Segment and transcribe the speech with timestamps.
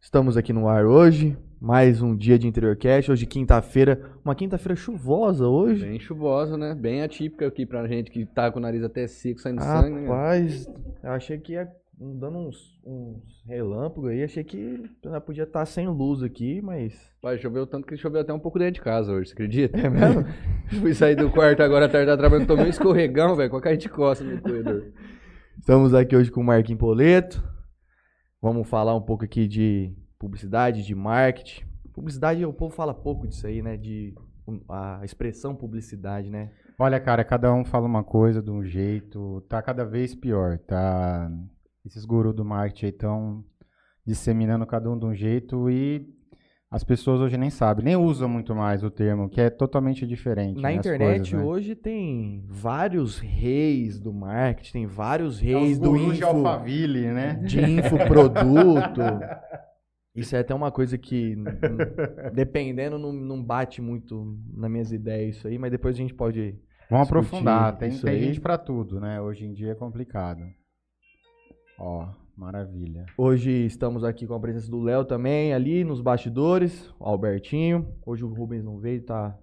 [0.00, 5.46] Estamos aqui no ar hoje, mais um dia de Interiorcast, hoje quinta-feira, uma quinta-feira chuvosa
[5.46, 5.84] hoje.
[5.86, 6.74] Bem chuvosa, né?
[6.74, 10.08] Bem atípica aqui pra gente que tá com o nariz até seco, saindo sangue, né?
[10.08, 10.66] Rapaz,
[11.02, 15.86] eu achei que ia dando uns, uns relâmpagos aí, achei que já podia estar sem
[15.86, 16.98] luz aqui, mas...
[17.20, 19.78] Pai, choveu tanto que choveu até um pouco dentro de casa hoje, você acredita?
[19.78, 20.24] É mesmo?
[20.80, 23.60] Fui sair do quarto agora à tarde da trabalhando, tomei um escorregão, velho, com a
[23.60, 24.86] cara de costa no corredor.
[25.58, 27.49] Estamos aqui hoje com o Marquinhos Poleto,
[28.40, 31.64] vamos falar um pouco aqui de publicidade, de marketing.
[31.92, 34.14] Publicidade, o povo fala pouco disso aí, né, de
[34.68, 36.50] a expressão publicidade, né?
[36.78, 41.30] Olha, cara, cada um fala uma coisa de um jeito, tá cada vez pior, tá?
[41.84, 43.44] Esses gurus do marketing estão
[44.06, 46.08] disseminando cada um de um jeito e
[46.70, 50.60] as pessoas hoje nem sabem, nem usam muito mais o termo, que é totalmente diferente.
[50.60, 51.42] Na né, internet coisas, né?
[51.42, 56.26] hoje tem vários reis do marketing, tem vários É reis os do gurus de info,
[56.26, 57.34] Alphaville, né?
[57.44, 59.00] de infoproduto.
[60.14, 61.50] Isso é até uma coisa que, n-
[62.34, 66.58] dependendo, não, não bate muito nas minhas ideias isso aí, mas depois a gente pode...
[66.90, 69.20] Vamos aprofundar, tem, tem gente pra tudo, né?
[69.20, 70.40] Hoje em dia é complicado.
[71.78, 73.04] Ó, maravilha.
[73.16, 77.94] Hoje estamos aqui com a presença do Léo também, ali nos bastidores, o Albertinho.
[78.04, 79.36] Hoje o Rubens não veio, tá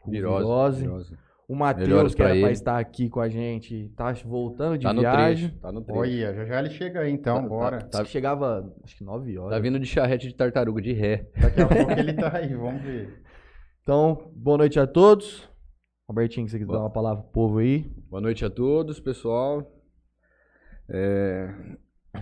[0.00, 0.82] com virose.
[0.82, 1.16] virose.
[1.46, 5.00] O Matheus, que era pra estar aqui com a gente, tá voltando de Tá no
[5.02, 5.48] viagem.
[5.48, 6.00] trecho, tá no trecho.
[6.00, 7.78] Olha, já já ele chega aí então, Tá- bora.
[7.84, 9.52] tá- que chegava, acho que 9 horas.
[9.52, 11.28] Tá vindo de charrete de tartaruga de ré.
[11.38, 13.22] Daqui a pouco ele tá aí, vamos ver.
[13.82, 15.46] Então, boa noite a todos.
[16.08, 16.78] Albertinho, você quiser Boa.
[16.78, 17.90] dar uma palavra pro povo aí.
[18.08, 19.70] Boa noite a todos, pessoal.
[20.88, 21.54] É,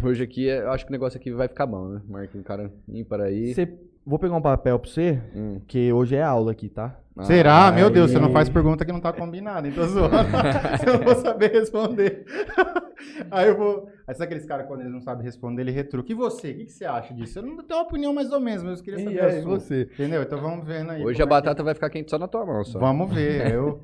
[0.02, 2.02] Hoje aqui, é- eu acho que o negócio aqui vai ficar bom, né?
[2.08, 3.54] Marquinhos, cara ímpar aí.
[3.54, 5.60] Você- Vou pegar um papel pra você, Hum.
[5.68, 6.98] que hoje é aula aqui, tá?
[7.16, 7.70] Ah, Será?
[7.70, 8.32] Meu Deus, você não aí.
[8.32, 10.12] faz pergunta que não tá combinada, então zoando.
[10.84, 12.24] eu não vou saber responder.
[13.30, 13.88] Aí eu vou.
[14.06, 16.10] Aí sabe aqueles caras quando eles não sabem responder, ele retruca.
[16.10, 16.50] E você?
[16.50, 17.38] O que, que você acha disso?
[17.38, 19.42] Eu não tenho uma opinião mais ou menos, mas eu queria saber E a aí,
[19.42, 19.50] sua.
[19.58, 19.82] você?
[19.82, 20.22] Entendeu?
[20.22, 21.04] Então vamos vendo aí.
[21.04, 22.78] Hoje a é que- batata vai ficar quente só na tua mão, só.
[22.80, 23.52] Vamos ver.
[23.52, 23.80] Eu...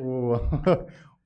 [0.00, 0.40] O, o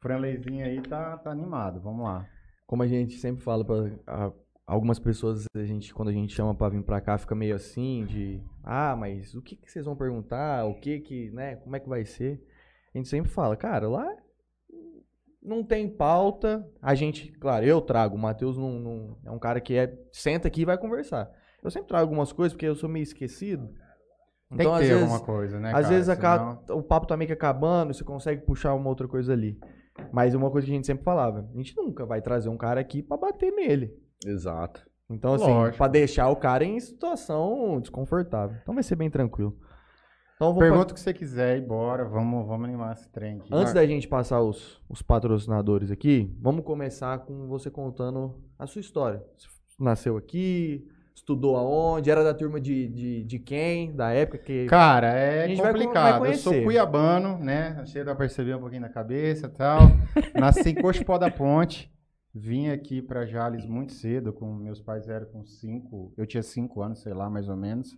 [0.01, 1.81] Franleizinho aí tá, tá animado.
[1.81, 2.27] Vamos lá.
[2.67, 4.33] Como a gente sempre fala pra a-
[4.67, 8.05] algumas pessoas, a gente, quando a gente chama pra vir pra cá, fica meio assim,
[8.07, 10.65] de ah, mas o que, que vocês vão perguntar?
[10.67, 11.57] O que que, né?
[11.57, 12.43] Como é que vai ser?
[12.95, 14.07] A gente sempre fala, cara, lá
[15.43, 16.65] não tem pauta.
[16.81, 20.47] A gente, claro, eu trago, o Matheus não, não- é um cara que é, senta
[20.49, 21.31] aqui e vai conversar.
[21.63, 23.67] Eu sempre trago algumas coisas porque eu sou meio esquecido.
[24.57, 25.69] Tem Então, que ter vezes, alguma coisa, né?
[25.69, 25.89] às cara?
[25.89, 29.33] vezes Senão- acaba- o papo tá meio que acabando, você consegue puxar uma outra coisa
[29.33, 29.59] ali.
[30.13, 32.81] Mas uma coisa que a gente sempre falava, a gente nunca vai trazer um cara
[32.81, 33.95] aqui pra bater nele.
[34.25, 34.83] Exato.
[35.11, 35.77] Então, assim, Lógico.
[35.77, 38.57] pra deixar o cara em situação desconfortável.
[38.63, 39.57] Então vai ser bem tranquilo.
[40.37, 42.05] Então, vou Pergunta o que você quiser e bora.
[42.05, 43.49] Vamos, vamos animar esse trem aqui.
[43.53, 48.81] Antes da gente passar os, os patrocinadores aqui, vamos começar com você contando a sua
[48.81, 49.23] história.
[49.37, 49.49] Você
[49.79, 50.85] nasceu aqui,
[51.15, 54.67] estudou aonde, era da turma de, de, de quem, da época que...
[54.67, 56.27] Cara, é gente vai vai complicado.
[56.27, 57.85] eu sou cuiabano, né?
[57.95, 59.81] Dá pra perceber um pouquinho da cabeça e tal.
[60.39, 61.93] Nasci em Coxpó da Ponte.
[62.35, 66.81] Vim aqui pra Jales muito cedo, com meus pais eram com cinco, eu tinha cinco
[66.81, 67.95] anos, sei lá, mais ou menos.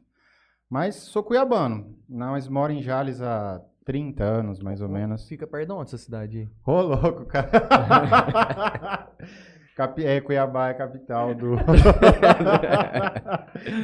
[0.69, 5.29] Mas sou cuiabano, não, mas moro em Jales há 30 anos, mais ou menos.
[5.29, 6.51] Fica perto de onde essa cidade?
[6.67, 9.09] Ô, louco, cara.
[9.77, 11.57] Capi- é, Cuiabá é capital do.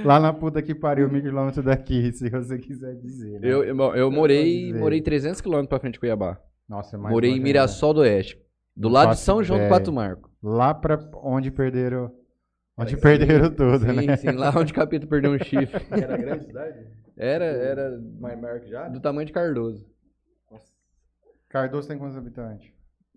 [0.05, 3.41] Lá na puta que pariu, mil quilômetros daqui, se você quiser dizer.
[3.41, 3.49] né?
[3.49, 6.39] Eu, eu, eu morei, morei 300 km pra frente de Cuiabá.
[6.69, 8.41] Nossa, é mais morei em Mirassol do Oeste.
[8.77, 9.79] Do lado de faço São João do ideia.
[9.81, 10.31] Pato Marco.
[10.43, 12.13] Lá pra onde perderam.
[12.79, 14.17] Onde Sim, perderam tudo, sim, né?
[14.17, 15.85] sim, lá onde o perdeu um chifre.
[15.91, 16.87] Era grande cidade?
[17.17, 18.89] Era, era Mais maior que já?
[18.89, 19.85] do tamanho de Cardoso.
[21.49, 22.73] Cardoso tem quantos habitantes?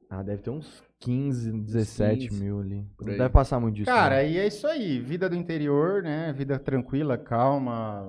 [0.09, 2.87] Ah, deve ter uns 15, 17 15, mil ali.
[3.01, 3.91] Não deve passar muito disso.
[3.91, 4.29] Cara, não.
[4.29, 4.99] e é isso aí.
[4.99, 6.33] Vida do interior, né?
[6.33, 8.05] Vida tranquila, calma.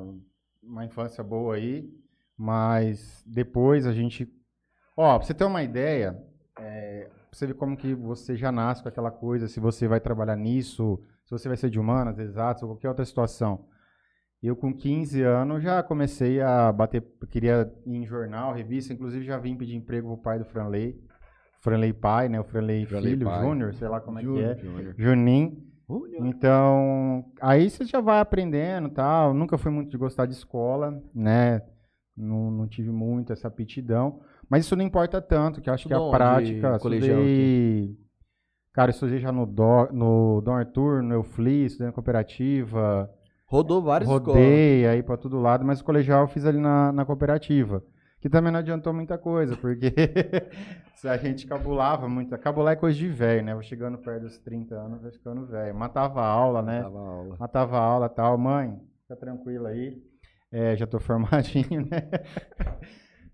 [0.63, 1.89] Uma infância boa aí.
[2.37, 4.29] Mas depois a gente.
[4.97, 6.17] Ó, pra você ter uma ideia,
[6.59, 10.01] é, pra você ver como que você já nasce com aquela coisa, se você vai
[10.01, 13.67] trabalhar nisso, se você vai ser de humanas, exatas, ou qualquer outra situação.
[14.43, 17.03] Eu, com 15 anos, já comecei a bater.
[17.31, 21.03] Queria ir em jornal, revista, inclusive já vim pedir emprego pro pai do Franley.
[21.65, 22.39] Franley pai, né?
[22.39, 23.31] O Franley, Franley filho.
[23.41, 24.59] Júnior, sei lá como é que é.
[24.99, 25.57] Juninho.
[26.21, 29.33] Então, aí você já vai aprendendo tal.
[29.33, 31.63] Nunca fui muito de gostar de escola, né?
[32.15, 34.21] Não, não tive muito essa aptidão.
[34.49, 36.79] Mas isso não importa tanto, que eu acho que a prática.
[36.79, 37.97] colegial Estudei,
[38.73, 43.11] cara, eu estudei já no, Do, no Dom Arthur, no Eufli, estudei na cooperativa.
[43.47, 44.27] Rodou várias escolas.
[44.27, 47.83] Rodei aí pra todo lado, mas o colegial eu fiz ali na, na cooperativa.
[48.25, 49.93] Que também não adiantou muita coisa, porque
[50.97, 52.35] se a gente cabulava muito.
[52.39, 53.53] Cabular é coisa de velho, né?
[53.53, 55.75] Vou chegando perto dos 30 anos, vai ficando velho.
[55.75, 56.81] Matava a aula, né?
[56.81, 57.37] Dava aula.
[57.39, 58.39] Matava a aula e tal.
[58.39, 60.03] Mãe, fica tranquila aí.
[60.51, 62.09] É, já tô formadinho, né?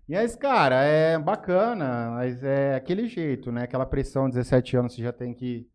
[0.09, 3.63] E aí, cara, é bacana, mas é aquele jeito, né?
[3.63, 5.69] Aquela pressão, 17 anos, você já tem que.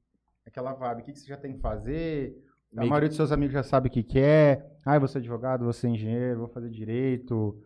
[0.46, 2.36] Aquela vibe, o que, que você já tem que fazer?
[2.76, 4.76] A maioria dos seus amigos já sabe o que quer.
[4.84, 7.58] Ah, eu vou ser advogado, vou ser engenheiro, vou fazer direito.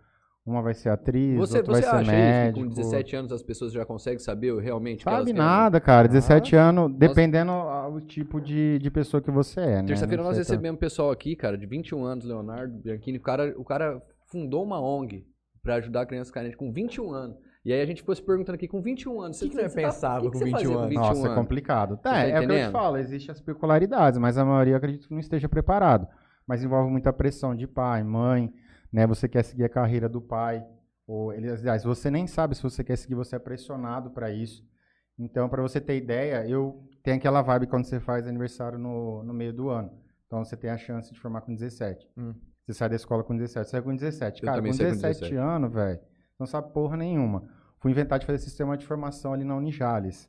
[0.51, 2.59] Uma vai ser atriz, Você, outra você vai ser acha médico.
[2.61, 5.33] isso que com 17 anos as pessoas já conseguem saber realmente o que elas Sabe
[5.33, 5.47] querem?
[5.47, 6.09] nada, cara.
[6.09, 9.89] 17 anos, dependendo ah, o tipo de, de pessoa que você é, né?
[9.89, 13.19] Terça-feira Não nós tá- recebemos um pessoal aqui, cara, de 21 anos, Leonardo Bianchini.
[13.19, 15.25] O cara, o cara fundou uma ONG
[15.63, 17.37] pra ajudar crianças carentes com 21 anos.
[17.65, 19.69] E aí a gente ficou se perguntando aqui, com 21 anos, O que que você
[19.77, 20.89] pensava o que com você 21 fazia com anos?
[20.89, 21.35] 21 Nossa, é anos?
[21.39, 21.97] complicado.
[21.99, 24.77] Tá, tá é, o que eu te falo, existem as peculiaridades, mas a maioria eu
[24.79, 26.09] acredito que não esteja preparado.
[26.47, 28.51] Mas envolve muita pressão de pai, mãe,
[28.93, 29.07] né?
[29.07, 30.67] Você quer seguir a carreira do pai,
[31.07, 34.65] ou ele, aliás, você nem sabe se você quer seguir, você é pressionado para isso.
[35.19, 39.35] Então, para você ter ideia, eu tenho aquela vibe quando você faz aniversário no, no
[39.35, 39.93] meio do ano.
[40.27, 42.09] Então, você tem a chance de formar com 17.
[42.17, 42.35] Hum.
[42.65, 44.43] Você sai da escola com 17, você sai com 17.
[44.43, 45.37] Eu Cara, com também saí com 17, 17.
[45.37, 46.01] anos, velho,
[46.39, 47.49] não sabe porra nenhuma.
[47.81, 50.29] Fui inventar de fazer sistema de formação ali na Unijales.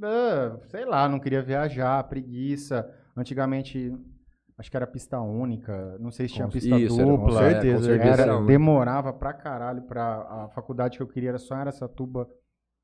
[0.00, 2.88] Ah, sei lá, não queria viajar, preguiça.
[3.16, 3.92] Antigamente,
[4.58, 7.26] acho que era pista única, não sei se tinha Com- pista Isso, era, dupla.
[7.26, 10.04] com certeza, certeza, com certeza Era- era demorava pra caralho pra.
[10.44, 12.28] A faculdade que eu queria era só Aracatuba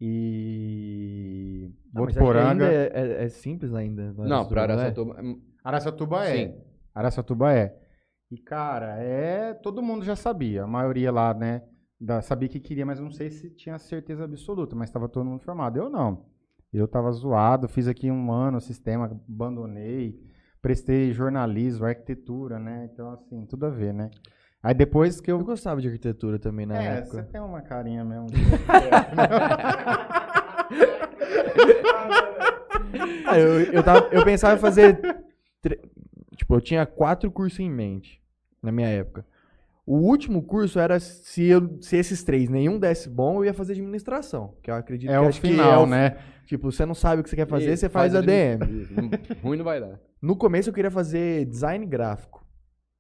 [0.01, 1.71] e.
[1.97, 4.13] Ah, é, é- é simples ainda.
[4.17, 4.73] Não, pra né?
[4.75, 5.17] Araçatuba...
[5.65, 6.37] Araçatuba é.
[6.37, 6.55] Sim.
[6.95, 7.77] Araçatuba é.
[8.31, 9.55] E, cara, é.
[9.55, 10.65] Todo mundo já sabia.
[10.65, 11.63] A maioria lá, né?
[12.01, 14.77] Da, sabia que queria, mas não sei se tinha certeza absoluta.
[14.77, 15.77] Mas estava todo mundo formado.
[15.79, 16.27] Eu não.
[16.73, 20.21] Eu tava zoado, fiz aqui um ano o sistema, abandonei.
[20.61, 22.89] Prestei jornalismo, arquitetura, né?
[22.93, 24.11] Então, assim, tudo a ver, né?
[24.63, 25.45] Aí depois que Eu eu.
[25.45, 27.23] gostava de arquitetura também na é, você época.
[27.33, 28.27] tem uma carinha mesmo.
[33.27, 34.99] Ah, eu, eu, tava- eu pensava em fazer.
[35.61, 35.81] tre-
[36.37, 38.23] Tipo, eu tinha quatro cursos em mente
[38.63, 39.27] na minha época.
[39.85, 43.73] O último curso era se, eu, se esses três nenhum desse bom, eu ia fazer
[43.73, 44.55] administração.
[44.63, 46.17] Que eu acredito é que o acho que final, é o- né?
[46.47, 48.63] Tipo, você não sabe o que você quer fazer, Isso, você faz, ADM.
[48.83, 48.95] Isso,
[49.43, 49.99] Ruim não vai dar.
[50.21, 52.47] No começo eu queria fazer design gráfico.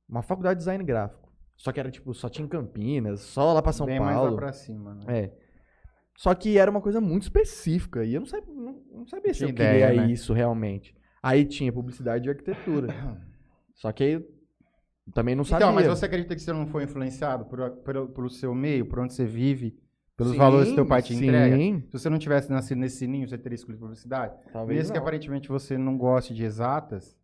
[0.09, 1.29] Uma faculdade de design gráfico.
[1.57, 4.31] Só que era tipo, só tinha em Campinas, só lá pra São Bem mais Paulo.
[4.31, 5.03] lá pra cima, né?
[5.09, 5.33] É.
[6.17, 8.05] Só que era uma coisa muito específica.
[8.05, 10.13] E eu não sabia, não, não sabia se eu ideia, queria né?
[10.13, 10.95] isso realmente.
[11.23, 12.95] Aí tinha publicidade e arquitetura.
[13.75, 14.29] Só que aí eu
[15.13, 15.67] também não sabia.
[15.67, 19.01] Então, mas você acredita que você não foi influenciado por, pelo, pelo seu meio, por
[19.01, 19.77] onde você vive,
[20.19, 21.57] pelos Sim, valores que teu pai te sim, entrega?
[21.57, 24.37] Se você não tivesse nascido nesse ninho, você teria escolhido publicidade?
[24.53, 25.03] Talvez Mesmo que não.
[25.05, 27.17] aparentemente você não goste de exatas,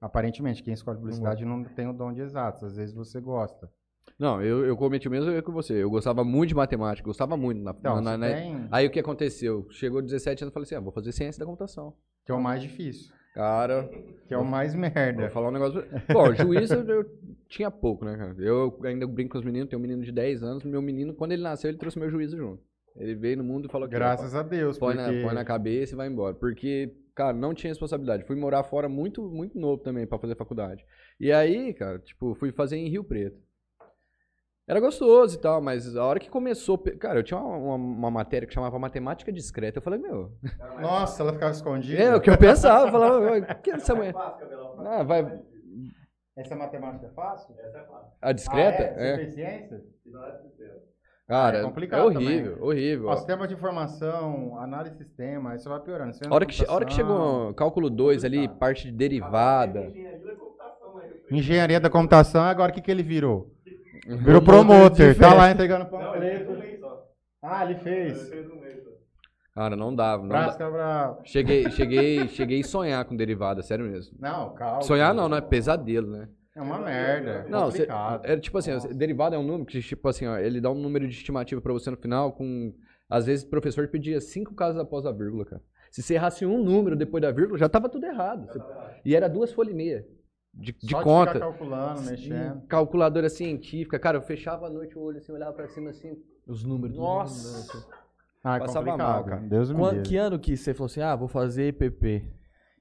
[0.00, 3.70] aparentemente quem escolhe publicidade não tem o dom de exatas, às vezes você gosta.
[4.18, 5.74] Não, eu, eu cometi o mesmo erro que você.
[5.74, 7.60] Eu gostava muito de matemática, gostava muito.
[7.62, 9.66] Na, Então, na- na- tem, Aí o que aconteceu?
[9.70, 11.94] Chegou 17 anos e falei assim, ah, vou fazer ciência da computação.
[12.24, 13.88] que é o mais difícil, Cara,
[14.28, 15.22] que é o mais merda.
[15.22, 15.84] vou falar um negócio...
[16.12, 17.04] Bom, juiz eu, eu
[17.48, 18.34] tinha pouco, né, cara?
[18.38, 21.32] Eu ainda brinco com os meninos, tenho um menino de 10 anos, meu menino, quando
[21.32, 22.62] ele nasceu, ele trouxe meu juízo junto.
[22.96, 25.10] Ele veio no mundo e falou que Graças a Deus, põe, porque...
[25.10, 26.34] na, põe na cabeça e vai embora.
[26.34, 28.24] Porque, cara, não tinha responsabilidade.
[28.24, 30.84] Fui morar fora muito, muito novo também pra fazer faculdade.
[31.18, 33.38] E aí, cara, tipo, fui fazer em Rio Preto.
[34.68, 36.78] Era gostoso e tal, mas a hora que começou.
[36.78, 39.78] Cara, eu tinha uma, uma- uma matéria que chamava matemática discreta.
[39.78, 40.32] Eu falei, meu.
[40.80, 42.00] Nossa, ela ficava escondida.
[42.00, 42.86] É o que eu pensava.
[42.86, 44.14] Eu falava, "Ué, o que é essa mulher?
[44.16, 45.40] Ah, vai.
[46.36, 47.54] Essa matemática é fácil?
[48.20, 48.82] A discreta?
[48.82, 48.94] Ah, é?
[48.94, 49.16] Você é.
[49.16, 49.80] fez ciência?
[51.28, 53.08] Cara, É é, complicado horrível, horrível.
[53.08, 56.16] Ó, sistema de informação, análise de sistema, isso vai piorando.
[56.28, 59.92] A hora que, hora que chegou cálculo 2 ali, parte de derivada.
[61.30, 63.51] Engenharia da computação, agora o que, que ele virou?
[64.08, 64.16] Uhum.
[64.18, 66.52] Virou promoter, tá lá entregando panfleto.
[67.42, 68.30] Ah, ele fez.
[69.54, 70.22] Cara, não dava.
[70.22, 70.44] Não dava.
[70.44, 71.18] Prática pra...
[71.24, 74.16] Cheguei, cheguei, cheguei a sonhar com derivada, sério mesmo.
[74.18, 74.82] Não, calma.
[74.82, 76.28] Sonhar não, não é pesadelo, né?
[76.54, 77.46] É uma merda.
[77.48, 78.24] Não, cê, complicado.
[78.26, 81.06] é tipo assim, derivada é um número que, tipo assim, ó, ele dá um número
[81.06, 82.74] de estimativa pra você no final com...
[83.08, 85.62] Às vezes o professor pedia cinco casos após a vírgula, cara.
[85.90, 88.46] Se você errasse um número depois da vírgula, já tava tudo errado.
[88.46, 88.60] Você-
[89.04, 90.06] E era duas folhas e meia
[90.54, 91.32] de, de Só de conta.
[91.34, 92.62] ficar calculando, mexendo.
[92.66, 93.98] Calculadora científica.
[93.98, 96.16] Cara, eu fechava a noite o olho assim, olhava pra cima assim.
[96.46, 96.96] Os números.
[96.96, 97.86] Nossa!
[98.44, 99.08] Ah, é Passava complicado.
[99.14, 99.40] mal, cara.
[99.42, 100.08] Deus me Quan- livre.
[100.08, 102.28] que ano que você falou assim, ah, vou fazer IPP?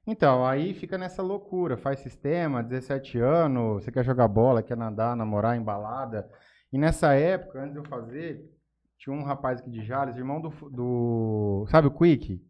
[0.08, 1.78] Então, aí fica nessa loucura.
[1.78, 6.28] Faz sistema, 17 anos, você quer jogar bola, quer nadar, namorar, embalada.
[6.74, 8.50] E nessa época, antes de eu fazer,
[8.98, 11.66] tinha um rapaz aqui de Jales, irmão do, do.
[11.70, 12.44] Sabe o Quick?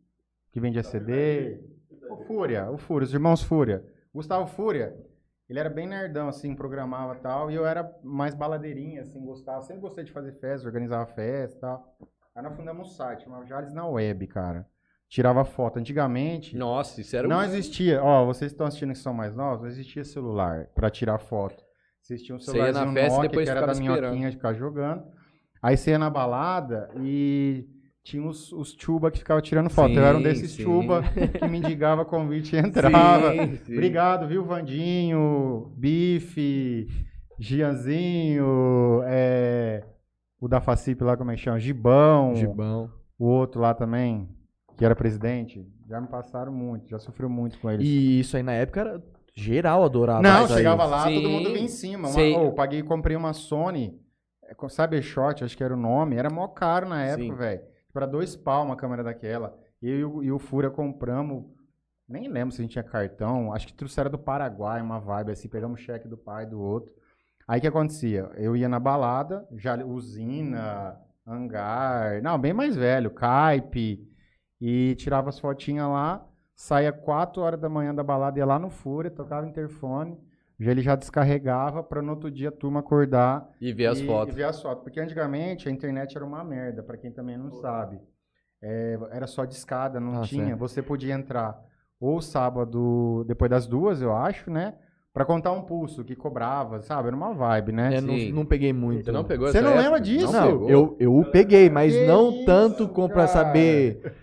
[0.54, 1.60] Que vende ACD?
[2.10, 3.84] O Fúria, o Fúria, os irmãos Fúria.
[4.13, 4.96] Gustavo Fúria.
[5.51, 7.51] Ele era bem nerdão, assim, programava e tal.
[7.51, 9.62] E eu era mais baladeirinha, assim, gostava.
[9.63, 11.98] Sempre gostei de fazer festa, organizava festa e tal.
[12.34, 14.65] Aí nós fundamos um site, chamava Jales na Web, cara.
[15.10, 15.77] Tirava foto.
[15.77, 18.01] Antigamente, Nossa, isso era não um- existia.
[18.01, 21.62] Ó, vocês estão assistindo que são mais novos, não existia celular pra tirar foto.
[22.01, 24.00] Vocês tinham um ia na festa Nokia, depois que era da esperando.
[24.01, 25.03] minhoquinha de ficar jogando.
[25.62, 27.67] Aí você ia na balada e
[28.03, 29.93] tinha os, os chuba que ficavam tirando foto.
[29.93, 30.63] eu era um Sim, desses sim.
[30.63, 31.03] chuba
[31.38, 33.31] que me indigava convite e entrava.
[33.31, 33.74] Sim, sim.
[33.74, 36.88] Obrigado, viu, Vandinho, Bife,
[37.39, 39.84] Gianzinho, é,
[40.39, 41.60] o da Facip lá, como é que chama?
[41.60, 42.91] Gibão, Gibão.
[43.17, 44.27] o outro lá também,
[44.77, 45.65] que era presidente.
[45.88, 47.86] Já me passaram muito, já sofreu muito com eles.
[47.86, 49.03] E isso aí na época era
[49.36, 50.22] geral adorava.
[50.22, 50.58] Não, isso aí.
[50.60, 52.08] chegava lá, Sim, todo mundo vinha em cima.
[52.08, 52.36] Uma, sim.
[52.36, 54.00] oh, paguei, comprei uma Sony,
[54.46, 56.15] é, com Cybershot, acho que era o nome.
[56.15, 57.36] Era mó caro na época, Sim.
[57.36, 57.71] velho.
[57.93, 59.57] Para dois pau uma câmera daquela.
[59.81, 61.45] Eu e o, Fura compramos,
[62.07, 65.50] nem lembro se a gente tinha cartão, acho que trouxeram do Paraguai, uma vibe assim,
[65.50, 66.93] pegamos cheque do pai do outro.
[67.48, 68.29] Aí o que acontecia?
[68.36, 74.07] Eu ia na balada, já usina, hangar, não, bem mais velho, caipe,
[74.60, 78.69] e tirava as fotinhas lá, saía 4 horas da manhã da balada, ia lá no
[78.69, 80.17] Fúria, tocava interfone,
[80.70, 84.34] ele já descarregava para no outro dia a turma acordar E ver as e, fotos.
[84.34, 84.84] E ver as fotos.
[84.84, 88.00] Porque antigamente a internet era uma merda, pra quem também não sabe.
[88.62, 90.46] É, era só de escada, não Ah, tinha.
[90.48, 90.60] certo.
[90.60, 91.60] Você podia entrar
[92.00, 94.75] ou sábado, depois das duas, eu acho, né?
[95.13, 97.08] Pra contar um pulso que cobrava, sabe?
[97.10, 97.96] Era uma vibe, né?
[97.96, 99.03] É, não, não peguei muito.
[99.06, 99.84] Você não pegou Você não época?
[99.84, 100.32] lembra disso?
[100.32, 103.27] Não, eu, eu o peguei, mas Que não isso, tanto como pra cara?
[103.27, 104.15] saber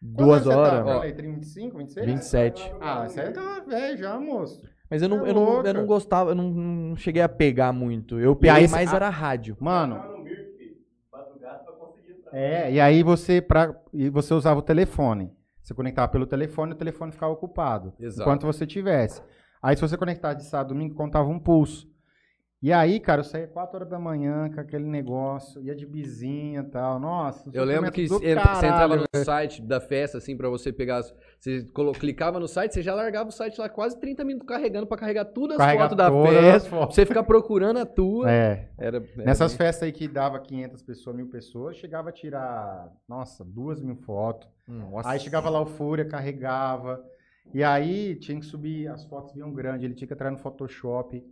[0.00, 0.56] duas você tá?
[0.58, 0.84] horas.
[0.84, 2.06] Falei, 25, 26?
[2.06, 2.72] 27.
[2.80, 4.62] Ah, você tá velho já, moço.
[4.92, 7.72] Mas eu não, É eu não, eu não gostava, eu não, não cheguei a pegar
[7.72, 8.20] muito.
[8.20, 9.56] Eu peguei aí, mais a- era rádio.
[9.58, 9.98] Mano.
[12.30, 15.32] É, e aí você, pra, e você usava o telefone.
[15.62, 17.94] Você conectava pelo telefone e o telefone ficava ocupado.
[17.98, 18.20] Exato.
[18.28, 19.22] Enquanto você tivesse.
[19.62, 21.90] Aí se você conectar de sábado domingo, contava um pulso.
[22.62, 26.60] E aí, cara, eu saía 4 horas da manhã com aquele negócio, ia de bizinha
[26.60, 27.00] e tal.
[27.00, 31.02] Nossa, Eu lembro que você entrava no site da festa, assim, pra você pegar.
[31.40, 31.66] Você
[31.98, 35.24] clicava no site, você já largava o site lá quase 30 minutos carregando pra carregar
[35.24, 36.70] tudo as fotos da todas festa.
[36.70, 36.86] fotos.
[36.86, 38.30] Pra você ficar procurando a tua.
[38.30, 42.12] É, Era, era nessas bem- festas aí que dava 500 pessoas, mil pessoas, chegava a
[42.12, 44.48] tirar, nossa, duas mil fotos.
[44.68, 45.08] Nossa.
[45.08, 47.02] Aí chegava lá o Fúria, carregava.
[47.52, 51.24] E aí tinha que subir, as fotos vinham grandes, ele tinha que entrar no Photoshop.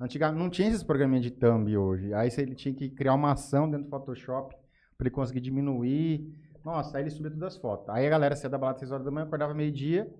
[0.00, 2.12] Antigamente não tinha esses programinhas de thumb hoje.
[2.12, 4.54] Aí você- ele tinha que criar uma ação dentro do Photoshop
[4.98, 6.30] para ele conseguir diminuir.
[6.64, 7.88] Nossa, aí ele subia todas as fotos.
[7.88, 10.10] Aí a galera saía da balada às 6 horas da manhã, acordava meio-dia.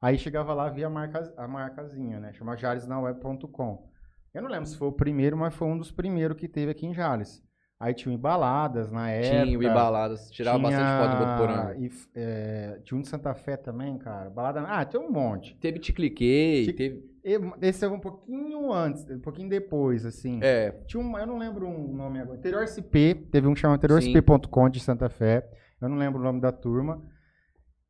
[0.00, 2.32] Aí chegava lá, via a, marca, a marcazinha, né?
[2.34, 3.88] Chama jaresnaweb.com.
[4.34, 6.86] Eu não lembro se foi o primeiro, mas foi um dos primeiros que teve aqui
[6.86, 7.42] em Jales.
[7.80, 9.44] Aí tinha o Embaladas na época.
[9.44, 11.76] Tinha o Ibaladas, tirava bastante foto do Botuporanga.
[11.78, 14.30] E, é, tinha um de Santa Fé também, cara.
[14.30, 14.62] Balada.
[14.62, 15.56] Ah, tem um monte.
[15.56, 17.15] Teve Te Cliquei, Te- teve.
[17.60, 20.38] Esse é um pouquinho antes, um pouquinho depois, assim.
[20.42, 22.38] É, Tinha um, eu não lembro o nome agora.
[22.38, 25.44] Interior SP, teve um que chama interiorSP.com de Santa Fé.
[25.80, 27.02] Eu não lembro o nome da turma.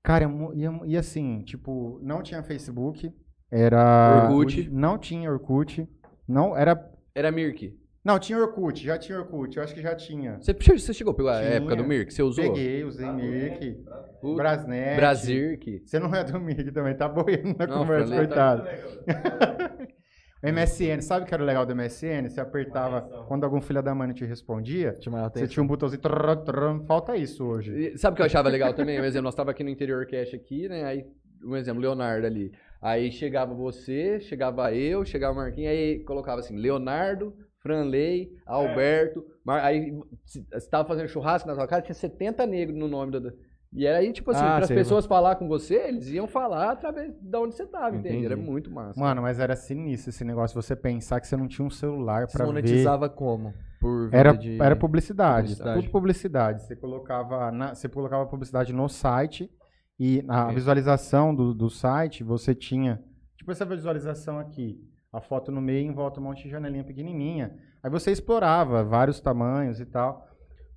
[0.03, 3.13] Cara, é e, e assim, tipo, não tinha Facebook.
[3.51, 4.31] Era.
[4.31, 4.71] Orkut.
[4.71, 5.87] Não tinha Orkut.
[6.27, 6.91] Não, era.
[7.15, 7.79] era Mirk.
[8.07, 10.39] Não, tinha Orkut, já tinha Orkut, eu acho que já tinha.
[10.41, 11.55] Você, você chegou a pegar a Tinha.
[11.55, 12.15] época do Mirk?
[12.15, 12.45] Você usou?
[12.45, 13.85] Peguei, usei Mirk,
[14.23, 14.95] O Brasnet.
[14.95, 15.83] Brasirk.
[15.85, 18.69] Você não é do Mirk também, tá boiando na Não, conversa, falei, tá- coitado.
[20.45, 22.29] O MSN, sabe o que era o legal do MSN?
[22.29, 24.97] Você apertava, quando algum filho da mãe te respondia,
[25.33, 27.73] você tinha um botãozinho, trrr, trrr, falta isso hoje.
[27.75, 29.01] E Sabe o que eu achava legal também?
[29.01, 30.85] Um exemplo, nós tava aqui no interior cash aqui, né?
[30.85, 31.05] Aí,
[31.43, 32.53] um exemplo, Leonardo ali.
[32.81, 37.35] Aí chegava você, chegava eu, chegava o Marquinhos, aí colocava assim, Leonardo,
[37.67, 39.25] Franley, Alberto.
[39.45, 39.65] Mar...
[39.65, 39.93] Aí
[40.25, 43.33] você tava fazendo churrasco na sua casa, tinha 70 negros no nome do.
[43.73, 46.71] E era aí, tipo assim, Ah, para as pessoas falar com você, eles iam falar
[46.71, 48.09] através de onde você tava, entende?
[48.09, 48.27] Entendi.
[48.27, 48.99] Era muito massa.
[48.99, 52.45] Mano, mas era sinistro esse negócio, você pensar que você não tinha um celular pra
[52.45, 52.53] ver.
[52.53, 53.53] monetizava como?
[53.81, 54.61] Por Era, de...
[54.63, 55.81] era publicidade, publicidade.
[55.81, 56.63] tudo publicidade.
[56.63, 59.51] Você colocava, na, você colocava publicidade no site
[59.99, 63.03] e na visualização do, do site você tinha,
[63.37, 64.81] tipo essa visualização aqui,
[65.17, 67.57] a foto no meio em volta um monte de janelinha pequenininha.
[67.83, 70.29] Aí você explorava vários tamanhos e tal.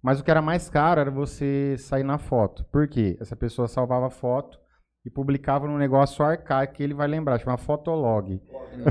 [0.02, 2.64] Mas o que era mais caro era você sair na foto.
[2.72, 3.18] Por quê?
[3.20, 4.58] Essa pessoa salvava a foto
[5.06, 8.42] e publicava num negócio arcaico que ele vai lembrar, chama Fotolog.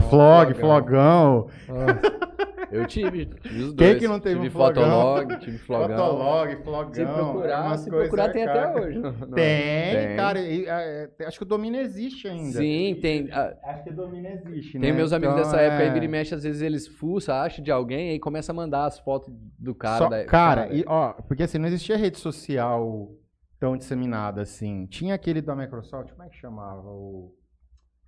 [0.09, 1.49] Flog, flogão.
[1.67, 2.29] flogão.
[2.71, 3.99] Eu tive, tive os Quem dois.
[3.99, 4.85] que não teve tive um flogão?
[4.85, 5.97] Fotolog, tive flogão.
[5.97, 6.93] Fotolog, flogão.
[6.95, 8.99] Se procurar, se procurar tem até hoje.
[8.99, 9.31] Não, não.
[9.31, 10.17] Tem, Tem.
[10.17, 10.41] cara.
[10.41, 12.59] e, é, é, acho que o domínio existe ainda.
[12.59, 13.29] Sim, tem.
[13.33, 14.93] ah, Acho que o domínio existe, Tem né?
[14.93, 17.65] meus amigos Então, dessa época aí, é, vira e mexe, às vezes eles fuçam, acham
[17.65, 19.99] de alguém e começa a mandar as fotos do cara.
[19.99, 23.09] só- da- cara, e, ó, porque assim, não existia rede social
[23.59, 24.87] tão disseminada assim.
[24.87, 26.89] Tinha aquele da Microsoft, como é que chamava?
[26.89, 27.35] O...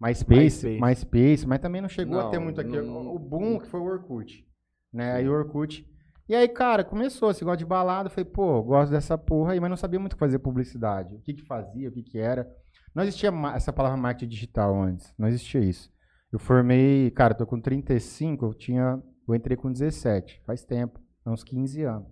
[0.00, 0.80] MySpace, MySpace.
[0.80, 2.70] MySpace, mas também não chegou a Não, ter muito aqui.
[2.80, 4.46] não- O boom que foi o Orkut,
[4.92, 5.12] né?
[5.14, 5.86] Aí o Orkut...
[6.28, 9.68] E aí, cara, começou, esse negócio de balada, falei, pô, gosto dessa porra aí, mas
[9.68, 11.16] não sabia muito o que fazer publicidade.
[11.16, 12.48] O que que fazia, o que que era.
[12.94, 15.90] Não existia essa palavra marketing digital antes, não existia isso.
[16.32, 21.42] Eu formei, cara, tô com 35, eu tinha, eu entrei com 17, faz tempo, uns
[21.42, 22.08] 15 anos.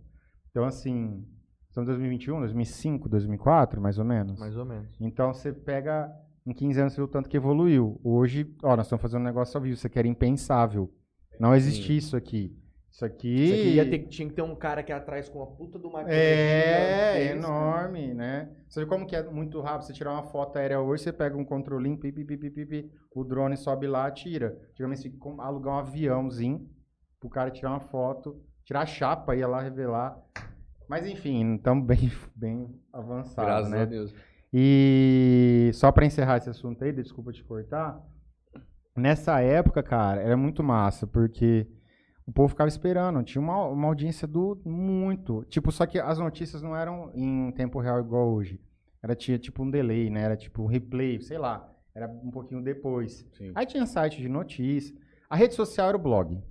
[0.50, 1.24] Então, assim,
[1.82, 4.38] em 2021, 2005, 2004, mais ou menos.
[4.38, 4.88] Mais ou menos.
[5.00, 6.10] Então você pega
[6.46, 8.00] em 15 anos você vê o tanto que evoluiu.
[8.02, 10.90] Hoje, ó, nós estamos fazendo um negócio ao vivo, isso aqui era impensável.
[11.38, 12.56] Não existia isso aqui.
[12.90, 13.44] Isso aqui.
[13.44, 15.90] Isso aqui ia ter, tinha que ter um cara aqui atrás com uma puta do
[15.92, 17.38] maquininha É, gigantesca.
[17.48, 18.50] enorme, né?
[18.66, 19.82] Você vê como que é muito rápido.
[19.86, 22.66] Você tirar uma foto aérea hoje, você pega um controlinho, pi, pi, pi, pi, pi,
[22.66, 24.58] pi, o drone sobe lá, tira.
[24.70, 26.66] Antigamente você alugar um aviãozinho
[27.20, 30.18] pro cara tirar uma foto, tirar a chapa, ia lá revelar.
[30.88, 33.82] Mas enfim, estamos bem, bem avançados, Graças né?
[33.82, 34.14] a Deus.
[34.52, 38.02] E só pra encerrar esse assunto aí, desculpa te cortar.
[38.96, 41.68] Nessa época, cara, era muito massa, porque
[42.26, 43.22] o povo ficava esperando.
[43.22, 45.44] Tinha uma, uma audiência do muito.
[45.44, 48.60] Tipo, só que as notícias não eram em tempo real igual hoje.
[49.02, 50.22] Era tinha tipo um delay, né?
[50.22, 51.70] Era tipo um replay, sei lá.
[51.94, 53.26] Era um pouquinho depois.
[53.32, 53.52] Sim.
[53.54, 54.96] Aí tinha site de notícia.
[55.30, 56.42] A rede social era o blog.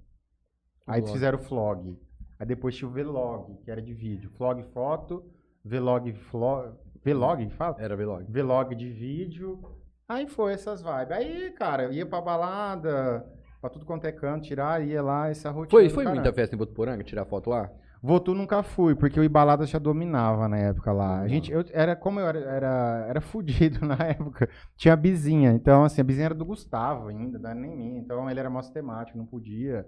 [0.86, 1.14] Aí blog.
[1.14, 1.98] fizeram o vlog.
[2.40, 4.32] Aí depois tinha o vlog, que era de vídeo.
[4.38, 5.24] Vlog foto,
[5.64, 7.76] vlog, vlog, vlog, fala?
[7.80, 8.26] Era vlog.
[8.30, 9.60] vlog de vídeo.
[10.08, 11.12] Aí foi essas vibes.
[11.12, 13.26] Aí, cara, eu ia pra balada,
[13.60, 15.70] pra tudo quanto é canto, tirar, ia lá, essa rotina.
[15.70, 17.70] Foi, foi muita festa em Botuporanga, tirar foto lá?
[18.02, 21.20] Votu nunca fui, porque o Ibalada já dominava na época lá.
[21.20, 24.48] A gente, eu, era como eu era, era, era fudido na época.
[24.76, 25.52] Tinha a Bizinha.
[25.52, 28.00] Então, assim, a Bizinha era do Gustavo ainda, não era nem minha.
[28.00, 29.86] Então, ele era mó temático, não podia.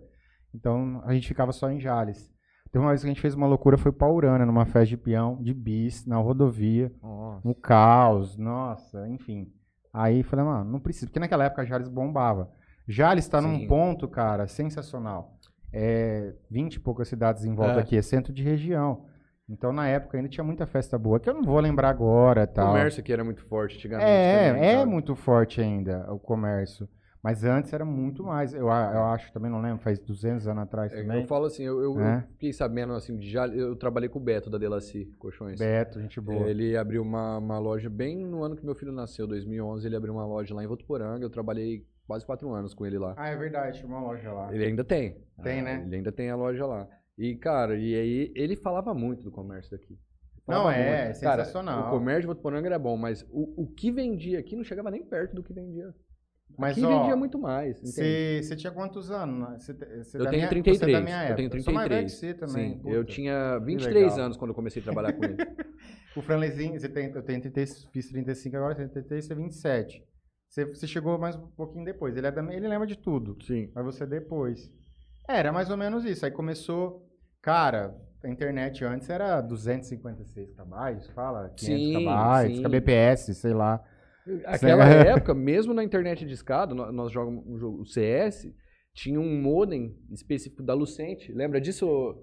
[0.53, 2.29] Então, a gente ficava só em Jales.
[2.71, 4.97] Teve uma vez que a gente fez uma loucura, foi pra Urânia, numa festa de
[4.97, 6.91] peão, de bis, na rodovia.
[7.01, 7.47] Nossa.
[7.47, 9.51] Um caos, nossa, enfim.
[9.91, 12.51] Aí falei, mano, não precisa, porque naquela época Jales bombava.
[12.87, 13.67] Jales tá num Sim.
[13.67, 15.35] ponto, cara, sensacional.
[15.73, 17.79] É 20 e poucas cidades em volta É.
[17.79, 19.05] aqui, é centro de região.
[19.47, 22.47] Então na época ainda tinha muita festa boa, que eu não vou lembrar agora, O
[22.47, 22.67] tal.
[22.67, 24.07] comércio aqui era muito forte antigamente.
[24.09, 24.91] É, também, é sabe?
[24.91, 26.87] muito forte ainda o comércio.
[27.21, 28.53] Mas antes era muito mais.
[28.53, 31.21] Eu, eu acho, também não lembro, faz 200 anos atrás É, também.
[31.21, 32.17] eu falo assim, eu, eu, É.
[32.17, 35.59] eu fiquei sabendo assim, já, eu trabalhei com o Beto da Delaci Colchões.
[35.59, 36.47] Beto, gente boa.
[36.49, 39.85] Ele abriu uma, uma loja bem no ano que meu filho nasceu, 2011.
[39.85, 41.23] Ele abriu uma loja lá em Votuporanga.
[41.25, 43.13] Eu trabalhei quase quatro anos com ele lá.
[43.17, 44.53] Ah, é verdade, tinha uma loja lá.
[44.53, 45.17] Ele ainda tem.
[45.43, 45.83] Tem, Ah, né?
[45.85, 46.87] Ele ainda tem a loja lá.
[47.17, 49.99] E, cara, e aí ele falava muito do comércio daqui.
[50.47, 51.17] Não, é, muito.
[51.17, 51.75] sensacional.
[51.83, 54.89] Cara, o comércio de Votuporanga era bom, mas o, o que vendia aqui não chegava
[54.89, 55.93] nem perto do que vendia.
[56.57, 57.79] Mas, aqui ó, vendia muito mais.
[57.81, 59.63] Você tinha quantos anos?
[59.63, 60.77] Você, você Eu da tenho minha, 33.
[60.79, 61.31] Você é da minha época.
[61.41, 62.11] eu tenho Eu sou mais velho 33.
[62.11, 62.73] que você também.
[62.73, 62.95] Sim, puta.
[62.95, 64.25] eu tinha 23 legal.
[64.25, 65.37] anos quando eu comecei a trabalhar com ele.
[66.17, 70.03] O Franlezinho, você tem, eu tenho 30, fiz 35 agora, 33, você é 27.
[70.49, 72.17] Você, você chegou mais um pouquinho depois.
[72.17, 73.71] Ele, é da, ele lembra de tudo, Sim.
[73.75, 74.69] mas você depois.
[75.29, 76.25] É, Era mais ou menos isso.
[76.25, 77.07] Aí começou.
[77.41, 81.49] Cara, a internet antes era 256 KB, fala?
[81.55, 82.63] 500 Sim, KB, sim.
[82.63, 83.81] kbps, sei lá.
[84.45, 88.51] Aquela época, mesmo na internet de escada, nó- nós jogamos um jogo, o CS,
[88.93, 91.31] tinha um modem específico da Lucente.
[91.31, 92.17] Lembra disso?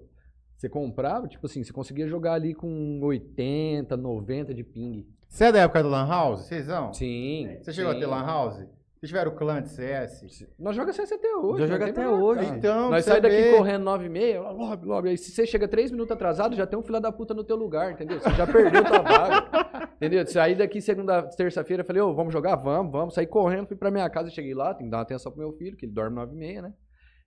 [0.55, 5.05] Você comprava, tipo assim, você conseguia jogar ali com 80, 90 de ping.
[5.27, 6.41] Você é da época do Lan House?
[6.47, 6.93] Vocês não?
[6.93, 7.57] Sim.
[7.61, 7.97] Você chegou sim.
[7.97, 8.65] a ter Lan House?
[8.99, 10.47] Vocês tiveram o clã de CS?
[10.57, 11.59] Nós jogamos CS até hoje.
[11.59, 12.41] Já não joga tem até hoje.
[12.45, 12.57] cara.
[12.57, 15.09] Então, Nós saímos daqui correndo 9 e meia, lobby, lobby.
[15.09, 17.55] Aí se você chega 3 minutos atrasado, já tem um filho da puta no teu
[17.55, 18.19] lugar, entendeu?
[18.19, 19.87] Você já perdeu tua vaga.
[19.97, 20.27] Entendeu?
[20.27, 22.55] Saí daqui segunda, terça-feira, falei, ô, vamos jogar?
[22.55, 23.13] Vamos, vamos.
[23.15, 25.51] Saí correndo, fui pra minha casa, cheguei lá, tem que dar uma atenção pro meu
[25.53, 26.73] filho, que ele dorme 9 e meia, né?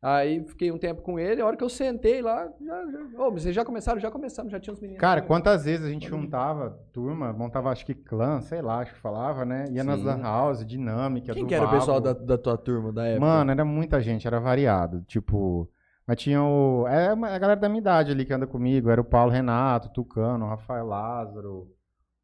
[0.02, 3.30] Aí fiquei um tempo com ele, a hora que eu sentei lá, já, já, ô,
[3.32, 4.00] vocês já começaram?
[4.00, 4.98] Já começamos, já tinha uns meninos.
[4.98, 8.98] Cara, quantas vezes a gente juntava turma, montava acho que clã, sei lá, acho que
[9.00, 9.66] falava, né?
[9.70, 10.06] Ia nas Sim.
[10.06, 13.26] lan house, dinâmica, Quem do que era o pessoal da, da tua turma da época?
[13.26, 15.02] Mano, era muita gente, era variado.
[15.02, 15.68] Tipo,
[16.06, 16.86] mas tinha o.
[16.88, 18.88] É uma- a galera da minha idade ali que anda comigo.
[18.88, 21.68] Era o Paulo Renato, o Tucano, o Rafael Lázaro,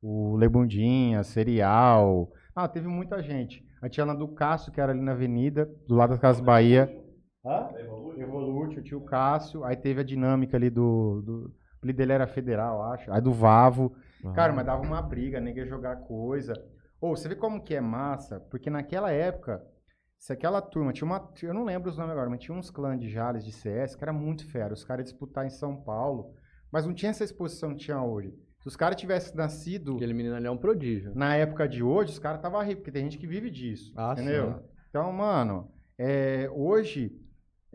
[0.00, 2.32] o Lebundinha, Serial.
[2.54, 3.62] Ah, teve muita gente.
[3.82, 6.90] A tinha lá do Cássio, que era ali na avenida, do lado das Casas Bahia.
[7.46, 7.68] Hã?
[8.16, 9.62] Evolute, o tio Cássio.
[9.62, 11.22] Aí teve a dinâmica ali do.
[11.22, 11.54] do...
[11.82, 13.12] O dele era Federal, acho.
[13.12, 13.94] Aí do Vavo.
[14.24, 14.32] Ah.
[14.32, 16.52] Cara, mas dava uma briga, nega ia jogar coisa.
[17.00, 19.64] Ou você vê como que é massa, porque naquela época,
[20.18, 21.30] se aquela turma tinha uma.
[21.40, 24.02] Eu não lembro os nomes agora, mas tinha uns clãs de Jales de CS que
[24.02, 24.74] era muito fera.
[24.74, 26.34] Os caras iam disputar em São Paulo,
[26.72, 28.34] mas não tinha essa exposição que tinha hoje.
[28.58, 31.12] Se os caras tivessem nascido Aquele menino ali é um prodígio.
[31.14, 33.92] na época de hoje, os caras estavam ricos, porque tem gente que vive disso.
[33.94, 34.54] Ah, entendeu?
[34.54, 34.60] sim.
[34.88, 37.14] Então, mano, é, hoje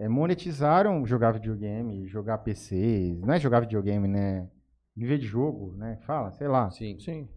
[0.02, 3.20] é, monetizaram jogar videogame, jogar PC.
[3.22, 4.48] Não é jogar videogame, né?
[4.96, 5.98] Viver de jogo, né?
[6.08, 6.70] Fala, sei lá.
[6.72, 6.98] Sim.
[7.00, 7.28] Sim.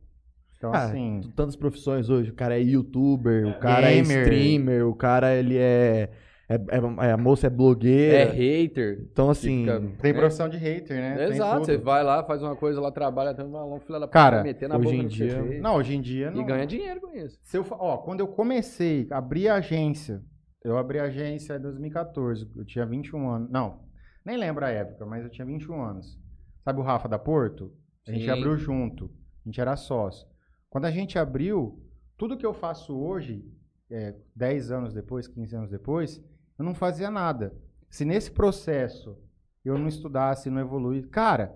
[0.56, 1.20] Então, Ah, assim.
[1.36, 2.30] Tantas profissões hoje.
[2.30, 4.20] O cara é youtuber, o cara é Gamer.
[4.22, 6.08] streamer, o cara ele é,
[6.48, 8.32] é, é- a moça é É blogueira.
[8.32, 9.06] hater.
[9.12, 10.18] Então, assim, fica- Tem né?
[10.18, 11.16] profissão de hater, né?
[11.16, 11.66] Tem Exato, tudo.
[11.66, 14.68] você vai lá, faz uma coisa lá, trabalha, tem um balão, filha da Cara, meter
[14.68, 15.60] na hoje boca em dia-.
[15.60, 16.40] Não, hoje em dia não.
[16.40, 17.38] E ganha dinheiro com isso.
[17.42, 20.22] Se eu, ó, quando eu comecei, abri a agência,
[20.64, 23.50] eu abri a agência em 2014, eu tinha 21 anos.
[23.50, 23.84] Não,
[24.24, 26.18] nem lembro a época, mas eu tinha 21 anos.
[26.64, 27.70] Sabe o Rafa da Porto?
[28.08, 28.30] A gente Sim.
[28.30, 29.10] abriu junto,
[29.44, 30.26] a gente era sócio.
[30.70, 31.78] Quando a gente abriu,
[32.16, 33.44] tudo que eu faço hoje,
[33.90, 36.18] é, 10 anos depois, 15 anos depois,
[36.58, 37.54] eu não fazia nada.
[37.90, 39.18] Se nesse processo
[39.62, 41.08] eu não estudasse, não evoluísse.
[41.08, 41.54] Cara,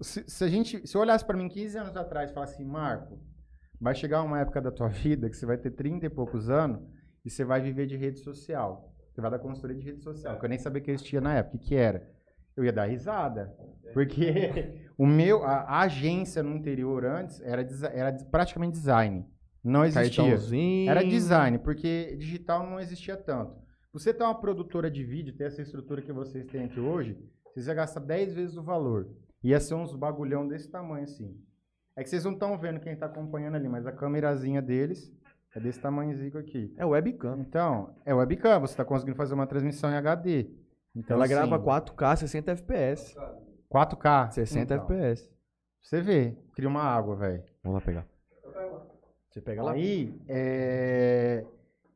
[0.00, 0.86] se, se a gente.
[0.86, 3.20] Se eu olhasse para mim 15 anos atrás e falasse Marco,
[3.78, 6.80] vai chegar uma época da tua vida que você vai ter 30 e poucos anos
[7.28, 8.90] e você vai viver de rede social.
[9.12, 11.56] Você vai dar consultoria de rede social, que eu nem sabia que existia na época.
[11.56, 12.10] O que, que era?
[12.56, 13.54] Eu ia dar risada.
[13.92, 17.60] Porque o meu, a, a agência no interior antes era,
[17.92, 19.26] era praticamente design.
[19.62, 20.24] Não existia.
[20.88, 23.54] Era design, porque digital não existia tanto.
[23.92, 27.18] Você ter uma produtora de vídeo, ter essa estrutura que vocês têm aqui hoje,
[27.52, 29.06] vocês iam gastar 10 vezes o valor.
[29.44, 31.38] Ia ser uns bagulhão desse tamanho assim.
[31.94, 35.12] É que vocês não estão vendo quem está acompanhando ali, mas a câmerazinha deles
[35.58, 36.72] é desse tamanhozinho aqui.
[36.76, 37.38] É webcam.
[37.40, 40.46] Então, é webcam, você está conseguindo fazer uma transmissão em HD.
[40.94, 43.16] Então, Ela assim, grava 4K, 60 FPS.
[43.70, 44.30] 4K.
[44.30, 45.30] 60 Então, FPS.
[45.82, 47.44] Você vê, cria uma água, velho.
[47.62, 48.06] Vamos lá pegar.
[49.30, 49.72] Você pega lá.
[49.72, 51.44] Aí, é,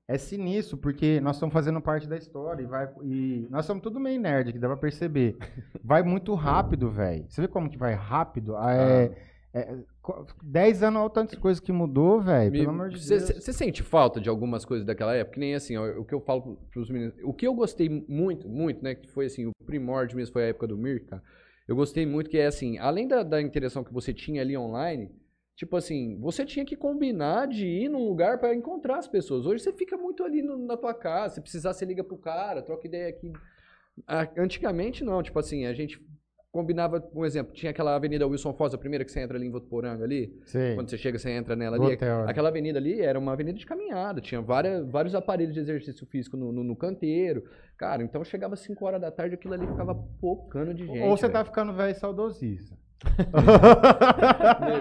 [0.07, 3.99] é sinistro, porque nós estamos fazendo parte da história e, vai, e nós somos tudo
[3.99, 5.37] meio nerd aqui, dá pra perceber.
[5.83, 7.25] Vai muito rápido, velho.
[7.29, 8.57] Você vê como que vai rápido?
[8.57, 9.13] Ah, É,
[9.53, 9.79] é,
[10.43, 13.45] 10 anos, olha o tanto de coisa que mudou, velho, pelo amor de Você Deus.
[13.45, 15.35] sente falta de algumas coisas daquela época?
[15.35, 17.15] Que nem assim, ó, o que eu falo pros meninos.
[17.23, 18.95] O que eu gostei muito, muito, né?
[18.97, 21.23] Que foi assim, o primórdio mesmo foi a época do Mir, cara.
[21.69, 25.09] Eu gostei muito que é assim, além da, da interação que você tinha ali online,
[25.55, 29.47] tipo assim, você tinha que combinar de ir num lugar pra encontrar as pessoas.
[29.47, 32.61] Hoje você fica muito ali no- na tua casa, se precisar, você liga pro cara,
[32.63, 33.33] troca ideia aqui.
[34.37, 36.01] Antigamente não, tipo assim, a gente
[36.53, 39.51] combinava, um exemplo, tinha aquela avenida Wilson Foz, a primeira que você entra ali em
[39.51, 40.75] Votuporanga ali, Sei.
[40.75, 41.95] quando você chega, você entra nela ali.
[41.95, 42.31] hotel, né?
[42.31, 46.37] Aquela avenida ali era uma avenida de caminhada, tinha várias, vários aparelhos de exercício físico
[46.37, 47.43] no, no, no canteiro.
[47.79, 51.01] Cara, então chegava 5 horas da tarde, aquilo ali ficava pocando de gente.
[51.01, 51.33] Ou você velho.
[51.33, 52.77] tá ficando velho e saudosista.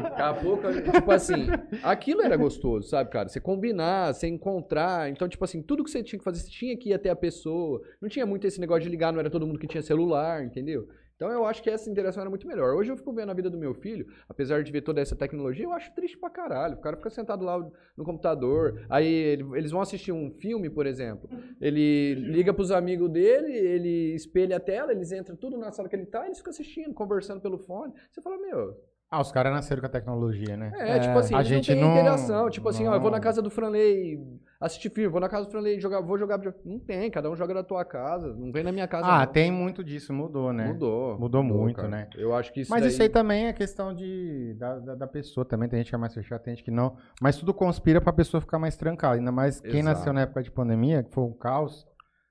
[0.03, 1.47] Daqui a pouco, tipo assim,
[1.81, 3.29] aquilo era gostoso, sabe, cara?
[3.29, 5.09] Você combinar, você encontrar.
[5.09, 7.15] Então, tipo assim, tudo que você tinha que fazer, você tinha que ir até a
[7.15, 7.81] pessoa.
[7.99, 10.87] Não tinha muito esse negócio de ligar, não era todo mundo que tinha celular, entendeu?
[11.21, 12.73] Então eu acho que essa interação era muito melhor.
[12.73, 15.65] Hoje eu fico vendo a vida do meu filho, apesar de ver toda essa tecnologia,
[15.65, 16.73] eu acho triste pra caralho.
[16.77, 17.59] O cara fica sentado lá
[17.95, 21.29] no computador, aí ele- eles vão assistir um filme, por exemplo.
[21.61, 25.95] Ele liga pros amigos dele, ele espelha a tela, eles entram tudo na sala que
[25.95, 27.93] ele tá, eles ficam assistindo, conversando pelo fone.
[28.09, 28.75] Você fala, meu,
[29.13, 30.71] Ah, os caras nasceram com a tecnologia, né?
[30.73, 32.49] é, tipo assim, a gente não tem não- interação.
[32.49, 34.17] Tipo assim, ó, eu vou na casa do Franley
[34.57, 36.39] assistir filme, vou na casa do Franley jogar, vou jogar.
[36.63, 39.05] Não tem, cada um joga na tua casa, não vem na minha casa.
[39.05, 39.33] Ah, não.
[39.33, 40.67] tem muito disso, mudou, né?
[40.67, 41.19] Mudou.
[41.19, 41.89] Mudou muito, cara.
[41.89, 42.07] né?
[42.15, 42.89] Eu acho que isso Mas daí...
[42.89, 45.67] isso aí também é questão de, da, da, da pessoa também.
[45.67, 46.95] Tem gente que é mais fechada, tem gente que não.
[47.21, 49.15] Mas tudo conspira pra pessoa ficar mais trancada.
[49.15, 49.85] Ainda mais quem Exato.
[49.97, 51.85] nasceu na época de pandemia, que foi um caos.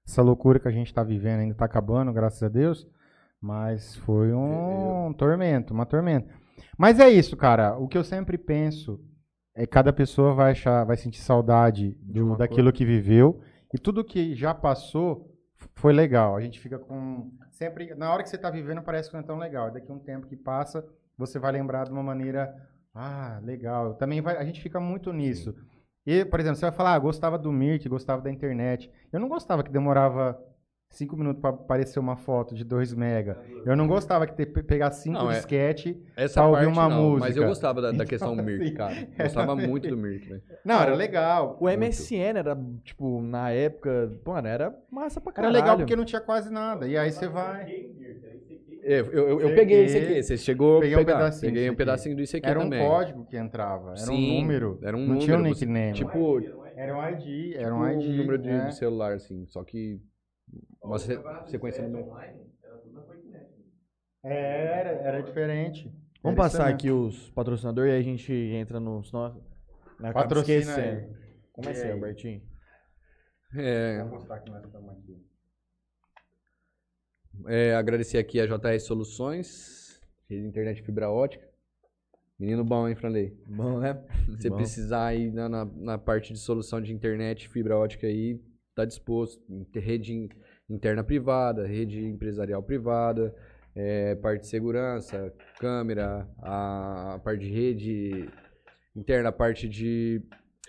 [0.09, 2.89] Essa loucura que a gente tá vivendo ainda tá acabando, graças a Deus.
[3.39, 6.40] Mas foi um tormento, uma tormenta.
[6.81, 7.77] Mas é isso, cara.
[7.77, 8.99] O que eu sempre penso
[9.55, 13.43] é que cada pessoa vai achar, vai sentir saudade do- daquilo que viveu.
[13.75, 15.31] E tudo que já passou
[15.75, 16.35] foi legal.
[16.37, 17.31] A gente fica com.
[17.51, 17.95] Sempre.
[17.95, 19.69] Na hora que você tá vivendo, parece que não é tão legal.
[19.69, 20.83] E daqui a um tempo que passa,
[21.19, 22.51] você vai lembrar de uma maneira.
[22.95, 23.95] Ah, legal.
[23.97, 25.55] Também vai, a gente fica muito nisso.
[26.07, 28.91] E, por exemplo, você vai falar, ah, gostava do Mirk, gostava da internet.
[29.13, 30.41] Eu não gostava que demorava
[30.91, 33.39] cinco minutos para aparecer uma foto de 2 mega.
[33.65, 35.97] Eu não gostava que ter, pe- pegar cinco Não, é- disquete.
[36.17, 37.41] Essa pra ouvir uma não, Mas música.
[37.41, 38.95] eu gostava da, da questão Então, Mirk, assim, cara.
[39.23, 40.43] Gostava muito do Mirk, velho.
[40.65, 41.57] Não, era legal.
[41.61, 45.55] O MSN era, tipo, na época, pô, era massa pra Era caralho.
[45.55, 46.87] legal porque não tinha quase nada.
[46.89, 47.71] E aí você vai.
[48.83, 51.17] É, Eu, eu, eu peguei esse aqui, você chegou a Peguei um pegar.
[51.19, 51.77] pedacinho Peguei um aqui.
[51.77, 52.89] pedacinho do ICQ Era um também.
[52.89, 53.89] código que entrava.
[53.91, 54.79] Era Sim, um número.
[54.83, 55.25] Era um não número.
[55.25, 55.93] tinha um nickname.
[55.93, 56.41] Tipo,
[56.75, 57.55] Era um ID.
[57.57, 58.17] Era tipo um ID.
[58.17, 58.65] número de, é.
[58.67, 59.45] de celular, assim.
[59.49, 60.01] Só que
[60.83, 62.11] uma se- sequência número.
[64.23, 65.91] Era, era diferente.
[66.23, 69.43] Vamos passar aqui os patrocinadores e aí a gente entra nos nossos.
[69.99, 70.99] Acaba Patrocina esquecendo.
[71.15, 71.21] aí.
[71.53, 71.93] Como é que é, aí?
[71.93, 72.43] Albertinho?
[73.57, 75.27] É, Vou mostrar que nós estamos aqui.
[77.49, 81.49] é, agradecer aqui a JS Soluções, rede de internet fibra ótica.
[82.39, 83.37] Menino bom, hein, Franley?
[83.47, 84.03] Bom, né?
[84.25, 84.57] Se você Bom.
[84.57, 88.41] precisar aí na, na, na parte de solução de internet, fibra ótica aí,
[88.75, 89.43] tá disposto.
[89.75, 90.29] Rede
[90.71, 93.35] interna privada, rede empresarial privada,
[93.75, 98.31] é, parte de segurança, câmera, a, parte de rede
[98.95, 100.23] interna a parte de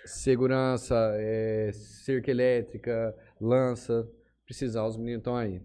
[0.06, 4.10] segurança, é, cerca elétrica, lança.
[4.46, 5.62] Precisar, os meninos estão aí.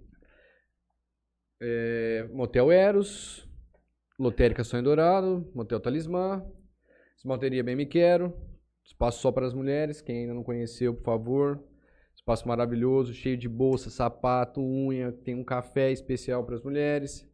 [1.60, 3.48] É, Motel Eros,
[4.18, 6.44] Lotérica Sonho Dourado, Motel Talismã,
[7.16, 8.36] Esmalteria Bem Me Quero,
[8.84, 11.75] espaço só para as mulheres, quem ainda não conheceu, por favor.
[12.26, 17.24] Espaço maravilhoso, cheio de bolsa, sapato, unha, tem um café especial para as mulheres.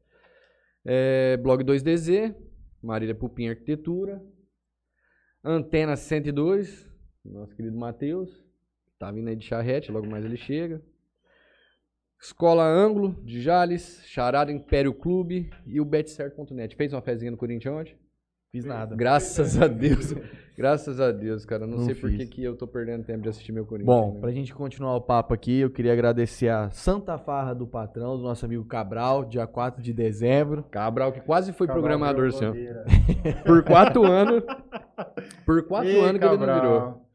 [0.84, 2.36] É, blog 2DZ,
[2.82, 4.22] Marília Pupim Arquitetura.
[5.42, 6.86] Antena 102,
[7.24, 8.44] nosso querido Matheus.
[8.98, 10.82] Tá vindo aí de charrete, logo mais ele chega.
[12.20, 16.76] Escola Ângulo, de Jales, Charada Império Clube e o betcerto.net.
[16.76, 18.01] Fez uma fezinha no Corinthians ontem?
[18.52, 18.94] Fiz nada.
[18.94, 20.12] Graças a Deus.
[20.54, 21.66] Graças a Deus, cara.
[21.66, 23.86] Não, Não sei por que que eu tô perdendo tempo de assistir meu Corinthians.
[23.86, 24.20] Bom, né?
[24.20, 28.22] pra gente continuar o papo aqui, eu queria agradecer a Santa Farra do Patrão, do
[28.22, 30.64] nosso amigo Cabral, dia 4 de dezembro.
[30.64, 32.84] Cabral, que quase foi Cabral programador bandeira.
[33.46, 34.44] Por quatro anos.
[35.46, 36.60] Por quatro Ih, anos que ele não Cabral.
[36.60, 37.06] virou.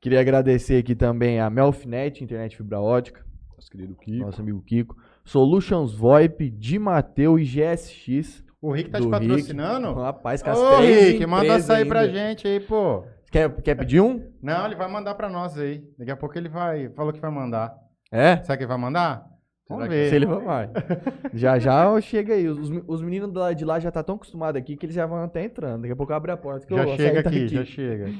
[0.00, 3.22] Queria agradecer aqui também a Melfinet, internet fibra ótica,
[3.54, 4.24] Nosso querido Kiko.
[4.24, 4.96] nosso amigo Kiko.
[5.22, 8.47] Solutions VoIP, Di Mateu e GSX.
[8.60, 9.94] O Rick tá Do te patrocinando?
[9.94, 13.04] Rapaz, com as Ô, três Rick, manda açaí pra gente aí, pô.
[13.30, 14.32] Quer, quer pedir um?
[14.42, 15.84] Não, ele vai mandar pra nós aí.
[15.98, 16.88] Daqui a pouco ele vai.
[16.90, 17.74] Falou que vai mandar.
[18.10, 18.38] É?
[18.42, 19.24] Será que ele vai mandar?
[19.68, 20.08] Vamos Será que- ver.
[20.10, 20.70] Se ele vai.
[21.34, 22.48] já já chega aí.
[22.48, 25.44] Os, os meninos de lá já tá tão acostumados aqui que eles já vão até
[25.44, 25.82] entrando.
[25.82, 26.66] Daqui a pouco abre a porta.
[26.66, 28.10] que Já açaí chega tá aqui, já chega.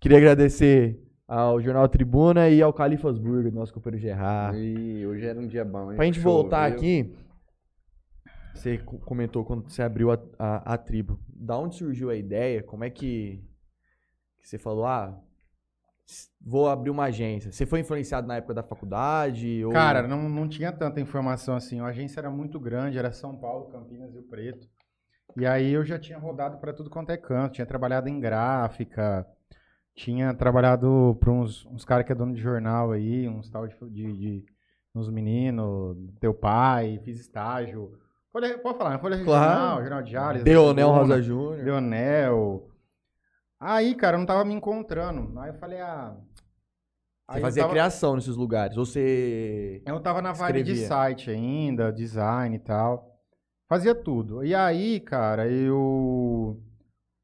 [0.00, 4.58] Queria agradecer ao Jornal Tribuna e ao Califas Burger, do nosso companheiro Gerard.
[4.58, 5.96] Ih, hoje era um dia bom, hein?
[5.96, 6.32] Pra gente Choveu.
[6.32, 7.14] voltar aqui,
[8.54, 11.18] você co- comentou quando você abriu a, a, a tribo.
[11.28, 12.62] Da onde surgiu a ideia?
[12.62, 13.42] Como é que,
[14.40, 15.18] que você falou, ah,
[16.40, 17.52] vou abrir uma agência?
[17.52, 19.64] Você foi influenciado na época da faculdade?
[19.64, 19.72] Ou...
[19.72, 21.80] Cara, não, não tinha tanta informação assim.
[21.80, 24.68] A agência era muito grande, era São Paulo, Campinas e o Preto.
[25.36, 27.54] E aí eu já tinha rodado para tudo quanto é canto.
[27.54, 29.26] Tinha trabalhado em gráfica,
[29.94, 33.76] tinha trabalhado para uns, uns caras que é dono de jornal aí, uns tal de,
[33.90, 34.46] de, de-
[34.94, 37.96] uns meninos, teu pai, fiz estágio.
[38.32, 38.98] Folha, pode falar, né?
[38.98, 39.50] Folha Claro.
[39.50, 40.44] Regional, Jornal Diário.
[40.44, 41.64] Deonel Rosa Júnior.
[41.64, 42.70] Leonel.
[43.58, 45.38] Aí, cara, eu não tava me encontrando.
[45.38, 46.16] Aí eu falei, ah.
[47.30, 48.76] Você fazia tava- criação nesses lugares?
[48.76, 49.82] Ou você...
[49.86, 53.20] eu tava na vibe de site ainda, design e tal.
[53.68, 54.44] Fazia tudo.
[54.44, 56.60] E aí, cara, eu.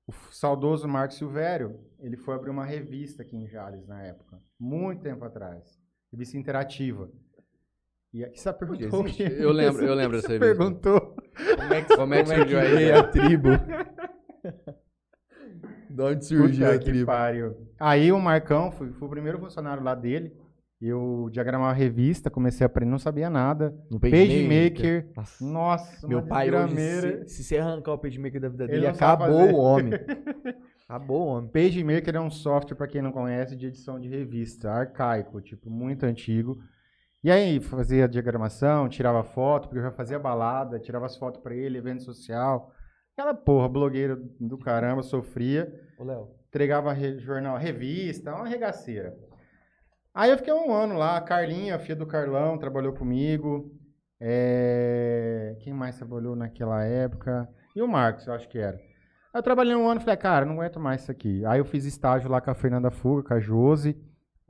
[0.08, 4.40] O saudoso Marco Silvério, ele foi abrir uma revista aqui em Jales na época.
[4.60, 5.76] Muito tempo atrás.
[6.12, 7.10] Revista interativa.
[8.16, 9.04] E aí, você perguntou.
[9.04, 9.22] existe?
[9.24, 10.38] Eu lembro- eu lembro revista.
[10.38, 11.00] perguntou.
[11.58, 12.58] Como é que, Como é que surgiu
[12.98, 13.48] a tribo?
[15.90, 17.06] De onde surgiu Puta a tribo?
[17.06, 17.56] pariu.
[17.78, 20.32] Aí o Marcão, fui, fui o primeiro funcionário lá dele.
[20.80, 23.74] Eu diagramava a revista, comecei a aprender, não sabia nada.
[23.90, 25.08] No PageMaker.
[25.14, 25.44] Nossa.
[25.44, 26.74] Nossa, Meu uma pai hoje,
[27.28, 29.92] se, se você arrancar o PageMaker da vida Ele dele, acabou o homem.
[30.88, 31.50] Acabou o homem.
[31.50, 36.04] PageMaker é um software, para quem não conhece, de edição de revista, arcaico, tipo, muito
[36.04, 36.56] antigo.
[37.24, 41.54] E aí, fazia diagramação, tirava foto, porque eu já fazia balada, tirava as fotos para
[41.54, 42.70] ele, evento social.
[43.12, 45.72] Aquela porra, blogueira do caramba, sofria.
[45.98, 46.28] Ô, Léo.
[46.48, 49.16] entregava re- jornal, revista, uma regaceira.
[50.14, 53.72] Aí eu fiquei um ano lá, a Carlinha, a filha do Carlão, trabalhou comigo.
[54.20, 57.48] É, Quem mais trabalhou naquela época?
[57.74, 58.76] E o Marcos, eu acho que era.
[58.76, 61.44] Aí eu trabalhei um ano e falei, cara, não aguento mais isso aqui.
[61.44, 63.96] Aí eu fiz estágio lá com a Fernanda Fuga, com a Josi.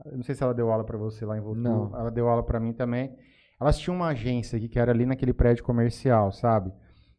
[0.05, 1.59] Eu não sei se ela deu aula pra você lá em Votu.
[1.59, 1.91] Não.
[1.97, 3.15] Ela deu aula pra mim também.
[3.59, 6.71] Elas tinham uma agência aqui, que era ali naquele prédio comercial, sabe?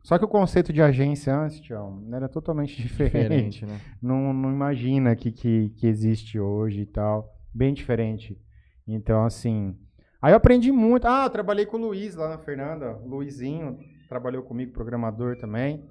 [0.02, 3.80] Só que o conceito de agência antes, Tião, era totalmente Diferente, né?
[4.00, 7.28] não, não imagina que, que, que existe hoje e tal.
[7.52, 8.38] Bem diferente.
[8.86, 9.76] Então, assim.
[10.22, 11.06] Aí eu aprendi muito.
[11.06, 12.96] Ah, eu trabalhei com o Luiz lá na Fernanda.
[13.04, 13.76] O Luizinho
[14.08, 15.84] trabalhou comigo, programador também.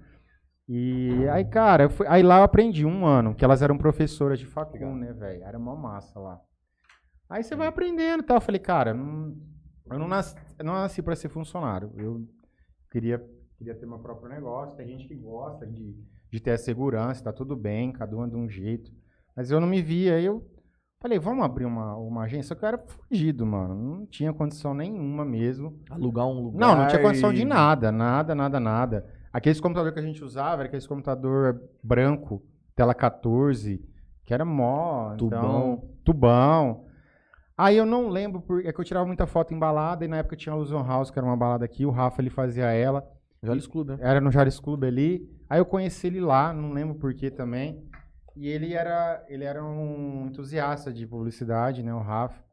[0.70, 4.38] E aí, cara, eu fui- aí lá eu aprendi um ano, que elas eram professoras
[4.40, 5.44] de facul, né, velho?
[5.44, 6.40] Era uma massa lá.
[7.30, 8.38] Aí você vai aprendendo e tal.
[8.38, 9.36] Eu falei, cara, não-
[9.90, 11.92] eu não nasci, não nasci para ser funcionário.
[11.98, 12.28] Eu
[12.92, 13.24] queria,
[13.58, 14.76] queria ter meu próprio negócio.
[14.76, 15.96] Tem gente que gosta de,
[16.32, 18.92] de ter a segurança, tá tudo bem, cada um é de um jeito.
[19.36, 20.16] Mas eu não me via.
[20.16, 20.46] Aí eu
[21.00, 22.50] falei, vamos abrir uma, uma agência.
[22.50, 23.76] Só que eu era fugido, mano.
[23.76, 25.80] Não tinha condição nenhuma mesmo.
[25.90, 26.60] Alugar um lugar.
[26.60, 29.06] Não, não tinha condição de nada, nada, nada, nada.
[29.32, 32.42] Aqueles computadores que a gente usava, era aqueles computador branco,
[32.76, 33.80] tela 14,
[34.26, 35.38] que era mó, Tubão.
[35.40, 36.87] então, tubão.
[37.58, 40.18] Aí eu não lembro, porque é que eu tirava muita foto em balada, e na
[40.18, 43.04] época tinha a Illusion House, que era uma balada aqui, o Rafa ele fazia ela,
[43.42, 43.98] Jales Clube, né?
[44.00, 45.28] era no Jales Club ali.
[45.50, 47.84] Aí eu conheci ele lá, não lembro por que também.
[48.36, 52.46] E ele era, ele era um entusiasta de publicidade, né, o Rafa.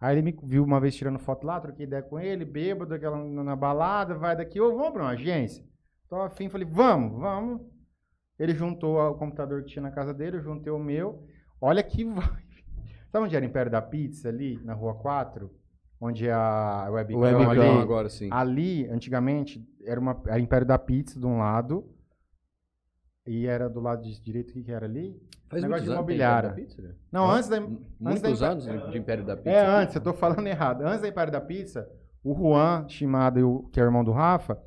[0.00, 3.22] Aí ele me viu uma vez tirando foto lá, troquei ideia com ele, bêbado, aquela
[3.22, 5.64] na balada, vai daqui, ô, vamos pra uma agência?
[6.08, 7.60] Tô afim, falei, vamos, vamos.
[8.36, 11.24] Ele juntou o computador que tinha na casa dele, eu juntei o meu.
[11.60, 12.49] Olha que vai.
[13.10, 15.50] Sabe onde era o Império da Pizza ali, na Rua 4?
[16.00, 17.82] Onde é a webcam, Webcam ali?
[17.82, 18.28] Agora sim.
[18.32, 21.84] Ali, antigamente, era uma era Império da Pizza de um lado.
[23.26, 25.20] E era do lado direito, o que, que era ali?
[25.48, 26.52] Faz negócio muitos de imobiliária.
[26.52, 26.94] Pizza, né?
[27.12, 27.34] Não, Hã?
[27.36, 27.56] antes da.
[27.58, 27.66] M-
[28.06, 29.50] antes da Muitos anos de Império da Pizza.
[29.50, 30.82] É, antes, eu tô falando errado.
[30.82, 31.88] Antes da Império da Pizza,
[32.24, 34.58] o Juan Shimada, e o- que é o irmão do Rafa,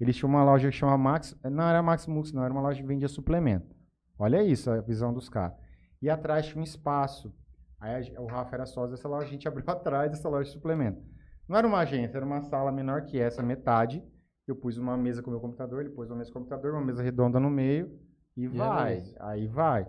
[0.00, 1.38] eles tinham uma loja que chama Max.
[1.44, 3.76] Não era Max Mux, não, era uma loja que vendia suplemento.
[4.18, 5.56] Olha isso, a visão dos caras.
[6.02, 7.32] E atrás tinha um espaço.
[7.80, 10.52] Aí a o Rafa era sócio dessa loja, a gente abriu atrás dessa loja de
[10.52, 11.02] suplemento.
[11.48, 14.04] Não era uma agência, era uma sala menor que essa, metade.
[14.46, 16.72] Eu pus uma mesa com o meu computador, ele pôs uma mesa com o computador,
[16.72, 17.98] uma mesa redonda no meio
[18.36, 18.98] e, era vai.
[18.98, 19.14] isso.
[19.18, 19.86] Aí vai.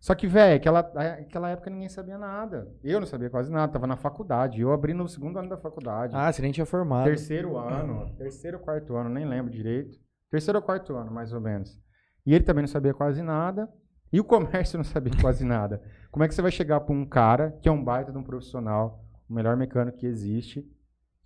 [0.00, 2.68] Só que, velho, aquela, aquela época ninguém sabia nada.
[2.82, 4.60] Eu não sabia quase nada, tava na faculdade.
[4.60, 6.16] Eu abri no segundo ano da faculdade.
[6.16, 7.04] Ah, você nem tinha formado.
[7.04, 9.96] terceiro ano, terceiro ou quarto ano, nem lembro direito.
[10.28, 11.80] Terceiro ou quarto ano, mais ou menos.
[12.26, 13.68] E ele também não sabia quase nada.
[14.12, 15.82] E o comércio não sabia quase nada.
[16.10, 18.22] Como é que você vai chegar para um cara que é um baita de um
[18.22, 20.60] profissional, o melhor mecânico que existe,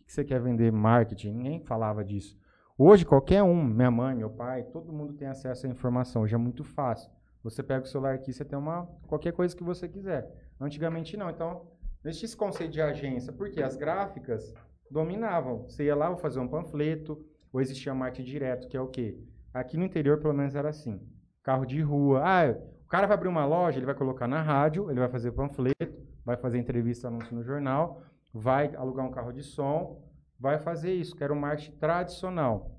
[0.06, 1.32] que você quer vender marketing?
[1.32, 2.38] Ninguém falava disso.
[2.78, 6.22] Hoje, qualquer um, minha mãe, meu pai, todo mundo tem acesso à informação.
[6.22, 7.10] Hoje é muito fácil.
[7.42, 10.30] Você pega o celular aqui, você tem uma qualquer coisa que você quiser.
[10.60, 11.28] Antigamente não.
[11.28, 11.66] Então,
[12.04, 14.54] existia esse conceito de agência, porque as gráficas
[14.88, 15.64] dominavam.
[15.64, 17.18] Você ia lá, vou fazer um panfleto,
[17.52, 19.18] ou existia marketing direto, que é o quê?
[19.52, 21.00] Aqui no interior, pelo menos, era assim.
[21.42, 22.22] Carro de rua.
[22.24, 25.32] Ah, o cara vai abrir uma loja, ele vai colocar na rádio, ele vai fazer
[25.32, 25.92] panfleto,
[26.24, 28.00] vai fazer entrevista, anúncio no jornal,
[28.32, 32.78] vai alugar um carro de som, vai fazer isso, que era o marketing tradicional.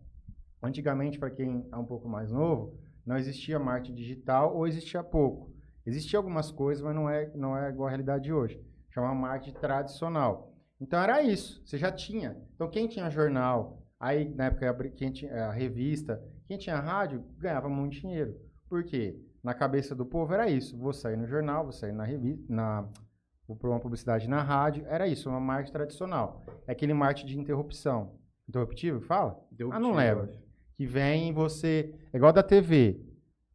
[0.64, 5.54] Antigamente, para quem é um pouco mais novo, não existia marketing digital ou existia pouco.
[5.86, 8.66] Existia algumas coisas, mas não é, não é igual a realidade de hoje.
[8.90, 10.54] Chama marketing tradicional.
[10.80, 12.38] Então era isso, você já tinha.
[12.56, 17.68] Então quem tinha jornal, aí na época quem tinha a revista, quem tinha rádio, ganhava
[17.68, 18.40] muito dinheiro.
[18.70, 19.20] Por quê?
[19.48, 20.78] Na cabeça do povo era isso.
[20.78, 22.86] Vou sair no jornal, vou sair na revista, na,
[23.48, 24.86] vou pôr uma publicidade na rádio.
[24.90, 26.44] Era isso, uma marketing tradicional.
[26.68, 28.20] É aquele marketing de interrupção.
[28.50, 29.42] Interruptivo, fala?
[29.72, 30.30] ah, não leva.
[30.76, 31.96] Que vem você.
[32.12, 33.00] É igual da TV.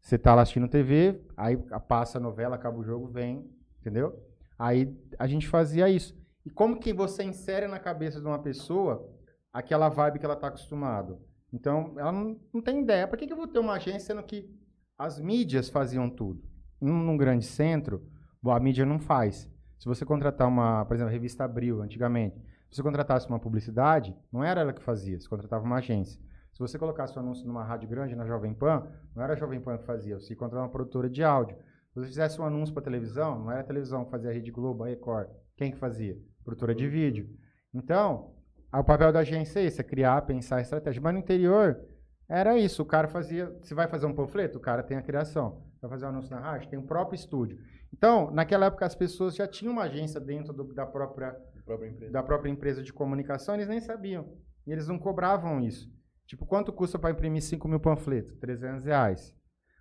[0.01, 3.47] Você tá lá assistindo TV, aí passa a novela, acaba o jogo, vem,
[3.79, 4.19] entendeu?
[4.59, 6.19] Aí a gente fazia isso.
[6.47, 9.07] E como que você insere na cabeça de uma pessoa
[9.53, 11.21] aquela vibe que ela tá acostumado?
[11.53, 13.07] Então, ela não, não tem ideia.
[13.07, 14.62] Por que, que eu vou ter uma agência sendo que
[15.03, 16.41] as mídias faziam tudo?
[16.81, 18.07] Num, num grande centro,
[18.47, 19.51] a mídia não faz.
[19.77, 22.37] Se você contratar uma, por exemplo, a revista Abril, antigamente,
[22.71, 26.21] se você contratasse uma publicidade, não era ela que fazia, você contratava uma agência.
[26.53, 29.61] Se você colocasse o anúncio numa rádio grande, na Jovem Pan, não era a Jovem
[29.61, 31.57] Pan que fazia, você contratava uma produtora de áudio.
[31.57, 34.53] Se você fizesse um anúncio para televisão, não era a televisão que fazia a Rede
[34.53, 35.29] Globo, a Record.
[35.57, 36.17] Quem que fazia?
[36.45, 37.29] Produtora de vídeo.
[37.75, 38.37] Então,
[38.73, 41.03] o papel da agência é esse, é criar, pensar a estratégia.
[41.03, 41.81] Mas no interior,
[42.29, 42.83] era isso.
[42.83, 43.47] O cara fazia.
[43.63, 44.59] Você vai fazer um panfleto?
[44.59, 45.63] O cara tem a criação.
[45.81, 46.69] Vai fazer um anúncio na rádio?
[46.71, 47.59] Tem o próprio estúdio.
[47.93, 51.33] Então, naquela época, as pessoas já tinham uma agência dentro do- da, própria,
[51.65, 52.13] própria empresa.
[52.13, 54.33] da própria empresa de comunicação, eles nem sabiam.
[54.67, 55.91] E eles não cobravam isso.
[56.27, 58.35] Tipo, quanto custa para imprimir 5 mil panfletos?
[58.37, 59.35] 300 reais.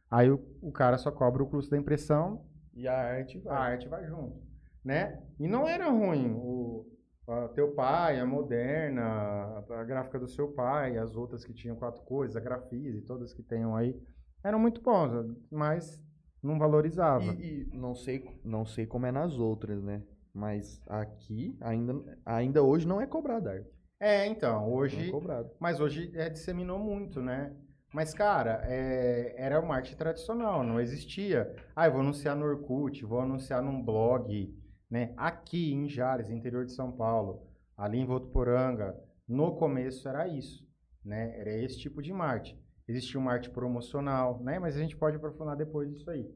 [0.10, 3.72] Aí o, o cara só cobra o custo da impressão E a arte a vai.
[3.74, 4.42] arte vai junto,
[4.84, 5.24] né?
[5.40, 6.32] E não era ruim.
[6.34, 6.86] O
[7.32, 12.02] a teu pai, a Moderna, a, gráfica do seu pai, as outras que tinham quatro
[12.04, 14.00] cores, a Grafise, todas que tenham aí,
[14.44, 16.02] eram muito bons, mas
[16.42, 17.24] não valorizava.
[17.24, 20.04] E, e não sei, não sei como é nas outras, né?
[20.34, 23.70] Mas aqui ainda, ainda hoje não é cobrado arte.
[24.00, 25.52] É, então, Não é hoje, cobrado.
[25.60, 27.56] mas hoje é, disseminou muito, né?
[27.94, 31.54] Mas, cara, é, era o marketing tradicional, não existia.
[31.76, 34.52] Ah, eu vou anunciar no Orkut, vou anunciar num blog,
[34.92, 35.14] né?
[35.16, 40.68] Aqui em Jales, interior de São Paulo, ali em Votuporanga, no começo era isso,
[41.04, 41.40] né?
[41.40, 42.62] Era esse tipo de marketing.
[42.86, 44.60] Existia um marketing promocional, né?
[44.60, 46.30] Mas a gente pode aprofundar depois disso aí.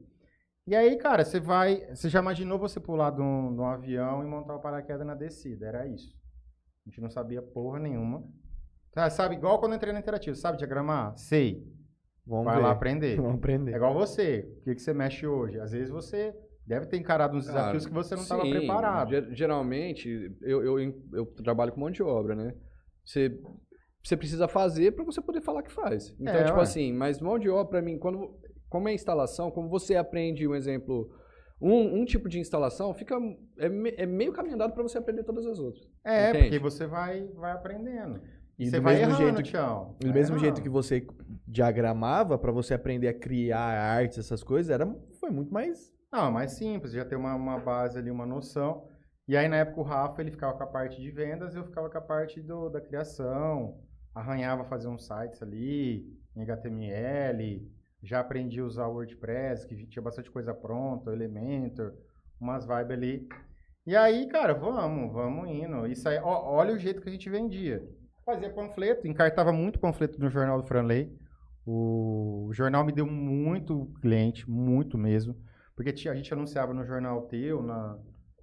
[0.66, 1.86] E aí, cara, você vai.
[1.94, 5.14] Você já imaginou você pular de um, de um avião e montar o paraquedas na
[5.14, 5.66] descida?
[5.66, 6.16] Era isso.
[6.84, 8.24] A gente não sabia porra nenhuma.
[8.90, 11.14] Tá, sabe, igual quando eu entrei na interativa, sabe diagramar?
[11.18, 11.62] Sei.
[12.26, 12.62] Vamos vai ver.
[12.62, 13.16] lá aprender.
[13.20, 13.72] Vamos aprender.
[13.72, 14.48] É igual você.
[14.60, 15.60] O que, que você mexe hoje?
[15.60, 16.34] Às vezes você
[16.66, 19.10] deve ter encarado uns Cara, desafios que você não estava preparado.
[19.10, 20.08] ge- Geralmente,
[20.42, 22.54] eu, eu, eu trabalho com um monte de obra, né?
[23.04, 23.38] Você,
[24.02, 26.14] você precisa fazer para você poder falar que faz.
[26.18, 26.62] Então, É, tipo ué.
[26.62, 28.36] assim, mas mão de obra, para mim, quando,
[28.68, 31.08] como é instalação, como você aprende, um exemplo,
[31.60, 33.14] um, um tipo de instalação, fica
[33.58, 35.84] é, é meio caminho andado para você aprender todas as outras.
[36.04, 36.44] É, Entende?
[36.46, 38.20] porque você vai, vai aprendendo.
[38.58, 39.96] E você do vai mesmo errando, jeito que- tchau.
[40.00, 40.40] Do Vai mesmo errando.
[40.40, 41.06] jeito que você
[41.46, 44.86] diagramava, pra você aprender a criar artes, essas coisas, era,
[45.20, 45.94] foi muito mais.
[46.16, 48.88] Não, mais simples, já tem uma, uma base ali, uma noção.
[49.28, 51.90] E aí, na época, o Rafa, ele ficava com a parte de vendas eu ficava
[51.90, 53.78] com a parte do, da criação.
[54.14, 57.70] Arranhava fazer uns sites ali, em HTML.
[58.02, 61.92] Já aprendi a usar o WordPress, que tinha bastante coisa pronta, Elementor,
[62.40, 63.28] umas vibes ali.
[63.86, 65.86] E aí, cara, vamos, vamos indo.
[65.86, 67.86] Isso aí, ó, olha o jeito que a gente vendia.
[68.24, 71.14] Fazia panfleto, encartava muito panfleto no jornal do Franley.
[71.66, 75.36] O jornal me deu muito cliente, muito mesmo.
[75.76, 77.98] Porque tinha, a gente anunciava no jornal Teu, na,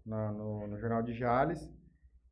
[0.06, 1.70] na- no, no jornal de Jales,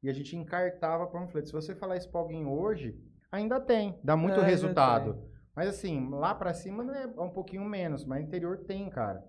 [0.04, 1.48] e a gente encartava panfleto.
[1.48, 2.98] Se você falar isso pra alguém hoje,
[3.32, 5.28] ainda tem, dá muito É, resultado.
[5.56, 9.24] Mas assim, lá pra cima né, é um pouquinho menos, mas interior tem, cara.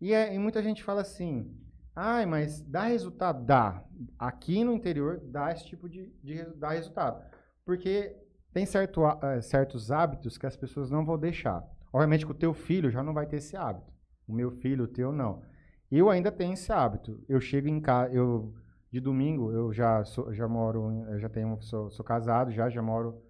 [0.00, 1.52] E, é- e muita gente fala assim,
[1.96, 3.44] ai, mas dá resultado?
[3.44, 3.82] Dá.
[4.18, 7.24] Aqui no interior dá esse tipo de, de dá resultado.
[7.64, 8.14] Porque
[8.52, 11.64] tem certo, eh, certos hábitos que as pessoas não vão deixar.
[11.92, 13.92] Obviamente que o teu filho já não vai ter esse hábito.
[14.28, 15.42] O meu filho, o teu, não.
[15.90, 17.24] Eu ainda tenho esse hábito.
[17.28, 18.54] Eu chego em casa, eu
[18.90, 22.80] de domingo eu já sou, já moro, eu já tenho, sou, sou casado, já já
[22.82, 23.22] moro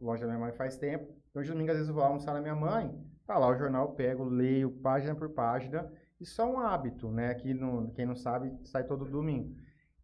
[0.00, 1.12] longe da minha mãe faz tempo.
[1.30, 2.92] Então de domingo às vezes eu vou almoçar na minha mãe,
[3.26, 5.90] tá lá o jornal, pego, leio página por página.
[6.20, 7.34] Isso é um hábito, né?
[7.34, 9.54] Que no, quem não sabe sai todo domingo.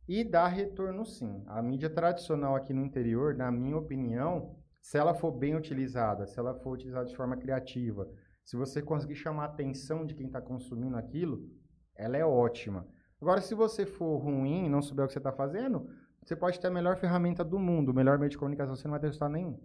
[0.08, 1.42] E dá retorno sim.
[1.46, 6.38] A mídia tradicional aqui no interior, na minha opinião, se ela for bem utilizada, se
[6.38, 8.08] ela for utilizada de forma criativa,
[8.50, 11.48] se você conseguir chamar a atenção de quem está consumindo aquilo,
[11.94, 12.84] ela é ótima.
[13.22, 15.88] Agora, se você for ruim e não souber o que você está fazendo,
[16.20, 18.90] você pode ter a melhor ferramenta do mundo, o melhor meio de comunicação, você não
[18.90, 19.56] vai ter resultado nenhum.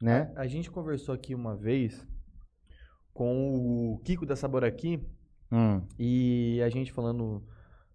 [0.00, 0.32] Né?
[0.36, 2.06] A gente conversou aqui uma vez
[3.12, 5.04] com o Kiko da Sabor aqui
[5.50, 5.82] Hum.
[5.98, 7.42] e a gente falando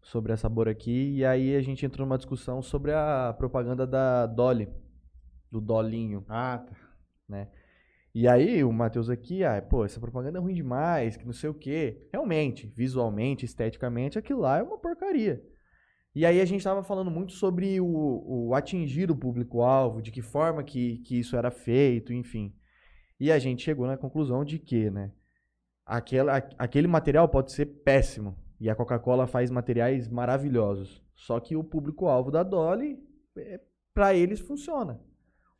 [0.02, 4.26] sobre a Sabor aqui e aí a gente entrou numa discussão sobre a propaganda da
[4.26, 4.68] Dolly,
[5.50, 6.26] do Dolinho.
[6.28, 6.76] Ah, tá.
[8.14, 11.50] E aí o Matheus aqui, ah, pô, essa propaganda é ruim demais, que não sei
[11.50, 12.08] o quê.
[12.12, 15.44] Realmente, visualmente, esteticamente, aquilo lá é uma porcaria.
[16.16, 20.22] E aí a gente tava falando muito sobre o, o atingir o público-alvo, de que
[20.22, 22.54] forma que, que isso era feito, enfim.
[23.20, 25.12] E a gente chegou na conclusão de que, né,
[25.84, 28.38] aquela, aquele material pode ser péssimo.
[28.60, 31.04] E a Coca-Cola faz materiais maravilhosos.
[31.16, 33.00] Só que o público-alvo da Dolly,
[33.36, 33.60] é,
[33.92, 35.02] para eles, funciona.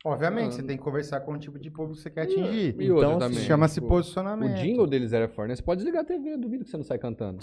[0.06, 2.76] Obviamente, Ah, você tem que conversar com o tipo de público que você quer atingir.
[2.78, 3.38] E outra Então, também.
[3.38, 4.52] Chama-se tipo, posicionamento.
[4.52, 5.56] O jingle deles era forte, né?
[5.56, 7.38] Você pode desligar a TV, eu duvido que você não sai cantando.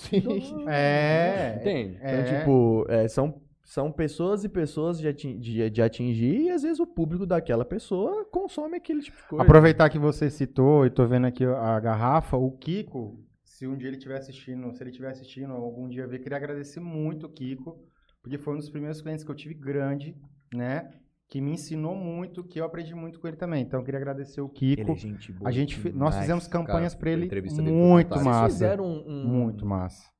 [0.69, 1.55] É.
[1.59, 1.95] Entende?
[1.95, 2.23] Então, é.
[2.39, 6.79] tipo, é, são, são pessoas e pessoas de, atin- de, de atingir e às vezes
[6.79, 9.43] o público daquela pessoa consome aquele tipo de coisa.
[9.43, 13.87] Aproveitar que você citou, e tô vendo aqui a garrafa, o Kiko, se um dia
[13.89, 17.79] ele estiver assistindo, se ele estiver assistindo algum dia ver, queria agradecer muito o Kiko,
[18.21, 20.15] porque foi um dos primeiros clientes que eu tive grande,
[20.53, 20.91] né?
[21.31, 23.63] Que me ensinou muito, que eu aprendi muito com ele também.
[23.63, 24.81] Então eu queria agradecer o Kiko.
[24.81, 26.17] Ele é gente boa a gente fe- nós demais.
[26.19, 28.29] fizemos campanhas cara, pra a ele dele muito fantástica.
[28.29, 28.39] massa.
[28.49, 30.11] Vocês fizeram um, um- Muito massa.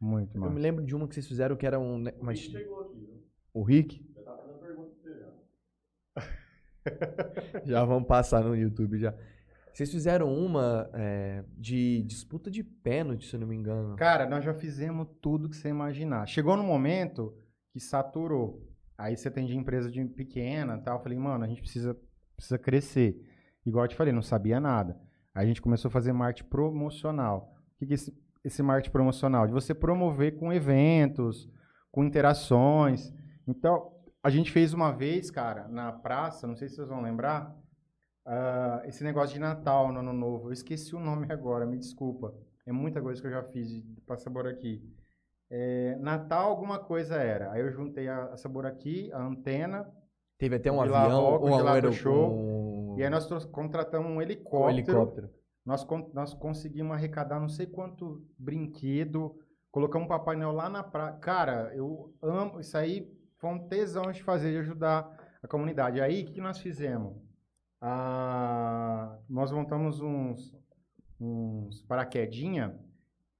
[0.00, 0.58] Muito Eu me massa.
[0.60, 1.98] lembro de uma que vocês fizeram que era um.
[1.98, 2.50] né, Mas...
[3.54, 4.04] O Rick?
[7.64, 9.14] já vamos passar no YouTube já.
[9.72, 13.94] Vocês fizeram uma é, de disputa de pênalti, se eu não me engano.
[13.96, 16.26] Cara, nós já fizemos tudo que você imaginar.
[16.26, 17.36] Chegou no momento
[17.72, 18.65] que saturou.
[18.98, 20.98] Aí você tem de empresa de pequena tal.
[20.98, 21.96] Eu falei, mano, a gente precisa,
[22.34, 23.20] precisa crescer.
[23.64, 24.98] Igual eu te falei, não sabia nada.
[25.34, 27.54] Aí a gente começou a fazer marketing promocional.
[27.74, 29.46] O que é esse, esse marketing promocional?
[29.46, 31.50] De você promover com eventos,
[31.90, 33.12] com interações.
[33.46, 33.92] Então,
[34.22, 37.54] a gente fez uma vez, cara, na praça, não sei se vocês vão lembrar,
[38.24, 40.48] ah, esse negócio de Natal no Ano Novo.
[40.48, 42.34] Eu esqueci o nome agora, me desculpa.
[42.66, 43.84] É muita coisa que eu já fiz de,
[44.18, 44.82] sabor aqui.
[45.50, 47.52] É, Natal alguma coisa era.
[47.52, 49.86] Aí eu juntei a, a sabor aqui, a antena,
[50.38, 52.32] Teve até um avião, Rock, um, aero- show.
[52.32, 54.70] um- e aí nós contratamos um um helicóptero.
[54.70, 55.30] helicóptero.
[55.64, 59.34] Nós, nós conseguimos arrecadar não sei quanto brinquedo.
[59.70, 61.12] Colocamos um Papai Noel lá na praia.
[61.14, 62.60] Cara, eu amo.
[62.60, 65.10] Isso aí foi um tesão de fazer, de ajudar
[65.42, 66.00] a comunidade.
[66.00, 67.14] Aí, o que, que nós fizemos?
[67.80, 70.54] Ah, nós montamos uns,
[71.20, 72.78] uns paraquedinha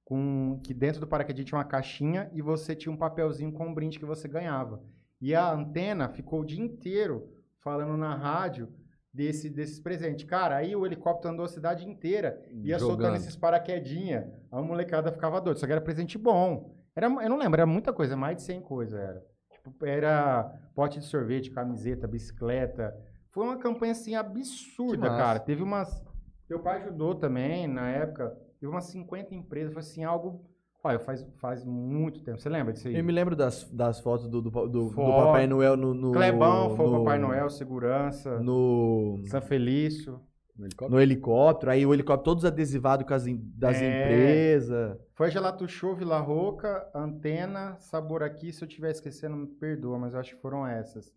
[0.07, 3.73] com que dentro do paraquedinha tinha uma caixinha e você tinha um papelzinho com um
[3.73, 4.81] brinde que você ganhava.
[5.19, 7.27] E a antena ficou o dia inteiro
[7.59, 8.71] falando na rádio
[9.13, 10.23] desse, desses presentes.
[10.23, 13.15] Cara, aí o helicóptero andou a cidade inteira, ia soltando Jogando.
[13.17, 15.59] esses paraquedinha, a molecada ficava doida.
[15.59, 16.73] Só que era presente bom.
[16.95, 19.21] Era, eu não lembro, era muita coisa, mais de 100 coisas era.
[19.51, 22.95] Tipo, era pote de sorvete, camiseta, bicicleta.
[23.31, 25.37] Foi uma campanha assim absurda, cara.
[25.37, 26.01] Teve umas.
[26.49, 28.46] Meu pai ajudou também na época.
[28.59, 29.73] Teve umas 50 empresas.
[29.73, 30.45] Foi assim, algo.
[30.83, 32.39] Olha, faz, faz muito tempo.
[32.39, 32.95] Você lembra disso aí?
[32.97, 35.25] Eu me lembro das, das fotos do, do, do- do Foto.
[35.25, 35.93] Papai Noel no.
[35.93, 38.39] no Clebão foi o Papai Noel, segurança.
[38.39, 40.21] No, São Felício.
[40.57, 40.91] No helicóptero?
[40.95, 44.01] no helicóptero, aí o helicóptero todos adesivados com as das É.
[44.05, 44.97] empresas.
[45.13, 48.51] Foi Gelato Show, Vila Roca, Antena, Sabor Aqui.
[48.51, 51.13] Se eu estiver esquecendo, me perdoa, mas eu acho que foram essas.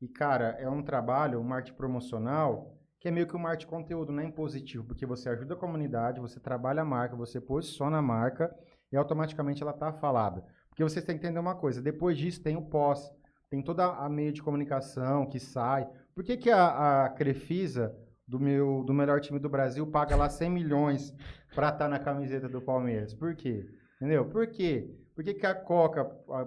[0.00, 3.70] E, cara, é um trabalho, um marketing promocional, que é meio que um marketing de
[3.70, 7.96] conteúdo, não é impositivo, porque você ajuda a comunidade, você trabalha a marca, você posiciona
[7.96, 8.54] a marca
[8.92, 10.44] e automaticamente ela está falada.
[10.68, 13.10] Porque vocês têm que entender uma coisa, depois disso tem o pós,
[13.48, 15.88] tem toda a meio de comunicação que sai.
[16.14, 17.96] Por que, que a, a Crefisa,
[18.28, 21.14] do, meu, do melhor time do Brasil, paga lá 100 milhões
[21.54, 23.14] para estar tá na camiseta do Palmeiras?
[23.14, 23.66] Por quê?
[23.96, 24.26] Entendeu?
[24.26, 24.94] Por quê?
[25.14, 26.04] Por que, que a Coca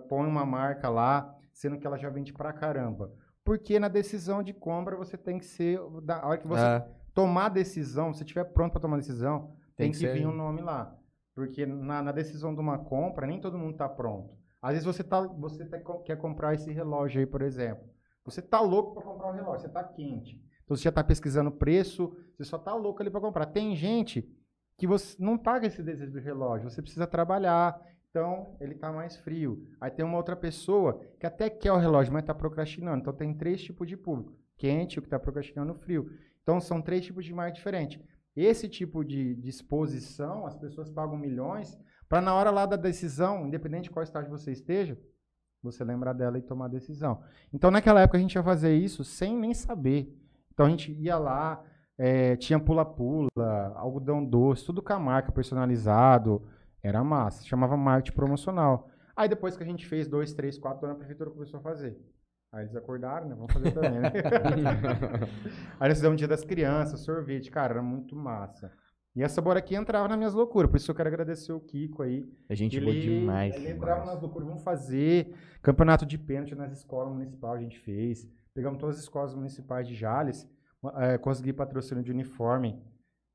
[0.07, 3.11] põe uma marca lá, sendo que ela já vende pra caramba?
[3.43, 5.79] Porque na decisão de compra você tem que ser.
[6.01, 6.87] Da hora que você é.
[7.13, 10.35] tomar a decisão, se estiver pronto para tomar a decisão, tem, tem que, vir um
[10.35, 10.97] nome lá.
[11.35, 14.37] Porque na, na, decisão de uma compra, nem todo mundo está pronto.
[14.61, 17.83] Às vezes você, tá, você tá, quer comprar esse relógio aí, por exemplo.
[18.23, 20.41] Você tá louco para comprar um relógio, você tá quente.
[20.63, 23.47] Então você já está pesquisando preço, você só tá louco ali para comprar.
[23.47, 24.25] Tem gente
[24.77, 27.79] que você não paga esse desejo do relógio, você precisa trabalhar,
[28.13, 29.67] então ele está mais frio.
[29.81, 33.01] Aí tem uma outra pessoa que até quer o relógio, mas está procrastinando.
[33.01, 36.07] Então tem três tipos de público: quente, o que está procrastinando, frio.
[36.43, 37.99] Então são três tipos de marketing diferentes.
[38.35, 41.75] Esse tipo de, exposição, as pessoas pagam milhões
[42.07, 44.95] para na hora lá da decisão, independente de qual estágio você esteja,
[45.63, 47.23] você lembrar dela e tomar a decisão.
[47.51, 50.15] Então naquela época a gente ia fazer isso sem nem saber.
[50.53, 51.63] Então a gente ia lá,
[51.97, 56.43] é, tinha pula-pula, algodão doce, tudo com a marca personalizado.
[56.83, 57.45] Era massa.
[57.45, 58.89] Chamava marketing promocional.
[59.15, 61.97] Aí depois que a gente fez dois, três, quatro anos, a prefeitura começou a fazer.
[62.51, 63.35] Aí eles acordaram, né?
[63.35, 64.11] Vamos fazer também, né?
[65.79, 67.49] Aí nós fizemos um dia das crianças, sorvete.
[67.49, 68.71] Cara, era muito massa.
[69.15, 70.69] E essa bora aqui entrava nas minhas loucuras.
[70.69, 72.27] Por isso eu quero agradecer o Kiko aí.
[72.49, 73.55] A gente ele, demais.
[73.55, 74.47] Ele entrava nas loucuras.
[74.47, 78.27] Vamos fazer campeonato de pênalti nas escolas municipais, a gente fez.
[78.53, 80.47] Pegamos todas as escolas municipais de Jales.
[80.97, 82.81] É, consegui patrocínio de uniforme.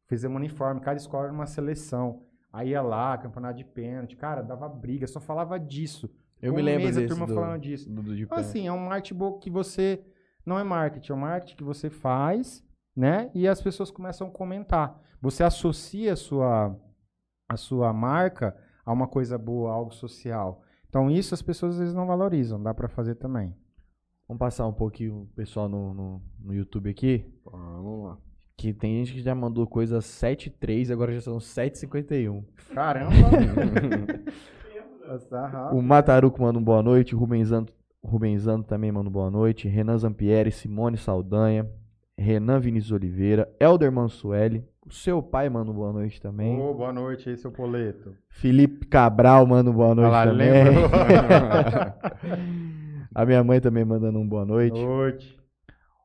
[0.08, 0.80] Fizemos uniforme.
[0.80, 2.24] Cada escola era uma seleção.
[2.52, 6.10] Aí ia lá, campeonato de pênalti, cara, dava briga, só falava disso.
[6.40, 7.90] Eu me lembro desse, a turma do, falando disso.
[7.90, 10.04] Do, do então, assim, é um marketing que você
[10.46, 12.64] não é marketing, é um marketing que você faz,
[12.96, 13.30] né?
[13.34, 15.00] E as pessoas começam a comentar.
[15.20, 16.76] Você associa a sua
[17.48, 20.62] a sua marca a uma coisa boa, algo social.
[20.88, 23.54] Então isso as pessoas às vezes não valorizam, dá para fazer também.
[24.26, 27.24] Vamos passar um pouquinho o pessoal no, no, no YouTube aqui?
[27.44, 28.18] Vamos lá.
[28.58, 32.42] Que tem gente que já mandou coisas 7.3 agora já são 7.51.
[32.74, 33.14] Caramba!
[35.72, 37.14] o Mataruco manda um boa noite.
[37.14, 37.68] O Rubenzano,
[38.02, 39.68] Rubenzano também manda um boa noite.
[39.68, 41.70] Renan Zampieri, Simone Saldanha,
[42.18, 44.64] Renan Vinícius Oliveira, Elder Mansueli.
[44.84, 46.60] O seu pai manda um boa noite também.
[46.60, 48.12] Oh, boa noite aí, seu poleto.
[48.28, 50.50] Felipe Cabral manda um boa noite Olá, também.
[53.14, 54.74] A minha mãe também mandando um boa noite.
[54.74, 55.38] Boa noite.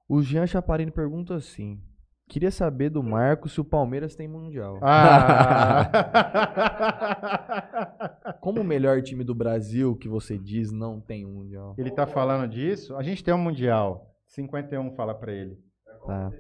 [0.08, 1.82] O Jean Chaparini pergunta assim:
[2.28, 4.80] Queria saber do Marco se o Palmeiras tem Mundial.
[4.82, 5.90] Ah.
[8.42, 11.76] Como o melhor time do Brasil, que você diz, não tem Mundial?
[11.78, 12.96] Ele tá falando disso?
[12.96, 14.10] A gente tem um Mundial.
[14.28, 15.58] 51 fala pra ele.
[16.06, 16.32] Tá.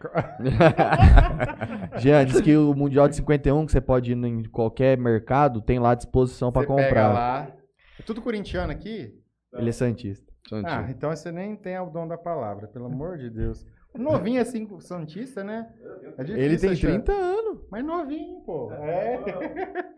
[1.98, 5.78] Jean, diz que o Mundial de 51, que você pode ir em qualquer mercado, tem
[5.78, 6.88] lá à disposição para comprar.
[6.88, 7.52] Pega lá.
[7.98, 9.14] É tudo corintiano aqui?
[9.54, 10.30] Ele é santista.
[10.48, 10.80] santista.
[10.80, 13.66] Ah, então você nem tem o dom da palavra, pelo amor de Deus.
[13.94, 15.68] Novinho assim, Santista, né?
[16.16, 16.88] É Ele tem achar.
[16.88, 17.58] 30 anos.
[17.70, 18.72] Mas novinho, pô.
[18.72, 19.18] É.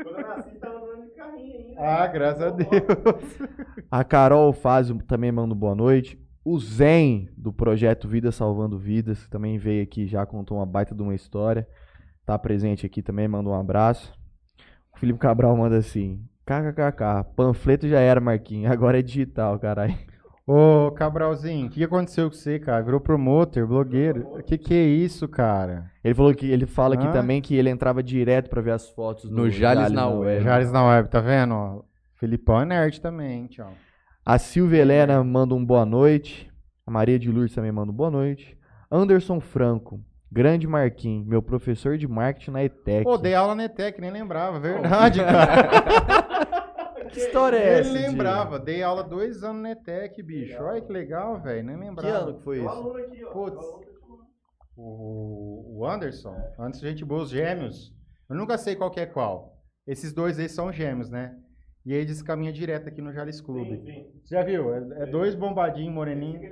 [0.02, 1.80] Quando eu nasci, tava andando de carrinho ainda.
[1.80, 2.68] Ah, graças a Deus.
[3.90, 6.18] A Carol Fazio também manda boa noite.
[6.44, 11.02] O Zen, do projeto Vida Salvando Vidas, também veio aqui já contou uma baita de
[11.02, 11.68] uma história.
[12.24, 14.12] Tá presente aqui também, manda um abraço.
[14.94, 19.94] O Felipe Cabral manda assim: KKKK, panfleto já era, Marquinhos, agora é digital, caralho.
[20.44, 22.82] Ô, Cabralzinho, o que aconteceu com você, cara?
[22.82, 24.26] Virou promoter, blogueiro.
[24.32, 25.90] O que, que é isso, cara?
[26.02, 29.30] Ele falou que ele fala aqui também que ele entrava direto pra ver as fotos
[29.30, 30.26] no, no Jales, Jales na, web.
[30.26, 30.44] web.
[30.44, 31.54] Jales na web, tá vendo?
[31.54, 31.82] Ó,
[32.16, 33.72] Filipão é nerd também, tchau.
[34.26, 36.50] A Silvia Helena manda um boa noite.
[36.84, 38.58] A Maria de Lourdes também manda um boa noite.
[38.90, 43.04] Anderson Franco, grande Marquinhos, meu professor de marketing na ETEC.
[43.04, 46.52] Pô, dei aula na ETEC, nem lembrava, verdade, cara.
[47.12, 47.90] Que história é essa?
[47.90, 48.64] Ele lembrava, de...
[48.64, 50.52] dei aula dois anos na ETEC, bicho.
[50.52, 50.66] Legal.
[50.66, 51.64] Olha que legal, velho.
[51.64, 52.10] Nem lembrava.
[52.10, 52.68] Que ano que foi isso?
[52.68, 53.64] Aqui, Putz,
[54.76, 56.54] o, o Anderson, é.
[56.58, 57.94] antes a gente boa, os gêmeos.
[58.28, 59.58] Eu nunca sei qual que é qual.
[59.86, 61.36] Esses dois aí são gêmeos, né?
[61.84, 63.76] E eles caminham direto aqui no Jales Clube.
[63.78, 64.20] Sim, sim.
[64.22, 64.72] Você já viu?
[64.72, 66.42] É, é dois bombadinhos, moreninhos.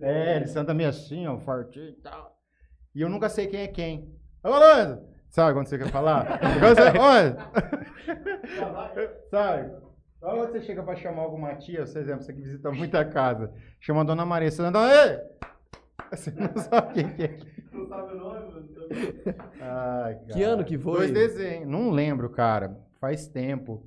[0.00, 2.36] É, eles andam meio assim, ó, fortinho e tal.
[2.94, 4.12] E eu nunca sei quem é quem.
[4.42, 5.14] Ô, Rolando!
[5.30, 6.38] Sabe quando você quer falar?
[7.00, 7.36] Olha!
[9.30, 9.83] Sabe?
[10.24, 14.00] Quando você chega para chamar alguma tia, por exemplo, você que visita muita casa, chama
[14.00, 15.18] a dona Maria, você não dá, Ei!
[16.10, 17.38] Você não sabe quem que é.
[17.72, 18.68] Não sabe o nome, mano.
[20.32, 20.96] Que ano que foi?
[20.98, 21.68] Dois desenhos.
[21.68, 22.78] Não lembro, cara.
[23.00, 23.86] Faz tempo.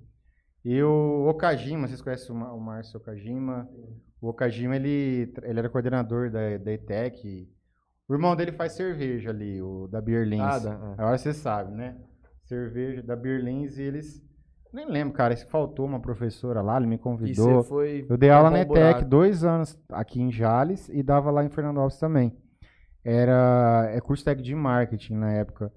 [0.64, 3.70] E o Okajima, vocês conhecem o Márcio Okajima?
[4.22, 7.50] O Okajima, ele, ele era coordenador da, da ETEC.
[8.08, 10.42] O irmão dele faz cerveja ali, o da Beerlins.
[10.42, 10.94] Ah, da- ah.
[10.98, 11.98] Agora você sabe, né?
[12.44, 14.22] Cerveja da Beerlins e eles.
[14.74, 17.64] Nem lembro, cara, se faltou uma professora lá, ele me convidou.
[17.64, 18.06] foi.
[18.10, 21.80] Eu dei aula na ETEC dois anos aqui em Jales e dava lá em Fernando
[21.80, 22.36] Alves também.
[23.04, 25.72] Era é curso técnico de marketing na época.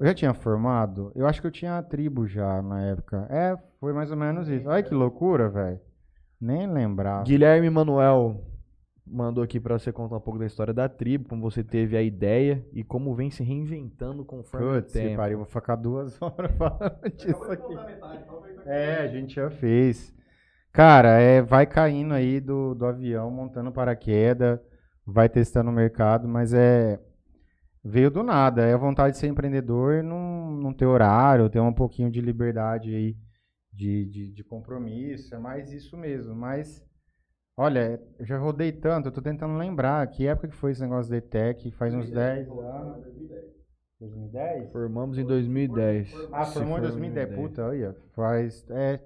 [0.00, 1.12] Eu já tinha formado?
[1.14, 3.26] Eu acho que eu tinha a tribo já na época.
[3.28, 4.66] É, foi mais ou menos isso.
[4.66, 5.78] Olha que loucura, velho.
[6.40, 7.24] Nem lembrava.
[7.24, 8.42] Guilherme Manuel
[9.10, 12.02] mandou aqui pra você contar um pouco da história da tribo, como você teve a
[12.02, 15.16] ideia e como vem se reinventando conforme o Putz, se tempo.
[15.16, 17.74] pariu, vou ficar duas horas falando disso aqui.
[18.66, 20.14] É, a gente já fez.
[20.72, 24.60] Cara, é, vai caindo aí do, do avião, montando paraquedas,
[25.04, 27.00] vai testando o mercado, mas é.
[27.82, 28.62] Veio do nada.
[28.62, 32.94] É a vontade de ser empreendedor, não, não ter horário, ter um pouquinho de liberdade
[32.94, 33.16] aí
[33.72, 35.34] de, de, de compromisso.
[35.34, 36.34] É mais isso mesmo.
[36.34, 36.84] Mas,
[37.60, 41.10] olha, eu já rodei tanto, eu tô tentando lembrar que época que foi esse negócio
[41.10, 43.04] da ETEC, faz uns 10 anos.
[44.00, 44.72] 2010?
[44.72, 46.28] Formamos em 2010.
[46.32, 47.34] Ah, Se formou em for 2010.
[47.34, 48.64] Puta, olha, faz.
[48.70, 48.98] É...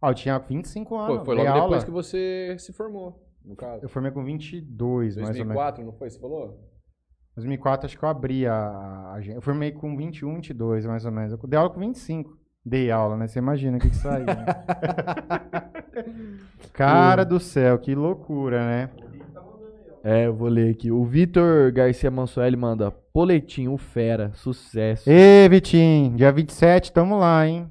[0.00, 1.16] Ó, eu tinha 25 anos.
[1.16, 1.84] Foi, foi logo depois aula.
[1.84, 3.84] que você se formou, no caso.
[3.84, 5.38] Eu formei com 22, mais ou menos.
[5.38, 6.08] 2004, não foi?
[6.08, 6.60] Você falou?
[7.34, 9.36] 2004 acho que eu abri a, a agência.
[9.36, 11.32] Eu formei com 21, 22, mais ou menos.
[11.32, 12.38] Eu dei aula com 25.
[12.68, 13.28] Dei aula, né?
[13.28, 14.26] Você imagina o que que saiu.
[14.26, 14.44] né?
[16.74, 18.90] Cara do céu, que loucura, né?
[20.02, 20.90] É, eu vou ler aqui.
[20.90, 25.08] O Vitor Garcia Mansueli manda Poletim, o Fera, sucesso.
[25.08, 27.70] Ê, Vitinho, dia 27, tamo lá, hein?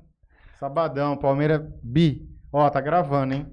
[0.59, 2.29] Sabadão, Palmeiras Bi.
[2.51, 3.45] Ó, tá gravando, hein?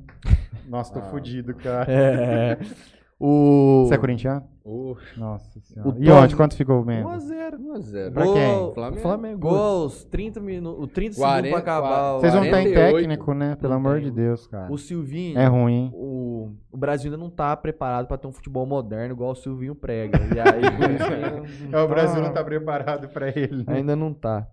[0.68, 1.10] Nossa, tô Ah.
[1.10, 1.90] fudido, cara.
[1.90, 2.58] É.
[3.24, 3.84] O.
[3.86, 4.42] Você é corintiano?
[4.64, 5.90] Uh, Nossa senhora.
[5.90, 6.34] O E onde?
[6.36, 7.08] Quanto ficou mesmo?
[7.08, 7.56] 1x0.
[7.58, 8.12] 1x0.
[8.12, 8.72] Pra quem?
[8.74, 9.00] Flamengo.
[9.02, 9.38] Flamengo.
[9.40, 10.88] Gols, 30 minutos.
[10.92, 12.14] 30 segundos 40, pra acabar.
[12.16, 12.96] o- Vocês não têm 48.
[12.96, 13.56] técnico, né?
[13.56, 14.04] Pelo Não amor tem.
[14.04, 14.72] de Deus, cara.
[14.72, 15.38] O Silvinho.
[15.38, 15.90] É ruim, hein?
[15.94, 19.74] O, o Brasil ainda não tá preparado pra ter um futebol moderno igual o Silvinho
[19.74, 20.18] prega.
[20.18, 20.62] E aí,
[21.72, 23.64] É, o Brasil não tá preparado pra ele.
[23.64, 23.74] né?
[23.76, 24.46] Ainda não tá.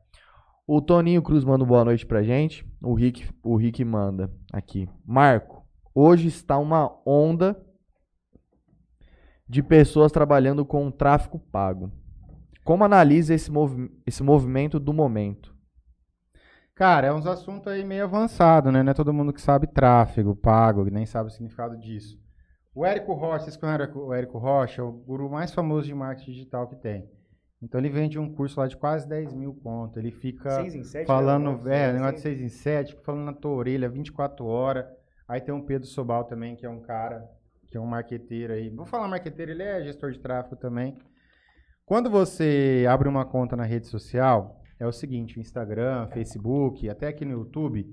[0.67, 2.63] O Toninho Cruz manda boa noite pra gente.
[2.83, 4.87] O Rick, o Rick manda aqui.
[5.05, 5.63] Marco,
[5.95, 7.59] hoje está uma onda
[9.49, 11.91] de pessoas trabalhando com tráfico pago.
[12.63, 15.55] Como analisa esse, movi- esse movimento do momento?
[16.75, 18.81] Cara, é uns assuntos aí meio avançado, né?
[18.83, 22.17] Não é todo mundo que sabe tráfego, pago, que nem sabe o significado disso.
[22.73, 24.81] O Érico Rocha, vocês conhecem o Érico Rocha?
[24.81, 27.09] É o guru mais famoso de marketing digital que tem.
[27.61, 29.99] Então ele vende um curso lá de quase 10 mil conto.
[29.99, 31.05] Ele fica em 7?
[31.05, 34.85] falando, é, negócio de 6 em 7, fica falando na tua orelha 24 horas.
[35.27, 37.27] Aí tem o Pedro Sobal também, que é um cara,
[37.69, 38.69] que é um marqueteiro aí.
[38.69, 40.97] Vou falar marqueteiro, ele é gestor de tráfego também.
[41.85, 47.25] Quando você abre uma conta na rede social, é o seguinte, Instagram, Facebook, até aqui
[47.25, 47.85] no YouTube,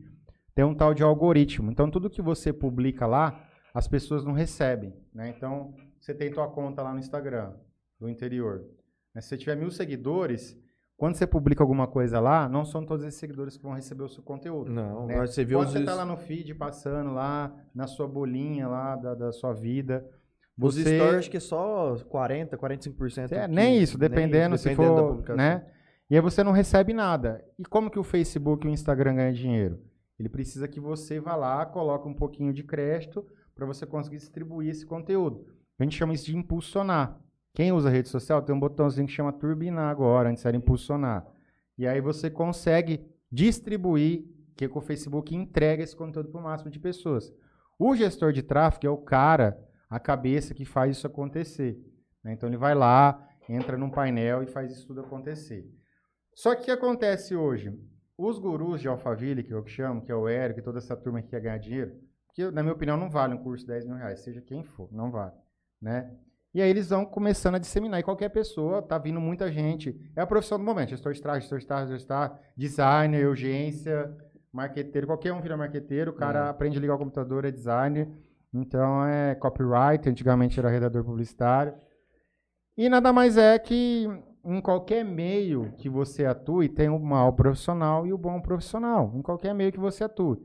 [0.54, 1.70] tem um tal de algoritmo.
[1.70, 5.28] Então tudo que você publica lá, as pessoas não recebem, né?
[5.36, 7.52] Então, você tem tua conta lá no Instagram,
[8.00, 8.64] do interior.
[9.14, 9.20] né?
[9.20, 10.56] Se você tiver mil seguidores,
[10.96, 14.08] quando você publica alguma coisa lá, não são todos esses seguidores que vão receber o
[14.08, 14.70] seu conteúdo.
[14.72, 15.26] Não, né?
[15.26, 15.72] você vê Quando os...
[15.72, 20.06] você tá lá no feed, passando lá, na sua bolinha lá da, da sua vida,
[20.58, 23.32] Os você- stories acho que é só 40, 45%.
[23.32, 25.66] é, que- nem isso, nem dependendo, isso, se dependendo da for, né?
[26.08, 27.44] E aí você não recebe nada.
[27.58, 29.80] E como que o Facebook e o Instagram ganham dinheiro?
[30.18, 34.70] Ele precisa que você vá lá, coloque um pouquinho de crédito para você conseguir distribuir
[34.70, 35.44] esse conteúdo.
[35.78, 37.20] A gente chama isso de impulsionar.
[37.56, 41.26] Quem usa rede social tem um botãozinho que chama turbinar agora, antes era impulsionar.
[41.78, 46.78] E aí você consegue distribuir, que o Facebook entrega esse conteúdo para o máximo de
[46.78, 47.32] pessoas.
[47.78, 51.82] O gestor de tráfego é o cara, a cabeça que faz isso acontecer.
[52.22, 52.34] né?
[52.34, 55.66] Então ele vai lá, entra num painel e faz isso tudo acontecer.
[56.34, 57.72] Só que o que acontece hoje?
[58.18, 61.22] Os gurus de Alphaville, que eu chamo, que é o Érico e toda essa turma
[61.22, 61.98] que quer ganhar dinheiro,
[62.34, 64.92] que na minha opinião não vale um curso de 10 mil reais, seja quem for,
[64.92, 65.32] não vale.
[65.80, 66.14] Né?
[66.56, 68.00] E aí eles vão começando a disseminar.
[68.00, 69.94] E qualquer pessoa, tá vindo muita gente.
[70.16, 70.88] É a profissão do momento.
[70.88, 74.16] Gestor de tráfego, gestor de tráfego, gestor de tráfego, designer, urgência,
[74.50, 75.06] marqueteiro.
[75.06, 76.12] Qualquer um vira marqueteiro.
[76.12, 78.08] O cara aprende a ligar o computador, é designer.
[78.54, 80.08] Então é copyright.
[80.08, 81.74] Antigamente era redator publicitário.
[82.74, 84.08] E nada mais é que
[84.42, 89.12] em qualquer meio que você atue, tem o mau profissional e o bom profissional.
[89.14, 90.38] Em qualquer meio que você atue.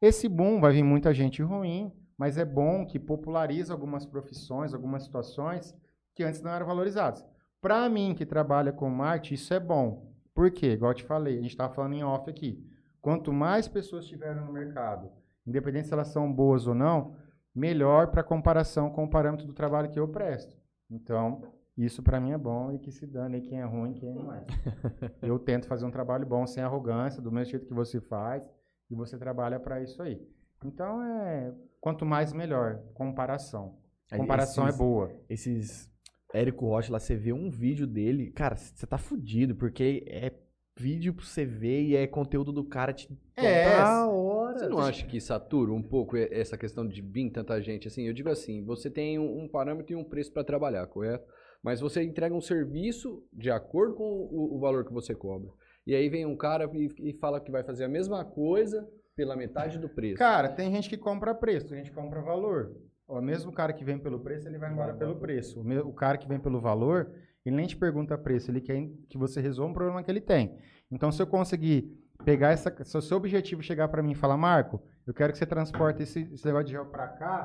[0.00, 5.02] Esse boom vai vir muita gente ruim, mas é bom que populariza algumas profissões, algumas
[5.02, 5.76] situações
[6.14, 7.24] que antes não eram valorizadas.
[7.60, 10.12] Para mim, que trabalha com marketing, isso é bom.
[10.34, 10.72] Por quê?
[10.72, 12.64] Igual eu te falei, a gente estava falando em off aqui.
[13.00, 15.10] Quanto mais pessoas tiverem no mercado,
[15.46, 17.16] independente se elas são boas ou não,
[17.54, 20.56] melhor para comparação com o parâmetro do trabalho que eu presto.
[20.90, 21.42] Então,
[21.76, 24.44] isso para mim é bom e que se dane quem é ruim quem não é.
[25.22, 28.48] eu tento fazer um trabalho bom sem arrogância, do mesmo jeito que você faz,
[28.90, 30.26] e você trabalha para isso aí.
[30.64, 31.52] Então, é
[31.86, 33.76] quanto mais melhor, comparação.
[34.10, 35.12] Aí Comparação esses- é boa.
[35.30, 35.92] Esses
[36.34, 40.32] Érico Rocha lá, você vê um vídeo dele, cara, você tá fudido, porque é
[40.76, 44.58] vídeo pra você ver e é conteúdo do cara te É, da hora.
[44.58, 47.86] Você não acha que satura um pouco essa questão de vir tanta gente?
[47.86, 51.24] Assim, eu digo assim, você tem um um parâmetro e um preço para trabalhar, correto?
[51.62, 55.50] Mas você entrega um serviço de acordo com o, o valor que você cobra.
[55.86, 59.34] E aí vem um cara e, e fala que vai fazer a mesma coisa pela
[59.34, 60.18] metade do preço.
[60.18, 62.76] Cara, tem gente que compra preço, tem gente que compra valor.
[63.08, 65.60] O mesmo cara que vem pelo preço, ele vai embora pelo preço.
[65.60, 67.10] O, cara que vem pelo valor,
[67.44, 70.58] ele nem te pergunta preço, ele quer que você resolva um problema que ele tem.
[70.90, 72.74] Então, se eu conseguir pegar essa.
[72.84, 76.02] Se o seu objetivo chegar para mim e falar, Marco, eu quero que você transporte
[76.02, 77.44] esse, esse negócio de gel para cá,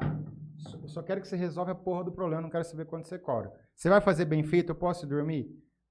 [0.82, 3.20] eu só quero que você resolva a porra do problema, não quero saber quanto você
[3.20, 3.52] cobra.
[3.76, 5.48] Você vai fazer bem feito, eu posso dormir?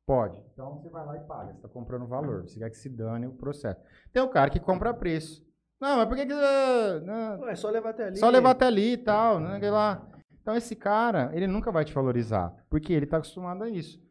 [0.06, 0.36] Pode.
[0.52, 1.52] Então você vai lá e paga.
[1.52, 2.42] Você está comprando valor.
[2.42, 3.80] Você quer que se dane o processo.
[4.12, 5.48] Tem o cara que compra preço.
[5.80, 6.34] Não, mas por que que...
[6.34, 8.16] Não, É só levar até ali.
[8.18, 9.70] só levar até ali e tal, né?
[9.70, 10.06] lá.
[10.42, 14.02] Então esse cara, ele nunca vai te valorizar, porque ele está acostumado a isso.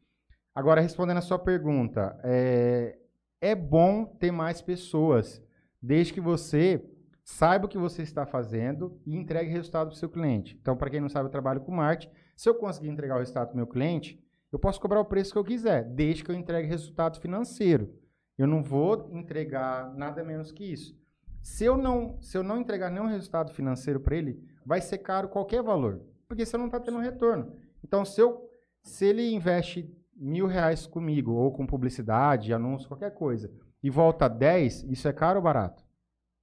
[0.53, 2.97] Agora, respondendo a sua pergunta, é,
[3.39, 5.41] é bom ter mais pessoas,
[5.81, 6.83] desde que você
[7.23, 10.57] saiba o que você está fazendo e entregue resultado para o seu cliente.
[10.59, 12.11] Então, para quem não sabe, eu trabalho com marketing.
[12.35, 14.19] Se eu conseguir entregar o resultado para o meu cliente,
[14.51, 17.93] eu posso cobrar o preço que eu quiser, desde que eu entregue resultado financeiro.
[18.37, 20.97] Eu não vou entregar nada menos que isso.
[21.41, 25.29] Se eu não, se eu não entregar nenhum resultado financeiro para ele, vai ser caro
[25.29, 27.53] qualquer valor, porque você não está tendo retorno.
[27.83, 28.49] Então, se, eu,
[28.83, 34.83] se ele investe mil reais comigo, ou com publicidade, anúncio, qualquer coisa, e volta 10,
[34.83, 35.83] isso é caro ou barato?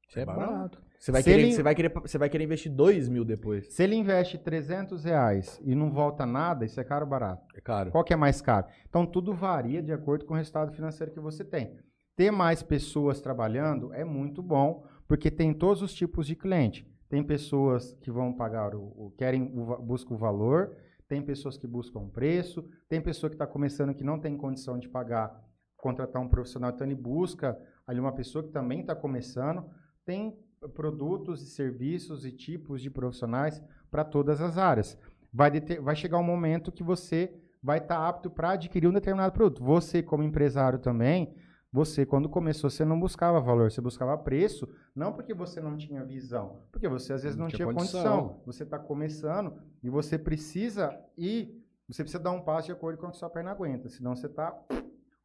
[0.08, 0.80] Isso é barato.
[0.98, 3.70] Você vai, Se querer, ele- você, vai querer, você vai querer investir 2 mil depois.
[3.72, 7.46] Se ele investe 300 reais e não volta nada, isso é caro ou barato?
[7.54, 7.90] É caro.
[7.90, 8.66] Qual que é mais caro?
[8.88, 11.76] Então, tudo varia de acordo com o resultado financeiro que você tem.
[12.16, 16.90] Ter mais pessoas trabalhando é muito bom, porque tem todos os tipos de cliente.
[17.08, 20.76] Tem pessoas que vão pagar o, o- querem o buscam o valor,
[21.08, 24.88] tem pessoas que buscam preço, tem pessoa que está começando que não tem condição de
[24.88, 25.40] pagar,
[25.76, 27.56] contratar um profissional, então ele busca
[27.86, 29.64] ali uma pessoa que também está começando.
[30.04, 30.36] Tem
[30.74, 34.98] produtos e serviços e tipos de profissionais para todas as áreas.
[35.32, 39.32] Vai, deter- vai chegar um momento que você vai estar apto para adquirir um determinado
[39.32, 39.62] produto.
[39.62, 41.34] Você, como empresário também,
[41.72, 46.04] você, quando começou, você não buscava valor, você buscava preço, não porque você não tinha
[46.04, 48.02] visão, porque você às vezes não, Não tinha condição.
[48.02, 48.42] condição.
[48.46, 53.08] Você está começando e você precisa ir, você precisa dar um passo de acordo com
[53.08, 54.58] o que sua perna aguenta, senão você está...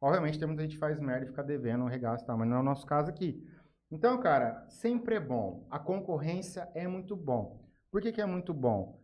[0.00, 2.48] Obviamente, tem muita gente que faz merda e fica devendo, um regaço e tal, mas
[2.48, 3.46] não é o nosso caso aqui.
[3.90, 5.64] Então, cara, sempre é bom.
[5.70, 7.62] A concorrência é muito bom.
[7.90, 9.00] Por que, que é muito bom?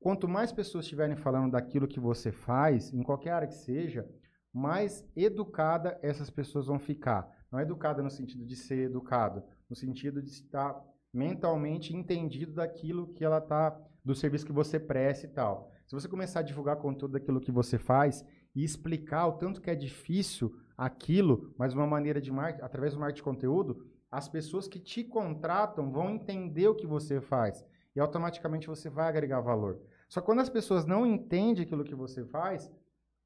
[0.00, 4.08] Quanto mais pessoas estiverem falando daquilo que você faz, em qualquer área que seja,
[4.52, 7.30] mais educada essas pessoas vão ficar.
[7.50, 10.78] Não é educada no sentido de ser educado, no sentido de estar
[11.12, 15.72] mentalmente entendido daquilo que ela está, do serviço que você presta e tal.
[15.86, 18.24] Se você começar a divulgar conteúdo daquilo que você faz
[18.54, 22.30] e explicar o tanto que é difícil aquilo, mas uma maneira de
[22.62, 27.20] através do marketing de conteúdo, as pessoas que te contratam vão entender o que você
[27.20, 29.80] faz e automaticamente você vai agregar valor.
[30.08, 32.70] Só que quando as pessoas não entendem aquilo que você faz,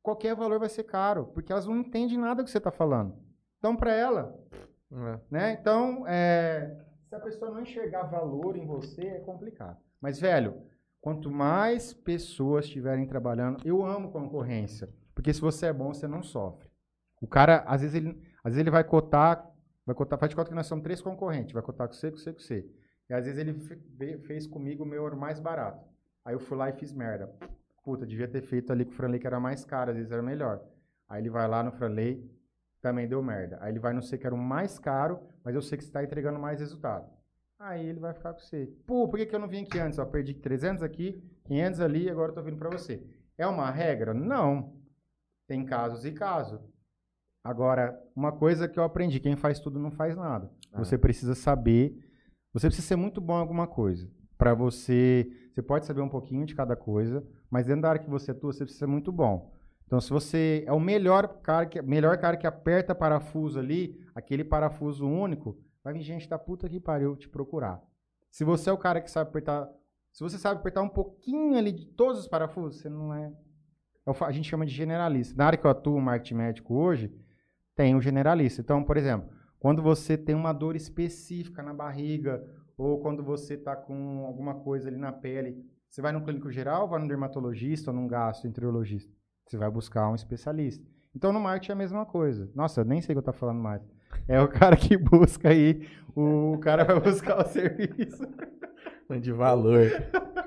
[0.03, 3.17] qualquer valor vai ser caro, porque elas não entendem nada do que você está falando.
[3.59, 4.39] Então, para ela,
[5.31, 5.53] né?
[5.53, 6.77] Então, é,
[7.09, 9.79] se a pessoa não enxergar valor em você, é complicado.
[10.01, 10.63] Mas, velho,
[11.01, 16.23] quanto mais pessoas estiverem trabalhando, eu amo concorrência, porque se você é bom, você não
[16.23, 16.69] sofre.
[17.21, 19.49] O cara, às vezes, ele, às vezes ele vai cotar,
[19.87, 22.19] vai cotar, faz de conta que nós somos três concorrentes, vai cotar com você, com
[22.19, 22.69] você, com você.
[23.09, 23.55] E às vezes ele
[24.21, 25.87] fez comigo o meu mais barato.
[26.25, 27.33] Aí eu fui lá e fiz merda.
[27.83, 30.23] Puta, devia ter feito ali com o Franley que era mais caro, às vezes era
[30.23, 30.63] melhor.
[31.09, 32.31] Aí ele vai lá no Franley,
[32.81, 33.59] também deu merda.
[33.61, 35.91] Aí ele vai no C que era o mais caro, mas eu sei que você
[35.91, 37.11] está entregando mais resultado.
[37.59, 38.67] Aí ele vai ficar com você.
[38.87, 39.99] Pô, por que, que eu não vim aqui antes?
[39.99, 43.05] Eu perdi 300 aqui, 500 ali, agora eu tô vindo para você.
[43.39, 44.13] É uma regra?
[44.13, 44.75] Não.
[45.47, 46.61] Tem casos e casos.
[47.45, 50.51] Agora, uma coisa que eu aprendi, quem faz tudo não faz nada.
[50.77, 51.99] Você precisa saber,
[52.53, 54.11] você precisa ser muito bom em alguma coisa.
[54.39, 58.09] Para você, você pode saber um pouquinho de cada coisa, mas dentro da área que
[58.09, 59.53] você atua, você precisa ser muito bom.
[59.85, 64.43] Então, se você é o melhor cara que, melhor cara que aperta parafuso ali, aquele
[64.43, 67.79] parafuso único, vai vir gente da puta que pariu te procurar.
[68.31, 69.69] Se você é o cara que sabe apertar,
[70.11, 73.31] se você sabe apertar um pouquinho ali de todos os parafusos, você não é.
[74.07, 75.37] é A gente chama de generalista.
[75.37, 77.15] Na área que eu atuo, marketing médico hoje,
[77.77, 78.63] tem o generalista.
[78.63, 79.29] Então, por exemplo,
[79.61, 82.43] quando você tem uma dor específica na barriga,
[82.79, 86.89] ou quando você está com alguma coisa ali na pele, você vai no clínico geral,
[86.89, 89.13] vai no dermatologista ou num gastroenterologista.
[89.47, 90.83] Você vai buscar um especialista.
[91.15, 92.51] Então, no marketing é a mesma coisa.
[92.55, 93.83] Nossa, eu nem sei o que eu tô falando mais.
[94.27, 95.87] É o cara que busca aí,
[96.17, 98.27] o cara vai buscar o serviço.
[99.21, 99.83] De valor.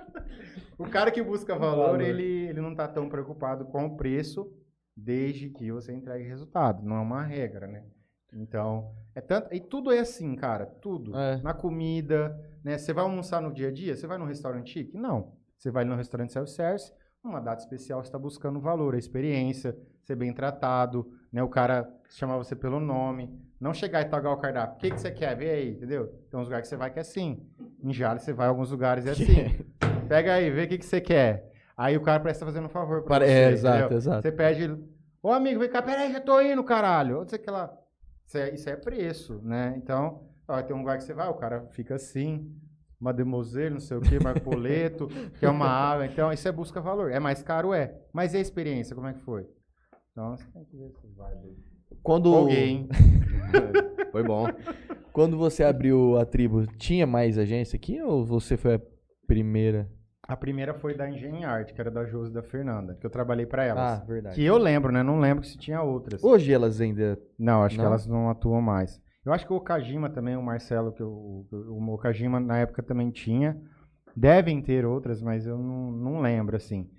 [0.77, 2.01] O cara que busca valor, Valor.
[2.01, 4.51] ele, ele não tá tão preocupado com o preço,
[4.93, 6.83] desde que você entregue resultado.
[6.83, 7.85] Não é uma regra, né?
[8.33, 9.53] Então, é tanto.
[9.53, 10.65] E tudo é assim, cara.
[10.65, 11.17] Tudo.
[11.17, 11.37] É.
[11.41, 12.77] Na comida, né?
[12.77, 13.95] Você vai almoçar no dia a dia?
[13.95, 14.95] Você vai num restaurante chique?
[14.97, 15.33] Não.
[15.57, 16.91] Você vai no restaurante self-service,
[17.23, 21.41] numa data especial, você está buscando valor, a experiência, ser bem tratado, né?
[21.41, 23.33] O cara chamar você pelo nome.
[23.59, 24.75] Não chegar e pagar o cardápio.
[24.75, 25.35] O que, que você quer?
[25.35, 26.07] Vê aí, entendeu?
[26.29, 27.41] Tem uns lugares que você vai que é assim.
[27.81, 29.65] Em Jales, você vai em alguns lugares e é assim.
[30.09, 31.51] Pega aí, vê o que, que você quer.
[31.77, 33.31] Aí o cara parece que tá fazendo um favor pra Pare- você.
[33.31, 33.97] é, exato, entendeu?
[33.97, 34.21] exato.
[34.21, 34.77] Você pede,
[35.23, 37.21] ô amigo, vem cá, peraí, já tô indo, caralho.
[37.21, 37.73] Onde você quer lá?
[38.25, 39.73] Isso é, isso é preço, né?
[39.77, 42.51] Então, ó, tem um lugar que você vai, o cara fica assim,
[42.99, 45.07] mademoiselle, não sei o quê, marcoleto,
[45.39, 46.05] quer uma água.
[46.05, 47.11] Então, isso é busca valor.
[47.11, 47.95] É mais caro, é.
[48.11, 49.47] Mas e a experiência, como é que foi?
[50.11, 51.33] Então, você tem que ver se vai.
[52.01, 52.87] Quando, Alguém.
[54.11, 54.47] Foi bom.
[55.11, 58.81] quando você abriu a tribo, tinha mais agência aqui ou você foi a
[59.27, 59.91] primeira?
[60.27, 63.45] A primeira foi da Engenharte, que era da Josi e da Fernanda, que eu trabalhei
[63.45, 64.01] pra elas.
[64.01, 64.35] Ah, verdade.
[64.35, 65.03] que eu lembro, né?
[65.03, 66.23] Não lembro se tinha outras.
[66.23, 67.19] Hoje elas ainda.
[67.37, 67.89] Não, acho que Não?
[67.89, 68.99] elas não atuam mais.
[69.23, 72.81] Eu acho que o Okajima também, o Marcelo, que eu, o, o Okajima na época
[72.81, 73.59] também tinha.
[74.15, 76.89] Devem ter outras, mas eu não, não lembro, assim.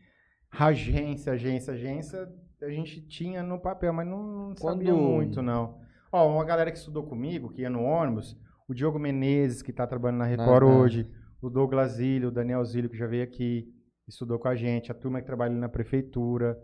[0.52, 2.28] Agência, agência, agência,
[2.62, 5.78] a gente tinha no papel, mas não, não sabia Quando- muito, não.
[6.12, 9.86] Ó, uma galera que estudou comigo, que ia no ônibus, o Diogo Menezes, que tá
[9.86, 11.10] trabalhando na Record Ah, hoje,
[11.46, 13.72] o Douglas Zilli, o Daniel Zilli, que já veio aqui,
[14.06, 16.58] estudou com a gente, a turma que trabalha ali na prefeitura.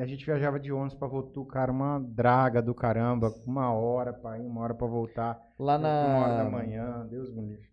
[0.00, 4.46] A gente viajava de ônibus pra Votucar, uma draga do caramba, uma hora pra ir,
[4.46, 6.50] uma hora pra voltar, Lá uma hora da na.
[6.50, 7.68] manhã, Deus me livre.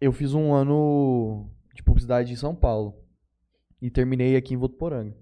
[0.00, 2.94] Eu fiz um ano de publicidade em São Paulo.
[3.80, 5.14] E terminei aqui em Votuporanga.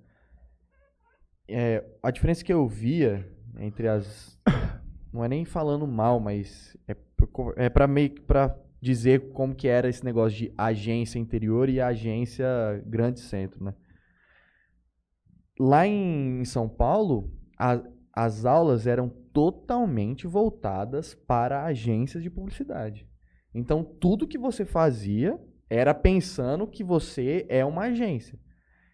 [1.48, 3.28] É, a diferença que eu via
[3.58, 4.38] entre as.
[5.12, 6.96] Não é nem falando mal, mas é,
[7.56, 11.80] é pra meio que pra dizer como que era esse negócio de agência interior e
[11.80, 12.46] agência
[12.86, 13.74] grande centro, né?
[15.58, 23.06] Lá em São Paulo, a- as aulas eram totalmente voltadas para agências de publicidade.
[23.54, 28.38] Então, tudo que você fazia era pensando que você é uma agência.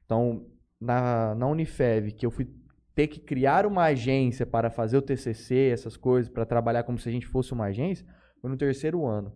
[0.04, 0.46] Então,
[0.80, 2.48] na, na Unifev, que eu fui
[2.94, 7.08] ter que criar uma agência para fazer o TCC, essas coisas, para trabalhar como se
[7.08, 8.06] a gente fosse uma agência,
[8.40, 9.32] foi no terceiro ano.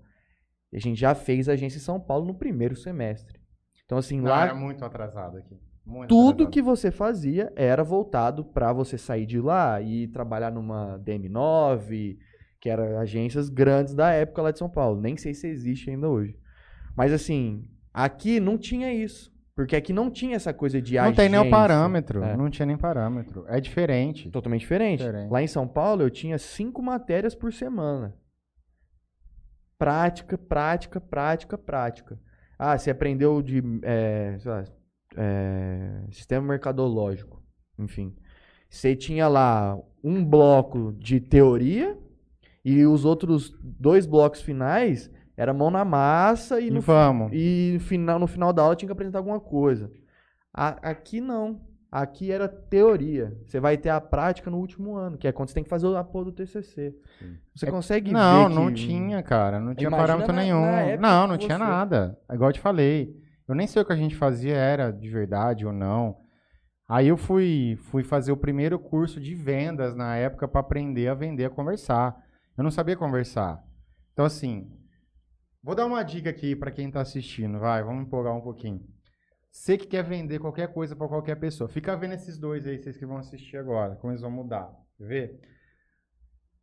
[0.73, 3.41] E a gente já fez agência em São Paulo no primeiro semestre.
[3.85, 5.59] Então, assim, Não, lá era muito atrasado aqui.
[5.85, 6.51] muito tudo atrasado.
[6.53, 12.17] que você fazia era voltado para você sair de lá e trabalhar numa DM9,
[12.61, 15.01] que eram agências grandes da época lá de São Paulo.
[15.01, 16.37] Nem sei se existe ainda hoje.
[16.97, 19.31] Mas assim, aqui não tinha isso.
[19.57, 21.23] Porque aqui não tinha essa coisa de Não agência.
[21.23, 22.37] tem nem o parâmetro, É.
[22.37, 23.45] não tinha nem parâmetro.
[23.49, 24.31] É diferente.
[24.31, 25.01] Totalmente diferente.
[25.01, 25.31] Diferente.
[25.31, 28.15] Lá em São Paulo eu tinha cinco matérias por semana.
[29.81, 32.21] Prática, prática, prática, prática.
[32.59, 34.65] Ah, você aprendeu de é, lá,
[35.17, 37.43] é, sistema mercadológico.
[37.79, 38.15] Enfim.
[38.69, 41.99] Você tinha lá um bloco de teoria
[42.63, 46.83] e os outros dois blocos finais era mão na massa e no
[47.33, 49.91] e no final, no final da aula tinha que apresentar alguma coisa.
[50.53, 51.59] A- aqui não.
[51.93, 53.37] Aqui era teoria.
[53.45, 55.95] Você vai ter a prática no último ano, que é quando você tem que fazer
[55.97, 56.95] a porra do TCC.
[57.55, 59.59] Você É- consegue Não, ver não que- tinha, cara.
[59.59, 60.61] Não tinha parâmetro na- nenhum.
[60.61, 62.17] na não, não tinha você- nada.
[62.29, 63.13] É Igual eu te falei.
[63.49, 66.17] Eu nem sei o que a gente fazia era de verdade ou não.
[66.89, 71.15] Aí eu fui, fui fazer o primeiro curso de vendas na época para aprender a
[71.15, 72.17] vender, a conversar.
[72.57, 73.61] Eu não sabia conversar.
[74.13, 74.71] Então, assim,
[75.63, 77.59] vou dar uma dica aqui para quem tá assistindo.
[77.59, 78.81] Vai, vamos empolgar um pouquinho.
[79.51, 82.97] Você que quer vender qualquer coisa para qualquer pessoa, fica vendo esses dois aí, vocês
[82.97, 84.73] que vão assistir agora, como eles vão mudar.
[84.99, 85.41] Ver?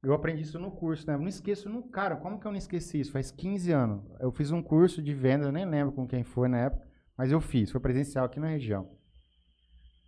[0.01, 1.15] Eu aprendi isso no curso, né?
[1.15, 3.11] Eu não esqueço, não, cara, como que eu não esqueci isso?
[3.11, 4.05] Faz 15 anos.
[4.19, 7.31] Eu fiz um curso de venda, eu nem lembro com quem foi na época, mas
[7.31, 8.89] eu fiz, foi presencial aqui na região.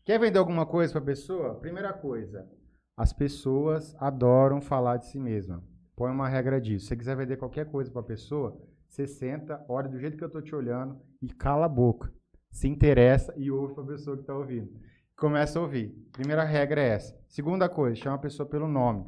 [0.05, 1.59] Quer vender alguma coisa para a pessoa?
[1.59, 2.49] Primeira coisa,
[2.95, 5.63] as pessoas adoram falar de si mesma.
[5.95, 6.85] Põe uma regra disso.
[6.85, 8.57] Se você quiser vender qualquer coisa para a pessoa,
[8.87, 12.11] você senta, olha do jeito que eu tô te olhando e cala a boca.
[12.51, 14.69] Se interessa e ouve para a pessoa que está ouvindo.
[15.15, 15.89] Começa a ouvir.
[16.11, 17.17] Primeira regra é essa.
[17.27, 19.05] Segunda coisa, chama a pessoa pelo nome.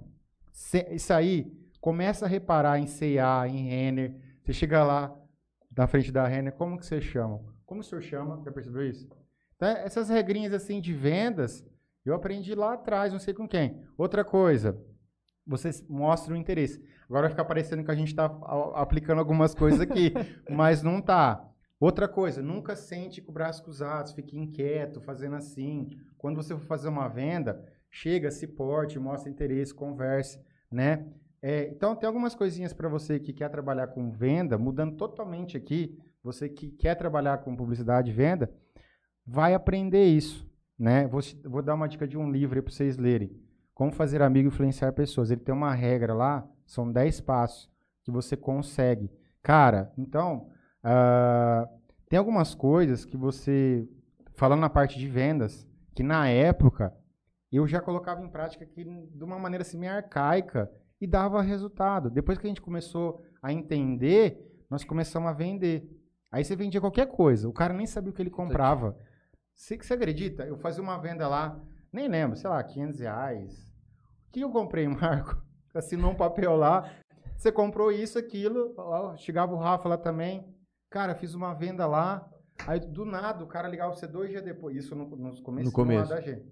[0.51, 4.15] Se- isso aí, começa a reparar em C&A, em Renner.
[4.43, 5.15] Você chega lá,
[5.75, 7.39] na frente da Renner, como que você chama?
[7.65, 8.41] Como o senhor chama?
[8.43, 9.07] Já percebeu isso?
[9.55, 11.65] Então, essas regrinhas assim de vendas,
[12.05, 13.81] eu aprendi lá atrás, não sei com quem.
[13.97, 14.77] Outra coisa,
[15.47, 16.83] você mostra o interesse.
[17.05, 18.25] Agora vai ficar parecendo que a gente está
[18.75, 20.11] aplicando algumas coisas aqui,
[20.49, 21.47] mas não tá.
[21.81, 25.89] Outra coisa, nunca sente com o braço cruzado, fique inquieto, fazendo assim.
[26.15, 30.39] Quando você for fazer uma venda, chega, se porte, mostra interesse, converse,
[30.71, 31.07] né?
[31.41, 35.97] É, então, tem algumas coisinhas para você que quer trabalhar com venda, mudando totalmente aqui,
[36.23, 38.53] você que quer trabalhar com publicidade e venda,
[39.25, 41.07] vai aprender isso, né?
[41.07, 43.35] Vou, vou dar uma dica de um livro para vocês lerem.
[43.73, 45.31] Como fazer amigo e influenciar pessoas.
[45.31, 47.67] Ele tem uma regra lá, são 10 passos
[48.03, 49.09] que você consegue.
[49.41, 50.47] Cara, então,
[50.83, 51.67] ah,
[52.09, 53.87] tem algumas coisas que você,
[54.33, 56.93] falando na parte de vendas, que na época
[57.51, 62.09] eu já colocava em prática aqui de uma maneira assim meio arcaica e dava resultado.
[62.09, 65.89] Depois que a gente começou a entender, nós começamos a vender.
[66.31, 68.97] Aí você vendia qualquer coisa, o cara nem sabia o que ele comprava.
[69.53, 70.43] Você, você acredita?
[70.43, 71.59] Eu fazia uma venda lá,
[71.91, 73.71] nem lembro, sei lá, 500 reais.
[74.29, 75.43] O que eu comprei, Marco?
[75.75, 76.89] Assinou um papel lá.
[77.35, 78.73] Você comprou isso, aquilo.
[78.77, 80.45] Ó, Chegava o Rafa lá também.
[80.91, 82.29] Cara, fiz uma venda lá.
[82.67, 84.75] Aí do nada o cara ligava pra você dois dias depois.
[84.75, 86.09] Isso no, nos começo, No começo.
[86.09, 86.45] da gente.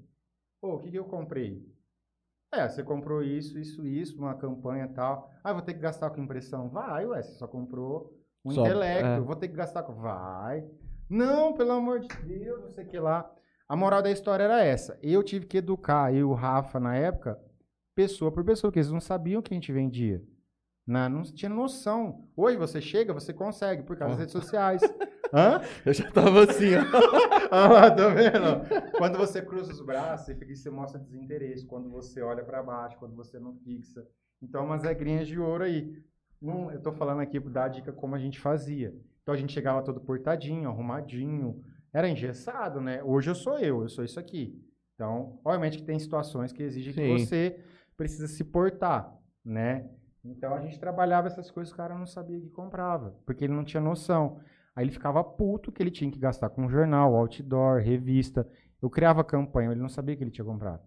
[0.60, 1.64] Pô, o que, que eu comprei?
[2.52, 5.30] É, você comprou isso, isso, isso, uma campanha e tal.
[5.44, 6.68] Ah, vou ter que gastar com impressão.
[6.70, 9.06] Vai, ué, você só comprou um Só- intelecto.
[9.06, 9.20] é.
[9.20, 9.94] Vou ter que gastar com.
[9.94, 10.68] Vai.
[11.08, 13.32] Não, pelo amor de Deus, não sei o que lá.
[13.68, 14.98] A moral da história era essa.
[15.04, 17.40] Eu tive que educar, eu e o Rafa, na época,
[17.94, 20.24] pessoa por pessoa, porque eles não sabiam o que a gente vendia.
[20.90, 22.28] Na- não tinha noção.
[22.36, 24.82] Hoje você chega, você consegue, por causa das redes sociais.
[25.32, 25.62] Hã?
[25.86, 26.80] Eu já tava assim, ó.
[27.52, 28.92] Olha lá, tá vendo?
[28.98, 31.68] Quando você cruza os braços, você, mostra desinteresse.
[31.68, 34.04] Quando você olha para baixo, quando você não fixa.
[34.42, 35.94] Então, umas regrinhas de ouro aí.
[36.42, 38.92] Não, eu tô falando aqui pra dar dica como a gente fazia.
[39.22, 41.64] Então, a gente chegava todo portadinho, arrumadinho.
[41.94, 43.04] Era engessado, né?
[43.04, 44.60] Hoje eu sou eu, eu sou isso aqui.
[44.96, 47.26] Então, obviamente que tem situações que exigem que Sim.
[47.26, 47.60] você
[47.96, 49.16] precisa se portar,
[49.46, 49.88] né?
[50.30, 53.64] Então, a gente trabalhava essas coisas, o cara não sabia que comprava, porque ele não
[53.64, 54.40] tinha noção.
[54.76, 58.48] Aí ele ficava puto que ele tinha que gastar com jornal, outdoor, revista.
[58.82, 60.82] Eu criava campanha, ele não sabia que ele tinha comprado.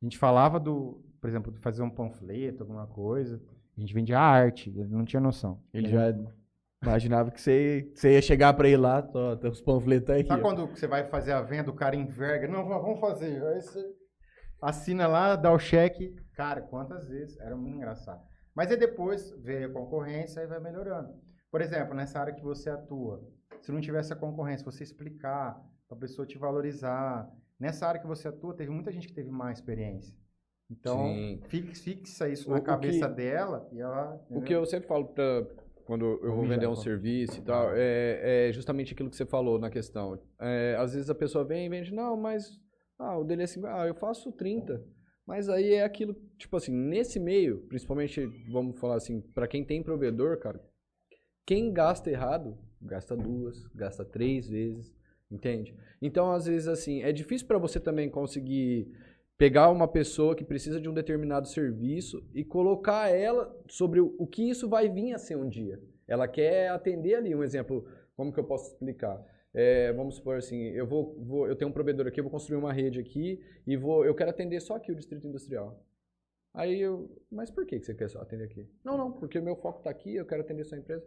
[0.00, 3.42] A gente falava do, por exemplo, de fazer um panfleto, alguma coisa.
[3.76, 5.60] A gente vendia arte, ele não tinha noção.
[5.72, 6.14] Ele já
[6.82, 10.24] imaginava que você, você ia chegar pra ele lá, ó, tem os panfletos aí.
[10.26, 10.44] Sabe ó.
[10.44, 12.46] quando você vai fazer a venda, o cara enverga?
[12.46, 13.42] Não, vamos vamos fazer.
[13.46, 13.82] Aí você
[14.62, 16.14] assina lá, dá o cheque.
[16.34, 17.38] Cara, quantas vezes?
[17.40, 18.22] Era muito engraçado.
[18.54, 21.14] Mas aí depois veio a concorrência e vai melhorando.
[21.50, 23.22] Por exemplo, nessa área que você atua,
[23.62, 27.28] se não tivesse a concorrência, você explicar, para a pessoa te valorizar.
[27.58, 30.14] Nessa área que você atua, teve muita gente que teve mais experiência.
[30.70, 31.40] Então, Sim.
[31.48, 34.24] fixa, isso O- na o cabeça que- dela e ela.
[34.30, 35.46] O que eu sempre falo pra,
[35.84, 39.58] quando eu vou vender um serviço e tal, é, é justamente aquilo que você falou
[39.58, 40.18] na questão.
[40.40, 42.58] É, às vezes a pessoa vem e vende, não, mas
[42.98, 44.82] ah, o dele é 50, ah, eu faço 30.
[45.26, 49.82] Mas aí é aquilo, tipo assim, nesse meio, principalmente, vamos falar assim, pra quem tem
[49.82, 50.62] provedor, cara,
[51.46, 54.94] quem gasta errado, gasta duas, gasta três vezes,
[55.30, 55.74] entende?
[56.00, 58.92] Então, às vezes, assim, é difícil pra você também conseguir
[59.36, 64.48] pegar uma pessoa que precisa de um determinado serviço e colocar ela sobre o que
[64.48, 65.82] isso vai vir a ser um dia.
[66.06, 69.24] Ela quer atender ali, um exemplo, como que eu posso explicar?
[69.54, 72.58] É, vamos supor assim, eu vou, vou- eu tenho um provedor aqui, eu vou construir
[72.58, 75.80] uma rede aqui e vou, eu quero atender só aqui o distrito industrial.
[76.52, 78.68] Aí eu, mas por que você quer só atender aqui?
[78.84, 81.04] Não, não, porque o meu foco está aqui, eu quero atender sua empresa.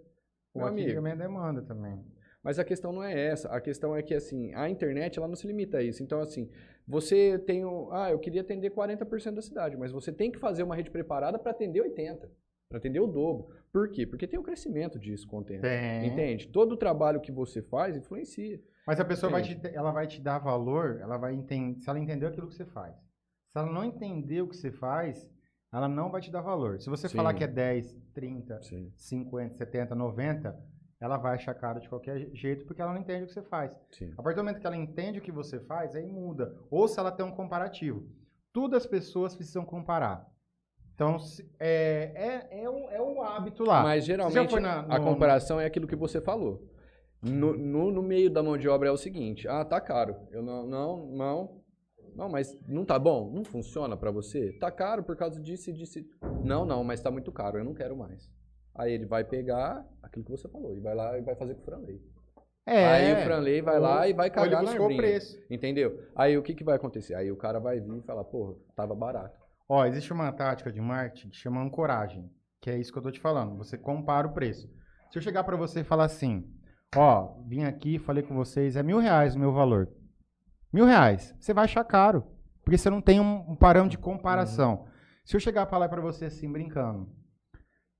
[0.53, 2.03] O Meu amigo, também demanda também.
[2.43, 3.49] mas a questão não é essa.
[3.49, 6.01] A questão é que, assim, a internet, ela não se limita a isso.
[6.01, 6.49] Então, assim,
[6.87, 7.89] você tem o...
[7.91, 11.37] Ah, eu queria atender 40% da cidade, mas você tem que fazer uma rede preparada
[11.37, 12.29] para atender 80%.
[12.69, 13.47] Para atender o dobro.
[13.71, 14.05] Por quê?
[14.05, 15.61] Porque tem o crescimento disso com o tempo.
[15.61, 16.07] Tem.
[16.07, 16.47] Entende?
[16.47, 18.61] Todo o trabalho que você faz influencia.
[18.85, 21.99] Mas a pessoa vai te, ela vai te dar valor, ela vai entender, se ela
[21.99, 22.95] entendeu aquilo que você faz.
[23.49, 25.29] Se ela não entender o que você faz,
[25.71, 26.79] ela não vai te dar valor.
[26.79, 27.17] Se você Sim.
[27.17, 28.91] falar que é 10, 30, Sim.
[28.95, 30.57] 50, 70, 90,
[30.99, 33.77] ela vai achar caro de qualquer jeito porque ela não entende o que você faz.
[33.91, 34.13] Sim.
[34.17, 36.55] A partir do momento que ela entende o que você faz, aí muda.
[36.69, 38.07] Ou se ela tem um comparativo.
[38.51, 40.27] Tudo as pessoas precisam comparar.
[40.97, 41.17] Então,
[41.59, 43.83] é, é, é, o, é o hábito lá.
[43.83, 46.67] Mas geralmente na- a no- comparação é aquilo que você falou.
[47.21, 50.15] No, no, no meio da mão de obra é o seguinte: ah, tá caro.
[50.31, 51.61] Eu não, não, não.
[52.15, 53.29] Não, mas não tá bom?
[53.31, 54.53] Não funciona pra você?
[54.53, 55.99] Tá caro por causa disso e disso.
[56.43, 58.27] Não, não, mas tá muito caro, eu não quero mais.
[58.73, 61.61] Aí ele vai pegar aquilo que você falou e vai lá e vai fazer com
[61.61, 62.01] o Franley.
[62.65, 65.01] É, Aí o Franley vai lá e vai cagar ele na buscou o arbrinha.
[65.01, 65.37] preço.
[65.49, 66.03] Entendeu?
[66.15, 67.13] Aí o que, que vai acontecer?
[67.13, 69.39] Aí o cara vai vir e falar, porra, tava barato.
[69.69, 73.11] Ó, existe uma tática de marketing que chama ancoragem, que é isso que eu tô
[73.11, 73.57] te falando.
[73.57, 74.69] Você compara o preço.
[75.11, 76.49] Se eu chegar para você e falar assim,
[76.95, 79.89] ó, vim aqui, falei com vocês, é mil reais o meu valor.
[80.71, 81.35] Mil reais.
[81.39, 82.23] Você vai achar caro,
[82.63, 84.87] porque você não tem um, um parâmetro de comparação.
[85.25, 87.09] Se eu chegar para lá para você assim, brincando,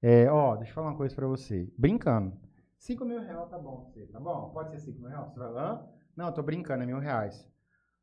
[0.01, 2.39] é, ó, deixa eu falar uma coisa para você, brincando,
[2.78, 4.51] cinco mil reais tá bom pra você, tá bom?
[4.51, 5.34] Pode ser cinco mil reais?
[5.34, 5.86] Você vai lá?
[6.15, 7.45] Não, eu tô brincando, é mil reais.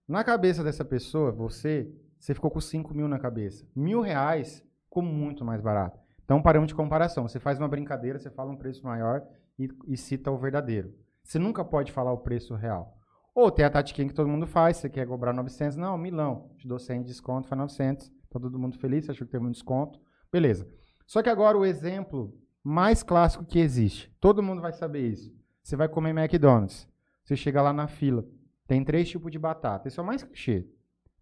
[0.06, 3.66] Na cabeça dessa pessoa, você, você ficou com 5 mil na cabeça.
[3.74, 6.00] Mil reais ficou muito mais barato.
[6.24, 7.28] Então, paramos de comparação.
[7.28, 9.22] Você faz uma brincadeira, você fala um preço maior
[9.58, 10.94] e, e cita o verdadeiro.
[11.22, 12.96] Você nunca pode falar o preço real.
[13.34, 16.68] Ou tem a tatiquinha que todo mundo faz, você quer cobrar 900, não, milão, te
[16.68, 20.00] dou 100 de desconto, faz 900, tá todo mundo feliz, achou que teve um desconto,
[20.30, 20.68] beleza.
[21.04, 25.34] Só que agora o exemplo mais clássico que existe, todo mundo vai saber isso.
[25.62, 26.88] Você vai comer McDonald's,
[27.24, 28.24] você chega lá na fila,
[28.68, 30.68] tem três tipos de batata, esse é o mais clichê.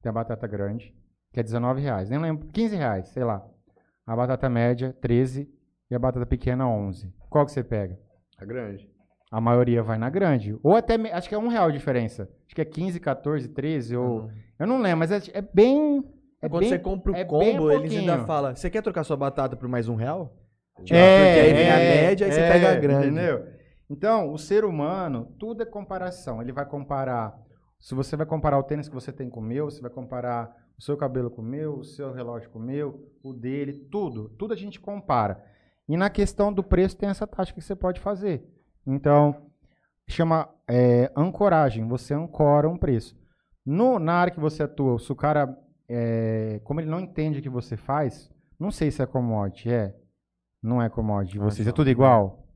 [0.02, 0.94] Tem a batata grande,
[1.32, 3.46] que é 19 reais, nem lembro, 15 reais, sei lá.
[4.06, 5.48] A batata média, 13,
[5.90, 7.14] e a batata pequena, 11.
[7.30, 7.98] Qual que você pega?
[8.40, 8.90] É grande.
[9.30, 10.58] A maioria vai na grande.
[10.62, 12.28] Ou até, acho que é um real a diferença.
[12.44, 14.28] Acho que é 15, 14, 13, ou...
[14.58, 16.04] Eu não lembro, mas é, é bem...
[16.42, 19.16] É Quando bem, você compra o é combo, eles ainda falam: Você quer trocar sua
[19.16, 20.36] batata por mais um real?
[20.76, 23.06] É, porque aí vem a média, aí você é, pega a grande.
[23.06, 23.46] Entendeu?
[23.88, 26.42] Então, o ser humano, tudo é comparação.
[26.42, 27.38] Ele vai comparar.
[27.82, 30.56] Se você vai comparar o tênis que você tem com o meu, você vai comparar
[30.78, 34.28] o seu cabelo com o meu, o seu relógio com o meu, o dele, tudo.
[34.38, 35.44] Tudo a gente compara.
[35.88, 38.48] E na questão do preço, tem essa tática que você pode fazer.
[38.86, 39.50] Então,
[40.08, 41.86] chama é, ancoragem.
[41.88, 43.20] Você ancora um preço.
[43.66, 45.52] No, na área que você atua, se o cara,
[45.88, 48.30] é, como ele não entende o que você faz,
[48.60, 49.92] não sei se é commodity, é.
[50.62, 51.36] Não é commodity.
[51.36, 52.46] Vocês é então, tudo igual?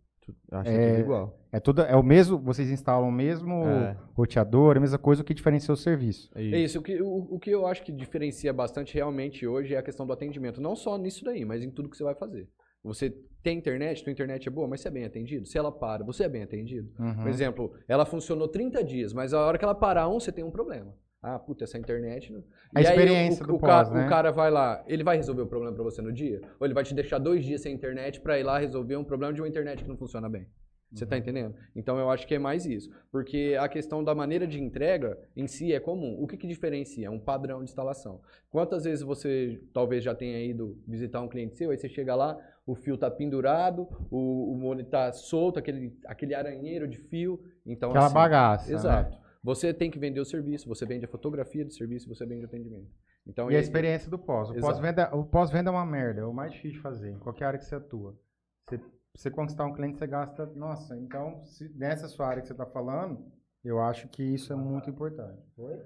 [0.52, 1.38] Eu acho que É, é tudo igual.
[1.56, 3.96] É tudo, é o mesmo, vocês instalam o mesmo É.
[4.14, 6.30] roteador, a mesma coisa, o que diferencia o serviço.
[6.34, 6.78] É É isso.
[6.78, 10.06] o que, o, o que eu acho que diferencia bastante realmente hoje é a questão
[10.06, 10.60] do atendimento.
[10.60, 12.46] Não só nisso daí, mas em tudo que você vai fazer.
[12.84, 13.08] Você
[13.42, 15.46] tem internet, tua internet é boa, mas você é bem atendido?
[15.46, 16.90] Se ela para, você é bem atendido?
[16.98, 17.14] Uhum.
[17.22, 20.44] Por exemplo, ela funcionou 30 dias, mas a hora que ela parar um, você tem
[20.44, 20.94] um problema.
[21.22, 22.32] Ah, puta, essa internet.
[22.32, 22.44] não-
[22.74, 24.04] A E aí experiência o, do o, ca- pós, né?
[24.04, 26.38] o cara vai lá, ele vai resolver o problema pra você no dia?
[26.60, 29.32] Ou ele vai te deixar dois dias sem internet pra ir lá resolver um problema
[29.32, 30.46] de uma internet que não funciona bem?
[30.92, 31.10] Você Uhum.
[31.10, 31.54] tá entendendo?
[31.74, 32.90] Então eu acho que é mais isso.
[33.10, 36.16] Porque a questão da maneira de entrega em si é comum.
[36.22, 37.08] O que, que diferencia?
[37.08, 38.20] É um padrão de instalação.
[38.50, 42.38] Quantas vezes você talvez já tenha ido visitar um cliente seu, aí você chega lá,
[42.64, 47.40] o fio tá pendurado, o, o molho tá solto, aquele, aquele aranheiro de fio.
[47.64, 48.68] Então, Aquela assim, bagaça.
[48.70, 48.74] né?
[48.74, 49.18] Exato.
[49.42, 52.46] Você tem que vender o serviço, você vende a fotografia do serviço, você vende o
[52.46, 52.88] atendimento.
[53.26, 54.50] Então, E a experiência do pós.
[54.50, 57.58] O pós-venda pós-venda é uma merda, é o mais difícil de fazer, em qualquer área
[57.58, 58.16] que você atua.
[58.68, 58.80] Você,
[59.16, 60.46] você conquistar um cliente, você gasta.
[60.54, 63.24] Nossa, então, se, nessa sua área que você está falando,
[63.64, 65.42] eu acho que isso é muito importante.
[65.56, 65.80] Oi?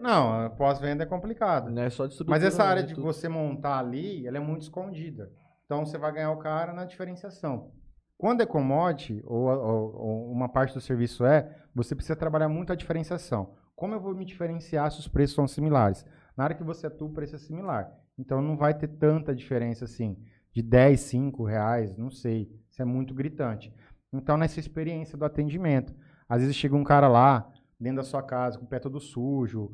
[0.00, 1.70] Não, a pós-venda é complicado.
[1.70, 4.40] Não é só de estrutura, Mas essa não, área de você montar ali, ela é
[4.40, 5.30] muito escondida.
[5.64, 7.72] Então você vai ganhar o cara na diferenciação.
[8.16, 12.72] Quando é commodity, ou, ou- ou uma parte do serviço é, você precisa trabalhar muito
[12.72, 13.54] a diferenciação.
[13.74, 16.04] Como eu vou me diferenciar se os preços são similares?
[16.36, 17.92] Na área que você atua, o preço é similar.
[18.18, 20.16] Então não vai ter tanta diferença assim,
[20.54, 22.48] de 10, 5 reais, não sei.
[22.70, 23.74] Isso é muito gritante.
[24.12, 25.92] Então nessa experiência do atendimento.
[26.28, 29.72] Às vezes chega um cara lá, dentro da sua casa, com o pé todo sujo,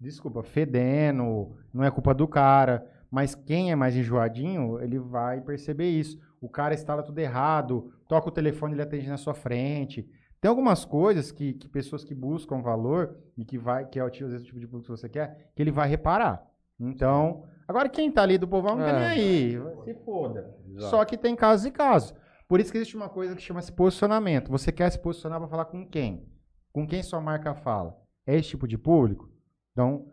[0.00, 5.90] desculpa, fedendo, não é culpa do cara, mas quem é mais enjoadinho, ele vai perceber
[5.90, 6.18] isso.
[6.40, 10.08] O cara instala tudo errado, toca o telefone, ele atende na sua frente.
[10.40, 14.10] Tem algumas coisas que, que pessoas que buscam valor e que vai, que é o
[14.10, 16.44] tipo, o tipo de público que você quer, que ele vai reparar.
[16.84, 18.98] Então, agora quem tá ali do povão não tá É.
[18.98, 20.54] nem aí, se foda.
[20.68, 20.90] Exato.
[20.90, 22.14] Só que tem casos e casos.
[22.48, 24.50] Por isso que existe uma coisa que chama-se posicionamento.
[24.50, 26.28] Você quer se posicionar para falar com quem?
[26.72, 27.96] Com quem sua marca fala?
[28.26, 29.30] É esse tipo de público?
[29.72, 30.06] Então,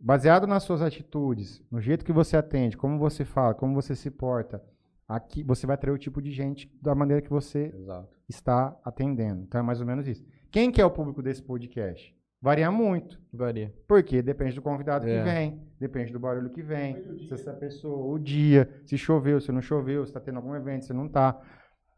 [0.00, 4.10] baseado nas suas atitudes, no jeito que você atende, como você fala, como você se
[4.10, 4.62] porta,
[5.06, 8.08] aqui você vai atrair o tipo de gente da maneira que você Exato.
[8.28, 9.42] está atendendo.
[9.42, 10.24] Então é mais ou menos isso.
[10.50, 12.16] Quem que é o público desse podcast?
[12.40, 13.18] Varia muito.
[13.32, 13.74] Varia.
[13.88, 15.18] Porque depende do convidado É.
[15.18, 19.50] que vem, depende do barulho que vem, se essa pessoa, o dia, se choveu, se
[19.50, 21.40] não choveu, se está tendo algum evento, se não está.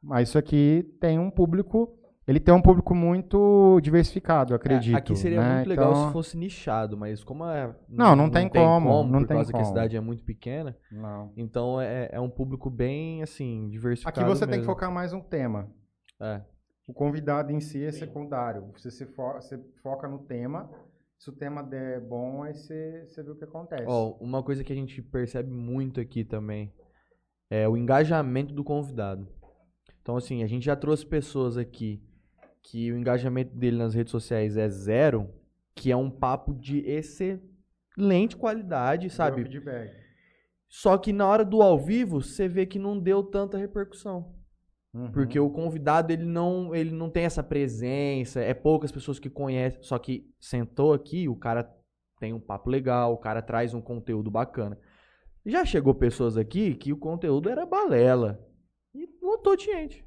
[0.02, 1.94] Mas isso aqui tem um público,
[2.26, 4.94] ele tem um público muito diversificado, eu acredito.
[4.94, 5.54] É, aqui seria né?
[5.56, 7.74] muito legal Então- se fosse nichado, mas como é.
[7.86, 9.68] Não, não tem como, não por tem causa que a como.
[9.74, 10.74] cidade é muito pequena.
[10.90, 11.32] Não.
[11.36, 14.20] Então é, é um público bem, assim, diversificado.
[14.20, 14.72] Aqui você tem que mesmo.
[14.72, 15.68] focar mais um tema.
[16.18, 16.40] É.
[16.90, 18.72] O convidado em si é secundário.
[18.76, 20.68] Você, se fo- você foca no tema.
[21.16, 23.84] Se o tema der bom, aí você, você vê o que acontece.
[23.86, 26.74] Ó, uma coisa que a gente percebe muito aqui também
[27.48, 29.28] é o engajamento do convidado.
[30.02, 32.02] Então, assim, a gente já trouxe pessoas aqui
[32.60, 35.32] que o engajamento dele nas redes sociais é zero,
[35.76, 39.44] que é um papo de excelente qualidade, sabe?
[40.68, 44.39] Só que na hora do ao vivo, você vê que não deu tanta repercussão.
[44.92, 45.12] Uhum.
[45.12, 49.82] Porque o convidado, ele não, ele não tem essa presença, é poucas pessoas que conhecem.
[49.82, 51.72] Só que sentou aqui, o cara
[52.18, 54.78] tem um papo legal, o cara traz um conteúdo bacana.
[55.46, 58.46] Já chegou pessoas aqui que o conteúdo era balela.
[58.94, 60.04] E lotou de gente.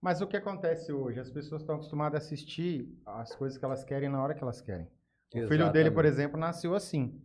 [0.00, 1.18] Mas o que acontece hoje?
[1.18, 4.60] As pessoas estão acostumadas a assistir as coisas que elas querem na hora que elas
[4.60, 4.86] querem.
[5.34, 6.06] O filho dele, por Exatamente.
[6.06, 7.20] exemplo, nasceu assim.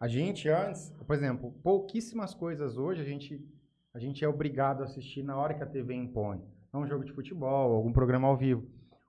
[0.00, 3.40] A gente antes, por exemplo, pouquíssimas coisas hoje a gente,
[3.96, 6.42] a gente é obrigado a assistir na hora que a TV impõe.
[6.70, 8.68] é um jogo de futebol, algum programa ao vivo.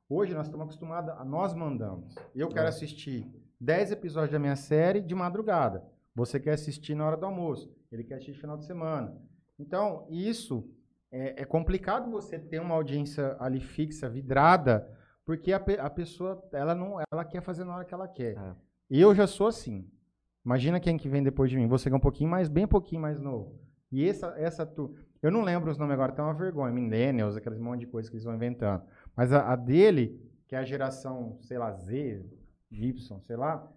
[0.09, 2.15] Hoje nós estamos acostumados a nós mandamos.
[2.33, 3.27] Eu quero assistir
[3.59, 5.83] 10 episódios da minha série de madrugada.
[6.15, 7.69] Você quer assistir na hora do almoço.
[7.91, 9.13] Ele quer assistir no final de semana.
[9.59, 10.65] Então, isso
[11.11, 14.87] é, é complicado você ter uma audiência ali fixa, vidrada,
[15.25, 18.37] porque a, pe- a pessoa ela não ela quer fazer na hora que ela quer.
[18.37, 18.55] É.
[18.89, 19.85] Eu já sou assim.
[20.45, 21.67] Imagina quem que vem depois de mim.
[21.67, 23.59] Você que é um pouquinho mais, bem pouquinho mais novo.
[23.91, 26.73] E essa, essa tu, eu não lembro os nomes agora, tem uma vergonha.
[26.73, 28.83] Millennials, aqueles monte de coisa que eles vão inventando.
[29.15, 32.25] Mas a, a dele, que é a geração, sei lá, Z,
[32.71, 33.67] Y, sei lá,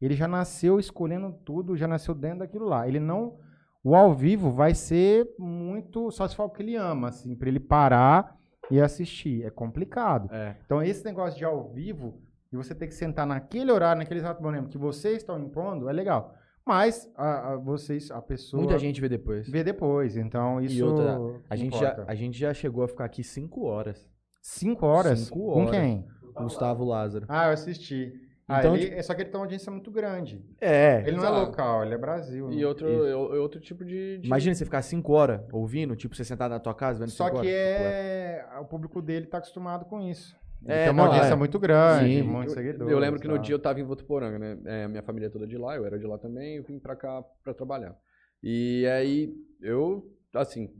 [0.00, 2.86] ele já nasceu escolhendo tudo, já nasceu dentro daquilo lá.
[2.86, 3.38] Ele não.
[3.82, 6.10] O ao vivo vai ser muito.
[6.10, 8.36] Só se for o que ele ama, assim, pra ele parar
[8.70, 9.44] e assistir.
[9.44, 10.32] É complicado.
[10.32, 10.56] É.
[10.64, 12.20] Então, esse negócio de ao vivo,
[12.52, 15.92] e você ter que sentar naquele horário, naquele exato momento que vocês estão impondo, é
[15.92, 16.34] legal.
[16.68, 19.48] Mas a, a- vocês, a pessoa Muita gente vê depois.
[19.48, 20.16] vê depois.
[20.18, 20.74] Então, isso.
[20.76, 21.18] E outra,
[21.48, 24.06] a gente, já, a gente já chegou a ficar aqui 5 horas.
[24.42, 25.18] Cinco horas?
[25.20, 25.70] Cinco Com horas.
[25.70, 26.06] quem?
[26.36, 27.24] Gustavo Lázaro.
[27.28, 28.12] Ah, eu assisti.
[28.46, 30.42] Ah, Então, ele- tipo- é só que ele tem uma audiência muito grande.
[30.60, 31.02] É.
[31.06, 32.50] Ele não é local, ele é Brasil.
[32.52, 32.66] E né?
[32.66, 33.06] outro, Isso.
[33.06, 34.18] é outro tipo de.
[34.18, 37.24] de- Imagina você ficar 5 horas ouvindo, tipo, você sentar na tua casa vendo Só
[37.26, 37.52] cinco que horas.
[37.52, 38.46] é...
[38.60, 40.34] o público dele tá acostumado com isso.
[40.62, 41.36] Ele É, tem uma não, audiência é.
[41.36, 42.22] muito grande, Sim.
[42.22, 42.92] muitos eu, seguidores.
[42.92, 44.58] eu lembro que no dia eu tava em Votuporanga, né?
[44.66, 46.78] É, a minha família é toda de lá, eu era de lá também, eu vim
[46.78, 47.96] pra cá pra trabalhar.
[48.42, 50.72] E aí, eu, assim,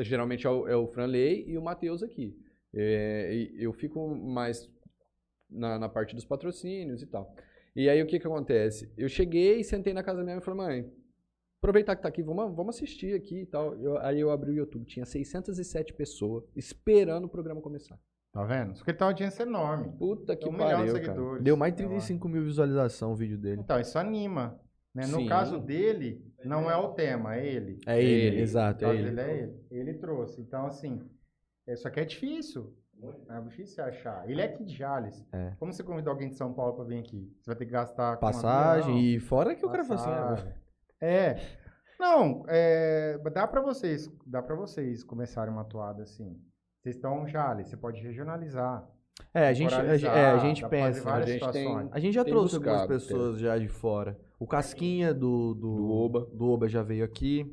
[0.00, 2.36] geralmente é o, é o Franley e o Matheus aqui.
[2.74, 4.68] É, eu fico mais
[5.50, 7.34] na, na parte dos patrocínios e tal.
[7.76, 8.92] E aí, o que que acontece?
[8.96, 10.92] Eu cheguei, sentei na casa da minha mãe e falei, mãe,
[11.60, 13.74] aproveitar que tá aqui, vamos, vamos assistir aqui e tal.
[13.82, 17.98] Eu- aí eu abri o YouTube, tinha 607 pessoas esperando o programa começar.
[18.34, 18.74] Tá vendo?
[18.74, 19.92] Só que ele tem uma audiência enorme.
[19.96, 21.04] Puta que um milhão de pariu, cara.
[21.04, 21.44] seguidores.
[21.44, 21.90] Deu mais de sei lá.
[21.92, 23.60] 35 mil visualização o vídeo dele.
[23.60, 24.60] Então, isso anima.
[24.92, 25.06] Né?
[25.06, 25.28] No Sim.
[25.28, 27.78] caso dele, não é o tema, é ele.
[27.86, 28.40] É ele, Ele.
[28.40, 29.02] exato, é ele.
[29.10, 29.66] dele é ele.
[29.70, 30.40] Ele trouxe.
[30.40, 31.00] Então, assim,
[31.64, 32.76] é, só que é difícil.
[33.28, 34.28] É difícil achar.
[34.28, 35.24] Ele é aqui de Jales.
[35.32, 35.52] É.
[35.58, 37.32] Como você convida alguém de São Paulo pra vir aqui?
[37.40, 40.48] Você vai ter que gastar Passagem e fora que o cara fala assim.
[41.00, 41.36] É.
[42.00, 46.36] Não, é, dá pra vocês, dá para vocês começarem uma atuada assim.
[46.84, 48.86] Vocês estão Jales, você pode regionalizar.
[49.32, 51.00] É, a gente, é, a gente pensa.
[51.00, 51.88] várias a gente tem-.
[51.90, 54.18] A gente já Tem trouxe buscado, algumas pessoas já de fora.
[54.38, 56.28] O Casquinha do, do, Do Oba.
[56.30, 57.50] do Oba já veio aqui.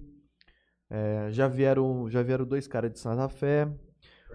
[0.90, 3.70] É, já, vieram, já vieram dois caras de Santa Fé.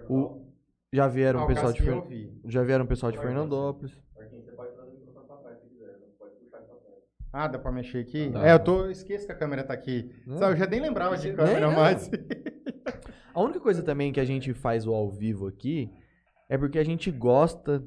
[0.09, 0.47] O,
[0.91, 3.95] já vieram Ah, o pessoal de já vieram pessoal de Fernandópolis.
[7.31, 8.29] Ah, dá pra mexer aqui?
[8.29, 8.47] Dá.
[8.47, 8.89] É, eu tô.
[8.89, 10.11] Esqueço que a câmera tá aqui.
[10.25, 10.39] Não.
[10.39, 11.71] Sabe, eu já nem lembrava de câmera eu.
[11.71, 12.09] mais.
[13.37, 15.91] A única coisa também que a gente faz o ao vivo aqui
[16.49, 17.83] é porque a gente gosta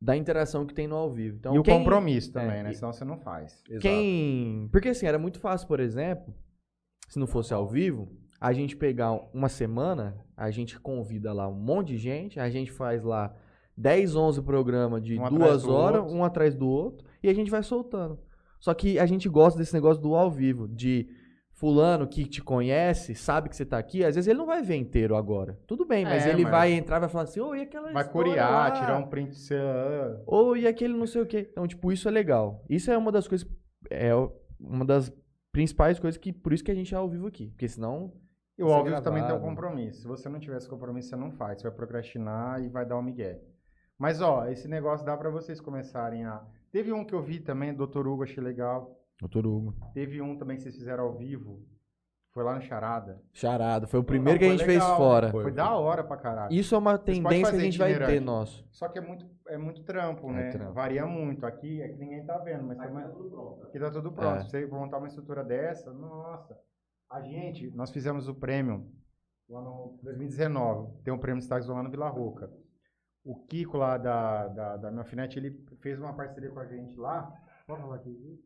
[0.00, 1.36] da interação que tem no ao vivo.
[1.36, 2.70] Então, e o quem- compromisso também, é, né?
[2.70, 3.62] e- Senão você não faz.
[3.68, 3.80] Exato.
[3.82, 4.68] Quem.
[4.72, 6.34] Porque assim, era muito fácil, por exemplo,
[7.08, 8.08] se não fosse ao vivo,
[8.40, 12.70] a gente pegar uma semana, a gente convida lá um monte de gente, a gente
[12.72, 13.34] faz lá
[13.76, 16.16] 10, 11 programas de Um duas horas, outro.
[16.16, 18.18] um atrás do outro, e a gente vai soltando.
[18.60, 21.06] Só que a gente gosta desse negócio do ao vivo, de
[21.56, 24.76] fulano que te conhece, sabe que você tá aqui, às vezes ele não vai ver
[24.76, 25.58] inteiro agora.
[25.66, 27.90] Tudo bem, mas É, ele mas- vai entrar e vai falar assim, ô, e aquela
[27.92, 28.70] Vai curiar, lá?
[28.70, 29.58] tirar um print seu.
[30.26, 31.48] Ou e aquele não sei o quê.
[31.50, 32.62] Então, tipo, isso é legal.
[32.68, 33.48] Isso é uma das coisas.
[33.90, 34.10] É
[34.60, 35.10] uma das
[35.50, 36.32] principais coisas que.
[36.32, 37.48] Por isso que a gente é ao vivo aqui.
[37.48, 38.12] Porque senão.
[38.58, 40.00] E o ao vivo também tem um compromisso.
[40.02, 41.58] Se você não tiver esse compromisso, você não faz.
[41.60, 43.40] Você vai procrastinar e vai dar um migué.
[43.98, 46.42] Mas, ó, esse negócio dá pra vocês começarem a...
[46.70, 48.06] Teve um que eu vi também, Dr.
[48.06, 48.95] Hugo, achei legal.
[49.20, 49.74] Doutor Hugo.
[49.94, 51.64] Teve um também que vocês fizeram ao vivo.
[52.32, 53.22] Foi lá no Charada.
[53.32, 53.86] Charada.
[53.86, 54.86] Foi o primeiro Não, que a foi gente legal.
[54.88, 55.30] fez fora.
[55.30, 56.52] Foi, da hora pra caralho.
[56.52, 58.62] Isso é uma tendência que a gente vai ter, nosso.
[58.70, 60.50] Só que é muito, é muito trampo, É né?
[60.50, 60.74] trampo.
[60.74, 61.46] Varia muito.
[61.46, 63.04] Aqui é que ninguém tá vendo, mas também...
[63.04, 64.40] Aqui tá tudo pronto.
[64.40, 64.44] É.
[64.44, 66.54] Se você montar uma estrutura dessa, nossa.
[67.10, 68.86] A gente, nós fizemos o prêmio
[69.48, 71.02] lá no 2019.
[71.04, 72.50] Tem um prêmio de destaques lá no Vila Roca.
[73.24, 77.32] O Kiko lá da, da, da Melfinete, ele fez uma parceria com a gente lá.
[77.66, 78.44] Pode falar aqui?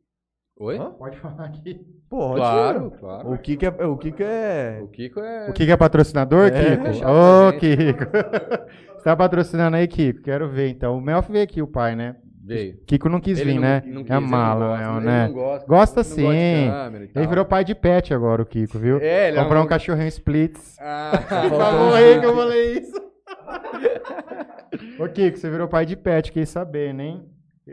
[0.60, 0.76] Oi?
[0.78, 0.90] Hã?
[0.90, 1.80] Pode falar aqui.
[2.08, 3.32] Pô, Claro, claro.
[3.32, 3.68] O Kiko é.
[3.86, 4.80] O Kiko é.
[4.82, 5.48] O Kiko é.
[5.48, 6.88] O Kiko é patrocinador, É, Kiko?
[7.08, 7.60] Ô, gente.
[7.60, 8.04] Kiko.
[8.98, 10.20] Você tá patrocinando aí, Kiko?
[10.22, 10.98] Quero ver, então.
[10.98, 12.16] O Melf veio aqui, o pai, né?
[12.44, 12.76] Veio.
[12.86, 13.82] Kiko não quis Ele vir, não- né?
[13.86, 15.26] não quis, é ele não mala, gosta, é, ele né?
[15.28, 16.28] não gosta, Gosta não gosta sim.
[16.28, 18.98] e Ele virou pai de pet agora, o Kiko, viu?
[19.00, 20.76] É, ele é Comprou um um- cachorrinho Splits.
[20.82, 21.12] Ah,
[21.48, 23.00] Falou aí que eu falei isso.
[24.98, 27.24] Ô, Kiko, você virou pai de pet, fiquei sabendo, hein?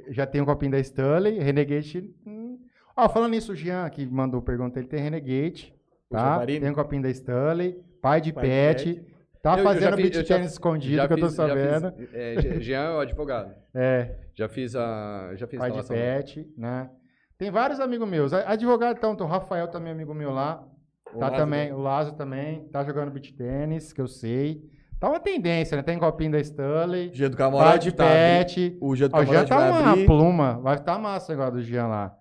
[0.10, 2.10] Já tem um copinho da Stanley, Renegade.
[2.98, 5.74] Ó, falando nisso, o Jean, que mandou pergunta, ele tem Renegade,
[6.10, 6.44] tá?
[6.46, 9.06] Tem um copinho da Stanley, pai de Pai de pet.
[9.44, 11.64] Tá Eu- fazendo fiz- beat eu já- tennis escondido, que eu tô fiz- já fiz-
[11.72, 11.94] sabendo.
[12.12, 13.54] é, Je- Jean é o advogado.
[13.74, 15.32] É, Já fiz a.
[15.36, 16.90] Já fiz a pai de pet, né?
[17.38, 18.34] Tem vários amigos meus.
[18.34, 20.64] Advogado, então, o Rafael também é amigo meu lá.
[21.14, 24.64] O tá Lázaro- também, o Lázaro também, tá jogando beat tênis, que eu sei.
[25.00, 25.84] Tá uma tendência, né?
[25.84, 28.76] Tem copinho da Stanley, Jean do Camarote de tá pet.
[28.82, 30.06] O Jean do Ó, o Jean Camarote tá vai uma abrir.
[30.08, 30.60] pluma.
[30.60, 32.18] Vai estar massa agora do Jean lá.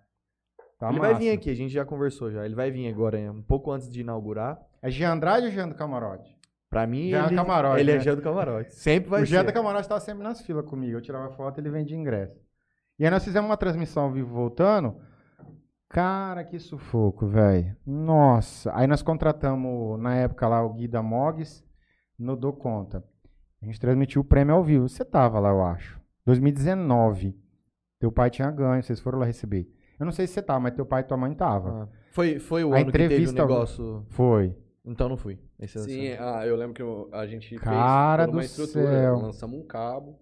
[0.79, 1.13] Tá ele massa.
[1.13, 2.45] vai vir aqui, a gente já conversou já.
[2.45, 4.61] Ele vai vir agora, um pouco antes de inaugurar.
[4.83, 6.37] É Jean Andrade ou Jean do Camarote?
[6.69, 8.01] Pra mim, Jean ele, Camarote, ele é né?
[8.01, 8.75] Jean do Camarote.
[8.75, 9.47] Sempre vai o Jean ser.
[9.47, 10.97] do Camarote tava sempre nas filas comigo.
[10.97, 12.39] Eu tirava foto e ele vendia ingresso.
[12.99, 14.97] E aí nós fizemos uma transmissão ao vivo voltando.
[15.89, 17.75] Cara, que sufoco, velho.
[17.87, 18.71] Nossa.
[18.75, 21.65] Aí nós contratamos, na época lá, o Gui da Mogs
[22.19, 23.05] no Dou Conta.
[23.63, 24.89] A gente transmitiu o prêmio ao vivo.
[24.89, 26.01] Você tava lá, eu acho.
[26.27, 27.39] 2019.
[27.99, 29.71] Teu pai tinha ganho, vocês foram lá receber.
[29.99, 31.85] Eu não sei se você tava, mas teu pai e tua mãe tava.
[31.85, 34.05] Ah, foi, foi o A ano que teve o entrevista negócio.
[34.11, 34.55] Foi.
[34.85, 35.39] Então não fui.
[35.59, 36.25] Esse Sim, ano.
[36.37, 38.87] ah, eu lembro que eu- a gente Cara fez uma do estrutura.
[38.87, 39.17] céu.
[39.19, 40.19] Lançamos um cabo,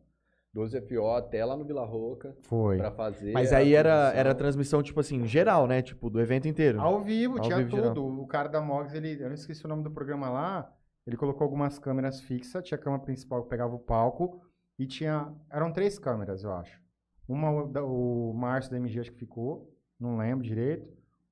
[0.53, 2.79] 12 FO até lá no Vila Roca Foi.
[2.79, 3.33] pra fazer.
[3.33, 4.21] Mas a aí era, transmissão.
[4.21, 5.83] era transmissão, tipo assim, geral, né?
[5.83, 6.81] Tipo, do evento inteiro.
[6.81, 7.93] Ao vivo, Ao tinha vivo, geral.
[7.95, 8.21] tudo.
[8.23, 10.71] O cara da Mogs, ele, eu não esqueci o nome do programa lá.
[11.07, 12.65] Ele colocou algumas câmeras fixas.
[12.65, 14.41] Tinha a câmera principal que pegava o palco.
[14.79, 15.31] E tinha.
[15.51, 16.81] Eram três câmeras, eu acho.
[17.29, 17.51] Uma,
[17.83, 19.73] o Márcio da MG, acho que ficou.
[19.99, 20.87] Não lembro direito.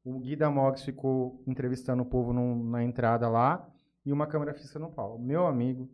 [0.04, 3.68] O Gui da Mogs ficou entrevistando o povo num- na entrada lá.
[4.04, 5.18] E uma câmera fixa no palco.
[5.20, 5.88] Meu amigo.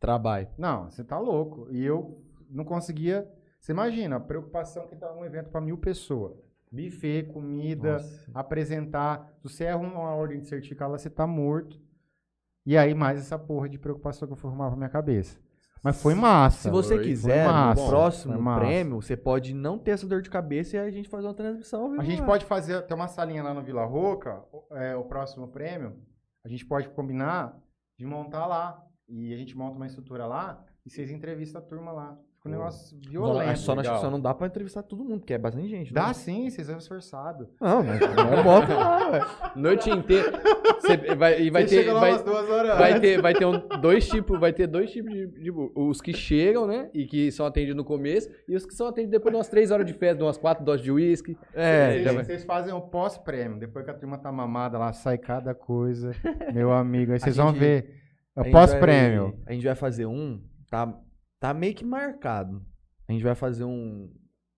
[0.00, 0.48] Trabalho.
[0.58, 1.68] Não, você tá louco.
[1.70, 3.30] E eu não conseguia.
[3.60, 6.36] Você imagina, a preocupação que tá um evento para mil pessoas.
[6.70, 8.30] Buffet, comida Nossa.
[8.34, 9.32] apresentar.
[9.38, 11.80] Se você erra uma ordem de certificado, você tá morto.
[12.66, 15.38] E aí, mais essa porra de preocupação que eu arrumar pra minha cabeça.
[15.84, 16.62] Mas foi massa.
[16.62, 20.22] Se você Foi- quiser, foi massa, no próximo prêmio, você pode não ter essa dor
[20.22, 21.90] de cabeça e a gente fazer uma transmissão.
[21.90, 22.26] vivo A gente lá.
[22.26, 24.42] pode fazer, tem uma salinha lá no Vila Roca,
[24.72, 25.94] é, o próximo prêmio,
[26.42, 27.54] a gente pode combinar
[27.98, 28.80] de montar lá.
[29.06, 32.18] E a gente monta uma estrutura lá e vocês entrevistam a turma lá.
[32.44, 33.50] Fica um negócio Não, violento.
[33.50, 34.00] é só, legal.
[34.02, 35.94] só não dá pra entrevistar todo mundo, porque é bastante gente.
[35.94, 36.12] Dá né?
[36.12, 37.48] sim, vocês são esforçados.
[37.58, 39.20] Não, mas não bota lá, ué.
[39.56, 40.30] Noite inteira.
[40.78, 41.90] Você vai, e vai ter.
[41.90, 45.10] Vai, umas duas horas vai ter, vai ter um, dois tipos, vai ter dois tipos
[45.10, 46.90] de, de- Os que chegam, né?
[46.92, 49.70] E que são atendidos no começo, e os que são atendidos depois de umas três
[49.70, 51.38] horas de festa, de umas quatro doses de uísque.
[51.54, 53.58] É, Vocês, vocês fazem o pós-prêmio.
[53.58, 56.10] Depois que a turma tá mamada lá, sai cada coisa.
[56.52, 57.12] Meu amigo.
[57.12, 57.94] Aí vocês vão gente- ver.
[58.36, 59.38] É pós-prêmio.
[59.46, 60.92] A gente vai fazer um, tá,
[61.44, 62.64] tá meio que marcado.
[63.06, 64.10] A gente vai fazer um,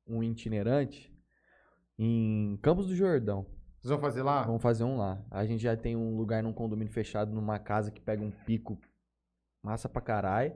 [0.06, 1.12] um itinerante
[1.98, 3.44] em Campos do Jordão.
[3.80, 4.44] Vocês vão fazer lá?
[4.44, 5.20] Vamos fazer um lá.
[5.28, 8.78] A gente já tem um lugar num condomínio fechado, numa casa que pega um pico
[9.64, 10.54] massa pra caralho.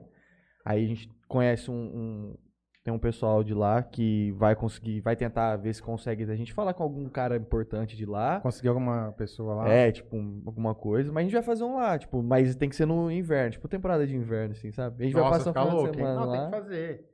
[0.63, 2.37] Aí a gente conhece um, um-
[2.83, 6.23] Tem um pessoal de lá que vai conseguir, vai tentar ver se consegue.
[6.23, 8.39] A gente falar com algum cara importante de lá.
[8.39, 9.69] Conseguiu alguma pessoa lá?
[9.69, 11.11] É, tipo, um- alguma coisa.
[11.11, 13.67] Mas a gente vai fazer um lá, tipo, mas tem que ser no inverno, tipo,
[13.67, 15.03] temporada de inverno, assim, sabe?
[15.03, 16.05] A gente vai Nossa, passar fica final de louco, hein?
[16.05, 16.45] semana Não, tem lá.
[16.45, 17.05] que fazer.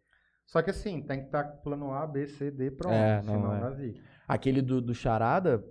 [0.45, 2.93] Só que assim, tem que estar com plano A, B, C, D pronto.
[2.93, 3.93] É, não, senão é.
[4.25, 5.61] Aquele do, do Charada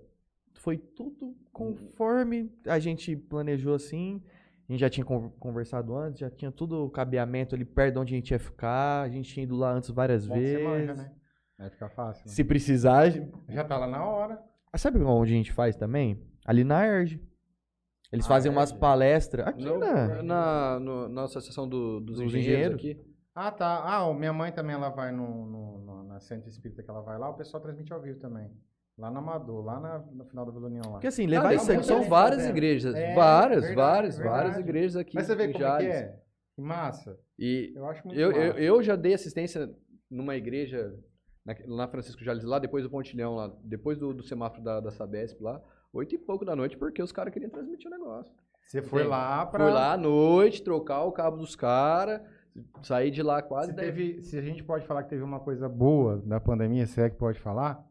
[0.52, 4.22] foi tudo conforme a gente planejou assim.
[4.68, 7.98] A gente já tinha con- conversado antes, já tinha tudo o cabeamento ali perto de
[8.00, 9.02] onde a gente ia ficar.
[9.02, 10.64] A gente tinha ido lá antes várias Bom vezes.
[10.64, 11.12] manja, né?
[11.58, 12.26] Vai ficar fácil.
[12.26, 12.32] né?
[12.32, 13.10] Se precisar.
[13.48, 14.42] Já tá lá na hora.
[14.72, 16.20] Ah, Sabe onde a gente faz também?
[16.44, 17.20] Ali na ERG.
[18.12, 18.80] Eles Ah, fazem umas ERG.
[18.80, 19.46] palestras.
[19.46, 20.22] Aqui, No- né?
[20.22, 23.02] na, no- na associação do- dos, Dos engenheiros, engenheiros.
[23.06, 23.16] aqui.
[23.34, 23.82] Ah, tá.
[23.84, 27.18] Ah, minha mãe também ela vai no, no- no- na Centro Espírita que ela vai
[27.18, 28.50] lá, o pessoal transmite ao vivo também.
[28.98, 30.92] Lá na Amador, lá na, no final da Vila União lá.
[30.92, 31.84] Porque assim, Ah, levar tem- isso aqui.
[31.84, 32.56] são várias fazendo.
[32.56, 32.94] igrejas.
[32.94, 34.36] É, várias, verdade, várias, verdade.
[34.38, 35.14] várias igrejas aqui.
[35.14, 35.94] Mas você vê em como é que Jales.
[35.96, 36.20] é?
[36.54, 37.18] Que massa.
[37.38, 38.40] E Eu acho muito eu, massa.
[38.40, 39.70] eu, eu já dei assistência
[40.10, 40.94] numa igreja
[41.44, 44.90] na, lá Francisco Jales, lá depois do Pontilhão, lá, depois do, do semáforo da, da
[44.90, 45.60] Sabesp lá,
[45.92, 48.32] oito e pouco da noite, porque os caras queriam transmitir o negócio.
[48.66, 49.62] Você foi lá pra...
[49.64, 52.20] Fui lá à noite, trocar o cabo dos caras,
[52.82, 55.68] saí de lá quase Se, teve, se a gente pode falar que teve uma coisa
[55.68, 57.84] boa da pandemia, se é que pode falar,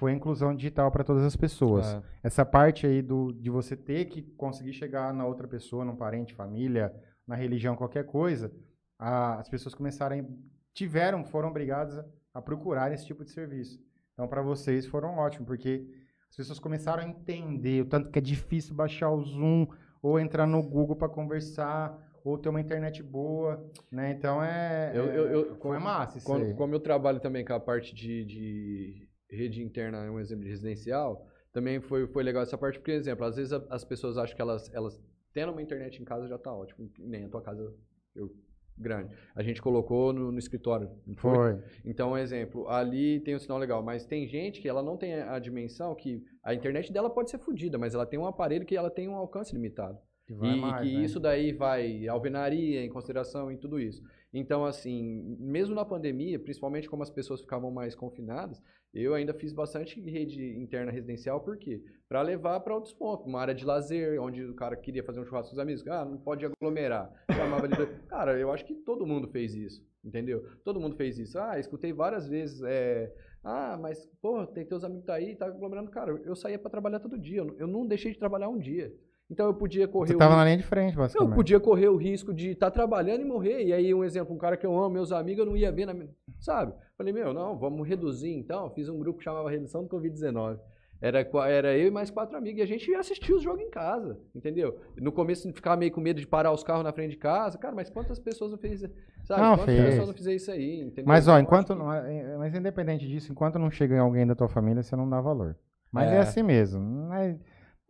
[0.00, 1.86] foi a inclusão digital para todas as pessoas.
[1.94, 5.94] Ah, Essa parte aí do, de você ter que conseguir chegar na outra pessoa, num
[5.94, 6.90] parente, família,
[7.26, 8.50] na religião, qualquer coisa,
[8.98, 10.26] a- as pessoas começaram,
[10.72, 12.04] tiveram, foram obrigadas a,
[12.34, 13.78] a procurar esse tipo de serviço.
[14.14, 15.86] Então, para vocês foram ótimos, porque
[16.30, 19.66] as pessoas começaram a entender o tanto que é difícil baixar o Zoom
[20.02, 23.62] ou entrar no Google para conversar ou ter uma internet boa,
[23.92, 24.12] né?
[24.12, 26.54] Então é, Eu- eu- eu- foi massa aí.
[26.54, 30.50] como eu trabalho também com a parte de, de rede interna, é um exemplo de
[30.50, 34.34] residencial, também foi, foi legal essa parte, porque, exemplo, às vezes a- as pessoas acham
[34.36, 35.00] que elas, elas
[35.32, 37.72] tendo uma internet em casa já tá ótimo, nem a tua casa
[38.14, 38.30] eu,
[38.76, 39.14] grande.
[39.34, 40.90] A gente colocou no, no escritório.
[41.16, 41.34] foi?
[41.34, 41.58] Foi.
[41.84, 45.38] Então, exemplo, ali tem um sinal legal, mas tem gente que ela não tem a
[45.38, 48.90] dimensão que a internet dela pode ser fodida, mas ela tem um aparelho que ela
[48.90, 49.98] tem um alcance limitado.
[50.26, 51.04] Que e, e mais, que né?
[51.04, 54.02] isso daí vai alvenaria em consideração em tudo isso.
[54.32, 58.62] Então, assim, mesmo na pandemia, principalmente como as pessoas ficavam mais confinadas,
[58.94, 61.82] eu ainda fiz bastante rede interna residencial, por quê?
[62.08, 65.24] Para levar para outros pontos, uma área de lazer, onde o cara queria fazer um
[65.24, 67.12] churrasco com os amigos, ah, não pode aglomerar.
[67.30, 67.74] Chamava do-
[68.08, 70.44] cara, eu acho que todo mundo fez isso, entendeu?
[70.64, 71.38] Todo mundo fez isso.
[71.38, 73.12] Ah, escutei várias vezes, é,
[73.44, 75.90] ah, mas, pô, tem teus amigos tá aí, tá aglomerando.
[75.90, 78.92] Cara, eu saía para trabalhar todo dia, eu eu não deixei de trabalhar um dia.
[79.30, 81.34] Então eu podia correr Você na linha de frente, eu basicamente.
[81.36, 83.64] podia correr o risco de estar trabalhando e morrer.
[83.64, 85.86] E aí, um exemplo, um cara que eu amo, meus amigos, eu não ia ver,
[85.86, 85.94] na...
[86.40, 86.74] sabe?
[86.98, 88.68] Falei, meu, não, vamos reduzir então.
[88.70, 90.58] Fiz um grupo que chamava Redução do Covid-19.
[91.02, 92.58] Era, era eu e mais quatro amigos.
[92.58, 94.78] E a gente ia assistir os jogos em casa, entendeu?
[94.98, 97.56] No começo, ficava meio com medo de parar os carros na frente de casa.
[97.56, 98.92] Cara, mas quantas pessoas não fez isso?
[99.24, 99.40] Sabe?
[99.40, 99.84] Não, quantas fez.
[99.90, 101.04] pessoas não fizeram isso aí, entendeu?
[101.06, 101.74] Mas, ó, Eu acho enquanto.
[101.74, 105.20] que- Mas independente disso, enquanto não chega em alguém da tua família, você não dá
[105.22, 105.56] valor.
[105.90, 106.18] Mas é, É.
[106.18, 106.80] assim mesmo.
[107.08, 107.38] Mas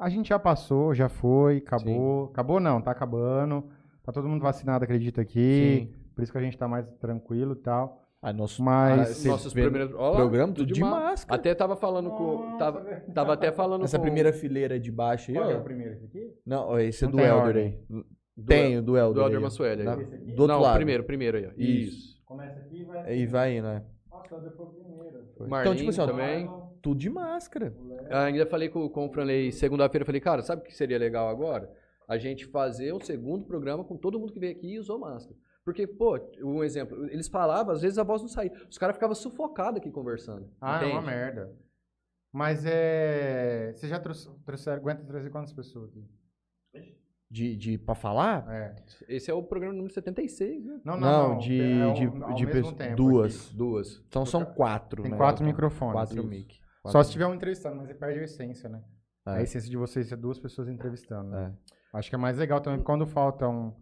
[0.00, 2.24] a gente já passou, já foi, acabou.
[2.26, 3.64] Acabou não, tá acabando.
[4.02, 5.92] Tá todo mundo vacinado, acredito aqui.
[6.14, 8.02] Por isso que a gente tá mais tranquilo e tal.
[8.22, 9.08] Ah, nosso Mas.
[9.16, 9.94] Você Nossos primeiros...
[9.94, 11.40] Ó lá, programa tudo de ma- máscara.
[11.40, 12.56] Até tava falando com...
[12.58, 12.80] Tava,
[13.14, 14.02] tava até falando Essa com...
[14.02, 15.58] primeira fileira de baixo aí, Qual é ó.
[15.58, 15.94] o primeiro?
[15.94, 16.34] Esse aqui?
[16.44, 17.78] Não, esse é Não do Elder aí.
[17.88, 18.06] do-
[18.46, 19.14] Tem o do Elder.
[19.14, 20.32] Do Elder aí.
[20.34, 20.76] Do outro não, lado.
[20.76, 21.50] primeiro, primeiro aí, ó.
[21.56, 21.88] Isso.
[21.96, 22.22] Isso.
[22.26, 23.02] Começa aqui e vai.
[23.06, 23.82] Aí vai indo, né?
[24.10, 25.60] Nossa, eu foi o primeiro.
[25.62, 26.46] Então, tipo assim, ó, também.
[26.82, 27.74] Tudo de máscara.
[28.10, 30.98] Ah, Ainda falei com, com o Franley segunda-feira, eu falei, cara, sabe o que seria
[30.98, 31.70] legal agora?
[32.08, 35.36] A gente fazer um segundo programa com todo mundo que veio aqui e usou máscara.
[35.64, 38.50] Porque, pô, um exemplo, eles falavam, às vezes a voz não saía.
[38.68, 40.50] Os caras ficavam sufocados aqui conversando.
[40.60, 41.06] Ah, é uma entende?
[41.06, 41.52] merda.
[42.32, 43.72] Mas é.
[43.74, 46.04] Você já trouxe, trouxeram, aguenta trazer quantas pessoas aqui?
[47.30, 48.44] De, de pra falar?
[48.52, 48.74] É.
[49.08, 50.80] Esse é o programa número 76, né?
[50.84, 51.38] Não, não, Não, não.
[51.38, 53.46] de, é ao- de, ao de tempo duas.
[53.46, 53.56] aqui.
[53.56, 54.02] Duas.
[54.08, 55.16] Então são quatro, Tem né?
[55.16, 55.92] quatro microfones.
[55.92, 56.60] Quatro isso.
[56.84, 56.92] Mic.
[56.92, 58.82] Só Quatro se tiver um entrevistando, mas você perde a essência, né?
[59.26, 59.30] É.
[59.32, 61.30] A essência de vocês é duas pessoas entrevistando.
[61.30, 61.54] né?
[61.94, 61.98] É.
[61.98, 63.72] Acho que é mais legal também, quando falta um,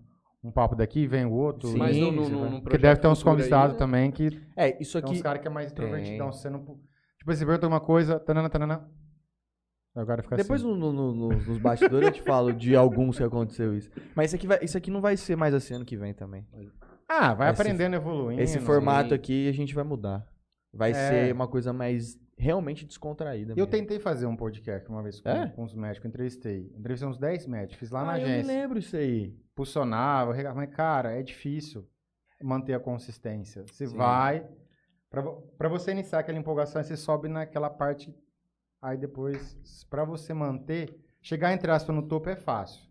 [0.43, 1.69] um papo daqui, vem o outro.
[1.69, 3.79] Sim, Mas no, no, no, vai- num Porque deve ter uns futuro aí, convidados né?
[3.79, 5.23] também que É, isso tem uns aqui.
[5.23, 6.33] caras que é mais introvertidão.
[6.33, 6.61] Você não...
[6.61, 8.89] Tipo, você pergunta uma coisa, tanana, tanana.
[9.95, 10.71] Agora fica Depois assim.
[10.71, 13.91] no, no- no- nos bastidores eu te falo de alguns que aconteceu isso.
[14.15, 16.47] Mas isso aqui, vai, isso aqui não vai ser mais assim ano que vem também.
[17.09, 18.41] Ah, vai Esse- aprendendo, evoluindo.
[18.41, 19.15] Esse formato sim.
[19.15, 20.27] aqui a gente vai mudar.
[20.73, 20.95] Vai É.
[20.95, 23.53] ser uma coisa mais realmente descontraída.
[23.53, 23.71] Eu mesmo.
[23.71, 25.49] tentei fazer um podcast uma vez com, É?
[25.49, 26.73] com os médicos, entrevistei.
[26.77, 28.53] Entrevistei uns 10 médicos, fiz lá na ah, eu me agência.
[28.53, 29.35] lembro isso aí.
[29.55, 31.87] Pulsionava, mas cara, é difícil
[32.43, 33.65] manter a consistência.
[33.67, 33.97] Você Sim.
[33.97, 34.47] vai,
[35.11, 38.15] pra você iniciar aquela empolgação, você sobe naquela parte,
[38.81, 42.87] aí depois, pra você manter, chegar entre aspas no topo é fácil.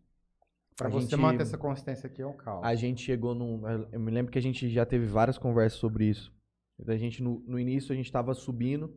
[0.76, 2.64] Pra A você gente- manter essa consistência aqui é um caos.
[2.64, 3.62] A gente chegou num.
[3.92, 6.32] Eu me lembro que a gente já teve várias conversas sobre isso.
[6.86, 8.94] A gente, no, no início, a gente tava subindo.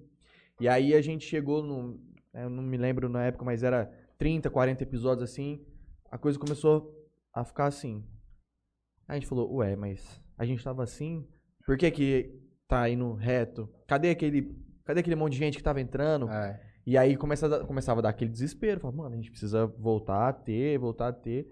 [0.60, 1.98] E aí a gente chegou num.
[2.34, 5.64] Eu não me lembro na época, mas era 30, 40 episódios assim.
[6.10, 6.94] A coisa começou
[7.32, 8.04] a ficar assim.
[9.08, 11.26] Aí a gente falou, ué, mas a gente tava assim.
[11.64, 13.68] Por que que tá indo reto?
[13.86, 14.54] Cadê aquele.
[14.84, 16.28] Cadê aquele monte de gente que tava entrando?
[16.28, 16.60] É.
[16.86, 18.80] E aí começa começava a dar aquele desespero.
[18.80, 21.48] Falava, mano, a gente precisa voltar a ter, voltar a ter.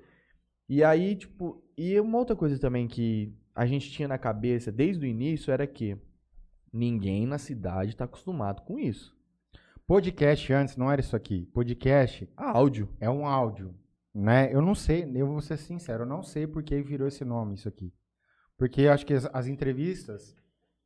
[0.69, 5.05] E aí, tipo, e uma outra coisa também que a gente tinha na cabeça desde
[5.05, 5.97] o início era que
[6.73, 9.17] ninguém na cidade tá acostumado com isso.
[9.87, 11.47] Podcast antes não era isso aqui.
[11.47, 12.89] Podcast Áudio.
[13.01, 13.75] é um áudio,
[14.15, 14.55] né?
[14.55, 17.55] Eu não sei, eu vou ser sincero, eu não sei por que virou esse nome
[17.55, 17.93] isso aqui.
[18.57, 20.37] Porque eu acho que as, as entrevistas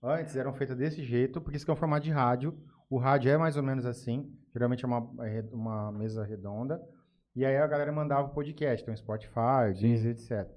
[0.03, 2.57] antes eram feitas desse jeito, porque isso aqui é um formato de rádio.
[2.89, 6.81] O rádio é mais ou menos assim, geralmente é uma, é uma mesa redonda.
[7.35, 10.49] E aí a galera mandava o podcast, então Spotify, Deezer, etc.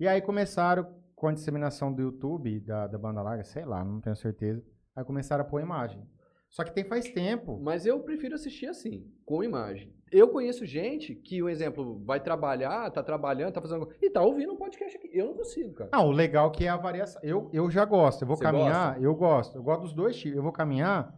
[0.00, 3.98] E aí começaram com a disseminação do YouTube, da, da banda larga, sei lá, não
[3.98, 4.62] tenho certeza.
[4.94, 6.06] Aí começaram a pôr imagem.
[6.50, 7.58] Só que tem faz tempo.
[7.62, 9.90] Mas eu prefiro assistir assim, com imagem.
[10.12, 13.88] Eu conheço gente que, um exemplo, vai trabalhar, tá trabalhando, tá fazendo.
[14.02, 15.08] E tá ouvindo um podcast aqui.
[15.14, 15.88] Eu não consigo, cara.
[15.94, 17.22] Ah, o legal que é a variação.
[17.24, 18.20] Eu, eu já gosto.
[18.20, 19.56] Eu vou Você caminhar, eu gosto.
[19.56, 20.36] Eu gosto dos dois tipos.
[20.36, 21.10] Eu vou caminhar.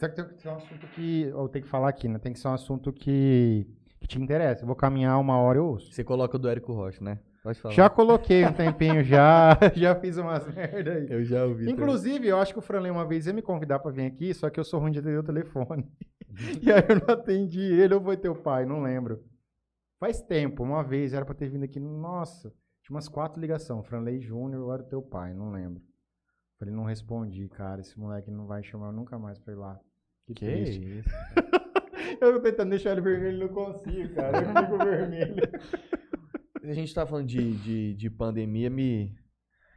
[0.00, 1.22] Tem que ser um assunto que.
[1.22, 2.18] Eu tenho que falar aqui, né?
[2.18, 3.68] Tem que ser um assunto que,
[4.00, 4.64] que te interessa.
[4.64, 5.92] Eu vou caminhar uma hora eu ouço.
[5.92, 7.20] Você coloca o do Érico Rocha, né?
[7.46, 7.74] Pode falar.
[7.74, 9.56] Já coloquei um tempinho já.
[9.76, 11.06] já fiz umas merda aí.
[11.08, 11.60] Eu já ouvi.
[11.60, 11.74] também.
[11.74, 14.50] Inclusive, eu acho que o Franley uma vez ia me convidar pra vir aqui, só
[14.50, 15.88] que eu sou ruim de atender o telefone.
[16.60, 19.22] e aí eu não atendi ele ou foi teu pai, não lembro.
[20.00, 22.52] Faz tempo, uma vez, era pra ter vindo aqui, nossa,
[22.82, 25.80] tinha umas quatro ligações, Franley Júnior era teu pai, não lembro.
[26.58, 29.78] Falei, não respondi, cara, esse moleque não vai chamar nunca mais pra ir lá.
[30.26, 30.98] Que, Que triste.
[30.98, 31.08] isso?
[32.20, 35.34] Eu tô tentando deixar ele vermelho, não consigo, cara, eu fico vermelho.
[36.68, 39.14] A gente tá falando de, de, de pandemia, me.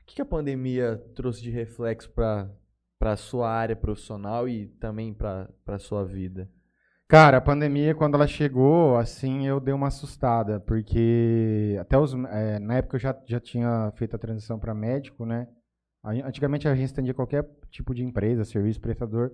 [0.02, 2.49] O que, que a pandemia trouxe de reflexo pra,
[2.98, 6.49] pra sua área profissional e também pra sua vida?
[7.07, 12.60] Cara, a pandemia, quando ela chegou, assim, eu dei uma assustada, porque até os, é,
[12.60, 15.48] na época eu já, já tinha feito a transição para médico, né?
[16.03, 19.32] Antigamente a gente atendia qualquer tipo de empresa, serviço prestador.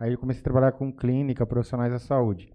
[0.00, 2.52] Aí eu comecei a trabalhar com clínica, profissionais da saúde.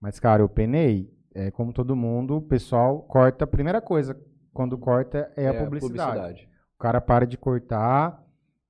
[0.00, 1.10] Mas, cara, eu penei.
[1.34, 3.44] É, como todo mundo, o pessoal corta.
[3.44, 4.16] A primeira coisa,
[4.52, 6.48] quando corta, é, a publicidade.
[6.76, 8.22] O cara para de cortar.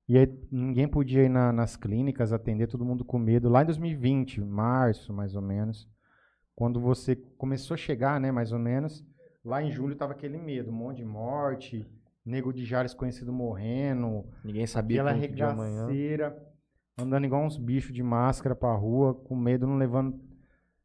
[0.08, 3.48] E aí ninguém podia ir na- nas clínicas atender, todo mundo com medo.
[3.48, 5.88] Lá em 2020, março, mais ou menos,
[6.54, 9.04] quando você começou a chegar, né, mais ou menos,
[9.44, 11.86] lá em julho tava aquele medo, um monte de morte,
[12.24, 16.36] nego de Jales conhecido morrendo, Ninguém sabia aquela regaceira,
[16.98, 20.18] andando igual uns bichos de máscara pra rua, com medo, não levando...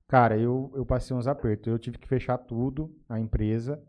[0.09, 1.67] Cara, eu, eu passei uns apertos.
[1.71, 3.81] Eu tive que fechar tudo, a empresa.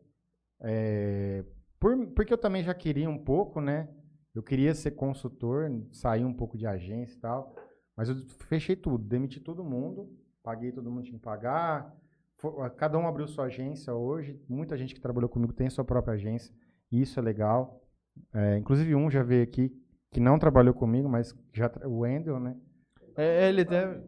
[0.63, 1.45] é,
[1.81, 3.89] por- porque eu também já queria um pouco, né?
[4.35, 7.57] Eu queria ser consultor, sair um pouco de agência e tal.
[7.97, 8.17] Mas eu
[8.47, 10.09] fechei tudo, demiti todo mundo,
[10.43, 11.93] paguei todo mundo tinha que pagar.
[12.39, 14.39] Fo- Cada um abriu sua agência hoje.
[14.49, 16.55] Muita gente que trabalhou comigo tem sua própria agência.
[16.93, 17.83] Isso é legal.
[18.35, 19.73] É, inclusive um já veio aqui
[20.13, 22.57] que não trabalhou comigo, mas já o Wendel, né?
[23.17, 23.99] É, ele até.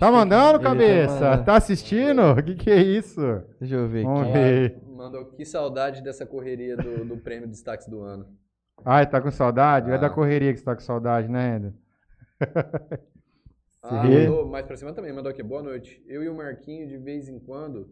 [0.00, 1.12] Tá mandando, Ele tá cabeça?
[1.20, 1.44] mandando.
[1.44, 2.22] Tá assistindo?
[2.32, 3.20] O que, que é isso?
[3.60, 4.32] Deixa eu ver Vamos aqui.
[4.32, 4.82] ver.
[4.96, 8.26] Mandou que saudade dessa correria do, do prêmio de destaques do ano.
[8.84, 9.90] Ai, tá com saudade?
[9.90, 9.98] É Ah.
[9.98, 11.72] da correria que você tá com saudade, né, Wendel?
[13.82, 15.42] Ah, mandou mais pra cima também, mandou aqui.
[15.42, 16.04] Boa noite.
[16.06, 17.88] Eu e o Marquinho, de vez em quando,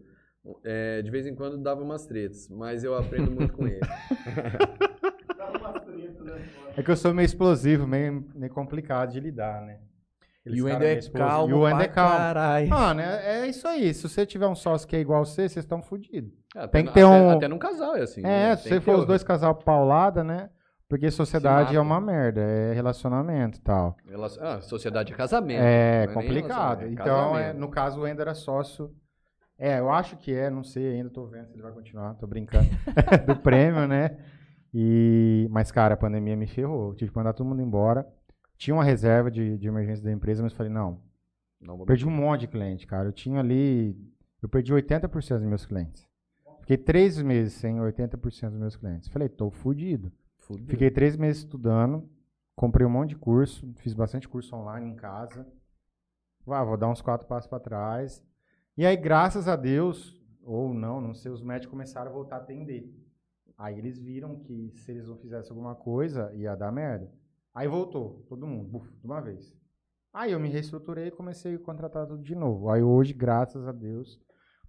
[0.63, 3.81] é, de vez em quando dava umas tretas, mas eu aprendo muito com ele.
[5.35, 6.47] Dá umas tretas, né?
[6.77, 9.79] É que eu sou meio explosivo, meio, meio complicado de lidar, né?
[10.47, 11.51] E o Ender é calmo.
[11.51, 12.16] E o pra é calmo.
[12.16, 12.69] Caralho.
[12.69, 13.93] Mano, é, é isso aí.
[13.93, 16.32] Se você tiver um sócio que é igual você, vocês estão fodidos.
[16.56, 18.20] Até Tem no- que ter até, um- Até num casal é assim.
[18.20, 18.56] É, né?
[18.56, 20.48] se Tem você for os dois casal paulada, né?
[20.89, 23.94] Porque sociedade é uma merda, é relacionamento e tal.
[24.09, 25.60] Relacion- Ah, sociedade é casamento.
[25.62, 26.82] É nem complicado.
[26.85, 28.90] é Então, é, no caso, o Ender era sócio.
[29.59, 32.27] É, eu acho que é, não sei ainda, tô vendo se ele vai continuar, tô
[32.27, 32.69] brincando.
[33.27, 34.16] do prêmio, né?
[34.73, 36.94] E, mas, cara, a pandemia me ferrou.
[36.94, 38.06] Tive que mandar todo mundo embora.
[38.59, 41.01] Tinha uma reserva de, de emergência da empresa, mas falei, não,
[41.61, 43.09] Não perdi um monte de cliente, cara.
[43.09, 43.97] Eu tinha ali.
[44.43, 46.07] Eu perdi 80% dos meus clientes.
[46.61, 49.09] Fiquei três meses sem 80% dos meus clientes.
[49.09, 50.13] Falei, tô fudido.
[50.67, 52.09] Fiquei três meses estudando,
[52.57, 55.47] comprei um monte de curso, fiz bastante curso online em casa.
[56.47, 58.23] Ah, vou dar uns quatro passos para trás.
[58.77, 62.39] E aí, graças a Deus, ou não, não sei, os médicos começaram a voltar a
[62.39, 62.91] atender.
[63.57, 67.11] Aí eles viram que se eles não fizessem alguma coisa, ia dar merda.
[67.59, 69.53] Aí voltou, todo mundo, buf, de uma vez.
[70.15, 72.71] Aí eu me reestruturei e comecei a contratar tudo de novo.
[72.71, 74.21] Aí hoje, graças a Deus,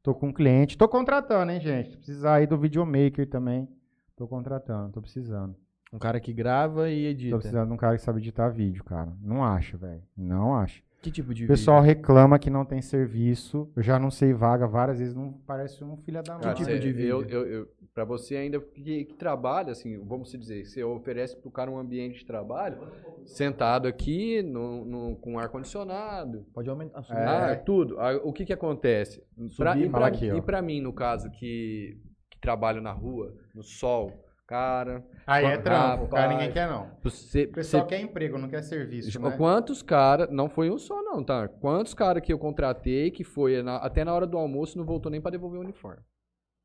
[0.01, 0.75] tô com um cliente.
[0.75, 1.95] Tô contratando, hein, gente?
[1.97, 3.69] Precisar aí do videomaker também.
[4.15, 5.55] Tô contratando, tô precisando.
[5.93, 7.37] Um cara que grava e Tô edita.
[7.37, 9.15] precisando de um cara que sabe editar vídeo, cara.
[9.21, 10.01] Não acho, velho.
[10.17, 10.81] Não acho.
[11.01, 13.71] Que tipo de O pessoal reclama que não tem serviço.
[13.75, 15.15] Eu já não sei vaga várias vezes.
[15.15, 16.41] Não parece um filho da mãe.
[16.43, 17.37] Cara, tipo cê- de eu, vídeo?
[17.37, 21.49] eu, eu, pra você ainda que, que trabalha, assim, vamos se dizer, você oferece pro
[21.49, 22.77] cara um ambiente de trabalho,
[23.25, 27.01] sentado aqui, no, no- com ar-condicionado, Pode aumentar.
[27.03, 27.17] subir.
[27.19, 27.25] É.
[27.25, 27.97] ah, tudo.
[27.99, 29.23] Ah, o que que acontece?
[29.57, 29.85] Pra, Subir,
[30.23, 31.97] e, e pra mim, no caso, que,
[32.29, 34.11] que trabalho na rua, no sol,
[34.49, 36.05] cara, Aí é trampo.
[36.05, 36.29] O cara Rapaz.
[36.39, 36.89] ninguém quer, não.
[37.03, 39.37] você, O pessoal você- quer emprego, não quer serviço, né?
[39.37, 41.47] Quantos caras, não foi um só não, tá?
[41.47, 45.11] Quantos caras que eu contratei que foi na- até na hora do almoço não voltou
[45.11, 46.01] nem pra devolver o uniforme.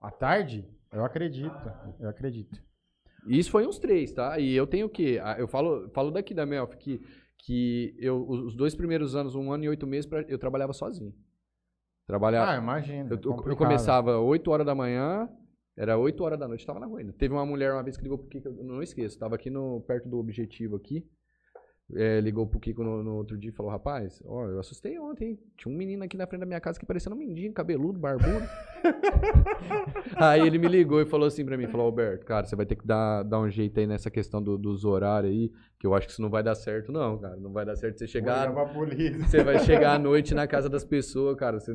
[0.01, 0.67] À tarde?
[0.93, 1.73] Eu acredito.
[2.01, 2.59] Eu acredito.
[3.27, 4.39] Isso foi uns três, tá?
[4.39, 5.21] E eu tenho o quê?
[5.23, 7.01] Ah, Eu falo, falo daqui da Melf que,
[7.39, 11.13] que eu, os dois primeiros anos, um ano e oito meses, eu trabalhava sozinho.
[12.07, 13.09] Trabalhava, Ah, imagina.
[13.11, 15.27] eu, eu- começava 8 horas da manhã,
[15.77, 17.13] era 8 horas da noite, eu tava na rua ainda.
[17.13, 19.81] Teve uma mulher uma vez que ligou pro Kiko, eu não esqueço, tava aqui no,
[19.87, 21.05] perto do objetivo aqui,
[21.95, 25.31] é, ligou pro Kiko no, no outro dia e falou, rapaz, ó, eu assustei ontem,
[25.31, 25.39] hein?
[25.57, 28.47] tinha um menino aqui na frente da minha casa que parecia um mendigo, cabeludo, barbudo.
[30.17, 32.77] aí ele me ligou e falou assim pra mim, falou, Alberto, cara, você vai ter
[32.77, 36.07] que dar, dar um jeito aí nessa questão do- dos horários aí, que eu acho
[36.07, 38.47] que isso não vai dar certo não, cara, não vai dar certo você chegar...
[39.27, 41.59] Você vai chegar à noite na casa das pessoas, cara.
[41.61, 41.75] você-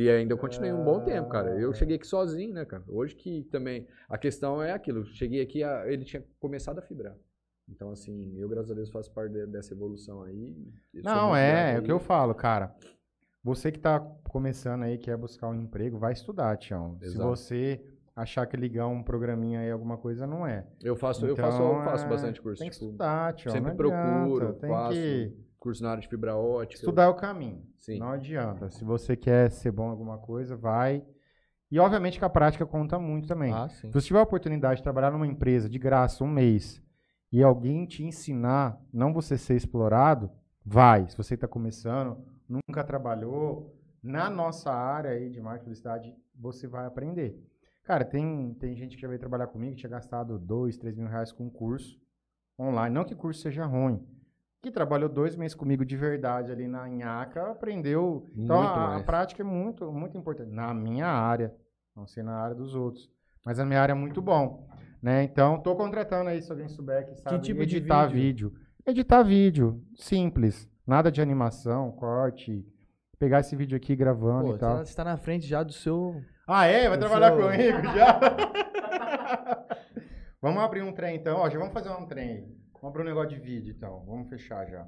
[0.00, 1.58] E ainda eu continuei um bom tempo, cara.
[1.60, 2.84] Eu cheguei aqui sozinho, né, cara?
[2.86, 3.86] Hoje que também.
[4.08, 5.04] A questão é aquilo.
[5.06, 7.16] Cheguei aqui, ele tinha começado a fibrar.
[7.68, 10.56] Então, assim, eu, graças a Deus, faço parte de- dessa evolução aí.
[10.94, 12.72] Eu Não, é, é o que eu falo, cara.
[13.42, 13.98] Você que tá
[14.30, 16.96] começando aí, quer buscar um emprego, vai estudar, Tião.
[17.00, 17.28] Se Exato.
[17.28, 17.80] você
[18.14, 20.64] achar que ligar um programinha aí, alguma coisa, não é.
[20.82, 22.60] Eu faço, eu Então, faço, eu faço é, bastante curso.
[22.60, 23.52] Tem que tipo, estudar, Tião.
[23.52, 24.92] sempre procuro, tem faço.
[24.92, 26.80] que curso na área de fibra ótica.
[26.80, 27.62] estudar é o caminho.
[27.76, 27.98] Sim.
[27.98, 28.70] Não adianta.
[28.70, 31.04] Se você quer ser bom em alguma coisa, vai.
[31.70, 33.52] E obviamente que a prática conta muito também.
[33.52, 33.68] Ah.
[33.68, 36.82] Se você tiver a oportunidade de trabalhar numa empresa de graça um mês
[37.30, 40.30] e alguém te ensinar, não você ser explorado,
[40.64, 41.08] vai.
[41.08, 46.86] Se você está começando, nunca trabalhou, Na nossa área aí de marketing publicidade, você vai
[46.86, 47.36] aprender.
[47.82, 51.08] Cara, tem, tem gente que já veio trabalhar comigo que tinha gastado dois, três mil
[51.08, 52.00] reais com um curso
[52.58, 52.94] online.
[52.94, 54.06] Não que o curso seja ruim.
[54.60, 58.26] Que trabalhou dois meses comigo de verdade ali na Inhaca, aprendeu.
[58.36, 60.50] Então a, a prática é muito, muito importante.
[60.50, 61.54] Na minha área,
[61.94, 63.08] não sei na área dos outros.
[63.44, 64.66] Mas na minha área é muito bom.
[65.00, 65.22] Né?
[65.22, 68.48] Então, estou contratando aí, se alguém souber que sabe tipo de editar vídeo?
[68.50, 68.66] vídeo.
[68.84, 70.68] Editar vídeo, simples.
[70.84, 72.66] Nada de animação, corte.
[73.16, 74.78] Pegar esse vídeo aqui gravando Pô, e tal.
[74.78, 76.20] você tá na frente já do seu.
[76.48, 76.88] Ah, é?
[76.88, 78.18] Vai trabalhar sou- comigo já?
[80.42, 81.38] vamos abrir um trem então.
[81.38, 84.04] Ó, já vamos fazer um trem abrir um negócio de vídeo então.
[84.06, 84.86] Vamos fechar já.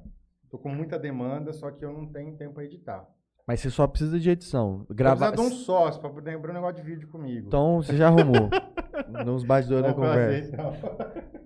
[0.50, 3.06] Tô com muita demanda, só que eu não tenho tempo pra editar.
[3.46, 4.86] Mas você só precisa de edição.
[4.90, 5.30] Gravar...
[5.32, 7.46] De um sócio pra poder abrir um negócio de vídeo comigo.
[7.48, 8.48] Então você já arrumou.
[9.24, 10.52] Nos bastidores da conversa.
[10.54, 10.72] então.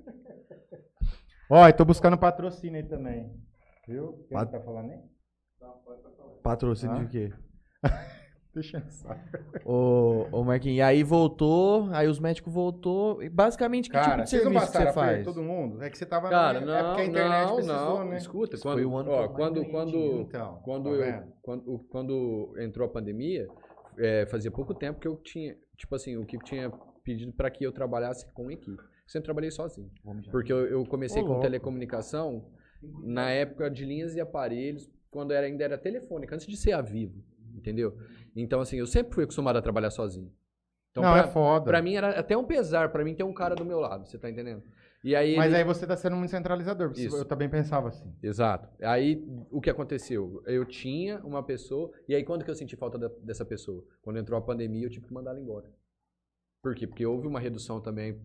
[1.50, 3.30] Ó, e tô buscando patrocínio aí também.
[3.86, 4.24] Viu?
[4.28, 4.98] Quem Pat- tá falando aí?
[6.42, 7.04] Patrocínio Ah.
[7.04, 7.32] de quê?
[8.54, 9.70] Deixa eu.
[9.70, 13.22] Ô, ô Marquinhos, e aí voltou, aí os médicos voltou.
[13.22, 15.24] E basicamente, que tipo Cara, de vocês não serviço você faz?
[15.24, 15.82] todo mundo?
[15.82, 16.66] É que você tava Cara, na...
[16.66, 18.08] não, É porque a internet não, precisou, não.
[18.08, 18.16] né?
[18.16, 22.86] Escuta, quando, foi o ano ó, quando, quando, então, quando, tá eu, quando, quando entrou
[22.86, 23.48] a pandemia,
[23.98, 26.70] é, fazia pouco tempo que eu tinha, tipo assim, o que tinha
[27.02, 28.80] pedido para que eu trabalhasse com equipe.
[29.06, 29.90] Sempre trabalhei sozinho.
[30.30, 31.42] Porque eu, eu comecei Ô, com louco.
[31.42, 32.46] telecomunicação
[33.02, 36.80] na época de linhas e aparelhos, quando era, ainda era telefônica, antes de ser a
[36.80, 37.22] Vivo,
[37.54, 37.96] entendeu?
[38.34, 40.32] Então, assim, eu sempre fui acostumado a trabalhar sozinho.
[40.90, 41.64] Então, não, pra, é foda.
[41.64, 44.16] pra mim era até um pesar, pra mim ter um cara do meu lado, você
[44.18, 44.62] tá entendendo?
[45.02, 47.16] E aí Mas ele- aí você tá sendo muito centralizador, porque Isso.
[47.16, 48.10] eu também pensava assim.
[48.22, 48.68] Exato.
[48.82, 50.42] Aí o que aconteceu?
[50.46, 53.84] Eu tinha uma pessoa, e aí quando que eu senti falta da- dessa pessoa?
[54.02, 55.70] Quando entrou a pandemia, eu tive que mandar ela embora.
[56.62, 56.86] Por quê?
[56.86, 58.18] Porque houve uma redução também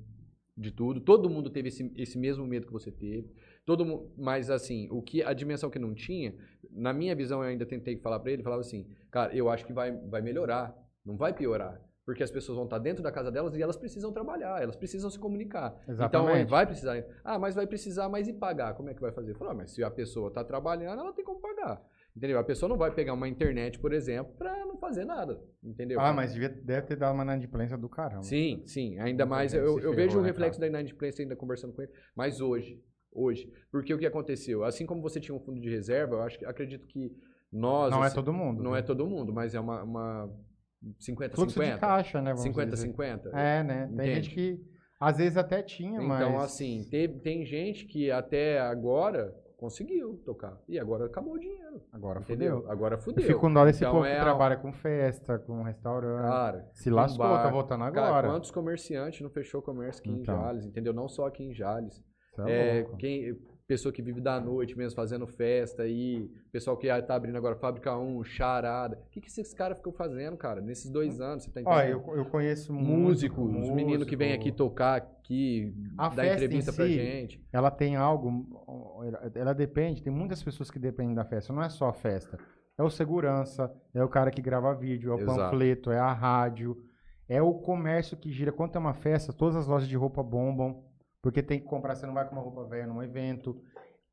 [0.56, 1.02] de tudo.
[1.02, 3.30] Todo mundo teve esse, esse mesmo medo que você teve.
[3.70, 6.34] Todo mu- mas assim, o que a dimensão que não tinha,
[6.72, 9.72] na minha visão eu ainda tentei falar pra ele, falava assim, cara, eu acho que
[9.72, 10.76] vai, vai melhorar,
[11.06, 11.80] não vai piorar.
[12.04, 15.08] Porque as pessoas vão estar dentro da casa delas e elas precisam trabalhar, elas precisam
[15.08, 15.76] se comunicar.
[15.84, 16.50] Então, Exatamente.
[16.50, 17.06] vai precisar.
[17.24, 18.74] Ah, mas vai precisar mais e pagar.
[18.74, 19.36] Como é que vai fazer?
[19.36, 21.80] Falar, ah, mas se a pessoa está trabalhando, ela tem como pagar.
[22.18, 22.40] Entendeu?
[22.40, 25.40] A pessoa não vai pegar uma internet, por exemplo, para não fazer nada.
[25.64, 26.00] Entendeu?
[26.00, 28.24] Ah, mas devia, deve ter dado uma inadimplência do caramba.
[28.24, 28.98] Sim, sim.
[28.98, 31.92] Ainda mais, eu, eu vejo o né, reflexo da inadimplência ainda conversando com ele.
[32.16, 33.52] Mas hoje, hoje.
[33.72, 34.64] Porque o que aconteceu?
[34.64, 37.12] Assim como você tinha um fundo de reserva, eu acho que acredito que
[37.52, 37.92] nós.
[37.92, 38.62] Não é assim, todo mundo.
[38.64, 38.80] Não né?
[38.80, 39.84] é todo mundo, mas é uma.
[39.84, 40.30] uma
[41.02, 41.36] 50-50.
[41.36, 42.34] Fluxo de caixa, né?
[42.34, 43.18] vamos 50-50.
[43.18, 43.36] dizer.
[43.36, 43.86] É, né?
[43.88, 44.14] Tem Entende?
[44.16, 44.66] gente que
[45.00, 46.22] às vezes até tinha, mas...
[46.22, 50.58] Então, assim, teve- tem gente que até agora conseguiu tocar.
[50.70, 51.82] E agora acabou o dinheiro.
[51.92, 52.58] Agora Entendeu?
[52.60, 52.72] fodeu.
[52.72, 53.26] Agora Eu fudeu.
[53.26, 56.22] fico com dó desse Então, povo é que trabalha com festa, com restaurante.
[56.30, 57.44] Cara, Se lascou, bar.
[57.44, 58.28] tá voltando cara, agora.
[58.30, 60.34] quantos comerciantes não fechou comércio aqui Então.
[60.36, 60.94] em Jales, entendeu?
[60.94, 62.02] Não só aqui em Jales.
[62.46, 63.38] Cê é É, quem,
[63.68, 67.96] pessoa que vive da noite mesmo, fazendo festa aí, pessoal que tá abrindo agora Fábrica
[67.96, 68.98] 1, charada.
[69.06, 71.44] O que, que esses caras ficam fazendo, cara, nesses dois anos?
[71.44, 72.04] Você tá Ó, entendendo?
[72.08, 76.74] eu, eu conheço Músico, muito os meninos que vêm aqui tocar aqui, A dar entrevista
[76.74, 77.40] pra si, gente.
[77.54, 78.48] Ela tem algo,
[79.36, 82.40] ela- depende, tem muitas pessoas que dependem da festa, não é só a festa.
[82.76, 85.38] É o segurança, é o cara que grava vídeo, é o Exato.
[85.38, 86.82] panfleto, é a rádio,
[87.28, 88.52] é o comércio que gira.
[88.52, 90.84] Quando tem uma festa, todas as lojas de roupa bombam,
[91.22, 93.62] porque tem que comprar, você não vai com uma roupa velha num evento.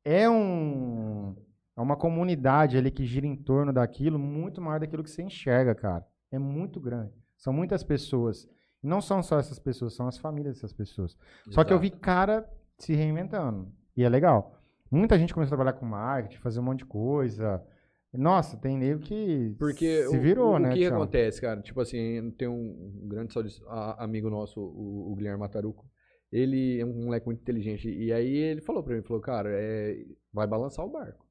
[0.03, 1.35] É um
[1.75, 5.75] é uma comunidade ali que gira em torno daquilo, muito maior daquilo que você enxerga,
[5.75, 6.03] cara.
[6.31, 7.13] É muito grande.
[7.37, 8.49] São muitas pessoas.
[8.83, 11.15] E não são só essas pessoas, são as famílias dessas pessoas.
[11.51, 13.71] Só que eu vi cara se reinventando.
[13.95, 14.59] E é legal.
[14.89, 17.63] Muita gente começou a trabalhar com marketing, fazer um monte de coisa.
[18.13, 20.69] Nossa, tem nego que Porque se o- virou, o, né?
[20.69, 20.95] O que tchau.
[20.97, 21.61] acontece, cara?
[21.61, 23.35] Tipo assim, tem um grande
[23.97, 25.85] amigo nosso, o, o Guilherme Mataruco.
[26.31, 27.89] Ele é um moleque muito inteligente.
[27.89, 31.25] E aí ele falou pra mim, falou, cara, é, vai balançar o barco.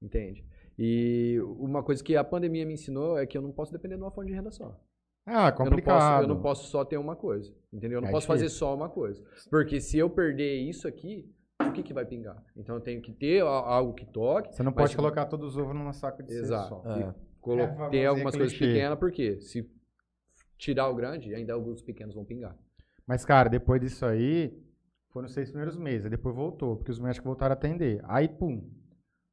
[0.00, 0.44] Entende?
[0.78, 4.02] E uma coisa que a pandemia me ensinou é que eu não posso depender de
[4.02, 4.78] uma fonte de renda só.
[5.24, 6.22] Ah, Eu não, posso, complicado.
[6.22, 7.52] eu não posso só ter uma coisa.
[7.72, 7.96] Entendeu?
[7.98, 8.58] Eu não É posso fazer difícil.
[8.66, 9.24] só uma coisa.
[9.50, 11.28] Porque se eu perder isso aqui,
[11.60, 12.40] o que, que vai pingar?
[12.56, 14.54] Então eu tenho que ter algo que toque.
[14.54, 16.68] Você não pode se- colocar todos os ovos numa saco de Exato.
[16.68, 16.82] só.
[16.94, 17.14] É.
[17.40, 18.72] Colo- É, ter algumas coisas clichê.
[18.74, 19.68] pequenas, porque se
[20.58, 22.56] tirar o grande, ainda alguns pequenos vão pingar.
[23.06, 24.56] Mas, cara, depois disso aí,
[25.10, 26.04] foram os seis primeiros meses.
[26.06, 28.00] aí Depois voltou, porque os médicos voltaram a atender.
[28.04, 28.68] Aí, pum.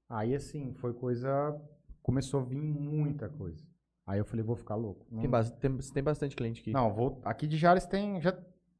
[0.09, 1.59] Aí, assim, foi coisa...
[2.01, 3.63] Começou a vir muita coisa.
[4.05, 5.05] Aí eu falei, vou ficar louco.
[5.09, 6.71] Não, Tem, bas- tem, tem bastante cliente aqui.
[6.71, 7.21] não vou...
[7.23, 8.19] Aqui de Jales tem...
[8.21, 8.31] Já,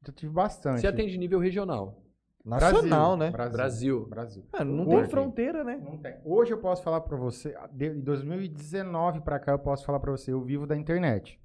[0.06, 0.80] já tive bastante.
[0.80, 2.02] Você atende nível regional.
[2.44, 3.30] Nacional, né?
[3.30, 3.56] Brasil.
[3.56, 4.06] Brasil.
[4.06, 4.44] Brasil.
[4.52, 5.80] Ah, não Hoje- tem fronteira, né?
[5.82, 6.20] Não tem.
[6.26, 10.30] Hoje eu posso falar pra você, de 2019 pra cá eu posso falar pra você,
[10.30, 11.40] eu vivo da internet.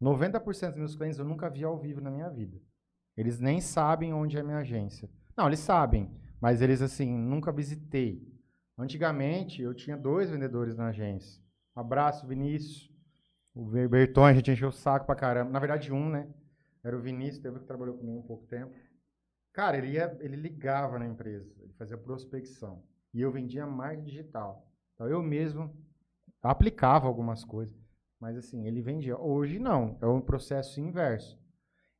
[0.00, 2.56] 90% dos meus clientes eu nunca vi ao vivo na minha vida.
[3.16, 5.10] Eles nem sabem onde é a minha agência.
[5.36, 6.10] Não, eles sabem,
[6.40, 8.26] mas eles assim, nunca visitei.
[8.78, 11.42] Antigamente eu tinha dois vendedores na agência.
[11.74, 12.90] Abraço, Vinícius.
[13.54, 15.50] O Berton, a gente encheu o saco pra caramba.
[15.50, 16.28] Na verdade, um, né?
[16.82, 18.72] Era o Vinícius, teve que trabalhou comigo um pouco tempo.
[19.52, 22.82] Cara, ele, ia, ele ligava na empresa, ele fazia prospecção.
[23.12, 24.70] E eu vendia marketing digital.
[24.94, 25.74] Então eu mesmo
[26.42, 27.74] aplicava algumas coisas.
[28.20, 29.18] Mas assim, ele vendia.
[29.18, 31.39] Hoje não, é um processo inverso.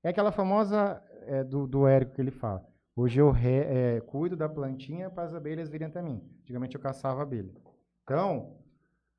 [0.02, 2.66] É aquela famosa é, do, do Érico que ele fala.
[2.96, 6.22] Hoje eu re- é, cuido da plantinha para as abelhas virem até mim.
[6.42, 7.52] Antigamente eu caçava abelha.
[8.02, 8.56] Então,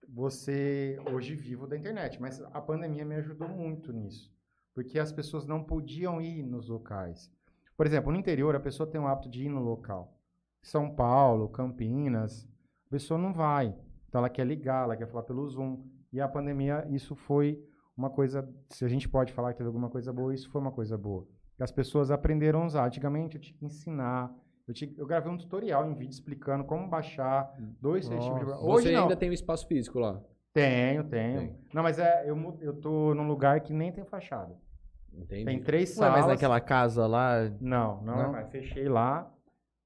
[0.08, 4.34] você hoje vivo da internet, mas a pandemia me ajudou muito nisso,
[4.74, 7.32] porque as pessoas não podiam ir nos locais.
[7.78, 10.18] Por exemplo, no interior a pessoa tem o hábito de ir no local.
[10.62, 12.48] São Paulo, Campinas,
[12.88, 13.74] a pessoa não vai.
[14.10, 15.84] Então ela quer ligar, ela quer falar pelo Zoom.
[16.12, 17.64] E a pandemia, isso foi
[17.98, 20.72] uma coisa, se a gente pode falar que teve alguma coisa boa, isso foi uma
[20.72, 21.28] coisa boa.
[21.60, 22.86] As pessoas aprenderam a usar.
[22.86, 24.34] Antigamente eu tinha que ensinar.
[24.68, 28.52] Eu, tinha- eu gravei um tutorial em vídeo explicando como baixar dois, três tipos de...
[28.54, 29.04] Hoje Você não.
[29.04, 30.20] ainda tem um espaço físico lá.
[30.54, 31.40] Tenho, tenho.
[31.40, 31.56] Tem.
[31.74, 34.56] Não, mas é, eu, eu tô num lugar que nem tem fachada.
[35.14, 35.46] Entendi.
[35.46, 36.20] Tem três Ué, salas.
[36.22, 37.50] mas naquela casa lá.
[37.60, 38.32] Não, não, é Não?
[38.32, 38.50] mais.
[38.50, 39.32] Fechei lá.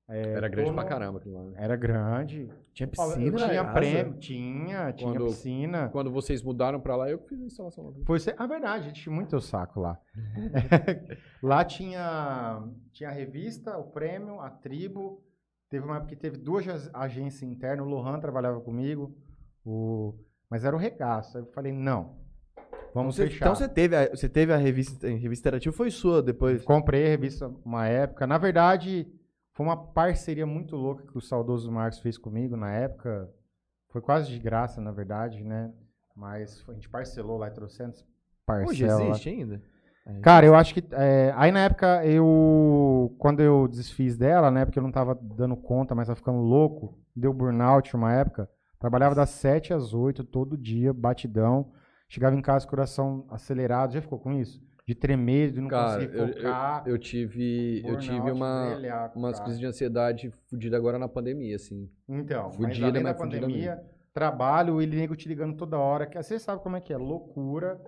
[0.08, 1.44] Era grande tô pra caramba aquilo lá.
[1.46, 1.54] né?
[1.58, 2.48] Era grande.
[2.74, 3.38] Tinha piscina?
[3.38, 3.74] tinha casa?
[3.74, 5.90] prêmio, tinha, tinha Quando- piscina.
[5.90, 7.94] Quando vocês mudaram pra lá, eu fiz a instalação lá.
[8.06, 10.00] Foi ser, ah, verdade, a gente tinha muito teu saco lá.
[11.42, 15.24] lá tinha, tinha a revista, o prêmio, a tribo.
[15.70, 19.16] Teve uma época que teve duas ag- agências internas, o Lohan trabalhava comigo,
[19.66, 20.14] o,
[20.50, 21.38] mas era o regaço.
[21.38, 22.16] Aí eu falei, não,
[22.94, 23.46] vamos Você- fechar.
[23.46, 26.64] então você teve, a, você teve a revista, a revista interativa, foi sua depois?
[26.64, 28.28] Comprei a revista uma época.
[28.28, 29.08] Na verdade,
[29.56, 33.32] foi uma parceria muito louca que o saudoso Marcos fez comigo na época.
[33.90, 35.72] Foi quase de graça, na verdade, né?
[36.14, 38.06] Mas a gente parcelou lá, trocentos
[38.68, 39.10] Hoje parcelas.
[39.10, 39.62] existe ainda?
[40.22, 40.84] Cara, eu acho que.
[40.92, 43.16] é, aí na época eu.
[43.18, 47.00] Quando eu desfiz dela, na época eu não tava dando conta, mas tava ficando louco.
[47.16, 48.50] Deu burnout uma época.
[48.78, 51.72] Trabalhava das 7 às 8 todo dia, batidão.
[52.10, 53.94] Chegava em casa coração acelerado.
[53.94, 54.62] Já ficou com isso?
[54.88, 56.84] De tremer, de não Cara, conseguir eu, focar.
[56.86, 58.78] eu, eu tive, eu tive uma,
[59.16, 61.90] o umas crises de ansiedade fodida agora na pandemia, assim.
[62.08, 63.84] Então, mas Fudida, além da mas fudida pandemia,
[64.14, 67.82] trabalho, ele nego te ligando toda hora, que você sabe como é que é, loucura.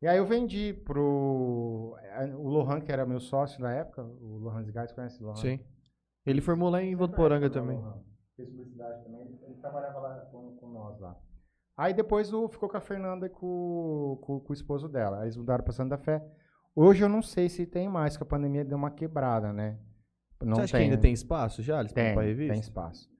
[0.00, 4.38] E aí eu vendi pro eh, o Lohan, que era meu sócio na época, o
[4.38, 5.36] Lohan Zgais, conhece o Lohan?
[5.36, 5.60] Sim.
[6.24, 7.80] Ele formou lá em Votuporanga também.
[8.36, 11.16] Fez publicidade também, ele, ele trabalhava lá com, com nós lá.
[11.82, 15.18] Aí depois o, ficou com a Fernanda e com, com, com o esposo dela.
[15.18, 16.24] Aí eles mudaram pra Santa Fé.
[16.76, 19.80] Hoje eu não sei se tem mais, que a pandemia deu uma quebrada, né?
[20.40, 21.80] Não Você acha que ainda tem espaço já?
[21.80, 22.52] Eles Tem, pra revista?
[22.52, 23.10] tem espaço.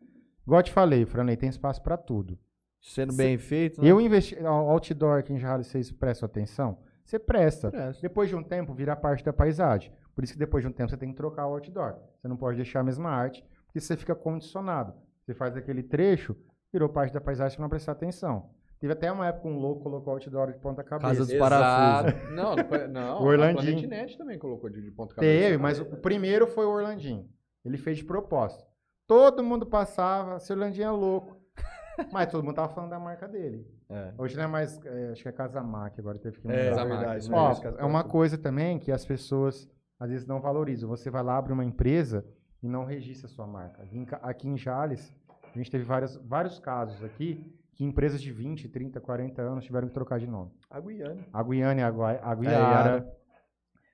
[0.47, 2.39] Igual eu te falei, Franley, tem espaço pra tudo.
[2.81, 3.91] Sendo bem feito, né?
[3.91, 4.39] Eu investi.
[4.45, 6.79] Outdoor aqui em Jales, vocês prestam atenção?
[7.05, 7.69] Você presta.
[7.69, 8.01] Presta.
[8.01, 9.93] Depois de um tempo, vira parte da paisagem.
[10.15, 11.97] Por isso que depois de um tempo você tem que trocar o outdoor.
[12.17, 14.95] Você não pode deixar a mesma arte, porque você fica condicionado.
[15.25, 16.37] Você faz aquele trecho,
[16.73, 18.51] virou parte da paisagem, você não prestar atenção.
[18.81, 21.09] Teve até uma época um louco colocou outdoor de ponta cabeça.
[21.09, 22.13] Casa dos parafusos.
[22.15, 22.33] Exato.
[22.35, 23.89] Não, não, O Orlandinho.
[23.89, 25.41] a também colocou de, de ponta cabeça.
[25.45, 27.29] Teve, mas o primeiro foi o Orlandinho.
[27.65, 28.65] Ele fez de propósito.
[29.07, 31.37] Todo mundo passava, seu Orlandinho é louco.
[32.11, 33.67] Mas todo mundo tava falando da marca dele.
[33.89, 34.15] É.
[34.17, 36.85] Hoje não é mais, é, acho que é Casamac, agora teve que É, mudar.
[36.85, 37.37] verdade, né?
[37.37, 39.69] Ó, caso- é uma coisa também que as pessoas
[40.01, 40.89] às vezes não valorizam.
[40.89, 42.25] Você vai lá, abre uma empresa
[42.63, 43.83] e não registra a sua marca.
[43.83, 45.15] Aqui em, Ca- aqui em Jales,
[45.55, 49.89] a gente teve várias, vários casos aqui que empresas de 20, 30, 40 anos tiveram
[49.89, 50.51] que trocar de nome.
[50.71, 51.27] A Guiana.
[51.33, 52.59] A Guiana, a, a É, Guiara.
[52.59, 53.17] Yara.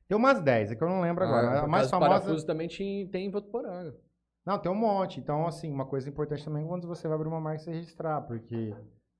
[0.08, 1.48] tem umas 10, é que eu não lembro agora.
[1.48, 2.10] Ah, a por mais famosa...
[2.10, 3.94] parafusos também tinha, tem em Votuporanga.
[4.44, 5.20] Não, tem um monte.
[5.20, 8.22] Então, assim, uma coisa importante também é quando você vai abrir uma marca, você registrar,
[8.22, 8.74] porque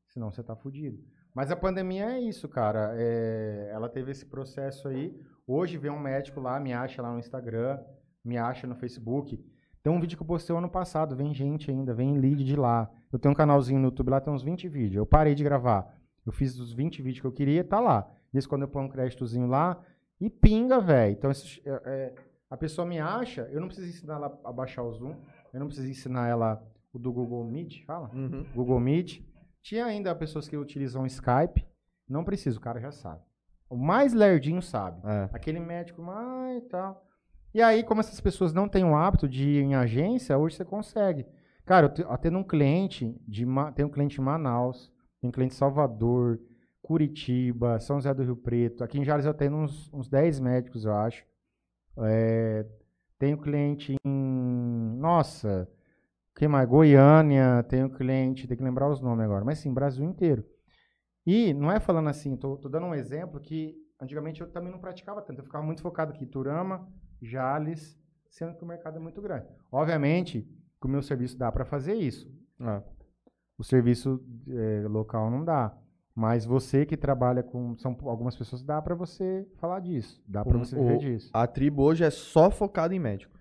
[0.09, 0.99] senão você tá fudido.
[1.35, 2.95] Mas a pandemia é isso, cara.
[2.97, 5.15] É, ela teve esse processo aí.
[5.47, 7.79] Hoje vem um médico lá, me acha lá no Instagram,
[8.25, 9.39] me acha no Facebook.
[9.83, 12.91] Tem um vídeo que eu postei ano passado, vem gente ainda, vem lead de lá.
[13.13, 14.97] Eu tenho um canalzinho no YouTube lá, tem uns 20 vídeos.
[14.97, 15.95] Eu parei de gravar.
[16.27, 18.11] Eu fiz os 20 vídeos que eu queria, tá lá.
[18.35, 19.81] Isso quando eu ponho um créditozinho lá
[20.21, 21.13] e pinga, velho.
[21.13, 22.15] Então, é, é,
[22.51, 25.15] a pessoa me acha, eu não preciso ensinar ela a baixar o Zoom,
[25.53, 28.11] eu não preciso ensinar ela o do Google Meet, fala?
[28.15, 28.45] Uhum.
[28.55, 29.23] Google Meet.
[29.63, 31.67] Tinha ainda pessoas que utilizam Skype,
[32.09, 33.23] não precisa, o cara já sabe.
[33.69, 35.01] O mais lerdinho sabe.
[35.07, 35.29] É.
[35.33, 37.07] Aquele médico mais e tal.
[37.59, 40.65] E aí, como essas pessoas não têm o hábito de ir em agência, hoje você
[40.65, 41.27] consegue.
[41.67, 43.45] Cara, eu te- atendo um cliente, de,
[43.75, 46.39] tem um cliente em Manaus, tem um cliente em Salvador,
[46.81, 48.85] Curitiba, São José do Rio Preto.
[48.85, 51.25] Aqui em Jales eu tenho uns, uns 10 médicos, eu acho.
[51.97, 52.65] É,
[53.19, 54.97] tenho cliente em.
[55.01, 55.69] Nossa,
[56.37, 56.69] que mais?
[56.69, 60.45] Goiânia, tenho cliente, tem que lembrar os nomes agora, mas sim, Brasil inteiro.
[61.27, 64.79] E não é falando assim, tô, tô dando um exemplo que antigamente eu também não
[64.79, 66.89] praticava tanto, eu ficava muito focado aqui, Turama,
[67.23, 67.99] Jales,
[68.31, 69.47] sendo que o mercado é muito grande.
[69.73, 70.43] Obviamente
[70.81, 72.31] que o meu serviço dá para fazer isso,
[72.61, 72.83] Ah.
[73.59, 75.77] o serviço eh, local não dá.
[76.15, 80.21] Mas você que trabalha com são algumas pessoas, dá pra você falar disso.
[80.27, 81.31] Dá pra O- você viver o- disso.
[81.33, 83.39] A tribo hoje é só focada em médico.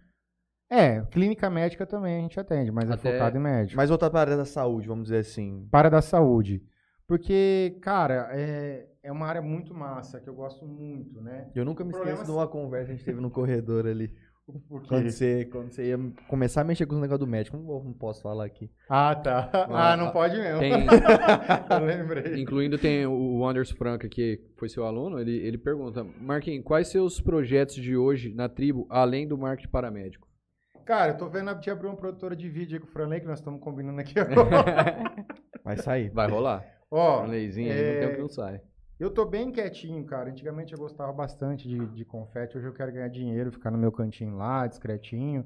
[0.70, 3.78] É, clínica médica também a gente atende, mas Até- é focado em médico.
[3.78, 5.68] Mas voltar para a área da saúde, vamos dizer assim.
[5.72, 6.62] Para da saúde.
[7.08, 11.50] Porque, cara, é, é uma área muito massa, que eu gosto muito, né?
[11.56, 14.12] Eu nunca me Problemas- esqueço de uma conversa que a gente teve no corredor ali.
[14.88, 15.98] Quando você, quando você ia
[16.30, 17.58] começar a mexer com o negócio do médico.
[17.58, 18.72] Não, não posso falar aqui.
[18.90, 19.50] Ah, tá.
[19.70, 20.60] Ah, não pode mesmo.
[20.60, 20.72] Tem,
[21.70, 22.42] eu lembrei.
[22.42, 27.20] incluindo tem o Anderson Franca, que foi seu aluno, ele, ele pergunta, Marquinhos, quais seus
[27.20, 30.26] projetos de hoje na tribo, além do marketing paramédico?
[30.86, 33.20] Cara, eu tô vendo a de abrir uma produtora de vídeo aí com o Franley,
[33.20, 35.14] que nós estamos combinando aqui agora.
[35.62, 36.10] Vai sair.
[36.12, 36.64] Vai rolar.
[36.90, 38.62] Ó, Um aí, é, não tem o que não sai.
[39.00, 40.30] Eu tô bem quietinho, cara.
[40.30, 42.58] Antigamente eu gostava bastante de, de confete.
[42.58, 45.46] Hoje eu quero ganhar dinheiro, ficar no meu cantinho lá, discretinho.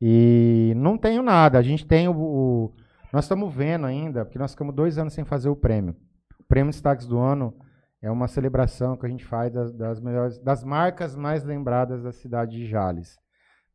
[0.00, 1.58] E não tenho nada.
[1.58, 2.14] A gente tem o.
[2.16, 2.74] o-
[3.12, 5.96] nós estamos vendo ainda, porque nós ficamos dois anos sem fazer o prêmio.
[6.38, 7.54] O prêmio Destaques do Ano
[8.00, 12.12] é uma celebração que a gente faz das, das melhores, das marcas mais lembradas da
[12.12, 13.18] cidade de Jales,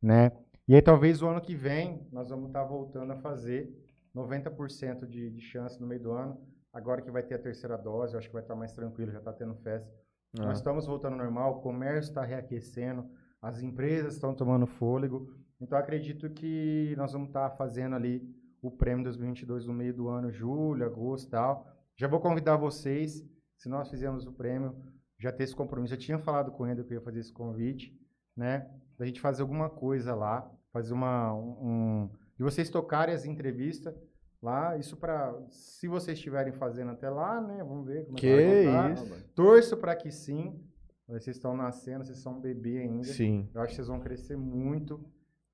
[0.02, 0.32] né?
[0.66, 3.70] E aí talvez o ano que vem nós vamos estar voltando a fazer
[4.14, 6.38] 90% de, de chance no meio do ano.
[6.76, 9.18] Agora que vai ter a terceira dose, eu acho que vai estar mais tranquilo, já
[9.18, 9.90] está tendo festa.
[10.38, 10.44] Ah.
[10.44, 13.08] Nós estamos voltando ao normal, o comércio está reaquecendo,
[13.40, 15.26] as empresas estão tomando fôlego.
[15.58, 18.22] Então, acredito que nós vamos estar fazendo ali
[18.60, 21.66] o prêmio 2022 no meio do ano, julho, agosto e tal.
[21.96, 23.26] Já vou convidar vocês,
[23.56, 24.76] se nós fizermos o prêmio,
[25.18, 25.94] já ter esse compromisso.
[25.94, 27.98] Eu tinha falado com ele que eu ia fazer esse convite,
[28.36, 28.70] né?
[28.98, 31.32] Da gente fazer alguma coisa lá, fazer uma.
[31.32, 33.94] Um, de vocês tocarem as entrevistas
[34.42, 34.76] lá.
[34.76, 35.34] Isso para.
[35.50, 37.62] Se vocês estiverem fazendo até lá, né?
[37.64, 39.24] Vamos ver como é Que que vai isso.
[39.34, 40.60] Torço para que sim.
[41.08, 43.04] Vocês estão nascendo, vocês são um bebê ainda.
[43.04, 43.48] Sim.
[43.54, 45.04] Eu acho que vocês vão crescer muito.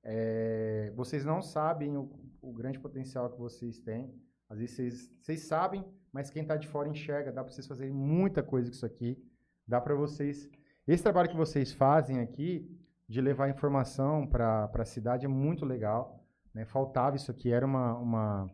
[0.03, 2.11] É, vocês não sabem o,
[2.41, 4.13] o grande potencial que vocês têm.
[4.49, 7.31] Às vezes vocês, vocês sabem, mas quem está de fora enxerga.
[7.31, 9.23] Dá para vocês fazerem muita coisa com isso aqui.
[9.67, 10.51] Dá para vocês.
[10.87, 12.69] Esse trabalho que vocês fazem aqui,
[13.09, 16.25] de levar informação para a cidade, é muito legal.
[16.53, 16.65] Né?
[16.65, 17.99] Faltava isso aqui, era uma.
[17.99, 18.51] uma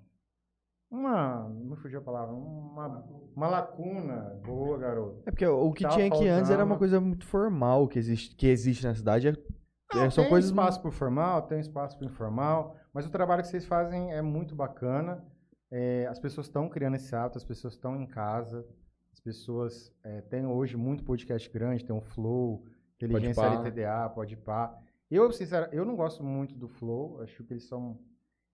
[0.91, 3.05] uma, não fugiu a palavra, uma,
[3.37, 4.39] uma lacuna.
[4.45, 5.23] Boa, garoto.
[5.27, 8.35] É porque o que Tava tinha aqui antes era uma coisa muito formal que existe,
[8.35, 9.29] que existe na cidade.
[9.29, 9.35] É,
[9.95, 13.07] Não, é- são tem coisas espaço para o formal, tem espaço para o informal, mas
[13.07, 15.25] o trabalho que vocês fazem é muito bacana.
[15.71, 18.67] É, as pessoas estão criando esse hábito, as pessoas estão em casa,
[19.13, 22.65] as pessoas é, têm hoje muito podcast grande, tem o Flow,
[22.97, 23.69] Inteligência Podpah.
[23.69, 24.79] LTDA, Podpah.
[25.11, 27.99] Eu, sinceramente, eu não gosto muito do Flow, acho que eles são,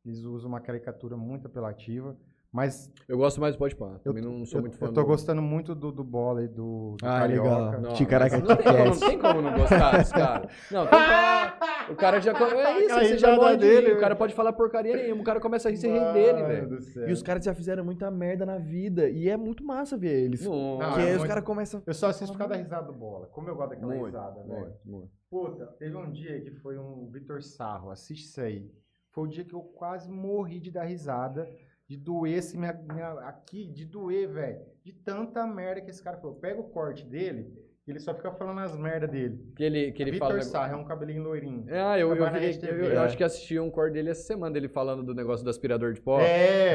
[0.04, 2.16] eles usam uma caricatura muito apelativa,
[2.52, 5.00] mas Eu gosto mais do Podpah, eu, também não sou eu, muito fã eu tô
[5.02, 5.06] do...
[5.06, 7.48] gostando muito do, do Bola e do, do Ah, Carioca.
[7.48, 7.60] legal.
[7.60, 9.00] Não, mas não, tem como, Cast.
[9.00, 10.48] não tem como não gostar desse cara.
[10.70, 11.64] Não, tem como.
[11.92, 12.32] O cara já.
[12.32, 15.20] É isso, você já pode dele, O cara pode falar porcaria nenhuma.
[15.20, 16.78] O cara começa a rir, você ri dele, velho.
[17.08, 19.10] E os caras já fizeram muita merda na vida.
[19.10, 20.42] E é muito massa ver eles.
[20.46, 21.82] Não, Não, Porque é aí os muito- caras começam.
[21.86, 23.26] Eu só assisto por causa da risada do Bola.
[23.26, 24.48] Como eu gosto daquela muito, risada, velho.
[24.60, 25.10] muito, muito.
[25.28, 28.70] Puta, teve um dia que foi um Vitor Sarro, assiste isso aí.
[29.14, 31.48] Foi o dia que eu quase morri de dar risada,
[31.88, 34.60] de doer esse minha, minha- aqui, de doer, velho.
[34.82, 36.34] De tanta merda que esse cara falou.
[36.36, 37.52] Pega o corte dele,
[37.86, 39.52] ele só fica falando as merdas dele.
[39.54, 40.32] Que ele, que ele fala.
[40.32, 41.64] Vitor negócio- Sarro, é um cabelinho loirinho.
[41.70, 42.96] Ah, eu, eu, eu, eu é.
[42.98, 46.00] acho que assisti um corte dele essa semana, dele falando do negócio do aspirador de
[46.00, 46.18] pó.
[46.20, 46.74] É,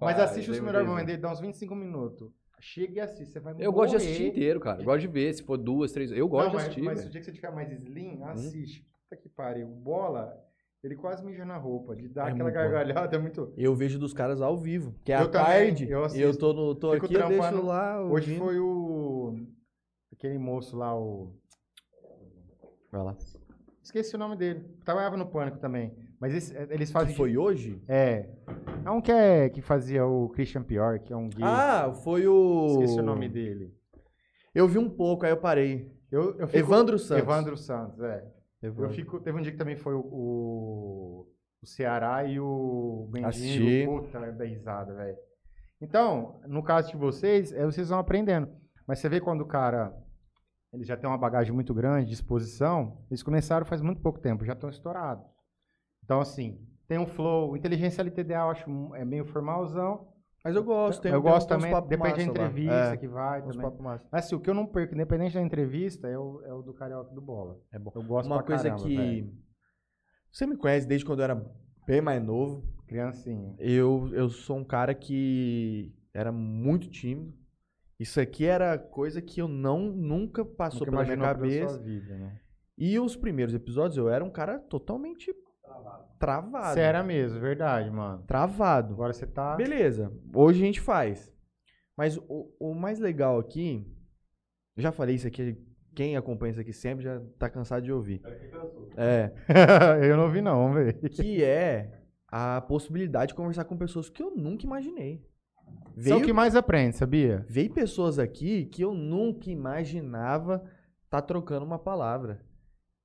[0.00, 2.30] mas assiste os melhores momentos dele, dá uns 25 minutos.
[2.62, 4.06] Chega e assiste, você vai Eu gosto de morrer.
[4.06, 4.80] assistir inteiro, cara.
[4.82, 6.12] Eu gosto de ver, se for duas, três.
[6.12, 7.10] Eu gosto de mas, assistir, mas o velho.
[7.10, 8.86] dia que você tiver mais slim, assiste.
[9.08, 9.66] Puta que pariu.
[9.66, 10.38] O Bola,
[10.82, 11.94] ele quase mija na roupa.
[11.94, 13.52] De dar É aquela gargalhada é muito...
[13.56, 14.94] Eu vejo dos caras ao vivo.
[15.04, 15.84] Que é Eu à também, tarde.
[15.84, 16.38] eu Eu, assisto.
[16.38, 18.02] tô, no, tô aqui, eu deixo lá.
[18.02, 19.36] Hoje foi o...
[20.12, 21.34] Aquele moço lá, o...
[22.90, 23.16] Vai lá.
[23.82, 24.64] Esqueci o nome dele.
[24.84, 25.94] Trabalhava no Pânico também.
[26.20, 27.10] Mas esse- eles fazem...
[27.12, 27.82] Que foi hoje?
[27.88, 28.28] É.
[28.84, 31.42] É um que, é, que fazia o Christian Pior, que é um gay.
[31.42, 32.66] Ah, foi o.
[32.82, 33.74] Esqueci o nome dele.
[34.54, 35.90] Eu vi um pouco, aí eu parei.
[36.10, 37.22] Eu, eu fico- Evandro Santos.
[37.22, 38.24] Evandro Santos, é.
[38.62, 41.26] Eu fico, teve um dia que também foi o, o,
[41.62, 43.08] o Ceará e o.
[43.10, 44.02] Bendigo.
[44.02, 45.16] Puta, da risada, velho.
[45.80, 48.48] Então, no caso de vocês, é, vocês vão aprendendo.
[48.86, 49.94] Mas você vê quando o cara
[50.72, 54.44] ele já tem uma bagagem muito grande, de exposição, eles começaram faz muito pouco tempo,
[54.44, 55.24] já estão estourados.
[56.04, 60.09] Então, assim, tem um flow, inteligência LTDA eu acho é meio formalzão.
[60.44, 61.02] Mas eu gosto.
[61.02, 63.72] Tem, eu tem gosto também, depende da entrevista É, que vai uns também.
[64.10, 66.72] Mas assim, o que eu não perco, independente da entrevista, é o, é o do
[66.72, 67.60] Carioca do Bola.
[67.72, 67.92] É bom.
[67.94, 68.96] Eu gosto Uma coisa caramba, que.
[68.96, 69.32] velho.
[70.32, 71.46] Você me conhece desde quando eu era
[71.86, 72.64] bem mais novo.
[72.86, 73.54] Criancinha.
[73.58, 77.34] Eu, eu sou um cara que era muito tímido.
[77.98, 81.74] Isso aqui era coisa que eu não nunca passou Nunca pela minha cabeça.
[81.74, 82.40] sua vida, né?
[82.78, 85.30] E os primeiros episódios eu era um cara totalmente
[86.18, 86.74] travado.
[86.74, 88.22] Você era mesmo, verdade, mano.
[88.26, 88.94] Travado.
[88.94, 89.56] Agora você tá.
[89.56, 90.12] Beleza.
[90.34, 91.32] Hoje a gente faz.
[91.96, 93.86] Mas o, o mais legal aqui,
[94.76, 95.58] eu já falei isso aqui,
[95.94, 98.22] quem acompanha isso aqui sempre já tá cansado de ouvir.
[98.96, 99.32] É,
[100.08, 100.98] eu não vi não, velho.
[101.10, 105.24] que é a possibilidade de conversar com pessoas que eu nunca imaginei.
[105.96, 107.44] Isso é o que mais aprende, sabia?
[107.48, 110.64] Veio pessoas aqui que eu nunca imaginava
[111.08, 112.40] tá trocando uma palavra.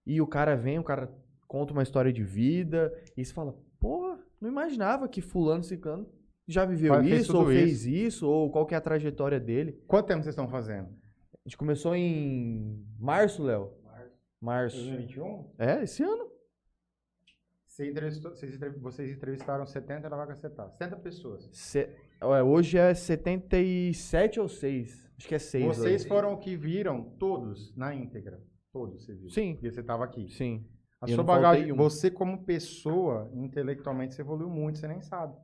[0.06, 1.12] E o cara vem, o cara
[1.48, 6.08] conta uma história de vida, e você fala, porra, não imaginava que fulano ciclano
[6.48, 8.28] já viveu Faz- fez isso, ou fez isso.
[8.30, 9.82] ou qual que é a trajetória dele.
[9.88, 10.88] Quanto tempo vocês estão fazendo?
[11.34, 13.72] A gente começou em março, Léo?
[14.42, 14.78] Março.
[14.78, 15.52] 2021?
[15.58, 16.30] É, esse ano.
[17.66, 20.70] Você entrevistou- vocês, entrev- vocês entrevistaram 70 na vaga tá.
[20.70, 21.50] 70 pessoas.
[21.52, 21.90] Se-
[22.24, 25.10] Ué, hoje é 77 ou 6.
[25.18, 25.66] Acho que é 6.
[25.66, 28.42] Vocês foram o que viram todos na íntegra.
[28.72, 29.30] Todos você viu.
[29.30, 29.54] Sim.
[29.56, 30.30] Porque você estava aqui.
[30.30, 30.66] Sim.
[31.02, 31.76] A sua bagagem, um.
[31.76, 35.36] você como pessoa, intelectualmente, você evoluiu muito, você nem sabe.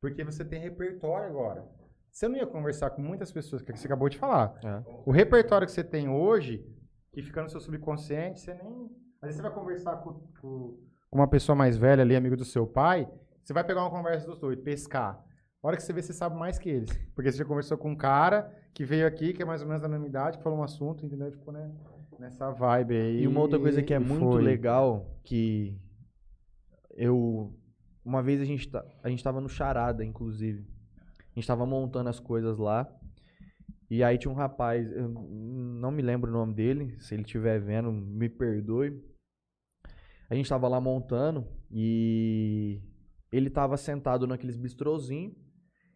[0.00, 1.66] Porque você tem repertório agora.
[2.10, 4.54] Você não ia conversar com muitas pessoas, que você acabou de falar.
[4.64, 4.82] É.
[5.06, 6.64] O repertório que você tem hoje,
[7.12, 8.90] que fica no seu subconsciente, você nem...
[9.20, 10.78] Às vezes você vai conversar com, com
[11.10, 13.08] uma pessoa mais velha ali, amigo do seu pai,
[13.42, 15.24] você vai pegar uma conversa dos dois, pescar.
[15.62, 16.90] A hora que você vê, você sabe mais que eles.
[17.14, 19.82] Porque você já conversou com um cara que veio aqui, que é mais ou menos
[19.82, 21.30] da mesma idade, que falou um assunto, entendeu?
[21.30, 21.70] Ficou né,
[22.22, 23.22] nessa vibe aí.
[23.22, 24.42] E uma outra coisa que é muito foi.
[24.42, 25.76] legal, que
[26.94, 27.52] eu.
[28.04, 30.66] Uma vez a gente, tá, a gente tava no Charada, inclusive.
[31.18, 32.88] A gente tava montando as coisas lá.
[33.90, 37.60] E aí tinha um rapaz, eu não me lembro o nome dele, se ele estiver
[37.60, 38.98] vendo, me perdoe.
[40.30, 42.80] A gente tava lá montando e
[43.30, 45.34] ele tava sentado naqueles bistrozinhos.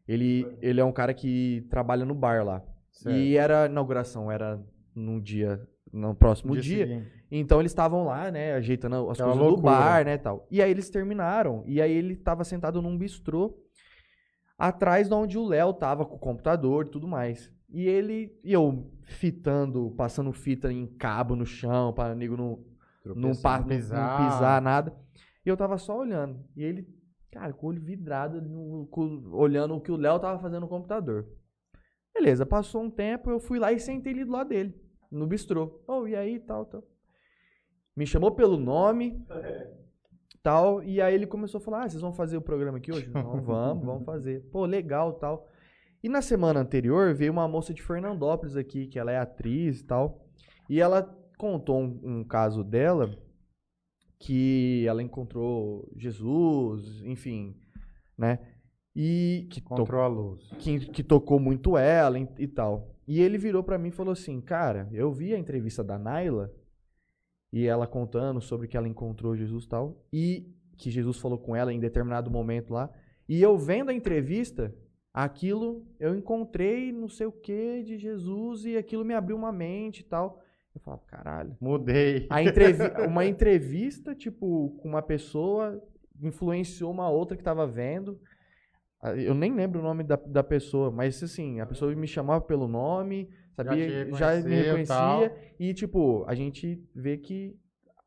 [0.06, 2.62] Ele, ele é um cara que trabalha no bar lá.
[2.92, 3.16] Certo.
[3.16, 4.62] E era inauguração, era
[4.94, 6.86] no dia, no próximo dia.
[6.86, 7.12] seguinte.
[7.30, 10.46] Então eles estavam lá, né, ajeitando as Aquela coisas do bar, né, tal.
[10.50, 13.56] E aí eles terminaram, e aí ele tava sentado num bistrô,
[14.58, 17.52] atrás de onde o Léo tava com o computador e tudo mais.
[17.68, 22.64] E ele, e eu fitando, passando fita em cabo no chão, para nego não,
[23.04, 24.24] não, pa- não- não pisar.
[24.24, 24.62] pisar.
[24.62, 24.94] nada.
[25.44, 26.38] E eu tava só olhando.
[26.56, 26.86] E ele,
[27.30, 30.68] cara, com o olho vidrado, no- com- olhando o que o Léo tava fazendo no
[30.68, 31.26] computador.
[32.14, 34.74] Beleza, passou um tempo, eu fui lá e sentei ali do lado dele,
[35.10, 35.82] no bistrô.
[35.86, 36.82] Oh, e aí, tal, tal.
[37.96, 39.24] Me chamou pelo nome,
[40.42, 43.08] tal, e aí ele começou a falar, ah, vocês vão fazer o programa aqui hoje?
[43.10, 44.42] Não, vamos, vamos fazer.
[44.50, 45.48] Pô, legal, tal.
[46.02, 49.84] E na semana anterior veio uma moça de Fernandópolis aqui, que ela é atriz e
[49.84, 50.24] tal,
[50.68, 51.02] e ela
[51.38, 53.10] contou um, um caso dela,
[54.18, 57.56] que ela encontrou Jesus, enfim,
[58.16, 58.38] né?
[58.94, 60.48] E que to- a luz.
[60.58, 62.95] que, que tocou muito ela e, e tal.
[63.06, 66.52] E ele virou pra mim e falou assim: Cara, eu vi a entrevista da Naila
[67.52, 71.54] e ela contando sobre que ela encontrou Jesus e tal, e que Jesus falou com
[71.54, 72.90] ela em determinado momento lá.
[73.28, 74.74] E eu vendo a entrevista,
[75.12, 80.00] aquilo eu encontrei não sei o que de Jesus e aquilo me abriu uma mente
[80.00, 80.42] e tal.
[80.74, 81.56] Eu falava, caralho.
[81.60, 82.26] Mudei.
[82.28, 85.82] A entrevi- uma entrevista, tipo, com uma pessoa
[86.20, 88.20] influenciou uma outra que tava vendo.
[89.10, 92.40] Ah, Eu nem lembro o nome da, da pessoa, mas assim, a pessoa me chamava
[92.44, 94.86] pelo nome, sabia, te já, me reconhecia.
[94.94, 95.22] tal.
[95.58, 97.56] E, tipo, a gente vê que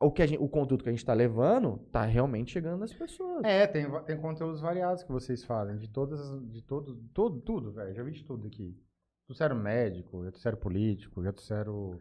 [0.01, 3.43] o, que gente- o conteúdo que a gente tá levando tá realmente chegando nas pessoas.
[3.43, 7.71] É, tem, tem conteúdos variados que vocês fazem, de todas, as- de todo, tudo, tudo,
[7.73, 8.69] velho, já vi de tudo aqui.
[8.71, 11.99] Já trouxeram médico, já trouxeram político, já trouxeram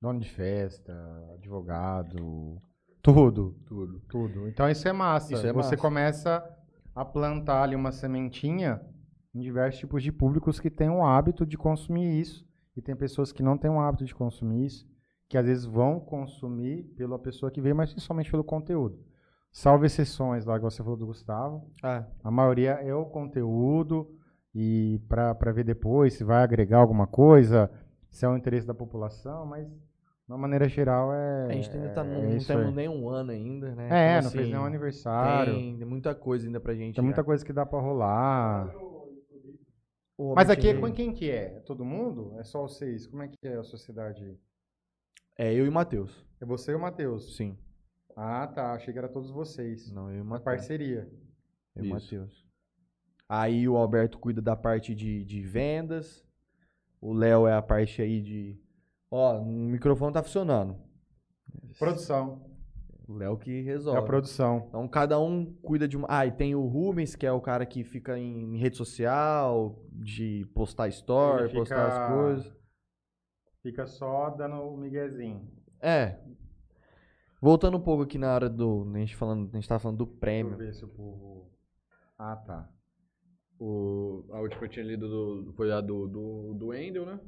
[0.00, 0.92] dono de festa,
[1.34, 2.60] advogado,
[3.02, 4.48] tudo, tudo, tudo.
[4.48, 5.32] Então isso é massa.
[5.34, 5.76] Isso é Você massa.
[5.76, 6.56] começa
[6.94, 8.80] a plantar ali uma sementinha
[9.34, 12.48] em diversos tipos de públicos que têm o hábito de consumir isso.
[12.76, 14.88] E tem pessoas que não têm o hábito de consumir isso,
[15.28, 18.98] que às vezes vão consumir pela pessoa que veio, mas principalmente pelo conteúdo.
[19.52, 21.68] Salve exceções lá que você falou do Gustavo.
[21.82, 24.16] Ah, A maioria é o conteúdo
[24.54, 27.70] e para ver depois se vai agregar alguma coisa,
[28.08, 29.68] se é o interesse da população, mas
[30.30, 31.46] uma maneira geral é.
[31.46, 33.88] a gente ainda tá, não, é não temos nem um ano ainda, né?
[33.90, 35.54] É, Então, não fez assim, nenhum aniversário.
[35.54, 37.00] Tem, Tem, tem muita coisa ainda pra gente.
[37.00, 37.24] muita já.
[37.24, 38.72] coisa que dá para rolar.
[40.16, 41.56] O Mas aqui é com quem que é?
[41.56, 42.34] É todo mundo?
[42.38, 43.06] É só vocês?
[43.06, 44.38] Como é que é a sociedade?
[45.38, 46.26] É eu e o Matheus.
[46.40, 47.36] É você e o Matheus?
[47.36, 47.56] Sim.
[48.14, 48.72] Ah, tá.
[48.74, 49.90] Achei que era todos vocês.
[49.90, 50.44] Não, eu e o Uma Matheus.
[50.44, 51.08] parceria.
[51.74, 51.90] Eu e o.
[51.90, 52.46] Matheus.
[53.26, 56.22] Aí o Alberto cuida da parte de, de vendas.
[57.00, 58.60] O Léo é a parte aí de.
[59.10, 60.76] Ó, o microfone tá funcionando.
[61.78, 62.48] Produção.
[63.08, 64.06] O Léo que É a resolve.
[64.06, 64.66] produção.
[64.68, 66.06] Então cada um cuida de uma.
[66.08, 70.46] Ah, e tem o Rubens, que é o cara que fica em, rede social, de
[70.54, 72.60] postar story, Ele postar fica- as coisas.
[73.62, 75.50] Fica só dando o miguezinho.
[75.80, 76.18] É.
[77.42, 78.88] Voltando um pouco aqui na hora do.
[78.94, 80.56] A gente, falando, a gente tava falando do Deixa eu prêmio.
[80.56, 81.50] ver se o povo.
[82.16, 82.68] Ah, tá.
[83.58, 87.18] O, a última que eu tinha lido do, foi a do, do, do Wendel, né?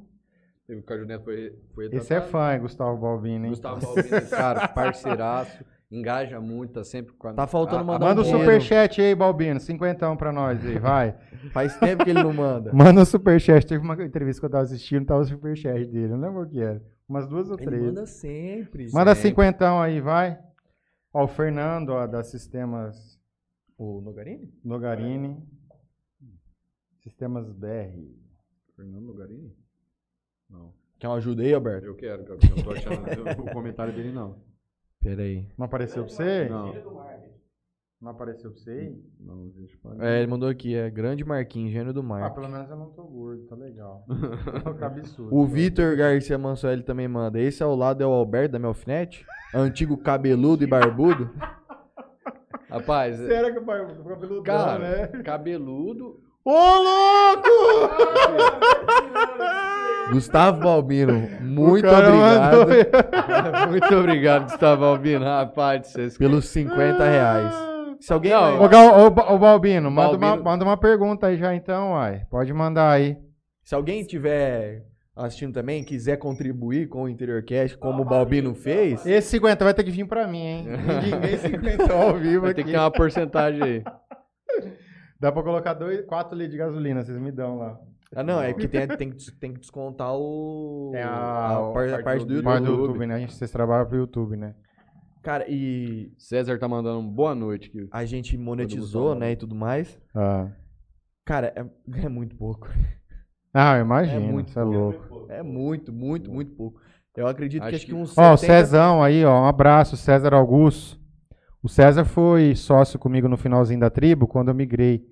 [0.81, 3.45] Teve o Neto foi, foi Esse é fã, hein, Gustavo Balbini.
[3.45, 3.49] hein?
[3.49, 7.33] Gustavo Balbini, cara, parceiraço, engaja muito, tá sempre com a...
[7.33, 9.59] Tá faltando mandar a- Manda o um superchat aí, Balbino.
[9.59, 11.15] Cinquentão pra nós aí, vai.
[11.53, 12.73] Faz tempo que ele não manda.
[12.73, 13.65] Manda o superchat.
[13.67, 16.07] Teve uma entrevista que eu tava assistindo, tava o superchat dele.
[16.09, 16.81] Não lembro o que era.
[17.07, 17.83] Umas duas ou Ele três.
[17.83, 18.87] manda sempre.
[18.93, 19.29] Manda sempre.
[19.29, 20.39] cinquentão aí, vai.
[21.13, 23.19] Ó, o Fernando, ó, da Sistemas
[23.77, 24.51] O Nogarini?
[24.63, 25.37] Nogarini.
[27.03, 27.99] Sistemas BR.
[28.75, 29.53] Fernando Lugarini?
[30.53, 30.71] Não.
[30.99, 31.85] Quer uma ajuda aí, Alberto?
[31.87, 34.35] Eu quero, eu não tô achando o comentário dele, não.
[35.01, 35.45] Pera aí.
[35.57, 36.47] Não apareceu pra você?
[36.47, 36.73] Não.
[37.99, 39.01] Não apareceu pra você aí?
[39.19, 39.79] Não, gente.
[40.01, 42.33] É, ele mandou aqui, é Grande Marquinhos, gênio do Ah, mar.
[42.33, 44.05] pelo menos eu não tô gordo, tá legal.
[44.77, 45.33] que absurdo.
[45.35, 47.39] O Vitor Garcia Mansueli também manda.
[47.39, 49.25] Esse ao lado é o Alberto da Melfinete?
[49.53, 51.29] Antigo cabeludo e barbudo?
[52.69, 55.07] Rapaz, é- Será que o pai- o cabeludão, cara, né?
[55.23, 56.19] cabeludo.
[56.43, 57.49] Ô, louco!
[60.11, 65.25] Gustavo Balbino, muito O cara obrigado mandou- Muito obrigado, Gustavo Albino.
[65.25, 66.17] Rapaz, vocês...
[66.17, 67.53] pelos 50 reais.
[67.99, 68.31] Se alguém.
[68.31, 68.61] Não,
[69.05, 70.43] ô, Ba- ô, Balbino, manda, Uma, Balbino.
[70.43, 72.25] manda uma pergunta aí já então, uai.
[72.29, 73.17] Pode mandar aí.
[73.63, 74.83] Se alguém tiver
[75.15, 79.73] assistindo também, quiser contribuir com o Interior Cast, como o Balbino fez, Esse 50 vai
[79.73, 80.67] ter que vir pra mim, hein?
[81.03, 82.61] Ninguém 50 ao vivo Vai aqui.
[82.61, 83.83] ter que ter uma porcentagem aí.
[85.19, 87.77] Dá pra colocar dois, 4 litros de gasolina, vocês me dão lá.
[88.15, 90.91] Ah, não, é porque tem, tem, que, tem que descontar o.
[90.93, 92.69] É a- par- parte parte do do- do YouTube.
[92.81, 93.15] YouTube, né?
[93.15, 94.53] A gente, vocês trabalham pro YouTube, né?
[95.21, 97.87] Cara, e César tá mandando um boa noite aqui.
[97.91, 99.99] a gente monetizou, mundo né, e tudo mais.
[100.13, 100.47] Ah,
[101.25, 101.65] Cara, é,
[102.05, 102.67] é muito pouco.
[103.53, 104.17] ah eu imagino.
[104.17, 105.25] É muito Você é louco.
[105.29, 106.81] É muito, muito, muito pouco.
[107.15, 109.43] Eu acredito que Acho acho que que- uns Ó, o 70 Cezão aí, ó.
[109.43, 110.99] Um abraço, César Augusto.
[111.63, 115.05] O César foi sócio comigo no finalzinho da tribo, quando eu migrei.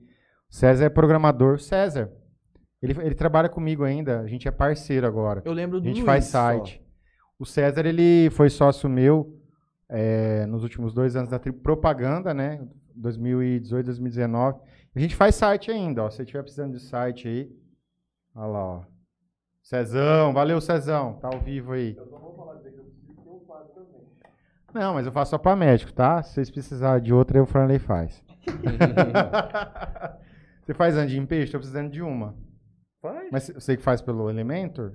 [0.52, 1.60] O César é programador.
[1.60, 2.12] César,
[2.82, 4.22] ele, ele trabalha comigo ainda.
[4.22, 5.42] A gente é parceiro agora.
[5.46, 6.32] Eu lembro A do gente Luiz faz só.
[6.32, 6.82] site.
[7.38, 9.38] O César, ele foi sócio meu
[9.90, 12.66] é, nos últimos dois anos da tribo propaganda, né?
[12.96, 14.60] 2018, 2019.
[14.96, 16.10] A gente faz site ainda, ó.
[16.10, 17.52] Se você estiver precisando de site aí.
[18.36, 18.84] Olha lá, ó.
[19.62, 21.14] Cezão, valeu, Cezão.
[21.14, 21.96] Tá ao vivo aí.
[24.74, 26.24] Não, mas eu faço só pra médico, tá?
[26.24, 28.24] Se vocês precisarem de outra, aí o Franley faz.
[30.64, 31.52] você faz andy em peixe?
[31.52, 32.36] Tô precisando de uma.
[33.02, 33.30] Faz?
[33.32, 34.94] Mas você que faz pelo Elementor?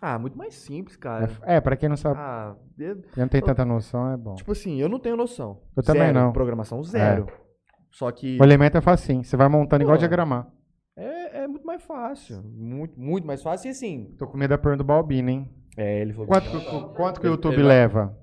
[0.00, 1.28] Ah, muito mais simples, cara.
[1.42, 4.34] É, é, pra quem não sabe, Ah, eu- quem não tem tanta noção, é bom.
[4.34, 5.60] tipo assim, eu não tenho noção.
[5.76, 6.14] Eu também Zero.
[6.18, 6.32] não.
[6.32, 7.26] Programação zero.
[7.90, 9.24] Só que O Elementor é facinho.
[9.24, 9.98] Você vai montando igual Pô.
[9.98, 10.46] diagramar.
[10.96, 12.42] é, é muito mais fácil.
[12.44, 13.68] Muito, muito mais fácil.
[13.68, 15.48] E assim, Tô com medo da perna do Balbino, hein?
[15.76, 18.16] é, ele falou Quanto, que quanto que o YouTube ele- leva?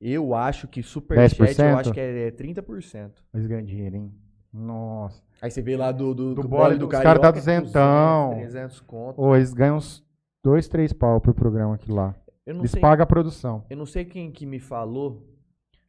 [0.00, 1.72] Eu acho que Superchat, 10%?
[1.72, 3.24] eu acho que é 30%.
[3.34, 4.12] Eles ganham dinheiro, hein?
[4.52, 5.20] Nossa.
[5.40, 7.28] Aí você vê lá do, do, Do do bole, bole do os Carioca, cara tá
[7.28, 8.28] é duzentão.
[8.30, 9.20] 200, 300 conto.
[9.22, 10.04] Ô, eles ganham uns
[10.42, 12.14] dois, três pau por programa aqui lá.
[12.44, 13.64] Eu não Eles sei, pagam a produção.
[13.68, 15.26] eu não sei quem que me falou.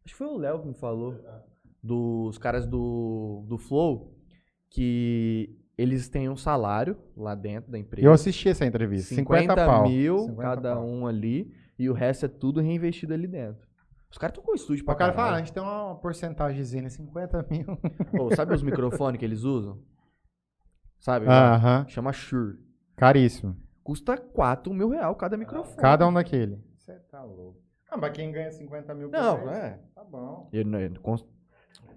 [0.05, 1.15] Acho que foi o Léo que me falou.
[1.81, 4.15] Dos caras do, do Flow.
[4.69, 8.05] Que eles têm um salário lá dentro da empresa.
[8.07, 9.15] Eu assisti essa entrevista.
[9.15, 9.83] 50, 50 pau.
[9.89, 10.85] mil 50 cada pau.
[10.85, 11.51] um ali.
[11.77, 13.68] E o resto é tudo reinvestido ali dentro.
[14.11, 15.45] Os caras estão com estúdio pra O cara fala, ah, a caralho.
[15.45, 17.77] gente tem uma porcentagemzinha, 50 mil.
[18.19, 19.79] Ô, sabe os microfones que eles usam?
[20.99, 21.27] Sabe?
[21.27, 21.85] Aham.
[21.87, 22.57] Chama Shure.
[22.95, 23.55] Caríssimo.
[23.83, 25.77] Custa 4 mil real cada microfone.
[25.77, 26.59] Cada um daquele.
[26.75, 27.61] Você tá louco.
[27.89, 29.79] Ah, mas quem ganha 50 mil por Não, mês, é.
[29.95, 30.49] Tá bom.
[30.53, 31.25] Ele, não- ele, cons-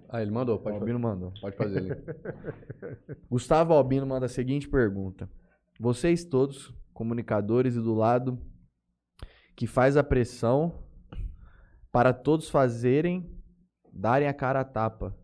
[0.09, 0.77] Ah, ele mandou, o pode.
[0.77, 1.31] Albino mandou.
[1.41, 1.89] Pode fazer ali.
[3.29, 5.29] Gustavo Albino manda a seguinte pergunta.
[5.79, 8.39] Vocês todos, comunicadores e do lado
[9.55, 10.83] que faz a pressão
[11.93, 13.29] para todos fazerem,
[13.93, 15.15] darem a cara a tapa.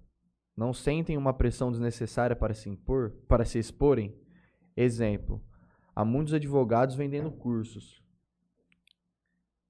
[0.56, 4.16] Não sentem uma pressão desnecessária para se impor, para se exporem?
[4.78, 5.44] Exemplo,
[5.96, 8.06] há muitos advogados vendendo cursos.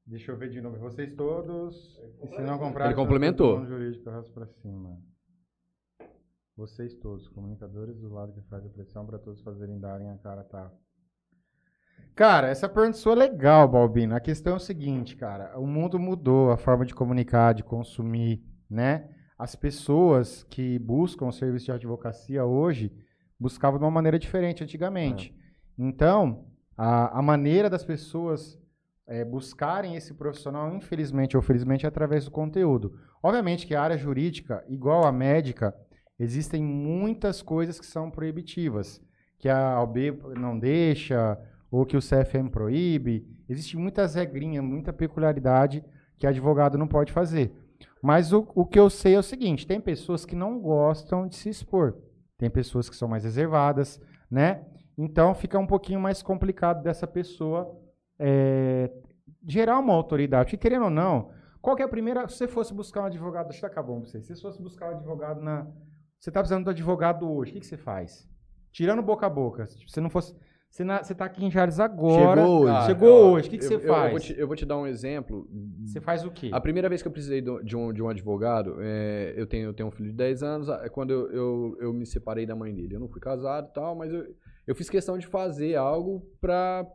[0.06, 0.78] Deixa eu ver de novo.
[0.78, 1.98] Vocês todos,
[2.36, 2.88] se não comprar...
[2.88, 3.66] Ele complementou.
[3.66, 4.04] Jurídico,
[4.34, 5.02] pra cima.
[6.58, 10.44] Vocês todos, comunicadores do lado que faz a pressão para todos fazerem darem a cara
[10.44, 10.70] tá.
[12.16, 14.16] Cara, essa pergunta sua é legal, Balbino.
[14.16, 15.58] A questão é o seguinte, cara.
[15.58, 19.10] O mundo mudou, a forma de comunicar, de consumir, né?
[19.38, 22.92] As pessoas que buscam o serviço de advocacia hoje
[23.40, 25.34] buscavam de uma maneira diferente antigamente.
[25.78, 26.46] Então,
[26.78, 28.60] a, a maneira das pessoas
[29.08, 32.94] é, buscarem esse profissional, infelizmente ou felizmente, é através do conteúdo.
[33.24, 35.74] Obviamente que a área jurídica, igual a médica,
[36.20, 39.02] existem muitas coisas que são proibitivas,
[39.40, 41.40] que a OB não deixa,
[41.72, 43.28] ou que o CFM proíbe.
[43.48, 45.84] Existem muitas regrinhas, muita peculiaridade
[46.18, 47.54] que advogado não pode fazer.
[48.02, 51.36] Mas o, o que eu sei é o seguinte: tem pessoas que não gostam de
[51.36, 51.98] se expor.
[52.38, 54.66] tem pessoas que são mais reservadas, né?
[54.98, 57.78] Então fica um pouquinho mais complicado dessa pessoa
[58.20, 58.92] é,
[59.48, 60.46] gerar uma autoridade.
[60.46, 61.32] Porque querendo ou não,
[61.62, 62.28] qual que é a primeira.
[62.28, 64.22] Se você fosse buscar um advogado, deixa eu acabar com você.
[64.22, 65.68] Se você fosse buscar um advogado na.
[66.20, 68.28] Você está precisando do advogado hoje, o que, que você faz?
[68.72, 69.66] Tirando boca a boca.
[69.68, 70.36] Se você não fosse.
[70.70, 72.42] Você, na, você tá aqui em Jales agora.
[72.42, 72.72] Chegou hoje.
[72.72, 74.04] Cara, Chegou ó, hoje, o que, que eu- você faz?
[74.06, 75.50] Eu vou, te, eu vou te dar um exemplo.
[75.84, 76.52] Você faz o quê?
[76.54, 79.74] A primeira vez que eu precisei de um, de um advogado, é, eu, tenho, eu
[79.74, 82.74] tenho um filho de 10 anos, é quando eu, eu, eu me separei da mãe
[82.74, 82.96] dele.
[82.96, 84.24] Eu não fui casado e tal, mas eu,
[84.68, 86.86] eu fiz questão de fazer algo pra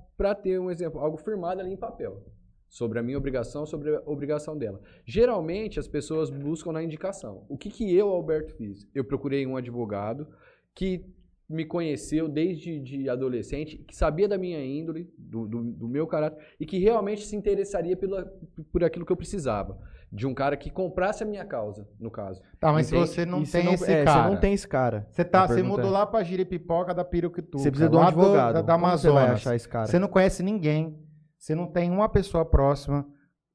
[0.40, 2.22] ter um exemplo, algo firmado ali em papel.
[2.68, 4.80] Sobre a minha obrigação, sobre a obrigação dela.
[5.04, 7.44] Geralmente, as pessoas buscam na indicação.
[7.48, 8.88] O que, que eu, Alberto, fiz?
[8.94, 10.26] Eu procurei um advogado
[10.74, 11.04] que
[11.48, 16.42] me conheceu desde de adolescente, que sabia da minha índole, do, do, do meu caráter,
[16.58, 18.24] e que realmente se interessaria pela,
[18.72, 19.78] por aquilo que eu precisava.
[20.10, 22.40] De um cara que comprasse a minha causa, no caso.
[22.60, 23.08] Tá, mas Entende?
[23.08, 24.22] você não E tem esse é, cara.
[24.22, 25.06] Você não tem esse cara.
[25.10, 27.58] Você, tá, você mudou é- lá pra Giripipoca da Piruquituba.
[27.62, 28.54] Você precisa de um do- advogado.
[28.54, 29.86] Da, da Como você vai achar esse cara?
[29.86, 30.96] Você não conhece ninguém.
[31.36, 33.04] Você não tem uma pessoa próxima.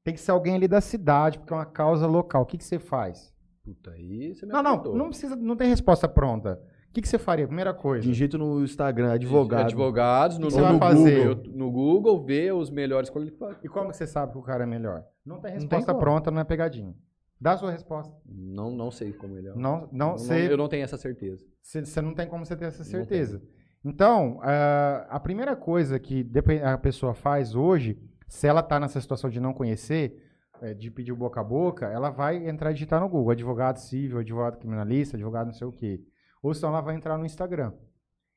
[0.04, 2.42] Tem que ser alguém ali da cidade, porque é uma causa local.
[2.42, 3.32] O que, que você faz?
[3.64, 4.96] Puta, aí você me Não, não, apertou.
[4.96, 6.60] não precisa, não tem resposta pronta.
[6.90, 7.46] O que, que você faria?
[7.46, 8.02] Primeira coisa.
[8.02, 9.66] Digito no Instagram, advogado.
[9.66, 11.28] Advogados, no, você no vai fazer?
[11.28, 13.58] Google, no Google, ver os melhores qualificados.
[13.62, 15.04] E como que você sabe que o cara é melhor?
[15.24, 16.92] Não tem Não tem resposta pronta, não é pegadinha.
[17.40, 18.12] Dá a sua resposta.
[18.26, 19.54] Não, não sei como ele é.
[19.54, 21.46] Não, não, Não- você, eu não tenho essa certeza.
[21.62, 23.40] você, você não tem como você ter essa Não certeza.
[23.84, 26.28] Então, ah, a primeira coisa que
[26.64, 30.20] a pessoa faz hoje, se ela está nessa situação de não conhecer,
[30.60, 33.78] eh, de pedir o boca a boca, ela vai entrar e digitar no Google, advogado
[33.78, 36.00] civil, advogado criminalista, advogado não sei o quê.
[36.42, 37.72] Ou senão ela vai entrar no Instagram.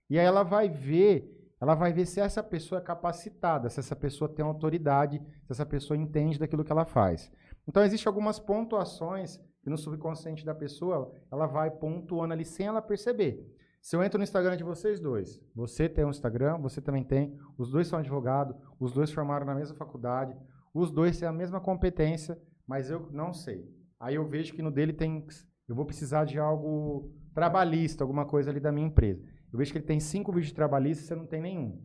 [0.10, 3.96] E aí ela vai ver, ela vai ver se essa pessoa é capacitada, se essa
[3.96, 7.32] pessoa tem autoridade, se essa pessoa entende daquilo que ela faz.
[7.68, 12.82] Então existem algumas pontuações que no subconsciente da pessoa, ela vai pontuando ali sem ela
[12.82, 13.50] perceber.
[13.82, 17.38] Se eu entro no Instagram de vocês dois, você tem um Instagram, você também tem,
[17.58, 20.38] os dois são advogados, os dois formaram na mesma faculdade,
[20.74, 23.70] os dois têm a mesma competência, mas eu não sei.
[24.00, 25.26] Aí eu vejo que no dele tem,
[25.68, 29.24] eu vou precisar de algo trabalhista, alguma coisa ali da minha empresa.
[29.52, 31.82] Eu vejo que ele tem cinco vídeos trabalhistas e você não tem nenhum.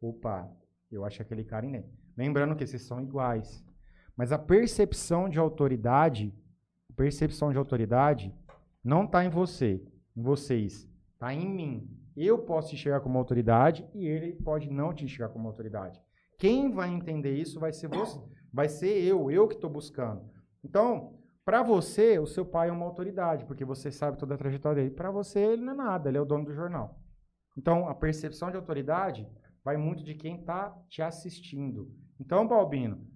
[0.00, 0.50] Opa,
[0.90, 1.84] eu acho que aquele cara nem.
[2.16, 3.64] Lembrando que esses são iguais.
[4.16, 6.34] Mas a percepção de autoridade,
[6.96, 8.34] percepção de autoridade
[8.82, 9.82] não está em você,
[10.16, 11.90] em vocês, está em mim.
[12.16, 16.00] Eu posso te enxergar como autoridade e ele pode não te enxergar como autoridade.
[16.38, 18.18] Quem vai entender isso vai ser você,
[18.52, 20.22] vai ser eu, eu que estou buscando.
[20.64, 21.15] Então,
[21.46, 24.96] para você, o seu pai é uma autoridade, porque você sabe toda a trajetória dele.
[24.96, 27.00] Para você, ele não é nada, ele é o dono do jornal.
[27.56, 29.28] Então, a percepção de autoridade
[29.62, 31.88] vai muito de quem está te assistindo.
[32.18, 33.06] Então, Balbino,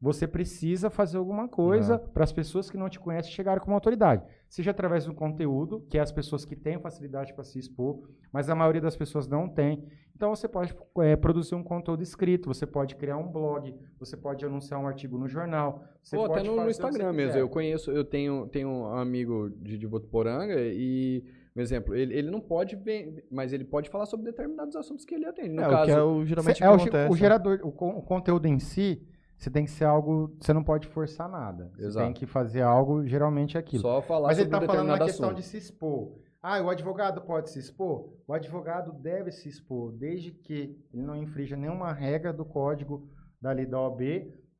[0.00, 4.24] você precisa fazer alguma coisa para as pessoas que não te conhecem chegarem como autoridade.
[4.48, 8.48] Seja através do conteúdo, que é as pessoas que têm facilidade para se expor, mas
[8.48, 9.86] a maioria das pessoas não tem.
[10.16, 14.44] Então você pode é, produzir um conteúdo escrito, você pode criar um blog, você pode
[14.44, 15.84] anunciar um artigo no jornal.
[16.02, 17.38] Você Ou até pode no, no Instagram mesmo.
[17.38, 22.30] Eu conheço, eu tenho, tenho um amigo de, de Votuporanga e, por exemplo, ele, ele
[22.30, 25.54] não pode ver, mas ele pode falar sobre determinados assuntos que ele atende.
[25.54, 27.12] No é, caso, o que é o, geralmente Cê- é o, acontece.
[27.12, 29.06] o gerador, o, o conteúdo em si,
[29.40, 31.72] você tem que ser algo, você não pode forçar nada.
[31.74, 32.04] Você Exato.
[32.04, 33.80] tem que fazer algo, geralmente é aquilo.
[33.80, 35.40] só falar Mas ele está um falando na questão assunto.
[35.40, 36.12] de se expor.
[36.42, 38.12] Ah, o advogado pode se expor?
[38.26, 43.08] O advogado deve se expor, desde que ele não infrinja nenhuma regra do código
[43.40, 44.02] da lei da OAB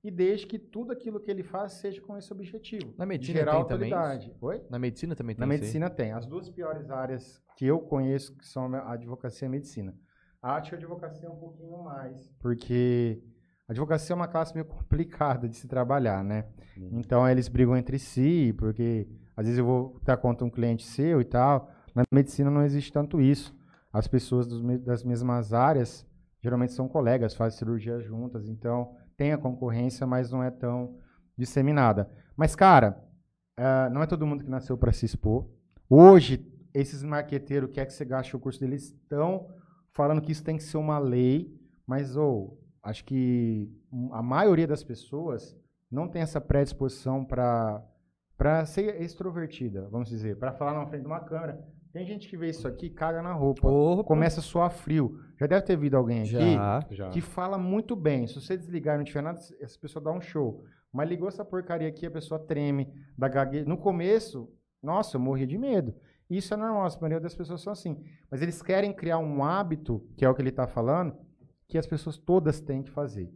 [0.02, 2.94] e desde que tudo aquilo que ele faz seja com esse objetivo.
[2.96, 4.34] Na de medicina gerar tem também autoridade.
[4.40, 4.62] Oi?
[4.70, 6.12] Na medicina também tem Na medicina tem.
[6.12, 9.94] As duas piores áreas que eu conheço, que são a advocacia e a medicina.
[10.42, 13.22] Acho que a advocacia é um pouquinho mais, porque
[13.70, 16.44] advocacia é uma classe meio complicada de se trabalhar, né?
[16.92, 21.20] Então eles brigam entre si, porque às vezes eu vou estar contra um cliente seu
[21.20, 21.70] e tal.
[21.94, 23.56] Na medicina não existe tanto isso.
[23.92, 26.06] As pessoas dos das mesmas áreas
[26.42, 30.96] geralmente são colegas, fazem cirurgia juntas, então tem a concorrência, mas não é tão
[31.36, 32.10] disseminada.
[32.36, 33.04] Mas, cara,
[33.56, 35.46] ah, não é todo mundo que nasceu para se expor.
[35.88, 39.48] Hoje, esses marqueteiros que é que você gaste o curso deles estão
[39.92, 41.54] falando que isso tem que ser uma lei,
[41.86, 43.70] mas ou acho que
[44.12, 45.56] a maioria das pessoas
[45.90, 47.84] não tem essa predisposição para
[48.36, 51.62] para ser extrovertida, vamos dizer, para falar na frente de uma câmera.
[51.92, 54.04] Tem gente que vê isso aqui caga na roupa, Opa.
[54.04, 55.20] começa a suar frio.
[55.38, 56.86] Já deve ter vindo alguém aqui Já.
[56.90, 57.08] Já.
[57.10, 58.26] que fala muito bem.
[58.26, 60.64] Se você desligar e não tiver nada, essa pessoa dá um show.
[60.90, 63.68] Mas ligou essa porcaria aqui, a pessoa treme, dá gagueira.
[63.68, 64.48] No começo,
[64.82, 65.94] nossa, eu morria de medo.
[66.30, 68.02] Isso é normal, a maioria das pessoas são assim.
[68.30, 71.14] Mas eles querem criar um hábito, que é o que ele está falando,
[71.70, 73.32] que as pessoas todas têm que fazer.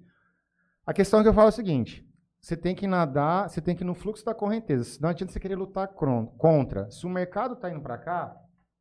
[0.86, 2.06] A questão que eu falo é o seguinte:
[2.40, 4.98] você tem que nadar, você tem que ir no fluxo da correnteza.
[5.00, 5.88] Não adianta você querer lutar
[6.36, 6.90] contra.
[6.90, 8.36] Se o mercado está indo para cá,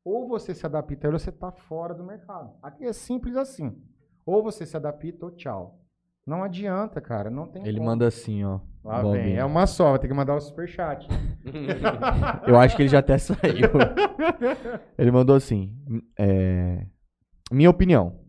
[0.05, 2.51] Ou você se adapta ou você está fora do mercado.
[2.61, 3.73] Aqui é simples assim.
[4.25, 5.79] Ou você se adapta ou tchau.
[6.27, 7.29] Não adianta, cara.
[7.29, 7.89] Não tem Ele como.
[7.89, 8.59] manda assim, ó.
[8.83, 9.37] Lá vem.
[9.37, 11.07] É uma só, vai ter que mandar o superchat.
[12.45, 13.71] Eu acho que ele já até saiu.
[14.97, 15.73] ele mandou assim:
[16.19, 16.85] é,
[17.49, 18.22] Minha opinião.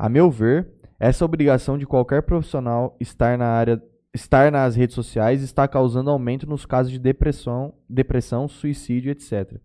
[0.00, 0.66] A meu ver,
[0.98, 3.82] essa obrigação de qualquer profissional estar na área,
[4.14, 9.60] estar nas redes sociais está causando aumento nos casos de depressão, depressão, suicídio, etc.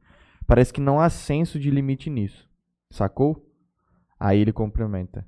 [0.45, 2.49] Parece que não há senso de limite nisso.
[2.91, 3.49] Sacou?
[4.19, 5.25] Aí ele complementa.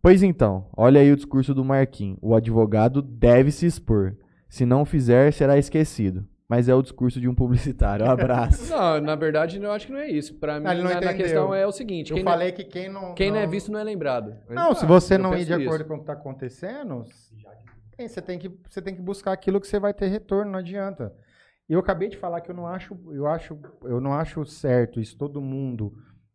[0.00, 2.18] Pois então, olha aí o discurso do Marquinhos.
[2.22, 4.16] O advogado deve se expor.
[4.48, 6.26] Se não fizer, será esquecido.
[6.50, 8.04] Mas é o discurso de um publicitário.
[8.04, 8.66] Um abraço.
[8.74, 10.34] Não, na verdade, eu acho que não é isso.
[10.34, 12.88] Pra mim, ele não na, na questão é o seguinte: Eu quem, falei que quem
[12.88, 13.02] não.
[13.02, 14.34] não, quem não é visto não é lembrado.
[14.48, 15.84] Não, se Ah, você eu não ir de acordo isso.
[15.84, 17.04] com o que está acontecendo,
[17.96, 21.14] você tem, que, você tem que buscar aquilo que você vai ter retorno, não adianta.
[21.68, 25.16] Eu acabei de falar que eu não acho, eu acho, eu não acho certo isso,
[25.16, 25.92] todo mundo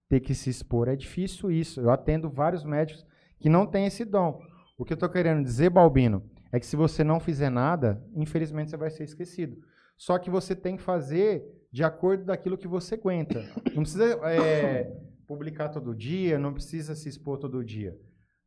[0.08, 0.88] ter que se expor.
[0.88, 1.82] É difícil isso.
[1.82, 3.06] Eu atendo vários médicos
[3.38, 4.40] que não têm esse dom.
[4.78, 6.24] O que eu estou querendo dizer, Balbino,
[6.54, 9.58] é que se você não fizer nada, infelizmente você vai ser esquecido.
[9.98, 13.44] Só que você tem que fazer de acordo daquilo que você aguenta.
[13.74, 14.96] Não precisa é,
[15.28, 17.98] publicar todo dia, não precisa se expor todo dia.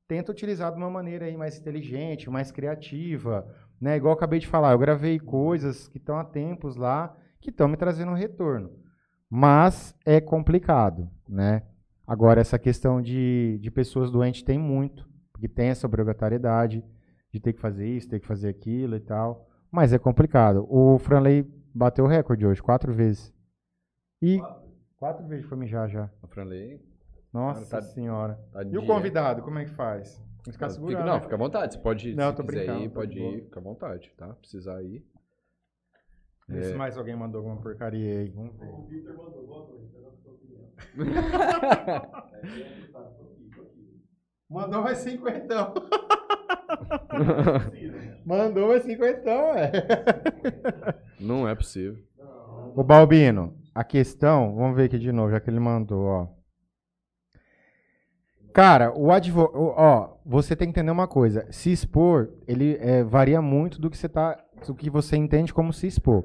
[0.06, 3.46] Tenta utilizar de uma maneira aí mais inteligente, mais criativa,
[3.80, 3.96] né?
[3.96, 7.68] Igual eu acabei de falar, eu gravei coisas que estão há tempos lá, que estão
[7.68, 8.70] me trazendo um retorno.
[9.30, 11.62] Mas é complicado, né?
[12.06, 16.82] Agora, essa questão de, de pessoas doentes tem muito, porque tem essa obrigatoriedade
[17.30, 19.47] de ter que fazer isso, ter que fazer aquilo e tal.
[19.70, 20.66] Mas é complicado.
[20.70, 21.42] O Franley
[21.74, 23.32] bateu o recorde hoje, quatro vezes.
[24.20, 24.40] E
[24.96, 26.10] quatro vezes foi mijar já.
[26.22, 26.80] O Franley.
[27.32, 28.40] Nossa tá- senhora.
[28.52, 30.16] tá E o convidado, como é que faz?
[30.42, 31.06] Tem ficar Fica- segurando.
[31.06, 31.20] não, né?
[31.20, 31.74] fica à vontade.
[31.74, 34.28] Você pode, Não, se tô quiser brincando, ir, pode ir, fica à vontade, tá?
[34.34, 35.04] Precisar ir.
[36.48, 36.76] Vê se É.
[36.76, 38.30] mais alguém mandou alguma porcaria aí.
[38.30, 38.66] Vamos ver.
[38.70, 39.92] O Victor mandou, boa noite,
[44.50, 45.74] Mandou mais cinquentão.
[48.24, 49.70] Mandou mais cinquentão, é.
[51.20, 51.98] Não é possível.
[52.74, 56.28] Ô Balbino, a questão, vamos ver aqui de novo, já que ele mandou, ó.
[58.54, 61.46] Cara, o advogado, ó, você tem que entender uma coisa.
[61.50, 65.72] Se expor, ele é, varia muito do que você tá, do que você entende como
[65.72, 66.24] se expor.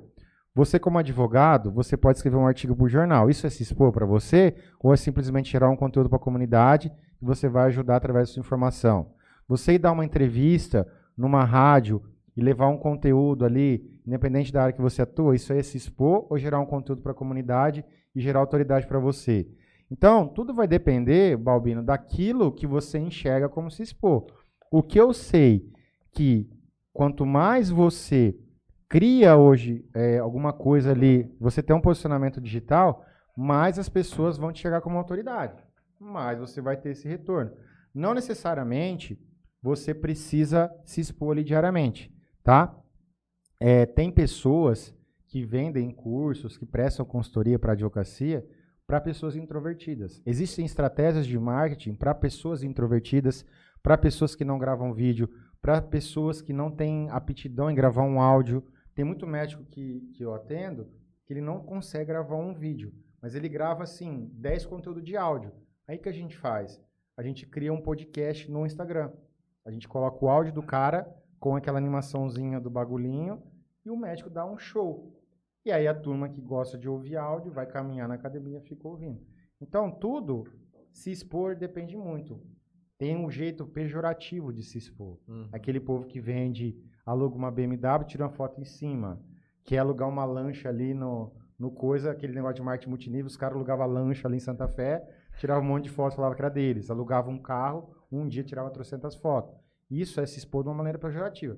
[0.55, 3.29] Você como advogado, você pode escrever um artigo para o jornal.
[3.29, 6.91] Isso é se expor para você ou é simplesmente gerar um conteúdo para a comunidade
[7.23, 9.11] você vai ajudar através da sua informação?
[9.47, 10.87] Você ir dar uma entrevista
[11.17, 12.01] numa rádio
[12.35, 16.27] e levar um conteúdo ali, independente da área que você atua, isso é se expor
[16.29, 17.85] ou gerar um conteúdo para a comunidade
[18.15, 19.47] e gerar autoridade para você?
[19.91, 24.25] Então, tudo vai depender, Balbino, daquilo que você enxerga como se expor.
[24.71, 25.71] O que eu sei
[26.11, 26.49] que
[26.91, 28.35] quanto mais você
[28.89, 33.05] cria hoje é, alguma coisa ali, você tem um posicionamento digital,
[33.35, 35.62] mais as pessoas vão te chegar como autoridade.
[36.03, 37.51] Mais você vai ter esse retorno.
[37.93, 39.17] Não necessariamente
[39.61, 42.13] você precisa se expor diariamente,
[42.43, 42.77] tá?
[43.59, 44.93] É, tem pessoas
[45.27, 48.45] que vendem cursos, que prestam consultoria para advocacia,
[48.85, 50.21] para pessoas introvertidas.
[50.25, 53.45] Existem estratégias de marketing para pessoas introvertidas,
[53.81, 55.30] para pessoas que não gravam vídeo,
[55.61, 58.61] para pessoas que não têm aptidão em gravar um áudio.
[58.93, 60.89] Tem muito médico que, que eu atendo
[61.25, 65.53] que ele não consegue gravar um vídeo, mas ele grava assim 10 conteúdos de áudio.
[65.94, 66.82] Aí que a gente faz?
[67.15, 69.11] A gente cria um podcast no Instagram.
[69.64, 71.07] A gente coloca o áudio do cara
[71.40, 73.44] com aquela animaçãozinha do bagulhinho
[73.86, 75.15] e o médico dá um show.
[75.64, 78.88] E aí a turma que gosta de ouvir áudio vai caminhar na academia e fica
[78.88, 79.22] ouvindo.
[79.61, 80.45] Então, tudo,
[80.91, 82.41] se expor depende muito.
[82.98, 85.20] Tem um jeito pejorativo de se expor.
[85.52, 86.76] Aquele povo que vende,
[87.06, 89.22] aluga uma BMW, tira uma foto em cima.
[89.64, 93.56] Quer alugar uma lancha ali no, no coisa, aquele negócio de marketing multinível, os caras
[93.56, 95.07] alugavam lancha ali em Santa Fé,
[95.38, 96.89] tiravam um monte de fotos, falava que era deles.
[96.89, 99.55] Alugavam um carro, um dia tirava trocentas fotos.
[99.89, 101.57] Isso é se expor de uma maneira pejorativa.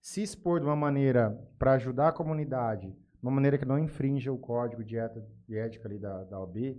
[0.00, 4.30] Se expor de uma maneira para ajudar a comunidade, de uma maneira que não infrinja
[4.30, 6.78] o código de, ética ali da, da OB,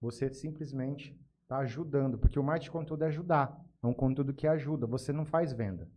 [0.00, 4.86] você simplesmente está ajudando, porque o marketing conteúdo é ajudar, é um conteúdo que ajuda,
[4.86, 5.88] você não faz venda.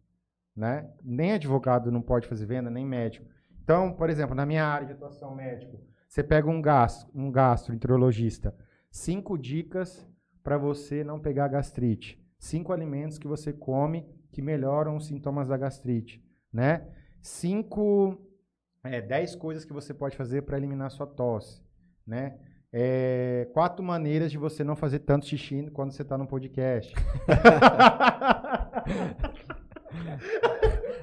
[0.56, 0.90] Né?
[1.04, 3.28] Nem advogado não pode fazer venda, nem médico.
[3.64, 8.56] Então, por exemplo, na minha área de atuação médico, você pega um, gas, um gastroenterologista,
[8.92, 10.06] cinco dicas
[10.44, 15.58] para você não pegar gastrite, cinco alimentos que você come que melhoram os sintomas da
[15.58, 16.88] gastrite, né?
[17.22, 18.18] Cinco,
[18.84, 21.62] é, dez coisas que você pode fazer para eliminar sua tosse,
[22.06, 22.38] né?
[22.74, 26.94] É, quatro maneiras de você não fazer tanto xixi quando você está no podcast.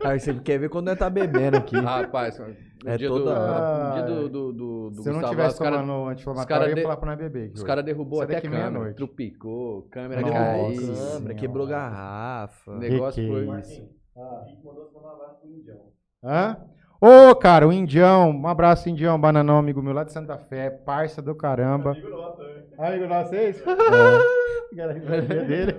[0.02, 1.76] Aí você quer ver quando nós tá bebendo aqui.
[1.76, 2.40] Rapaz,
[2.84, 3.84] No É dia toda do, hora.
[3.88, 6.64] no dia do, do, do, do Se eu não Gustavo lá, tivesse cara- tomando anti-inflamatório,
[6.64, 7.52] eu ia de- falar pra nós beber.
[7.54, 8.96] Os caras derrubou Sai até daqui câmera, meia-noite.
[8.96, 10.94] trupicou, câmera Nossa caiu.
[11.12, 12.70] câmera, quebrou garrafa.
[12.70, 13.40] O Que negócio que é foi...
[13.40, 13.48] isso?
[13.50, 15.78] Marquinhos, o Rick mandou você mandar um abraço pro Indião.
[16.24, 16.56] Hã?
[17.00, 21.20] Ô, cara, o Indião, um abraço, Indião, bananão, amigo meu lá de Santa Fé, parça
[21.22, 21.92] do caramba.
[21.92, 22.64] Amigo nosso também.
[22.78, 23.62] Amigo de vocês?
[23.66, 24.74] É.
[24.76, 25.76] Galera dele.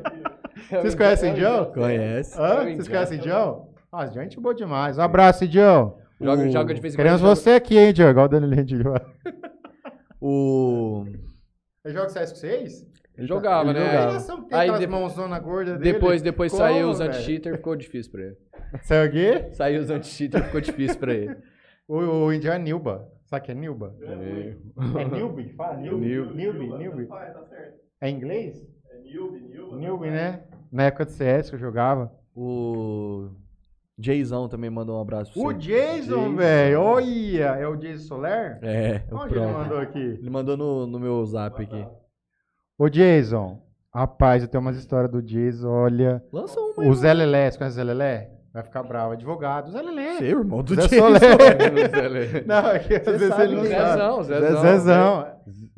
[0.70, 1.66] Vocês conhecem o Indião?
[1.72, 2.40] Conhece?
[2.40, 2.46] Hã?
[2.48, 3.70] É o Vocês conhecem o Indião?
[3.92, 4.98] Ah, Indião é gente boa demais.
[4.98, 5.98] Um abraço, Indião.
[6.22, 7.36] Joga, O- joga de vez em Queremos quando.
[7.36, 8.10] você aqui, hein, Indião?
[8.10, 8.76] Igual o Danilo de
[10.22, 11.06] O.
[11.86, 12.86] Ele joga CS com vocês?
[13.18, 13.86] Ele jogava, Ele né?
[13.86, 14.46] jogava.
[14.52, 15.94] Aí aquelas de- mãozona gorda dele.
[15.94, 18.38] Depois, depois Como, saiu os anti-cheater, ficou difícil pra ele.
[18.84, 19.50] Saiu o quê?
[19.54, 21.36] Saiu os anti-cheater, ficou difícil pra ele.
[21.88, 21.98] O,
[22.28, 23.08] o é Nilba.
[23.26, 23.96] Sabe que é Nilba?
[24.02, 24.56] É.
[25.02, 25.78] É Nilby que fala?
[25.78, 26.06] Nilby,
[26.36, 26.78] Nilby.
[26.78, 27.34] Nilby, tá.
[28.02, 28.62] É inglês?
[28.92, 29.76] É Nilby, Nilby.
[29.76, 30.44] Nilby, né?
[30.72, 32.12] Na época de CS que eu jogava.
[32.36, 33.30] O.
[34.02, 35.58] Jayzão também mandou um abraço pra O você.
[35.58, 36.82] Jason, velho.
[36.82, 38.58] Olha, é o Jason Soler?
[38.62, 40.00] É, o Onde ele mandou aqui?
[40.00, 41.86] Ele mandou no, no meu zap aqui.
[42.78, 43.62] Ô Jason,
[43.94, 46.24] rapaz, eu tenho umas histórias do Jason, olha.
[46.32, 46.88] Lança uma.
[46.88, 48.32] O Zé Lelé, você conhece o Zé Lelé?
[48.54, 49.70] Vai ficar bravo, advogado.
[49.72, 50.14] Zé Lelé.
[50.18, 50.98] Você, irmão do Zé Jayson.
[51.20, 52.46] Soler.
[52.48, 53.78] Não, é que às vezes sabe ele não quem é.
[53.78, 53.92] sabe.
[53.92, 54.62] Zezão, Zé- Zezão.
[54.64, 55.28] Zezão.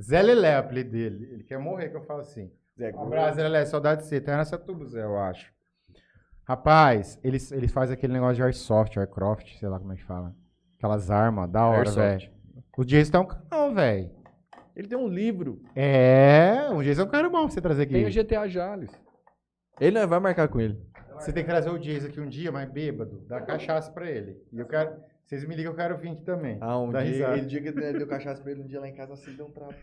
[0.02, 1.30] Zé Lelé é o apelido dele.
[1.34, 2.50] Ele quer morrer que eu falo assim.
[2.96, 4.22] Um abraço, Zé Lelé, saudade de você.
[4.22, 5.52] Tá nessa tubo, Zé, eu acho.
[6.52, 10.36] Rapaz, eles, eles fazem aquele negócio de airsoft, aircraft, sei lá como é que fala.
[10.76, 12.30] Aquelas armas, da hora, velho.
[12.78, 14.12] O Jason tem um canal, velho.
[14.76, 15.62] Ele tem um livro.
[15.74, 17.94] É, o Jason é um cara bom pra você trazer aqui.
[17.94, 18.92] Tem o GTA Jales.
[19.80, 20.78] Ele não vai marcar com ele.
[21.14, 23.24] Você tem que trazer o Jason aqui um dia, mais bêbado.
[23.30, 24.36] Dá cachaça pra ele.
[24.52, 24.92] E eu quero.
[25.26, 26.58] Vocês me ligam, eu quero vir aqui também.
[26.60, 27.38] Ah, um Dá dia, risada.
[27.38, 29.46] ele, dia que ele deu cachaça pra ele, um dia lá em casa assim, deu
[29.46, 29.78] um trabalho.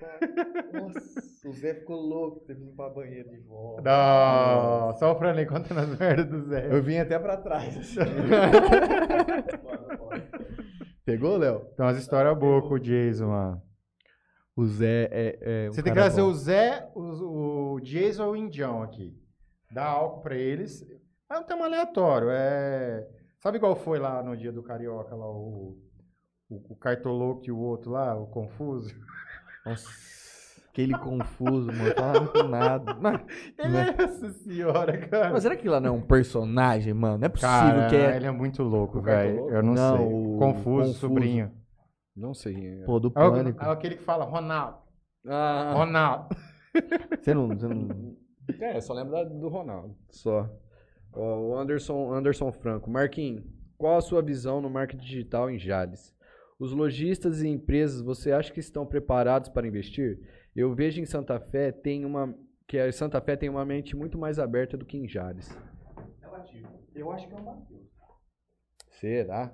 [0.74, 3.80] Nossa, o Zé ficou louco, teve que limpar a banheira de volta.
[3.82, 6.68] Não, só o Franley contando as merdas do Zé.
[6.70, 7.76] Eu vim até pra trás.
[7.78, 7.98] assim.
[11.04, 11.60] Pegou, Léo?
[11.76, 13.62] Tem umas histórias boas com o Jason, mano.
[14.54, 15.38] O Zé é.
[15.40, 16.28] é um Você tem que cara trazer bom.
[16.28, 19.16] o Zé, o, o Jason ou o Indião aqui.
[19.72, 20.84] Dá álcool pra eles.
[21.30, 22.28] É um tema aleatório.
[22.30, 23.06] É...
[23.40, 25.76] Sabe igual foi lá no dia do Carioca, lá o,
[26.50, 28.94] o, o Cartoloco e o outro lá, o Confuso?
[29.64, 29.88] Nossa,
[30.70, 31.94] aquele confuso, mano.
[31.94, 32.94] Falava com nada.
[33.00, 33.20] Mas,
[33.96, 35.32] Nossa senhora, cara.
[35.32, 37.18] mas será que lá não é um personagem, mano?
[37.18, 38.16] Não é possível Cara, que é.
[38.16, 39.50] ele é muito louco, velho.
[39.50, 40.06] Eu não, Não, sei.
[40.06, 40.94] o Confuso, Confuso.
[40.94, 41.52] sobrinho.
[42.16, 42.84] Não sei quem é.
[42.84, 43.62] Pô, do É, o- pânico.
[43.64, 44.78] é aquele que fala Ronaldo.
[45.26, 46.28] Ah, Ronaldo.
[47.20, 47.48] Você não.
[47.48, 48.16] Você não...
[48.60, 49.96] é, só lembro da- do Ronaldo.
[50.10, 50.48] Só.
[51.12, 52.90] Ó, o Anderson, Anderson Franco.
[52.90, 53.44] Marquinhos,
[53.76, 56.14] qual a sua visão no marketing digital em Jales?
[56.58, 60.20] Os lojistas e empresas, você acha que estão preparados para investir?
[60.54, 62.34] Eu vejo em Santa Fé tem uma
[62.66, 65.56] que a Santa Fé tem uma mente muito mais aberta do que em Jales.
[66.94, 67.88] Eu acho que é o Matheus.
[68.90, 69.52] Será?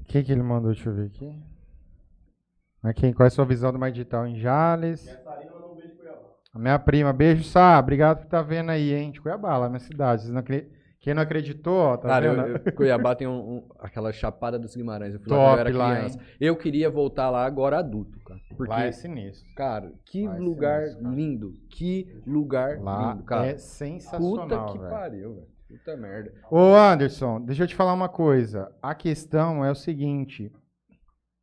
[0.00, 0.72] O que, que ele mandou?
[0.72, 1.42] Deixa eu ver aqui.
[2.82, 5.00] Aqui, qual é a sua visão do mais digital em Jales?
[5.00, 6.34] Sarina mandou um beijo pro Cuiabá.
[6.54, 7.78] A minha prima, beijo, Sá.
[7.78, 9.10] Obrigado por estar vendo aí, hein?
[9.10, 10.30] De Cuiabá, lá na minha cidade.
[10.30, 10.68] Não acre-
[11.00, 12.46] Quem não acreditou, ó, tá Cara, vendo?
[12.46, 15.14] eu, eu- Cuiabá tem um, um- aquela chapada dos Guimarães.
[15.14, 16.20] Eu fui lá Top quando eu era lá, criança.
[16.40, 18.40] Eu queria voltar lá agora adulto, cara.
[18.56, 19.44] Porque, Lá é sinistro.
[19.56, 21.14] cara, que Lá é lugar sinistro, cara.
[21.16, 21.52] lindo.
[21.70, 23.46] Que lugar Lá lindo, cara.
[23.46, 24.90] é Puta sensacional, que velho.
[24.90, 25.46] pariu, velho.
[25.68, 26.32] Puta merda.
[26.50, 28.70] Ô, Anderson, deixa eu te falar uma coisa.
[28.80, 30.52] A questão é o seguinte.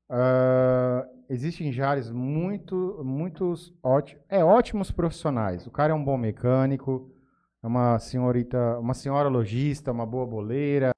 [0.09, 5.65] ah, existem em Jales muito, muitos ótimos, é, ótimos profissionais.
[5.65, 7.09] O cara é um bom mecânico,
[7.63, 10.91] é uma senhorita, uma senhora lojista, uma boa boleira,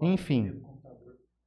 [0.00, 0.62] enfim.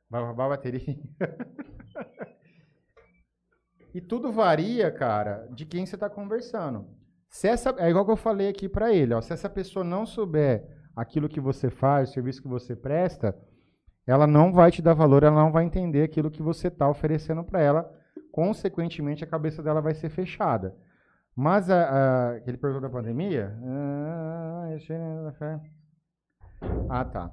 [0.08, 0.96] Vai roubar a bateria.
[3.94, 6.88] e tudo varia, cara, de quem você está conversando.
[7.30, 10.06] Se essa, é igual que eu falei aqui para ele, ó, se essa pessoa não
[10.06, 13.36] souber aquilo que você faz, o serviço que você presta,
[14.06, 17.44] ela não vai te dar valor, ela não vai entender aquilo que você está oferecendo
[17.44, 17.99] para ela.
[18.40, 20.74] Consequentemente, a cabeça dela vai ser fechada.
[21.36, 23.54] Mas a, a, aquele perguntou da pandemia.
[23.62, 24.70] Ah,
[25.42, 25.60] é.
[26.90, 27.30] Ah, tá.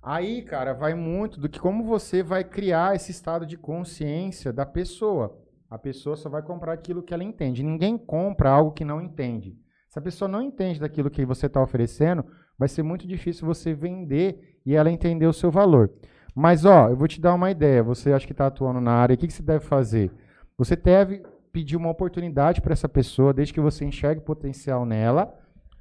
[0.00, 4.64] Aí, cara, vai muito do que como você vai criar esse estado de consciência da
[4.64, 5.36] pessoa.
[5.68, 7.64] A pessoa só vai comprar aquilo que ela entende.
[7.64, 9.58] Ninguém compra algo que não entende.
[9.88, 12.24] Se a pessoa não entende daquilo que você está oferecendo,
[12.56, 15.92] vai ser muito difícil você vender e ela entender o seu valor.
[16.34, 17.82] Mas, ó, eu vou te dar uma ideia.
[17.82, 20.10] Você acha que está atuando na área, o que, que você deve fazer?
[20.56, 21.22] Você deve
[21.52, 25.38] pedir uma oportunidade para essa pessoa, desde que você enxergue potencial nela,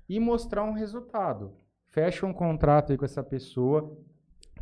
[0.10, 1.54] e mostrar um resultado.
[1.90, 3.98] Fecha um contrato aí com essa pessoa,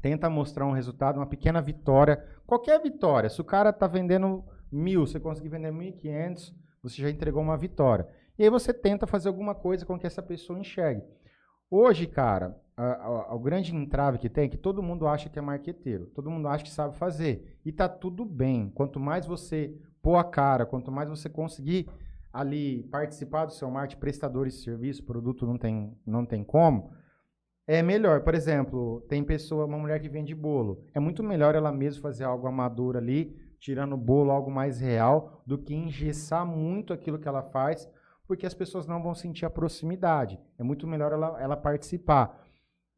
[0.02, 3.30] tenta mostrar um resultado, uma pequena vitória, qualquer vitória.
[3.30, 7.42] Se o cara está vendendo mil, você conseguir vender mil e quinhentos, você já entregou
[7.42, 8.08] uma vitória.
[8.38, 11.04] E aí você tenta fazer alguma coisa com que essa pessoa enxergue.
[11.70, 15.42] Hoje, cara, a- o grande entrave que tem é que todo mundo acha que é
[15.42, 17.58] marqueteiro, todo mundo acha que sabe fazer.
[17.66, 18.70] E tá tudo bem.
[18.74, 21.90] Quanto mais você pôr a cara, quanto mais você conseguir
[22.32, 26.92] ali participar do seu marketing, prestadores de serviço, produto não tem, não tem como,
[27.68, 28.22] é melhor.
[28.22, 30.84] Por exemplo, tem pessoa, uma mulher que vende bolo.
[30.94, 35.42] É muito melhor ela mesma fazer algo amador ali, tirando o bolo, algo mais real,
[35.46, 37.90] do que engessar muito aquilo que ela faz,
[38.26, 40.40] porque as pessoas não vão sentir a proximidade.
[40.58, 42.40] É muito melhor ela, ela participar.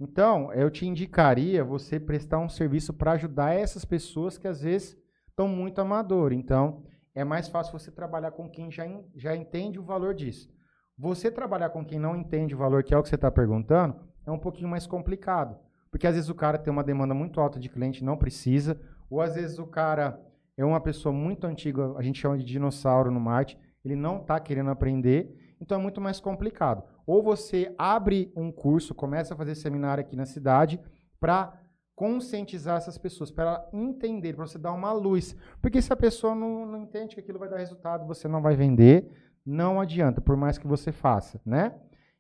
[0.04, 4.98] Então, eu te indicaria você prestar um serviço para ajudar essas pessoas que às vezes
[5.30, 6.34] estão muito amador.
[6.34, 6.82] Então,
[7.14, 8.84] é mais fácil você trabalhar com quem já,
[9.16, 10.52] já entende o valor disso.
[10.98, 13.96] Você trabalhar com quem não entende o valor, que é o que você está perguntando,
[14.26, 15.56] é um pouquinho mais complicado.
[15.92, 19.22] Porque às vezes o cara tem uma demanda muito alta de cliente, não precisa, ou
[19.22, 20.20] às vezes o cara
[20.58, 24.40] é uma pessoa muito antiga, a gente chama de dinossauro no marketing, ele não está
[24.40, 26.84] querendo aprender, então é muito mais complicado.
[27.12, 30.80] Ou você abre um curso, começa a fazer seminário aqui na cidade,
[31.20, 31.60] para
[31.94, 35.36] conscientizar essas pessoas, para entender, para você dar uma luz.
[35.62, 38.56] Porque se a pessoa não, não entende que aquilo vai dar resultado, você não vai
[38.56, 39.12] vender,
[39.46, 41.76] não adianta, por mais que você faça, né?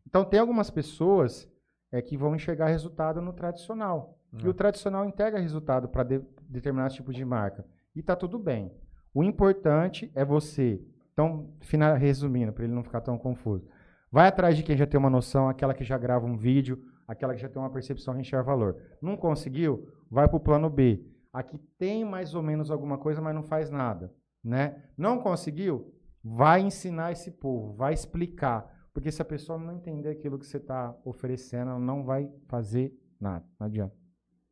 [0.05, 1.49] Então tem algumas pessoas
[1.89, 4.19] é, que vão enxergar resultado no tradicional.
[4.43, 7.65] E o tradicional entrega resultado para de, determinado tipo de marca.
[7.95, 8.73] E está tudo bem.
[9.13, 10.81] O importante é você.
[11.13, 13.69] Então, final, resumindo, para ele não ficar tão confuso.
[14.11, 17.33] Vai atrás de quem já tem uma noção, aquela que já grava um vídeo, aquela
[17.33, 18.75] que já tem uma percepção de enxergar valor.
[19.01, 19.87] Não conseguiu?
[20.09, 21.05] Vai para o plano B.
[21.31, 24.13] Aqui tem mais ou menos alguma coisa, mas não faz nada.
[24.43, 24.83] Né?
[24.97, 25.93] Não conseguiu?
[26.21, 28.69] Vai ensinar esse povo, vai explicar.
[28.93, 32.93] Porque se a pessoa não entender aquilo que você está oferecendo, ela não vai fazer
[33.19, 33.45] nada.
[33.57, 33.95] Não adianta.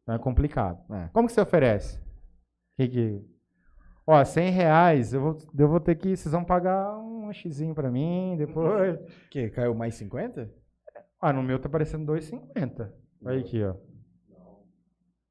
[0.03, 0.81] Então é complicado.
[0.93, 1.09] É.
[1.11, 1.99] Como que você oferece?
[2.77, 3.25] Que que...
[4.07, 6.15] Ó, 100 reais, eu vou, eu vou ter que...
[6.15, 8.99] Vocês vão pagar um xizinho pra mim, depois...
[9.29, 10.49] Que, caiu mais 50?
[11.21, 12.91] Ah, no meu tá parecendo 2,50.
[13.23, 13.75] Olha aqui, ó.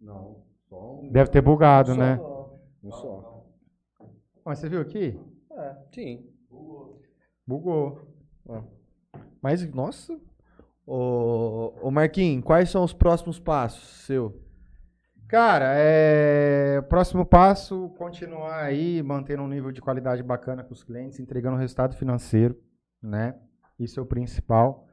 [0.00, 2.18] Não, só um, Deve ter bugado, né?
[2.82, 3.44] um só.
[4.44, 5.18] Mas você viu aqui?
[5.92, 6.30] Sim.
[7.46, 8.00] Bugou.
[9.42, 10.18] Mas, nossa.
[10.86, 14.40] Ô, ô Marquinhos, quais são os próximos passos seu?
[15.28, 16.80] Cara, é...
[16.88, 21.94] próximo passo, continuar aí, mantendo um nível de qualidade bacana com os clientes, entregando resultado
[21.94, 22.56] financeiro,
[23.02, 23.34] né?
[23.78, 24.86] Isso é o principal.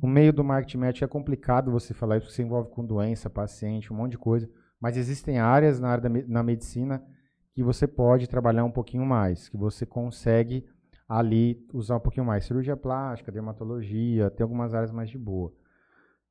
[0.00, 3.28] O meio do marketing médico é complicado você falar isso, porque você envolve com doença,
[3.28, 4.48] paciente, um monte de coisa.
[4.80, 7.04] Mas existem áreas na área da na medicina
[7.52, 10.64] que você pode trabalhar um pouquinho mais, que você consegue
[11.08, 12.44] ali usar um pouquinho mais.
[12.44, 15.52] Cirurgia plástica, dermatologia, tem algumas áreas mais de boa.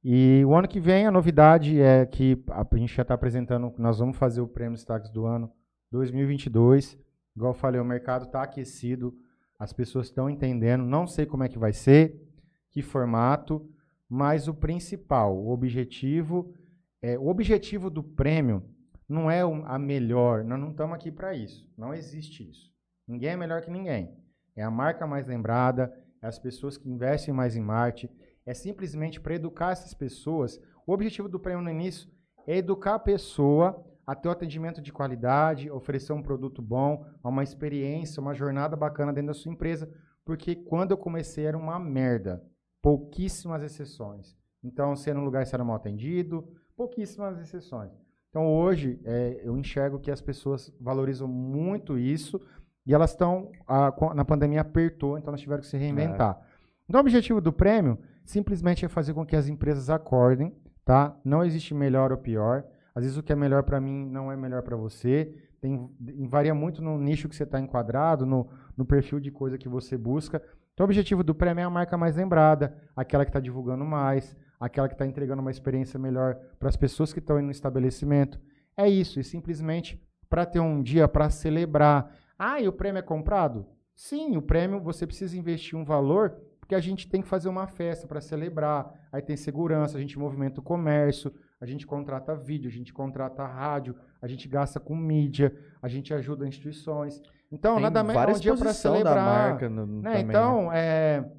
[0.04, 4.00] E o ano que vem a novidade é que a gente já está apresentando, nós
[4.00, 5.52] vamos fazer o prêmio Destaques do ano
[5.92, 6.98] 2022.
[7.36, 9.16] Igual eu falei, o mercado está aquecido,
[9.60, 12.20] as pessoas estão entendendo, não sei como é que vai ser,
[12.72, 13.70] que formato,
[14.10, 16.52] mas o principal, o objetivo,
[17.00, 18.64] é, o objetivo do prêmio
[19.08, 22.72] não é a melhor, nós não estamos aqui para isso, não existe isso.
[23.08, 24.18] Ninguém é melhor que ninguém.
[24.56, 28.14] É a marca mais lembrada, é as pessoas que investem mais em marketing,
[28.46, 30.60] é simplesmente para educar essas pessoas.
[30.86, 32.10] O objetivo do prêmio no início
[32.48, 37.44] é educar a pessoa a ter um atendimento de qualidade, oferecer um produto bom, uma
[37.44, 39.90] experiência, uma jornada bacana dentro da sua empresa,
[40.26, 42.44] porque quando eu comecei era uma merda.
[42.82, 44.36] Pouquíssimas exceções.
[44.64, 47.92] Então, se era um lugar, se era mal atendido, pouquíssimas exceções.
[48.30, 52.42] Então, hoje, é, eu enxergo que as pessoas valorizam muito isso
[52.86, 56.42] e elas estão, a- com- na pandemia apertou, então elas tiveram que se reinventar.
[56.90, 61.18] Então, o objetivo do prêmio simplesmente é fazer com que as empresas acordem, tá?
[61.24, 62.64] Não existe melhor ou pior.
[62.94, 65.34] Às vezes o que é melhor para mim não é melhor para você.
[65.62, 65.90] Tem,
[66.28, 69.98] varia muito no nicho que você está enquadrado, no, no perfil de coisa que você
[69.98, 70.42] busca.
[70.74, 74.36] Então, o objetivo do prêmio é a marca mais lembrada, aquela que está divulgando mais,
[74.60, 78.40] aquela que está entregando uma experiência melhor para as pessoas que estão indo no estabelecimento.
[78.76, 82.16] É isso, e simplesmente para ter um dia para celebrar.
[82.40, 83.66] Ah, e o prêmio é comprado?
[83.94, 86.36] Sim, o prêmio você precisa investir um valor,
[86.72, 88.90] porque a gente tem que fazer uma festa para celebrar.
[89.12, 93.46] Aí tem segurança, a gente movimenta o comércio, a gente contrata vídeo, a gente contrata
[93.46, 97.22] rádio, a gente gasta com mídia, a gente ajuda instituições.
[97.52, 99.16] Então, Tem nada menos é um dia para celebrar.
[99.16, 100.30] da marca no, Né, também, né?
[100.30, 101.30] Então, é,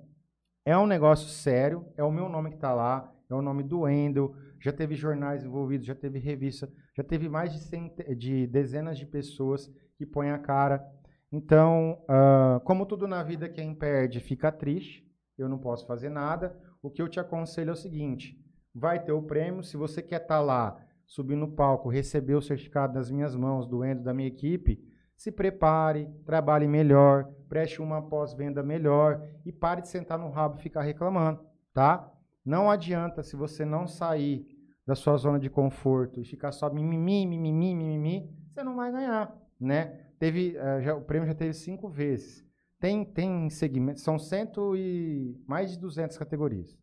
[0.66, 3.80] é um negócio sério, é o meu nome que está lá, é o nome do
[3.80, 8.98] Wendel, já teve jornais envolvidos, já teve revista, já teve mais de, cente- de dezenas
[8.98, 10.84] de pessoas que põem a cara.
[11.32, 16.56] Então, ah, como tudo na vida, quem perde fica triste, eu não posso fazer nada.
[16.82, 18.38] O que eu te aconselho é o seguinte:
[18.74, 20.76] vai ter o prêmio, se você quer estar lá,
[21.06, 24.82] subir no palco, receber o certificado das minhas mãos, do Wendel, da minha equipe,
[25.16, 30.62] se prepare, trabalhe melhor, preste uma pós-venda melhor e pare de sentar no rabo e
[30.62, 32.10] ficar reclamando, tá?
[32.44, 34.46] Não adianta se você não sair
[34.86, 39.32] da sua zona de conforto e ficar só mimimi, mimimi, mimimi, você não vai ganhar,
[39.60, 40.00] né?
[40.18, 42.44] Teve, eh, já, o prêmio já teve cinco vezes.
[42.82, 46.76] Tem, tem segmentos, são cento e mais de 200 categorias,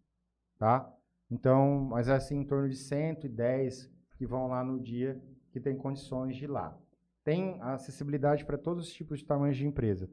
[0.58, 0.90] tá?
[1.30, 5.22] Então, mas é assim, em torno de 110 que vão lá no dia
[5.52, 6.80] que tem condições de ir lá.
[7.22, 10.10] Tem acessibilidade para todos os tipos de tamanhos de empresa.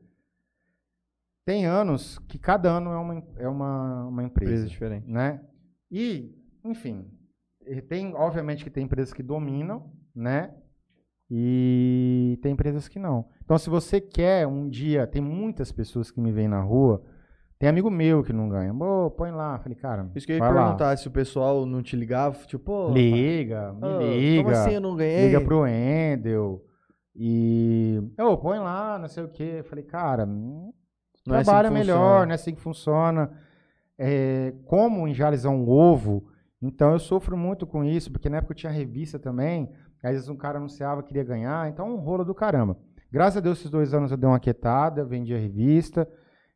[1.45, 5.09] Tem anos que cada ano é uma, é uma, uma empresa Empresa diferente.
[5.09, 5.41] né?
[5.89, 6.35] E,
[6.65, 7.09] enfim,
[7.65, 10.53] eh, tem, obviamente que tem empresas que dominam, né?
[11.31, 13.31] E tem empresas que não.
[13.47, 17.01] Então, se você quer um dia, tem muitas pessoas que me veem na rua,
[17.61, 18.75] tem amigo meu que não ganha.
[18.75, 19.57] Pô, põe lá.
[19.61, 20.63] Falei, cara, Isso que eu ia vai lá.
[20.65, 24.43] perguntar, se o pessoal não te ligava, tipo, pô, Liga, me ô, liga.
[24.43, 25.27] Como assim eu não ganhei?
[25.27, 26.61] Liga pro Endel.
[27.15, 28.03] E.
[28.21, 29.63] Ô, põe lá, não sei o quê.
[29.65, 30.73] Falei, cara, hum,
[31.27, 32.25] Não é assim trabalha melhor, funciona.
[32.27, 33.31] não é assim que funciona.
[33.99, 36.25] É, como em Jales é um ovo,
[36.61, 39.71] então eu sofro muito com isso, porque na época eu tinha revista também,
[40.03, 42.77] às vezes um cara anunciava que queria ganhar, então um rolo do caramba.
[43.11, 46.09] Graças a Deus, esses dois anos eu dei uma quietada, vendi a revista.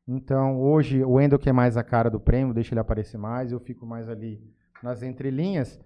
[0.06, 3.52] Então, hoje, o Endel, que é mais a cara do prêmio, deixa ele aparecer mais,
[3.52, 4.42] eu fico mais ali
[4.82, 5.80] nas entrelinhas.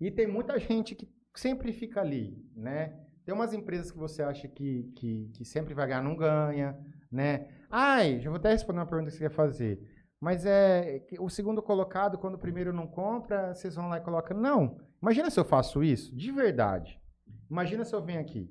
[0.00, 3.00] E tem muita gente que sempre fica ali, né?
[3.24, 6.78] Tem umas empresas que você acha que, que, que sempre vai ganhar, não ganha,
[7.10, 7.48] né?
[7.70, 9.80] Ai, já vou até responder uma pergunta que você quer fazer.
[10.20, 14.36] Mas é o segundo colocado, quando o primeiro não compra, vocês vão lá e colocam.
[14.36, 14.78] Não.
[15.00, 17.00] Imagina se eu faço isso, de verdade.
[17.50, 18.50] Imagina se eu venho aqui.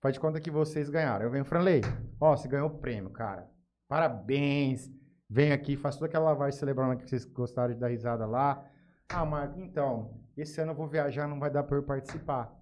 [0.00, 1.24] Faz de conta que vocês ganharam.
[1.24, 1.82] Eu venho, Franley,
[2.18, 3.46] ó, você ganhou o prêmio, cara.
[3.86, 4.90] Parabéns.
[5.28, 8.64] Venho aqui, faço toda aquela lavagem celebrando que vocês gostaram de dar risada lá.
[9.08, 12.52] Ah, Marco, então, esse ano eu vou viajar, não vai dar para eu participar.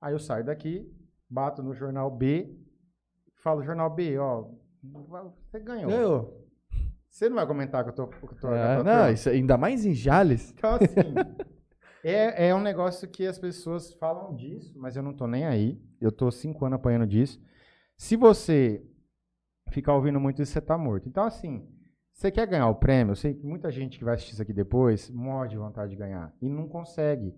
[0.00, 0.90] Aí eu saio daqui,
[1.28, 2.56] bato no jornal B,
[3.42, 4.48] falo, jornal B, ó,
[4.82, 5.90] você ganhou.
[5.90, 6.46] Ganhou.
[7.10, 8.08] Você não vai comentar que eu tô.
[8.08, 10.52] Que eu tô É, não, isso, ainda mais em Jales.
[10.52, 11.14] Então, assim,
[12.10, 15.80] é, é um negócio que as pessoas falam disso, mas eu não tô nem aí.
[16.00, 17.40] Eu tô cinco anos apanhando disso.
[17.96, 18.82] Se você
[19.70, 21.08] ficar ouvindo muito isso, você tá morto.
[21.08, 21.66] Então, assim,
[22.12, 23.12] você quer ganhar o prêmio?
[23.12, 25.96] Eu sei que muita gente que vai assistir isso aqui depois morre de vontade de
[25.96, 27.34] ganhar e não consegue.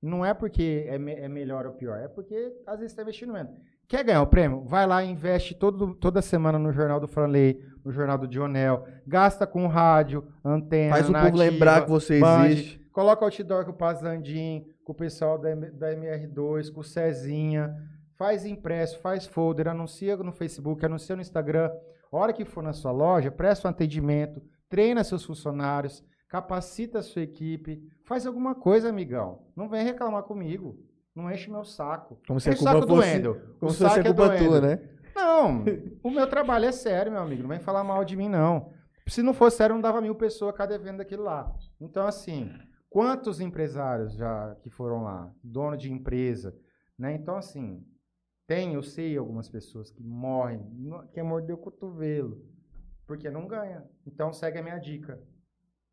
[0.00, 3.32] Não é porque é, me- é melhor ou pior, é porque às vezes está investindo
[3.32, 3.52] menos.
[3.88, 4.62] Quer ganhar o prêmio?
[4.64, 8.86] Vai lá e investe todo, toda semana no Jornal do Franley, no Jornal do Dionel.
[9.06, 12.87] Gasta com rádio, antena, Faz o povo nativa, lembrar que você Band, existe.
[12.98, 17.72] Coloca outdoor com o Pazandim, com o pessoal da, da MR2, com o Cezinha.
[18.16, 21.70] Faz impresso, faz folder, anuncia no Facebook, anuncia no Instagram.
[22.10, 27.02] A hora que for na sua loja, presta um atendimento, treina seus funcionários, capacita a
[27.02, 27.80] sua equipe.
[28.04, 29.44] Faz alguma coisa, amigão.
[29.54, 30.76] Não vem reclamar comigo.
[31.14, 32.20] Não enche meu saco.
[32.26, 34.36] Como se a Enche culpa saco fosse, como O se fosse saco a é culpa
[34.36, 34.60] tua, Wendel.
[34.60, 34.80] né?
[35.14, 35.64] Não,
[36.02, 37.42] o meu trabalho é sério, meu amigo.
[37.42, 38.72] Não vem falar mal de mim, não.
[39.06, 41.54] Se não fosse sério, não dava mil pessoas cada evento daquilo lá.
[41.80, 42.50] Então, assim,
[42.90, 45.32] quantos empresários já que foram lá?
[45.42, 46.56] Dono de empresa,
[46.98, 47.14] né?
[47.14, 47.84] Então, assim,
[48.46, 52.42] tem, eu sei algumas pessoas que morrem, no- quer morder o cotovelo,
[53.06, 53.84] porque não ganha.
[54.06, 55.20] Então, segue a minha dica.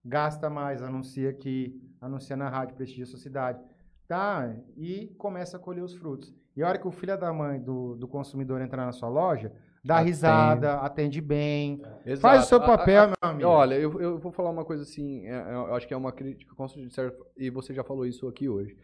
[0.04, 3.62] Gasta mais, anuncia aqui, anuncia na rádio, prestigia a sua cidade.
[4.08, 4.56] Tá?
[4.78, 6.34] E começa a colher os frutos.
[6.56, 9.52] E a hora que o filho da mãe do, do consumidor entrar na sua loja,
[9.86, 10.10] dá Atende.
[10.10, 11.82] risada, atende bem.
[12.06, 12.22] Exato.
[12.22, 13.50] Faz o seu A- a- papel, a- meu amigo.
[13.50, 16.12] Olha, eu, eu vou falar uma coisa assim, é, é, eu acho que é uma
[16.12, 18.76] crítica construtiva, e você já falou isso aqui hoje.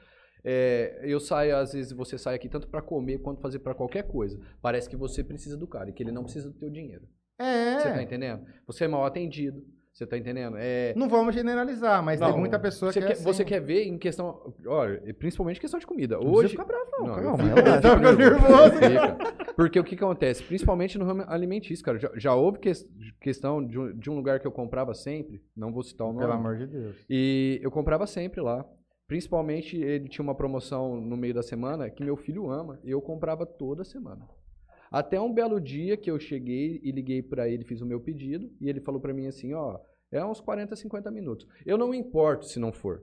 [0.44, 4.04] É, eu saio, às vezes você sai aqui tanto pra comer quanto fazer pra qualquer
[4.08, 4.40] coisa.
[4.62, 7.04] Parece que você precisa do cara e que ele não precisa do teu dinheiro.
[7.40, 7.80] É.
[7.80, 8.44] Você tá entendendo?
[8.68, 9.62] Você é mal atendido,
[9.94, 10.56] você tá entendendo?
[10.58, 13.24] É, Não vamos generalizar, mas tem Não, muita pessoa você que é assim.
[13.24, 16.18] você quer ver em questão, olha, principalmente questão de comida.
[16.18, 17.82] Não Hoje, ficar bravo, não, Não, calma, fico- relaxa.
[17.82, 18.74] Tá nervoso.
[18.76, 19.54] Fica.
[19.54, 20.44] Porque o que, que acontece?
[20.44, 22.00] Principalmente no ramo alimentício, cara.
[22.00, 22.88] Já, já houve ques-
[23.20, 26.22] questão de um, de um lugar que eu comprava sempre, não vou citar o nome.
[26.26, 26.96] Pelo amor de Deus.
[27.10, 28.66] E eu comprava sempre lá.
[29.08, 33.02] Principalmente ele tinha uma promoção no meio da semana que meu filho ama, e eu
[33.02, 34.26] comprava toda semana.
[34.92, 38.52] Até um belo dia que eu cheguei e liguei pra ele, fiz o meu pedido,
[38.60, 39.80] e ele falou pra mim assim, ó,
[40.12, 41.48] é uns 40, 50 minutos.
[41.66, 43.02] Eu não me importo se não for,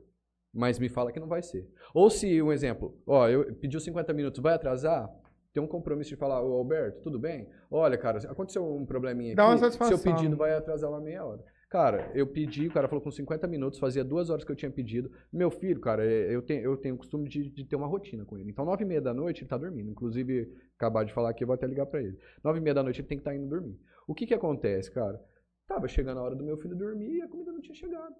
[0.52, 1.66] mas me fala que não vai ser.
[1.94, 5.08] Ou se, um exemplo, ó, eu pediu 50 minutos, vai atrasar?
[5.50, 7.48] Tem um compromisso de falar, ô Alberto, tudo bem?
[7.70, 11.42] Olha, cara, aconteceu um probleminha aqui, Dá uma seu pedido vai atrasar uma meia hora.
[11.68, 14.70] Cara, eu pedi, o cara falou com 50 minutos, fazia duas horas que eu tinha
[14.70, 15.10] pedido.
[15.30, 18.24] Meu filho, cara, é, eu tenho, eu tenho o costume de, de ter uma rotina
[18.24, 18.50] com ele.
[18.50, 19.90] Então, nove e meia da noite ele tá dormindo.
[19.90, 22.18] Inclusive, acabar de falar aqui, eu vou até ligar pra ele.
[22.42, 23.78] Nove e meia da noite ele tem que estar indo dormir.
[24.06, 25.22] O que que acontece, cara?
[25.66, 28.14] Tava chegando a hora do meu filho dormir e a comida não tinha chegado.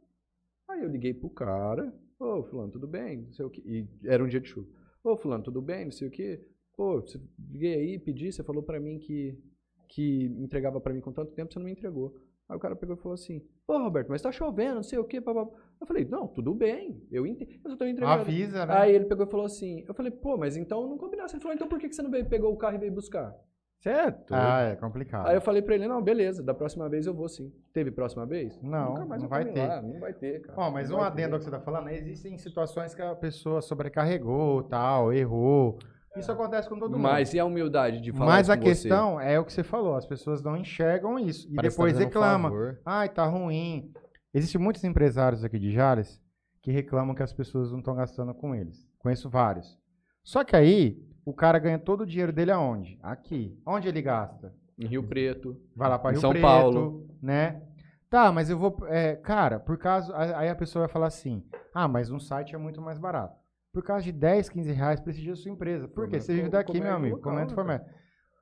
[0.68, 3.23] Aí eu liguei pro cara, ô, fulano, tudo bem?
[3.23, 3.62] Não sei o que.
[3.62, 4.68] E era um dia de chuva.
[5.02, 5.86] Ô, fulano, tudo bem?
[5.86, 6.39] Não sei o que.
[6.77, 7.02] Pô,
[7.51, 9.43] liguei aí, pedi, você falou pra mim que,
[9.89, 12.15] que entregava pra mim com tanto tempo, você não me entregou.
[12.49, 15.05] Aí o cara pegou e falou assim, pô, Roberto, mas tá chovendo, não sei o
[15.05, 15.55] quê, papapá.
[15.81, 18.20] Eu falei, não, tudo bem, eu entendo, eu só tô entregando.
[18.23, 18.75] Avisa, né?
[18.77, 21.35] Aí ele pegou e falou assim, eu falei, pô, mas então não combinasse.
[21.35, 23.35] Ele falou, então por que você não veio, pegou o carro e veio buscar?
[23.81, 24.33] Certo.
[24.35, 25.28] Ah, é complicado.
[25.28, 27.52] Aí eu falei pra ele, não, beleza, da próxima vez eu vou sim.
[27.73, 28.60] Teve próxima vez?
[28.60, 29.67] Não, Nunca mais não vai ter.
[29.68, 30.59] lá, não vai ter, cara.
[30.60, 31.33] Ó, mas Não um adendo ter.
[31.35, 31.97] ao que você tá falando, né?
[31.97, 35.78] existem situações que a pessoa sobrecarregou, tal, errou.
[36.16, 37.02] Isso acontece com todo mundo.
[37.02, 38.68] Mas e a humildade de falar Mas a com você?
[38.70, 41.46] questão é o que você falou, as pessoas não enxergam isso.
[41.50, 42.50] E Parece tá depois um reclamam.
[42.50, 42.80] favor.
[42.84, 43.92] Ai, tá ruim.
[44.34, 46.20] Existem muitos empresários aqui de Jales
[46.62, 48.86] que reclamam que as pessoas não estão gastando com eles.
[48.98, 49.78] Conheço vários.
[50.24, 52.98] Só que aí, o cara ganha todo o dinheiro dele aonde?
[53.02, 53.56] Aqui.
[53.64, 54.52] Onde ele gasta?
[54.78, 55.56] Em Rio Preto.
[55.74, 57.06] Vai lá para Em Rio São Preto, Paulo.
[57.22, 57.62] né?
[58.10, 58.76] Tá, mas eu vou.
[58.88, 60.12] é, cara, por causa.
[60.36, 63.36] Aí a pessoa vai falar assim: ah, mas um site é muito mais barato.
[63.78, 65.86] Por causa de 10, 15 reais, prestigia a sua empresa.
[65.86, 66.18] Por quê?
[66.18, 67.15] Fomento Você vive daqui, meu amigo.
[67.15, 67.84] local, Comércio né, fomento.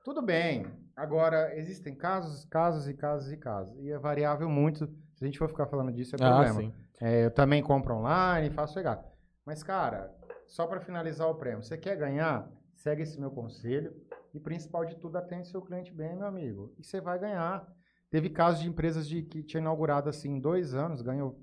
[0.03, 0.65] Tudo bem.
[0.95, 3.77] Agora, existem casos, casos e casos e casos.
[3.77, 4.87] E é variável muito.
[5.13, 6.59] Se a gente for ficar falando disso, é Ah, problema.
[6.59, 6.73] sim.
[6.99, 9.07] É, eu também compro online, faço regata.
[9.45, 10.11] Mas, cara,
[10.47, 12.49] só para finalizar o prêmio, você quer ganhar?
[12.73, 13.93] Segue esse meu conselho.
[14.33, 16.73] E principal de tudo, atende seu cliente bem, meu amigo.
[16.79, 17.63] E você vai ganhar.
[18.09, 21.39] Teve casos de empresas de, que tinha inaugurado assim em dois anos, ganhou.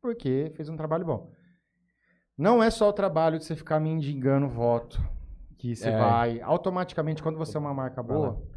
[0.00, 1.30] Porque fez um trabalho bom.
[2.36, 5.00] Não é só o trabalho de você ficar me indigando voto.
[5.58, 5.96] Que você É.
[5.96, 6.40] vai.
[6.40, 8.30] Automaticamente, quando você é uma marca Vai lá.
[8.30, 8.52] boa,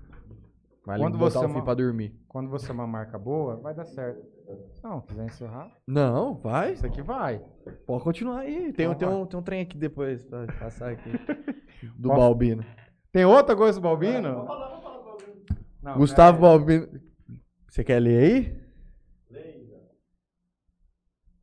[0.86, 2.16] Vai Quando botar você o é pra dormir.
[2.28, 4.24] quando você é uma marca boa, vai dar certo.
[4.84, 6.74] Não, quiser encerrar, Não, vai.
[6.74, 7.44] isso aqui vai.
[7.88, 8.72] Pode continuar aí.
[8.72, 9.18] Tem, Então tem, vai.
[9.18, 11.10] um, tem um trem aqui depois pra passar aqui.
[11.98, 12.64] Do Posso- Balbino.
[13.12, 14.46] Tem outra coisa do Balbino?
[15.82, 16.42] Não, Gustavo.
[16.42, 16.88] Balbino.
[17.68, 18.66] Você quer ler aí?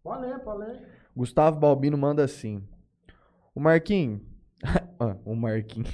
[0.04, 0.88] Pode ler, pode ler.
[1.14, 2.62] Gustavo Balbino manda assim.
[3.54, 4.20] O Marquinho.
[5.00, 5.86] Ah, o Marquinho.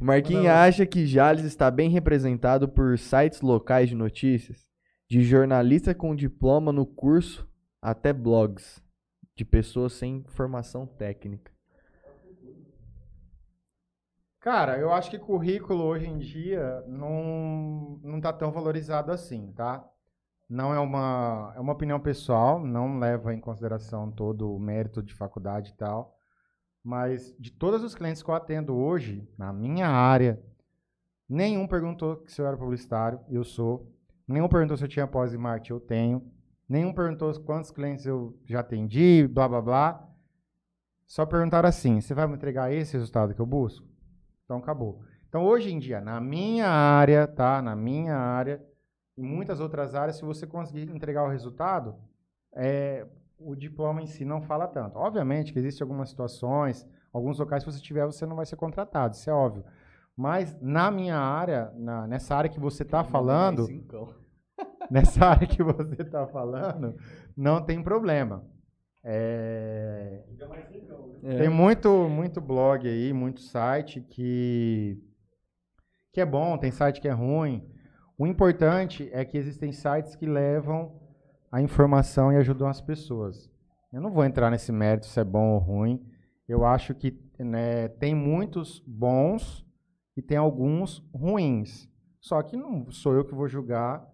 [0.00, 0.64] O Marquinho Manda lá.
[0.64, 4.68] acha que Jales está bem representado por sites locais de notícias,
[5.08, 7.48] de jornalista com diploma no curso
[7.82, 8.80] até blogs,
[9.34, 11.50] de pessoas sem formação técnica.
[14.38, 19.84] Cara, eu acho que currículo hoje em dia não, não tá tão valorizado assim, tá?
[20.50, 25.14] Não é uma, é uma opinião pessoal, não leva em consideração todo o mérito de
[25.14, 26.18] faculdade e tal.
[26.82, 30.42] Mas de todos os clientes que eu atendo hoje, na minha área,
[31.28, 33.94] nenhum perguntou se eu era publicitário, eu sou.
[34.26, 36.32] Nenhum perguntou se eu tinha pós em marketing, eu tenho.
[36.68, 40.08] Nenhum perguntou quantos clientes eu já atendi, blá blá blá.
[41.06, 43.86] Só perguntaram assim: você vai me entregar esse resultado que eu busco?
[44.44, 45.00] Então acabou.
[45.28, 47.62] Então hoje em dia, na minha área, tá?
[47.62, 48.60] Na minha área,
[49.20, 51.94] em muitas outras áreas, se você conseguir entregar o resultado,
[52.54, 53.06] é,
[53.38, 54.98] o diploma em si não fala tanto.
[54.98, 59.14] Obviamente que existem algumas situações, alguns locais que você tiver, você não vai ser contratado,
[59.14, 59.64] isso é óbvio.
[60.16, 63.66] Mas na minha área, na- nessa área que você está falando,
[64.90, 66.96] nessa área que você está falando,
[67.36, 68.44] não tem problema.
[69.02, 70.24] É,
[71.38, 74.98] Tem muito, muito blog aí, muito site que,
[76.12, 77.69] que é bom, tem site que é ruim.
[78.20, 80.92] O importante é que existem sites que levam
[81.50, 83.50] a informação e ajudam as pessoas.
[83.90, 86.06] Eu não vou entrar nesse mérito se é bom ou ruim.
[86.46, 89.66] Eu acho que né, tem muitos bons
[90.14, 91.88] e tem alguns ruins.
[92.20, 94.06] Só que não sou eu que vou julgar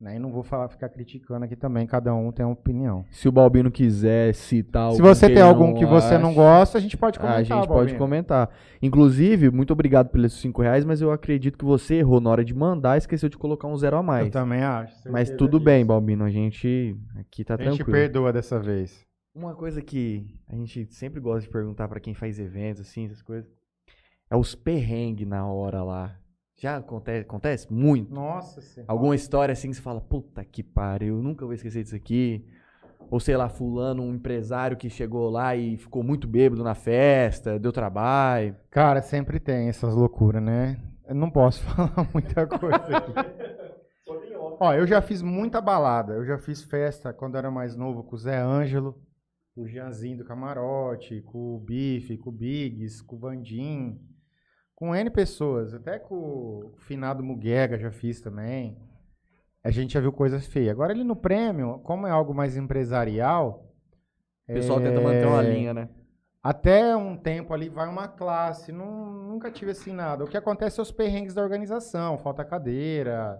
[0.00, 1.86] né, e não vou falar, ficar criticando aqui também.
[1.86, 3.04] Cada um tem uma opinião.
[3.10, 6.78] Se o Balbino quiser citar Se você tem algum não que você não acha- gosta,
[6.78, 7.40] a gente pode comentar.
[7.40, 7.98] a gente pode Balbino.
[7.98, 8.50] comentar.
[8.80, 12.54] Inclusive, muito obrigado pelos 5 reais, mas eu acredito que você errou na hora de
[12.54, 14.30] mandar e esqueceu de colocar um zero a Eu mais.
[14.30, 15.10] também acho.
[15.10, 15.64] Mas tudo disso.
[15.64, 16.24] bem, Balbino.
[16.24, 17.90] A gente aqui tá A gente tranquilo.
[17.98, 19.04] perdoa dessa vez.
[19.34, 23.20] Uma coisa que a gente sempre gosta de perguntar pra quem faz eventos, assim, essas
[23.22, 23.48] coisas,
[24.30, 26.16] é os perrengues na hora lá.
[26.58, 28.12] Já acontece, acontece muito?
[28.12, 28.92] Nossa senhora.
[28.92, 32.44] Alguma história assim que você fala, puta que pariu, nunca vou esquecer disso aqui.
[33.10, 37.60] Ou sei lá, fulano, um empresário que chegou lá e ficou muito bêbado na festa,
[37.60, 38.56] deu trabalho.
[38.70, 40.82] Cara, sempre tem essas loucuras, né?
[41.06, 43.12] Eu não posso falar muita coisa aqui.
[44.60, 46.14] Ó, eu já fiz muita balada.
[46.14, 49.00] Eu já fiz festa quando era mais novo com o Zé Ângelo,
[49.54, 53.96] com o Jeanzinho do Camarote, com o Bife, com o Biggs, com o Vandim.
[54.78, 55.74] Com N pessoas.
[55.74, 58.78] Até com o finado Muguega já fiz também.
[59.64, 60.70] A gente já viu coisas feias.
[60.70, 63.64] Agora ali no prêmio, como é algo mais empresarial...
[64.48, 65.88] O pessoal tenta é, manter uma linha, né?
[66.42, 70.24] Até um tempo ali vai uma classe, não, nunca tive assim nada.
[70.24, 73.38] O que acontece é os perrengues da organização, falta cadeira,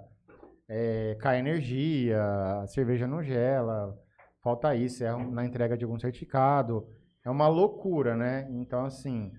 [0.68, 2.22] é, cai energia,
[2.60, 3.98] a cerveja não gela,
[4.42, 6.86] falta isso, é na entrega de algum certificado.
[7.24, 8.46] É uma loucura, né?
[8.50, 9.32] Então, assim,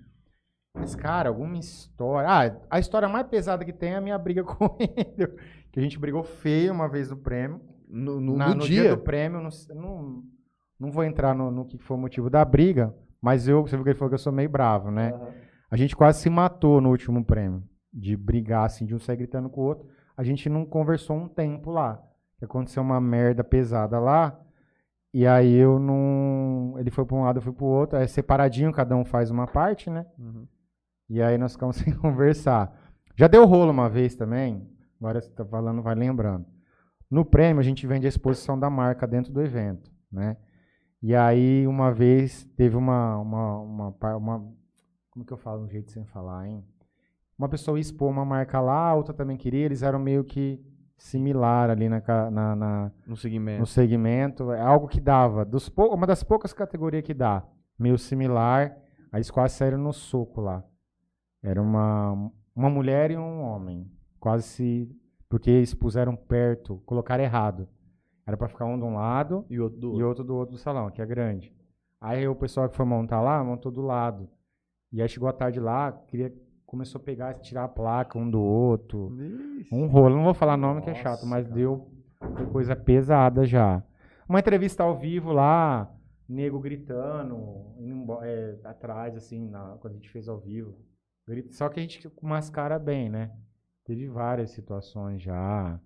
[0.74, 2.30] Mas, cara, alguma história.
[2.30, 5.28] Ah, a história mais pesada que tem é a minha briga com ele.
[5.72, 7.62] Que a gente brigou feio uma vez no prêmio.
[7.88, 8.96] No, no- Na- no no dia.
[8.96, 10.24] do prêmio, não, não,
[10.80, 13.84] não vou entrar no, no que foi o motivo da briga, mas eu, você viu
[13.84, 15.12] que ele falou que eu sou meio bravo, né?
[15.72, 19.50] A gente quase se matou no último prêmio, de brigar assim, de um sair gritando
[19.50, 19.88] com o outro.
[20.16, 22.02] A gente não conversou um tempo lá.
[22.42, 24.40] Aconteceu uma merda pesada lá,
[25.14, 26.76] e aí eu não.
[26.78, 29.46] Ele foi pra um lado, eu fui pro outro, é separadinho, cada um faz uma
[29.48, 30.06] parte, né?
[30.18, 30.48] Uhum.
[31.10, 32.72] E aí nós ficamos sem conversar.
[33.16, 34.68] Já deu rolo uma vez também,
[35.00, 36.46] agora você tá falando, vai lembrando.
[37.10, 40.38] No prêmio, a gente vende a exposição da marca dentro do evento, né?
[41.02, 44.54] E aí, uma vez, teve uma, uma, uma, uma-
[45.10, 46.64] como que eu falo, um jeito sem falar, hein?
[47.38, 50.62] Uma pessoa expor uma marca lá, a outra também queria, eles eram meio que
[50.98, 53.60] similar ali na, na, na- No segmento.
[53.62, 57.44] no segmento, é algo que dava, dos pou- uma das poucas categorias que dá,
[57.78, 58.76] meio similar,
[59.12, 60.64] aí eles quase saíram no soco lá.
[61.42, 64.96] Era uma, uma mulher e um homem, quase se,
[65.30, 67.68] porque eles puseram perto, colocaram errado.
[68.28, 70.08] Era para ficar um de um lado E outro do e outro.
[70.08, 71.54] outro do outro do salão, que é grande.
[72.00, 74.30] Aí o pessoal que foi montar lá, montou do lado.
[74.92, 76.34] E aí chegou a tarde lá, queria,
[76.66, 79.16] começou a pegar, tirar a placa um do outro.
[79.72, 81.56] Um rolo, não vou falar nome que é chato, Nossa, mas cara.
[81.56, 81.92] deu
[82.52, 83.84] coisa pesada já.
[84.28, 85.92] Uma entrevista ao vivo lá,
[86.28, 90.76] nego gritando, indo é, atrás, assim, na- quando a gente fez ao vivo.
[91.52, 93.32] Só que a gente mascara bem, né?
[93.86, 95.80] Teve várias situações já,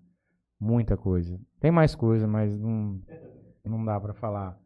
[0.59, 1.39] muita coisa.
[1.59, 2.99] Tem mais coisa, mas não,
[3.65, 4.57] não dá pra falar.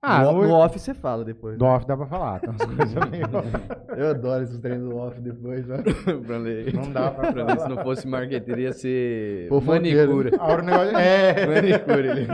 [0.00, 1.58] Ah, no, hoje- no off você fala depois.
[1.58, 3.98] do off dá pra falar, tem umas coisas meio...
[3.98, 6.20] Eu adoro esses treinos do off depois, velho.
[6.24, 6.72] Branley.
[6.72, 10.12] Não dá pra Branley, se não fosse marqueteiro, ia ser Fofoqueiro.
[10.14, 10.36] manicure.
[10.40, 12.28] A hora o negócio- É, Manicure, ele.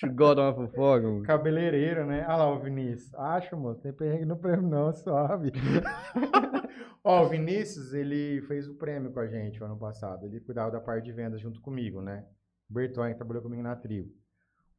[0.00, 1.02] Chegou a dar uma fofoca.
[1.02, 1.22] mano.
[1.24, 2.24] Cabeleireiro, né?
[2.26, 3.14] Ah lá o Vinícius.
[3.14, 5.52] Acho, moço, tem perrengue no prêmio não, suave.
[7.04, 10.24] Ó, o Vinícius, ele fez o prêmio com a gente o ano passado.
[10.24, 12.24] Ele cuidava da parte de vendas junto comigo, né?
[12.70, 14.10] O Berton trabalhou comigo na tribo.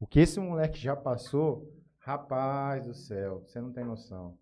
[0.00, 4.36] O que esse moleque já passou, rapaz do céu, você não tem noção.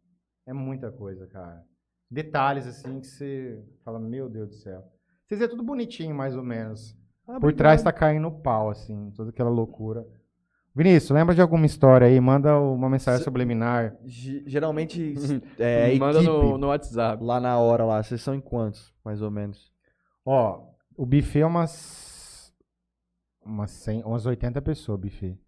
[0.47, 1.63] É muita coisa, cara.
[2.11, 4.83] Detalhes assim que você fala, meu Deus do céu.
[5.27, 6.97] Vocês é tudo bonitinho, mais ou menos.
[7.39, 10.07] Por trás tá caindo o pau, assim, toda aquela loucura.
[10.75, 12.21] Vinícius, lembra de alguma história aí?
[12.21, 13.97] Manda uma mensagem Se- subliminar.
[14.05, 15.15] Ge- Geralmente
[15.59, 17.23] é Manda no, no WhatsApp.
[17.23, 18.03] lá na hora lá.
[18.03, 19.73] Vocês são em quantos, mais ou menos?
[20.25, 20.63] Ó,
[20.97, 22.53] o buffet é umas.
[23.45, 25.39] Umas, 100, umas 80 pessoas, o buffet.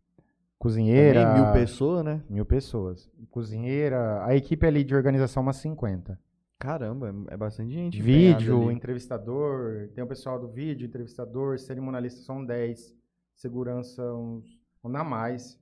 [0.59, 1.25] Cozinheira.
[1.25, 2.23] Também mil pessoas, né?
[2.29, 3.11] Mil pessoas.
[3.31, 4.25] Cozinheira.
[4.25, 6.19] A equipe ali de organização, umas 50.
[6.59, 8.01] Caramba, é bastante gente.
[8.01, 9.89] Vídeo, entrevistador.
[9.95, 12.95] Tem o pessoal do vídeo, entrevistador, cerimonialista são 10.
[13.35, 14.62] Segurança, uns.
[14.83, 15.59] Ou a mais.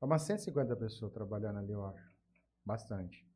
[0.00, 2.08] É umas 150 pessoas trabalhando ali, eu acho.
[2.64, 3.26] Bastante.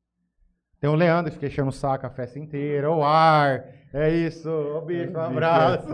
[0.81, 2.91] Tem o Leandro que fica enchendo o saco a festa inteira.
[2.91, 3.65] O ar.
[3.95, 4.51] É isso.
[4.51, 5.89] Ô, bicho, um abraço.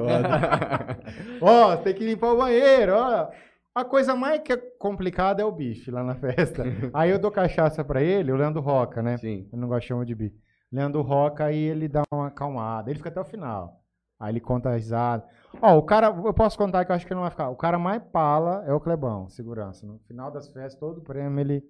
[1.42, 3.30] Ó, tem que limpar o banheiro, ó.
[3.74, 6.64] A coisa mais que é complicada é o bife lá na festa.
[6.92, 9.18] Aí eu dou cachaça pra ele, o Leandro Roca, né?
[9.18, 9.48] Sim.
[9.52, 10.40] Eu não gosto de chamar de bife.
[10.72, 12.90] Leandro Roca, aí ele dá uma acalmada.
[12.90, 13.80] Ele fica até o final.
[14.20, 15.24] Aí ele conta a risada.
[15.62, 17.48] Ó, o cara, eu posso contar que eu acho que ele não vai ficar.
[17.50, 19.86] O cara mais pala é o Clebão, segurança.
[19.86, 21.62] No final das festas, todo prêmio ele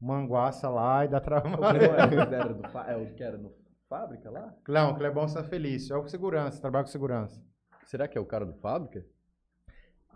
[0.00, 1.82] manguaça lá e dá trabalho.
[1.82, 3.52] Era do fa- é o que era no
[3.88, 4.52] fábrica lá?
[4.68, 7.40] Não, o Clebão São Felício, é o segurança, trabalha com segurança.
[7.84, 9.04] Será que é o cara do fábrica?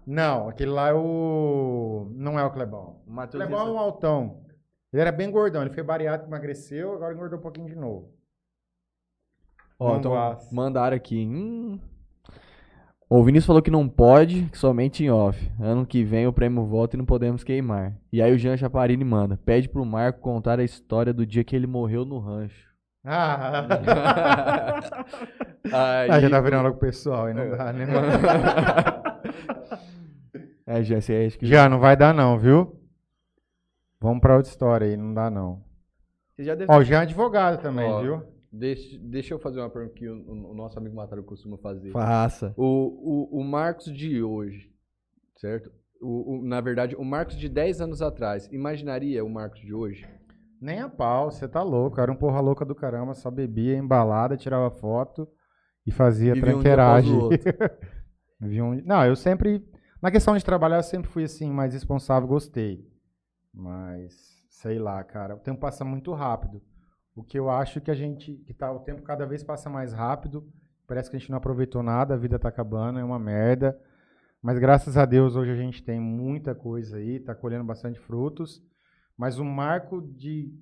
[0.06, 2.10] Não, aquele lá é o.
[2.14, 3.02] Não é o Clebão.
[3.06, 4.44] O Clebão é um altão.
[4.92, 8.12] Ele era bem gordão, ele foi bariátrico, emagreceu, agora engordou um pouquinho de novo.
[9.82, 10.54] Ó, então, Manguaça.
[10.54, 11.26] mandaram aqui.
[11.26, 11.78] Hum.
[13.10, 15.50] O Vinícius falou que não pode, que somente em off.
[15.60, 17.92] Ano que vem o prêmio volta e não podemos queimar.
[18.10, 19.38] E aí o Jean Chaparini manda.
[19.44, 22.72] Pede pro Marco contar a história do dia que ele morreu no rancho.
[23.04, 23.66] Ah,
[25.72, 27.86] Aí, ah já tá virando logo pessoal, aí não dá, né?
[30.66, 31.46] É, Jean, você acha que.
[31.46, 32.78] Já, não vai dar não, viu?
[34.00, 35.60] Vamos pra outra história aí, não dá não.
[36.34, 38.22] Você já deve Ó, o Jean é advogado também, Ó, viu?
[38.52, 41.90] Deixa, deixa eu fazer uma pergunta que o, o- nosso amigo Matário costuma fazer.
[41.92, 42.52] Faça.
[42.56, 44.70] O, o, o Marcos de hoje,
[45.36, 45.70] certo?
[46.00, 50.06] O, o- na verdade, o Marcos de 10 anos atrás, imaginaria o Marcos de hoje?
[50.60, 52.00] Nem a pau, você tá louco.
[52.00, 55.26] Era um porra louca do caramba, só bebia, embalada, tirava foto
[55.84, 57.18] e fazia o tranqueiragem.
[58.40, 59.64] um- Não, eu sempre.
[60.00, 62.84] Na questão de trabalhar, eu sempre fui assim, mais responsável, gostei.
[63.52, 64.14] Mas,
[64.50, 66.60] sei lá, cara, o tempo passa muito rápido.
[67.14, 68.34] O que eu acho que a gente.
[68.46, 70.48] que tá, o tempo cada vez passa mais rápido.
[70.86, 73.78] Parece que a gente não aproveitou nada, a vida tá acabando, é uma merda.
[74.42, 78.62] Mas graças a Deus hoje a gente tem muita coisa aí, tá colhendo bastante frutos.
[79.16, 80.52] Mas o marco de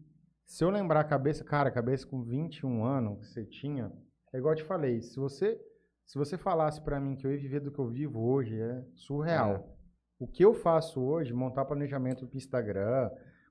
[0.44, 3.92] Se eu lembrar a cabeça, cara, a cabeça com 21 anos que você tinha,
[4.32, 5.58] é igual eu te falei, se você,
[6.04, 8.84] se você falasse pra mim que eu ia viver do que eu vivo hoje, é
[8.94, 9.76] surreal.
[10.18, 13.10] O que eu faço hoje, montar planejamento pro Instagram,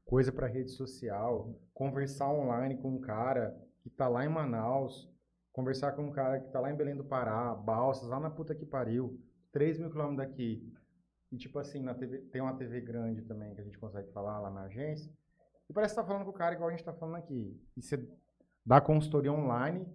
[0.10, 5.08] coisa pra rede social, conversar online com um cara que tá lá em Manaus,
[5.54, 8.56] conversar com um cara que tá lá em Belém do Pará, Balsas, lá na puta
[8.56, 9.22] que pariu,
[9.52, 10.68] 3 mil quilômetros daqui.
[11.32, 14.40] E tipo assim, na TV, tem uma TV grande também que a gente consegue falar
[14.40, 15.14] lá na agência.
[15.70, 17.56] E parece que tá falando com o cara igual a gente tá falando aqui.
[17.78, 18.04] E você
[18.66, 19.86] dá consultoria online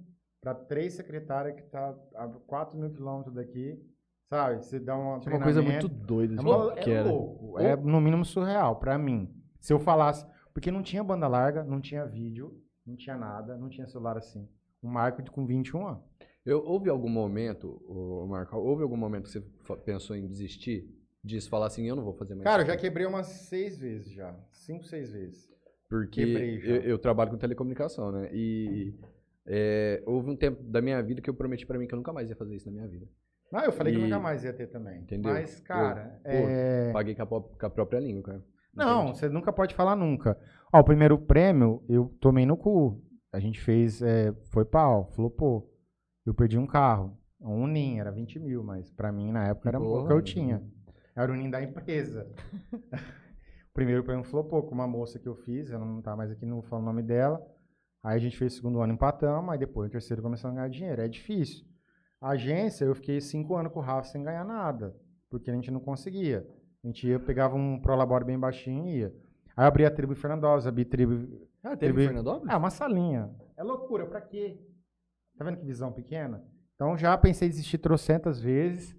[0.40, 3.84] para três secretárias que tá a 4 mil quilômetros daqui,
[4.30, 4.64] sabe?
[4.64, 6.36] Você dá um Isso é uma coisa muito doida.
[6.36, 7.10] É, uma- é era.
[7.10, 7.58] louco.
[7.58, 9.43] É no mínimo surreal pra mim.
[9.64, 10.26] Se eu falasse.
[10.52, 14.46] Porque não tinha banda larga, não tinha vídeo, não tinha nada, não tinha celular assim.
[14.82, 16.02] Um Marco de- com 21 anos.
[16.44, 19.40] Eu, houve algum momento, ô, Marco, houve algum momento que você
[19.84, 20.86] pensou em desistir?
[21.24, 22.82] De falar assim, eu não vou fazer mais Cara, eu já aqui"?
[22.82, 24.36] quebrei umas seis vezes já.
[24.52, 25.50] Cinco, seis vezes.
[25.88, 26.74] Porque quebrei já.
[26.74, 28.28] eu, eu trabalho com telecomunicação, né?
[28.34, 28.92] E
[29.46, 32.12] é, houve um tempo da minha vida que eu prometi pra mim que eu nunca
[32.12, 33.08] mais ia fazer isso na minha vida.
[33.50, 35.00] Não, eu falei que E- eu nunca mais ia ter também.
[35.00, 35.32] Entendeu?
[35.32, 36.92] Mas, cara, Eu- é...
[36.92, 38.44] Paguei com a, com a própria língua, cara.
[38.76, 39.18] Não, Entende?
[39.18, 40.38] você nunca pode falar nunca.
[40.72, 43.00] Ó, o primeiro prêmio eu tomei no cu.
[43.32, 45.70] A gente fez, é, foi pau, flopou.
[46.24, 49.80] Eu perdi um carro, um Unim, era 20 mil, mas pra mim na época era
[49.80, 50.62] o que eu tinha.
[51.14, 52.30] Era o Unim da empresa.
[52.92, 56.46] o primeiro prêmio flopou com uma moça que eu fiz, ela não tá mais aqui,
[56.46, 57.40] não vou falar o nome dela.
[58.02, 60.68] Aí a gente fez o segundo ano, empatamos, aí depois o terceiro começou a ganhar
[60.68, 61.02] dinheiro.
[61.02, 61.64] É difícil.
[62.20, 64.96] A agência, eu fiquei cinco anos com o Rafa sem ganhar nada,
[65.30, 66.46] porque a gente não conseguia.
[66.84, 69.14] A gente ia, pegava um prolabore bem baixinho e ia.
[69.56, 71.48] Aí eu abri a tribo em Fernandópolis, abri tribo...
[71.62, 72.52] Ah, teve Teve- Fernandópolis?
[72.52, 73.34] Ah, uma salinha.
[73.56, 74.58] É loucura, pra quê?
[75.38, 76.44] Tá vendo que visão pequena?
[76.74, 78.94] Então já pensei em desistir trocentas vezes.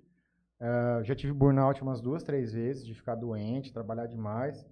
[0.60, 4.66] Ah, já tive burnout umas duas, três vezes, de ficar doente, trabalhar demais.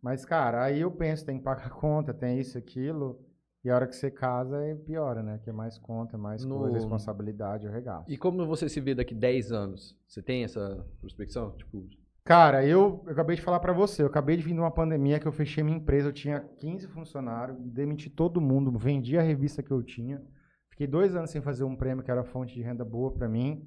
[0.00, 3.20] Mas, cara, aí eu penso, tem que pagar a conta, tem isso, aquilo.
[3.64, 5.38] E a hora que você casa, aí piora, né?
[5.42, 8.10] Que é mais conta, mais No- coisa, responsabilidade, eu regaço.
[8.10, 9.96] E como você se vê daqui 10 anos?
[10.06, 11.52] Você tem essa prospecção?
[11.56, 11.84] Tipo,
[12.24, 15.18] Cara, eu, eu acabei de falar pra você, eu acabei de vir de uma pandemia
[15.18, 19.62] que eu fechei minha empresa, eu tinha 15 funcionários, demiti todo mundo, vendi a revista
[19.62, 20.22] que eu tinha,
[20.70, 23.66] fiquei dois anos sem fazer um prêmio que era fonte de renda boa pra mim,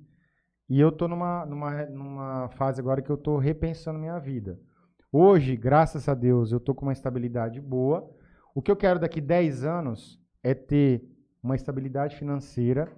[0.70, 4.60] e eu tô numa, numa, numa fase agora que eu tô repensando minha vida.
[5.12, 8.08] Hoje, graças a Deus, eu tô com uma estabilidade boa.
[8.54, 11.04] O que eu quero daqui 10 anos é ter
[11.42, 12.92] uma estabilidade financeira,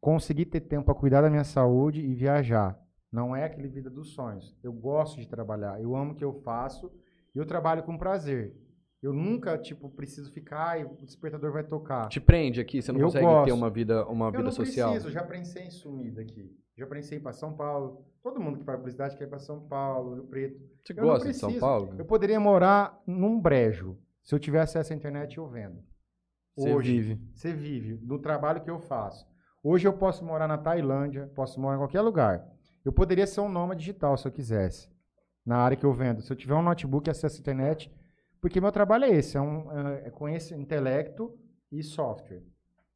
[0.00, 2.78] conseguir ter tempo para cuidar da minha saúde e viajar.
[3.10, 4.56] Não é aquele vida dos sonhos.
[4.62, 6.90] Eu gosto de trabalhar, eu amo o que eu faço
[7.34, 8.54] e eu trabalho com prazer.
[9.02, 12.08] Eu nunca, tipo, preciso ficar e o despertador vai tocar.
[12.08, 13.44] te prende aqui, você não Eu consegue gosto.
[13.46, 14.90] ter uma vida, uma eu vida não social.
[14.90, 16.50] preciso, já pensei em sumir daqui.
[16.76, 18.04] Já pensei em ir para São Paulo.
[18.22, 20.60] Todo mundo que faz publicidade quer ir para São Paulo, Rio Preto.
[20.84, 21.52] Você Eu não gosta de São.
[21.58, 21.94] Paulo?
[21.96, 23.96] Eu poderia morar num brejo.
[24.26, 25.80] Se eu tivesse acesso à internet, eu vendo.
[26.56, 27.30] Você Hoje, vive.
[27.32, 29.24] Você vive do trabalho que eu faço.
[29.62, 32.44] Hoje eu posso morar na Tailândia, posso morar em qualquer lugar.
[32.84, 34.90] Eu poderia ser um nômade digital se eu quisesse,
[35.44, 36.22] na área que eu vendo.
[36.22, 37.88] Se eu tiver um notebook e acesso à internet,
[38.40, 41.32] porque meu trabalho é esse, é, um, é, é com esse intelecto
[41.70, 42.42] e software.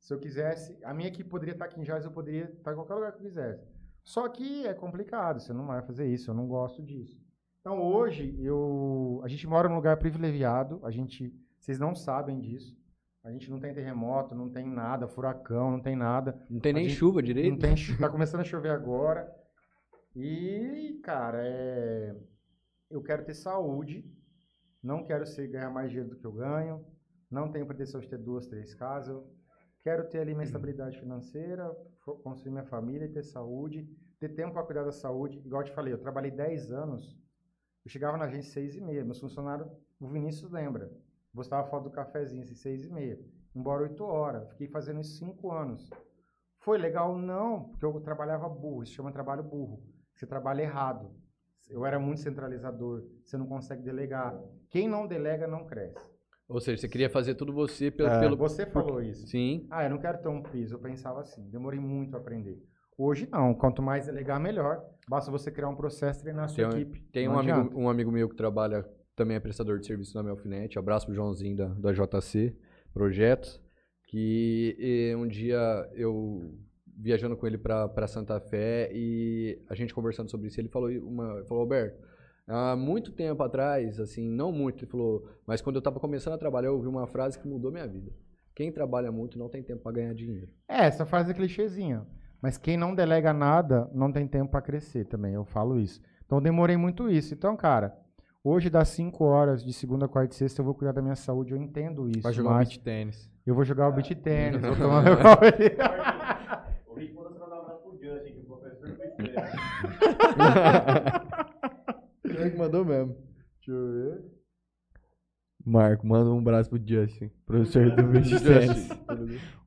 [0.00, 2.74] Se eu quisesse, a minha equipe poderia estar aqui em Jales, eu poderia estar em
[2.74, 3.64] qualquer lugar que eu quisesse.
[4.02, 7.19] Só que é complicado, você não vai fazer isso, eu não gosto disso.
[7.60, 12.78] Então hoje eu, a gente mora num lugar privilegiado, a gente, vocês não sabem disso.
[13.22, 16.40] A gente não tem terremoto, não tem nada, furacão, não tem nada.
[16.48, 17.50] Não tem nem A gente- chuva direito?
[17.52, 19.30] Não tem, tá começando a chover agora.
[20.16, 22.16] E, cara, é,
[22.90, 24.10] eu quero ter saúde,
[24.82, 26.82] não quero ser, ganhar mais dinheiro do que eu ganho,
[27.30, 29.22] não tenho pretensão de ter duas, três casas.
[29.82, 31.70] Quero ter ali minha estabilidade financeira,
[32.24, 33.86] construir minha família e ter saúde,
[34.18, 35.38] ter tempo para cuidar da saúde.
[35.44, 37.16] Igual eu te falei, eu trabalhei 10 anos,
[37.84, 39.04] eu chegava na agência seis e meia.
[39.04, 39.68] Meus funcionários,
[39.98, 40.90] o Vinícius lembra,
[41.34, 43.18] postava foto do cafezinho, assim, seis e meia.
[43.54, 44.48] Embora oito horas.
[44.50, 45.90] Fiquei fazendo isso cinco anos.
[46.58, 47.16] Foi legal?
[47.16, 48.82] Não, porque eu trabalhava burro.
[48.82, 49.82] Isso chama trabalho burro.
[50.14, 51.10] Você trabalha errado.
[51.68, 53.04] Eu era muito centralizador.
[53.24, 54.38] Você não consegue delegar.
[54.68, 56.04] Quem não delega não cresce.
[56.48, 58.08] Ou seja, você queria fazer tudo você pelo...
[58.08, 58.20] É.
[58.20, 58.36] pelo...
[58.36, 59.26] Você falou isso.
[59.26, 59.66] Sim.
[59.70, 60.74] Ah, eu não quero ter um piso.
[60.74, 61.48] Eu pensava assim.
[61.48, 62.60] Demorei muito a aprender.
[62.96, 63.54] Hoje não.
[63.54, 64.84] Quanto mais delegar, melhor.
[65.08, 67.02] Basta você criar um processo e treinar a sua Tem equipe.
[67.12, 70.78] Tem um amigo, um amigo meu que trabalha, também é prestador de serviço na Melfinet.
[70.78, 72.56] Abraço pro Joãozinho da, da JC
[72.92, 73.60] Projetos.
[74.04, 76.58] Que eh, um dia eu
[77.00, 81.42] viajando com ele pra Santa Fé e a gente conversando sobre isso, ele falou, uma,
[81.44, 81.98] falou Alberto,
[82.46, 86.38] há muito tempo atrás, assim, não muito, ele falou, mas quando eu tava começando a
[86.38, 88.12] trabalhar, eu ouvi uma frase que mudou minha vida.
[88.54, 90.50] Quem trabalha muito não tem tempo pra ganhar dinheiro.
[90.68, 92.06] É, essa frase é clichêzinha.
[92.42, 95.34] Mas quem não delega nada não tem tempo para crescer também.
[95.34, 96.00] Eu falo isso.
[96.24, 97.34] Então eu demorei muito isso.
[97.34, 97.94] Então, cara,
[98.42, 101.52] Hoje, das 5 horas, de segunda, quarta e sexta, eu vou cuidar da minha saúde,
[101.52, 102.22] eu entendo isso.
[102.22, 103.30] Vai jogar mas beat tênis.
[103.46, 105.12] Eu vou jogar o beat tênis, vou tomar meu.
[106.86, 108.88] O Rick mandou você mandar um abraço pro Justin, que o professor
[112.38, 113.14] é que mandou mesmo?
[113.14, 114.39] Deixa eu ver.
[115.70, 118.88] Marco, manda um abraço pro Justin, professor do beat tênis.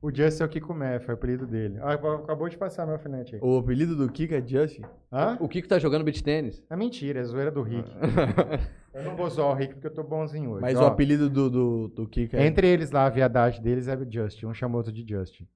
[0.02, 1.78] O Justin é o Kiko Meff, é o apelido dele.
[1.80, 3.40] Ah, acabou de passar meu alfinete aí.
[3.42, 4.82] O apelido do Kika é Justin?
[5.12, 5.36] Hã?
[5.40, 6.62] O Kiko tá jogando beat tênis?
[6.68, 7.90] É mentira, é zoeira do Rick.
[8.94, 10.62] Eu não vou zoar o Rick porque eu tô bonzinho hoje.
[10.62, 12.46] Mas Ó, o apelido do, do, do Kika é...
[12.46, 14.46] Entre eles lá, a viadagem deles é Justin.
[14.46, 15.48] Um chama outro de Justin.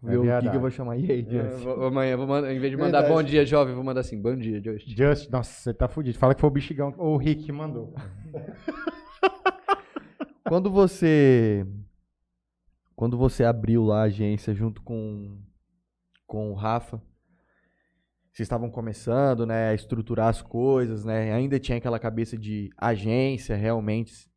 [0.00, 0.50] Ver o viadagem.
[0.50, 0.96] Kika eu vou chamar.
[0.96, 1.68] E aí, Eu Justin?
[1.84, 3.12] Amanhã, vou mandar, em vez de mandar Verdade.
[3.12, 4.94] bom dia, jovem, vou mandar assim, bom dia, Justin.
[4.96, 6.16] Justin, nossa, você tá fudido.
[6.16, 7.92] Fala que foi o Bichigão ou o Rick que mandou.
[10.48, 11.66] Quando você.
[12.94, 15.38] Quando você abriu lá a agência junto com,
[16.26, 17.02] com o Rafa,
[18.32, 21.32] vocês estavam começando, né, a estruturar as coisas, né?
[21.32, 24.30] Ainda tinha aquela cabeça de agência, realmente.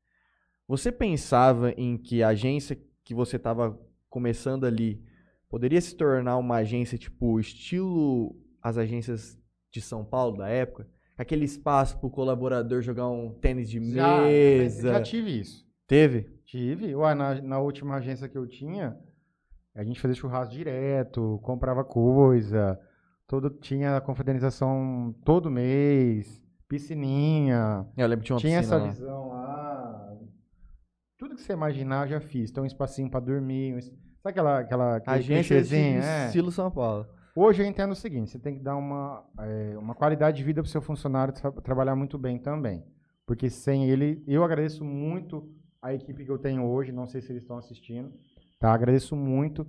[0.68, 3.80] Você pensava em que a agência que você estava
[4.10, 5.02] começando ali
[5.48, 9.40] poderia se tornar uma agência tipo estilo as agências
[9.72, 10.90] de São Paulo da época?
[11.18, 14.94] Aquele espaço para o colaborador jogar um tênis de Já, mesa.
[14.94, 15.69] já tive isso.
[15.90, 16.30] Teve?
[16.46, 16.96] Tive.
[16.96, 18.96] Ué, na, na última agência que eu tinha,
[19.76, 22.80] a gente fazia churrasco direto, comprava coisa,
[23.28, 28.92] todo, tinha confraternização todo mês, piscininha, Eu lembro que tinha uma tinha piscina essa lá.
[28.92, 30.18] visão lá.
[31.18, 32.52] Tudo que você imaginar eu já fiz.
[32.52, 33.74] Tem um espacinho pra dormir.
[33.74, 33.90] um es-
[34.22, 36.02] Sabe aquela, aquela aquele Agência de clichêzinho?
[36.04, 36.26] É.
[36.28, 37.08] estilo São Paulo.
[37.36, 40.62] Hoje eu entendo o seguinte, você tem que dar uma, é, uma qualidade de vida
[40.62, 42.84] para o seu funcionário tra- trabalhar muito bem também.
[43.26, 45.50] Porque sem ele, eu agradeço muito
[45.82, 48.12] a equipe que eu tenho hoje, não sei se eles estão assistindo,
[48.60, 48.74] tá?
[48.74, 49.66] Agradeço muito,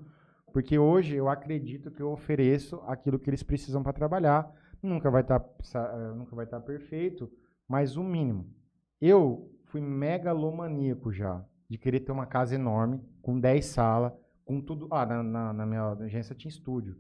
[0.53, 4.51] porque hoje eu acredito que eu ofereço aquilo que eles precisam para trabalhar.
[4.83, 5.41] Nunca vai estar
[6.17, 7.31] nunca vai estar perfeito,
[7.69, 8.47] mas o mínimo.
[9.01, 14.13] Eu fui megalomaníaco já, de querer ter uma casa enorme, com 10 salas,
[14.45, 14.89] com tudo.
[14.91, 16.97] Ah, na, na, na minha agência tinha estúdio.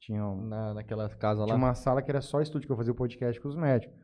[0.00, 1.58] Tinha, um- Na, naquela casa tinha lá.
[1.58, 3.96] uma sala que era só estúdio, que eu fazia o podcast com os médicos.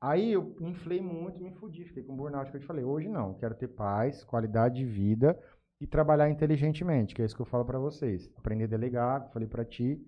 [0.00, 2.84] Aí eu inflei muito, me fudi, fiquei com burnout que eu te falei.
[2.84, 5.38] Hoje não, quero ter paz, qualidade de vida
[5.80, 8.30] e trabalhar inteligentemente, que é isso que eu falo pra vocês.
[8.36, 10.00] Aprender a delegar, que eu falei pra ti.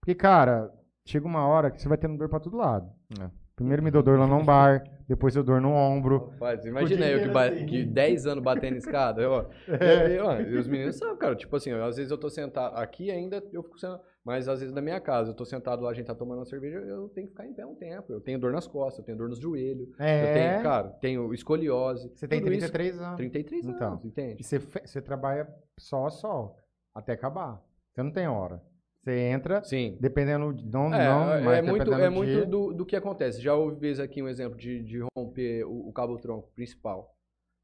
[0.00, 0.70] Porque, cara,
[1.06, 2.90] chega uma hora que você vai tendo dor pra todo lado.
[3.20, 3.30] É.
[3.54, 6.28] Primeiro me dou dor lá no lombar, depois eu dor no ombro.
[6.32, 7.66] Rapaz, imagina eu que, assim.
[7.66, 9.22] que 10 anos batendo escada.
[9.22, 9.48] Eu,
[9.80, 10.14] É.
[10.14, 11.34] e, ó, e os meninos sabem, cara.
[11.34, 14.02] Tipo assim, ó, às vezes eu tô sentado aqui ainda, eu fico sentado.
[14.26, 16.44] Mas às vezes na minha casa, eu tô sentado lá, a gente tá tomando uma
[16.44, 18.12] cerveja, eu tenho que ficar em pé um tempo.
[18.12, 19.88] Eu tenho dor nas costas, eu tenho dor nos joelhos.
[19.90, 22.10] Eu É, tenho, cara, tenho escoliose.
[22.12, 23.16] você tem tudo isso- 33 anos.
[23.18, 23.92] 33 Então.
[23.92, 24.40] anos, entende?
[24.40, 25.48] E você, você trabalha
[25.78, 26.58] só a sol,
[26.92, 27.62] até acabar.
[27.94, 28.60] Você não tem hora.
[29.04, 29.96] Você entra, Sim.
[30.00, 32.44] dependendo, de- não, É, não, é, mas é muito, é muito dia.
[32.46, 33.40] do, do que acontece.
[33.40, 37.14] Já houve vezes aqui um exemplo de, de romper o, o cabo-tronco principal.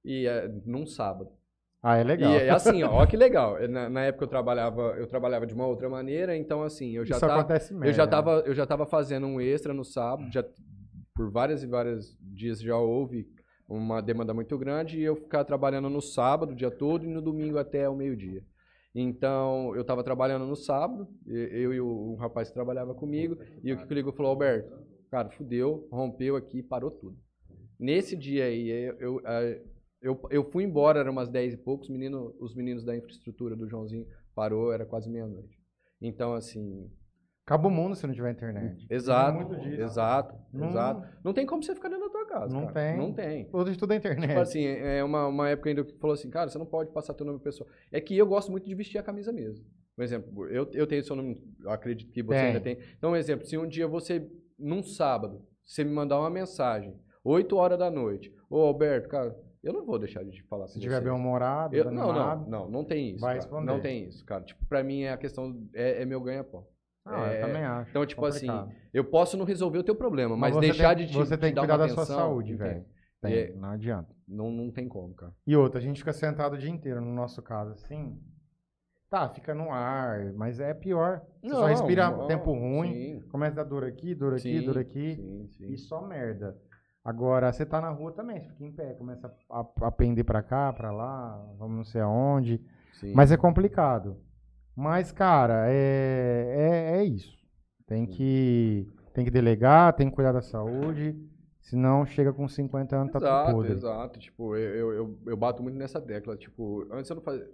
[0.05, 1.33] E é, num sábado.
[1.83, 2.31] Ah, é legal.
[2.31, 3.57] E é assim, ó, ó que legal.
[3.69, 7.17] Na, na época eu trabalhava, eu trabalhava de uma outra maneira, então assim, eu já
[7.17, 7.87] Isso tava, acontece mesmo.
[7.87, 10.45] eu já tava, eu já tava fazendo um extra no sábado, já
[11.15, 13.29] por várias e vários dias já houve
[13.69, 17.21] uma demanda muito grande e eu ficava trabalhando no sábado o dia todo e no
[17.21, 18.45] domingo até o meio-dia.
[18.95, 23.73] Então, eu estava trabalhando no sábado, eu e o, um rapaz que trabalhava comigo, e
[23.73, 24.71] o que ligou falou, Alberto,
[25.11, 27.17] cara, fudeu, rompeu aqui, parou tudo.
[27.81, 29.23] Nesse dia aí, eu, eu,
[30.03, 33.69] eu, eu fui embora, era umas 10 e poucos, menino, os meninos da infraestrutura do
[33.69, 35.59] Joãozinho parou, era quase meia-noite.
[36.01, 36.91] Então, assim,
[37.45, 38.87] Acaba o mundo se não tiver internet.
[38.89, 39.83] exato, muito disso.
[39.83, 41.09] exato, Não- exato.
[41.25, 42.73] Não tem como você ficar dentro da tua casa, Não cara.
[42.73, 42.97] tem.
[42.97, 43.49] Não tem.
[43.53, 44.29] Hoje tudo é internet.
[44.29, 47.15] Tipo assim, é uma, uma época ainda que falou assim, cara, você não pode passar
[47.15, 47.69] teu nome pessoal.
[47.91, 49.65] É que eu gosto muito de vestir a camisa mesmo.
[49.97, 52.47] Por exemplo, eu, eu tenho seu nome, eu acredito que você Tem.
[52.47, 52.79] ainda tem.
[52.97, 54.25] Então, um exemplo, se um dia você,
[54.59, 59.73] num sábado, você me mandar uma mensagem, 8 horas da noite, ô Alberto, cara, eu
[59.73, 63.11] não vou deixar de falar se tiver bem humorado, Eu- não, não, não, não tem
[63.11, 63.21] isso.
[63.21, 63.43] Vai cara.
[63.43, 63.67] responder.
[63.67, 64.43] Não tem isso, cara.
[64.45, 66.67] Tipo, pra mim é a questão, é, é meu ganha-pão.
[67.05, 67.91] Ah, É, eu também acho.
[67.91, 68.73] Então, tipo assim, complicado.
[68.95, 71.41] eu posso não resolver o teu problema, mas, você deixar tem, de te Você te
[71.41, 72.85] tem que dar cuidar da sua atenção, saúde, não velho.
[73.25, 73.53] É.
[73.55, 74.15] Não adianta.
[74.27, 75.33] Não, não tem como, cara.
[75.47, 78.19] E outra, a gente fica sentado o dia inteiro, no nosso caso, assim.
[79.09, 81.23] Tá, fica no ar, mas é pior.
[81.43, 84.63] Você só respira não, tempo ruim, Sim, começa a dar dor aqui, dor aqui, sim,
[84.65, 85.17] dor aqui.
[85.17, 85.69] Sim, sim.
[85.73, 86.57] E só merda.
[87.05, 90.43] Agora, você tá na rua também, você fica em pé, começa a, a pender pra
[90.43, 92.61] cá, pra lá, vamos não sei aonde.
[92.93, 93.13] sim.
[93.15, 94.17] Mas é complicado.
[94.77, 97.37] Mas, cara, é, é, é isso.
[97.87, 101.15] Tem que, tem que delegar, tem que cuidar da saúde,
[101.61, 103.73] senão chega com 50 anos, tá tudo Exato, podre.
[103.73, 104.19] exato.
[104.19, 106.37] Tipo, eu, eu, eu, eu bato muito nessa tecla.
[106.37, 107.51] Tipo, antes eu não fazia.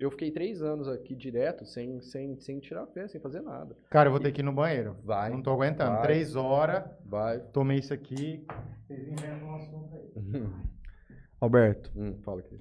[0.00, 3.76] Eu fiquei três anos aqui direto, sem, sem, sem tirar fé, sem fazer nada.
[3.90, 4.96] Cara, eu vou ter que ir no banheiro.
[5.04, 5.30] Vai.
[5.30, 5.92] Não tô aguentando.
[5.92, 6.02] Vai.
[6.02, 7.38] Três horas, Vai.
[7.52, 8.44] tomei isso aqui.
[8.86, 10.12] Vocês inventam um assunto aí.
[11.40, 12.60] Alberto, Hum, fala aqui.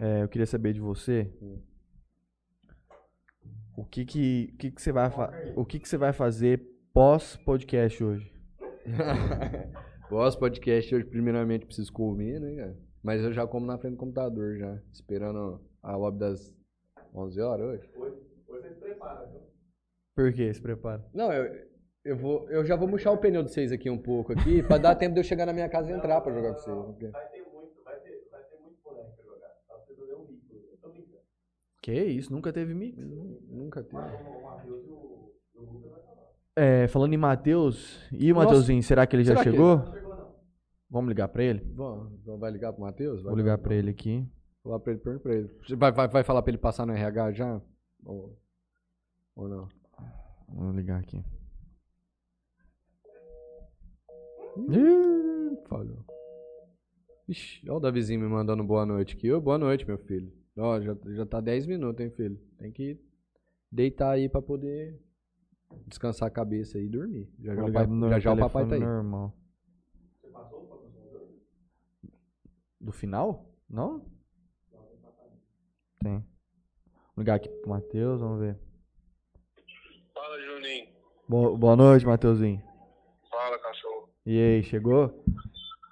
[0.00, 1.30] é, eu queria saber de você.
[3.76, 6.66] O que que, o que, que você vai fa- o que que você vai fazer
[6.94, 8.32] pós podcast hoje?
[10.08, 12.76] Gosto podcast hoje, primeiramente preciso comer, né, cara?
[13.02, 16.54] Mas eu já como na frente do computador já, esperando a lobby das
[17.14, 17.90] 11 horas hoje.
[20.14, 20.52] Por quê?
[20.52, 21.04] Se prepara.
[21.14, 21.66] Não, eu,
[22.04, 24.78] eu, vou, eu já vou murchar o pneu de vocês aqui um pouco aqui, pra
[24.78, 26.76] dar tempo de eu chegar na minha casa e entrar pra jogar com vocês.
[26.86, 29.48] porque- Vai ter muito, vai ter, vai ter muito boneco pra jogar.
[29.68, 30.50] Tá precisando um mix.
[30.50, 31.22] Eu tô brincando.
[31.82, 32.32] Que isso?
[32.32, 32.98] Nunca teve mix.
[33.48, 33.96] Nunca teve.
[33.96, 36.26] O Matheus o, o Lucas vai falar.
[36.56, 38.46] É, falando em Matheus, e o Nossa.
[38.46, 39.76] Mateuzinho, será que ele já Será que chegou?
[39.76, 40.34] Não chegou, não.
[40.88, 41.60] Vamos ligar pra ele?
[41.60, 43.22] Bom, então vai ligar pro Matheus?
[43.22, 44.26] Vou ligar pra ele aqui.
[44.66, 45.48] Falar pra ele, pergunta pra ele.
[45.64, 47.62] Você Vai, vai, vai falar pra ele passar no RH já?
[48.04, 48.36] Ou,
[49.36, 49.68] ou não?
[50.48, 51.24] Vou ligar aqui.
[54.68, 56.04] Ih, falhou.
[57.28, 59.30] Ixi, olha o Davizinho me mandando boa noite aqui.
[59.30, 60.32] Ô, boa noite, meu filho.
[60.58, 62.36] Ó, já, já tá 10 minutos, hein, filho?
[62.58, 62.98] Tem que
[63.70, 65.00] deitar aí pra poder
[65.86, 67.32] descansar a cabeça e dormir.
[67.38, 68.80] Já já, o, ligar pai, no já, já o papai tá aí.
[68.80, 69.32] normal.
[72.80, 73.48] Do final?
[73.70, 74.15] Não?
[76.06, 76.18] Tem.
[77.16, 78.56] Vou ligar aqui pro Matheus, vamos ver.
[80.14, 80.86] Fala, Juninho.
[81.28, 82.62] Bo- boa noite, Mateuzinho.
[83.28, 84.08] Fala, cachorro.
[84.24, 85.24] E aí, chegou?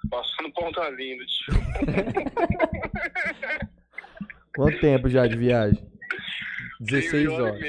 [0.09, 1.53] Passando ponta linda, tio.
[4.55, 5.85] Quanto tempo já de viagem?
[6.79, 7.59] 16 Três e horas.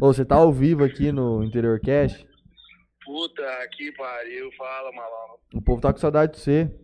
[0.00, 2.26] Ô, você tá ao vivo aqui no Interior Cast?
[3.04, 4.50] Puta que pariu.
[4.56, 5.40] Fala, malandro.
[5.52, 6.74] O povo tá com saudade de você.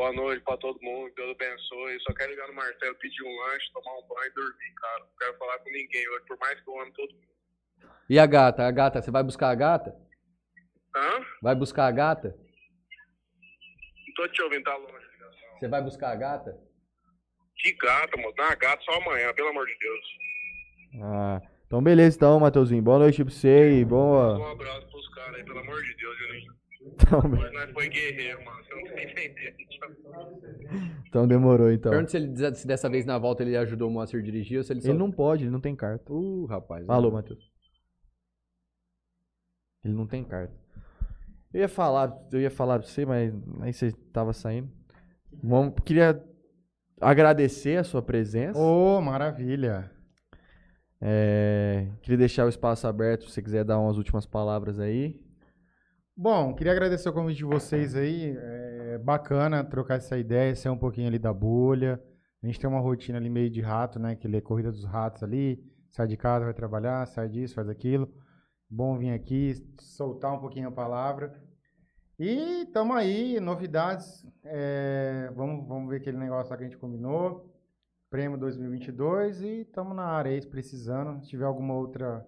[0.00, 1.12] Boa noite pra todo mundo.
[1.14, 2.00] Deus abençoe.
[2.00, 5.00] Só quero ligar no Marcelo, pedir um lanche, tomar um banho e dormir, cara.
[5.00, 7.28] Não quero falar com ninguém hoje, por mais que eu ame todo mundo.
[8.08, 8.66] E a gata?
[8.66, 9.94] A gata, você vai buscar a gata?
[10.96, 11.26] Hã?
[11.42, 12.34] Vai buscar a gata?
[14.06, 15.58] Não tô te ouvindo, tá longe a ligação.
[15.58, 16.58] Você vai buscar a gata?
[17.58, 18.34] Que gata, moço.
[18.38, 20.06] Não, gata só amanhã, pelo amor de Deus.
[21.04, 22.82] Ah, então beleza então, Mateuzinho.
[22.82, 24.50] Boa noite pra você e Um boa...
[24.50, 26.59] abraço pros caras aí, pelo amor de Deus, Juninho.
[26.80, 28.64] Então, Mas nós foi guerreiro, mano.
[28.64, 29.56] Você não tá entendendo.
[31.06, 31.90] então demorou então.
[31.90, 34.64] Pergunta se, ele, se dessa vez na volta ele ajudou o Moacir a dirigir ou
[34.64, 34.88] se ele só...
[34.88, 36.10] Ele não pode, ele não tem carta.
[36.12, 36.88] Uh, rapaz.
[36.88, 37.50] Alô, Matheus.
[39.84, 40.54] Ele não tem carta.
[41.52, 44.70] Eu ia falar, eu ia falar pra você, mas aí você tava saindo.
[45.42, 46.22] Vamos, queria
[47.00, 48.58] agradecer a sua presença.
[48.58, 49.90] Ô, maravilha.
[51.00, 55.20] É, queria deixar o espaço aberto se você quiser dar umas últimas palavras aí.
[56.22, 58.36] Bom, queria agradecer o convite de vocês aí.
[58.36, 61.98] É bacana trocar essa ideia, ser um pouquinho ali da bolha.
[62.42, 64.14] A gente tem uma rotina ali meio de rato, né?
[64.14, 65.64] Que é corrida dos ratos ali.
[65.88, 68.06] Sai de casa, vai trabalhar, sai disso, faz aquilo.
[68.68, 71.42] Bom vir aqui, soltar um pouquinho a palavra.
[72.18, 74.22] E tamo aí, novidades.
[74.44, 77.50] é, vamos, vamos ver aquele negócio lá que a gente combinou.
[78.10, 81.22] Prêmio 2022 e tamo na área aí, precisando.
[81.22, 82.26] Se tiver alguma outra,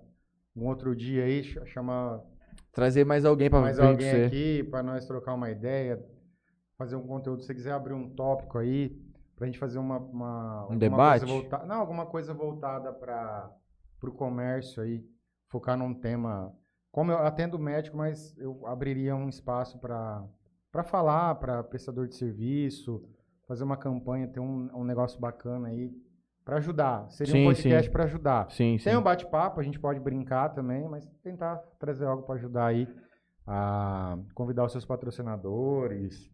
[0.57, 2.25] um outro dia aí, ch- chama
[2.73, 4.25] Trazer mais alguém pra mais alguém você.
[4.25, 6.03] aqui para nós trocar uma ideia,
[6.77, 7.41] fazer um conteúdo.
[7.41, 8.99] Se você quiser abrir um tópico aí,
[9.37, 9.99] pra gente fazer uma.
[9.99, 11.27] uma alguma debate?
[11.27, 11.67] Coisa volta...
[11.67, 13.51] Não, alguma coisa voltada para
[14.03, 15.05] o comércio aí,
[15.49, 16.51] focar num tema.
[16.91, 20.27] Como eu atendo médico, mas eu abriria um espaço para
[20.85, 23.03] falar, para prestador de serviço,
[23.47, 25.91] fazer uma campanha, ter um, um negócio bacana aí,
[26.45, 27.09] para ajudar.
[27.11, 27.93] Seria Sim, um podcast sim.
[27.93, 28.51] para ajudar.
[28.51, 28.85] Sim, sim.
[28.85, 32.89] Tem um bate-papo, a gente pode brincar também, mas tentar trazer algo para ajudar aí
[33.47, 36.31] a convidar os seus patrocinadores,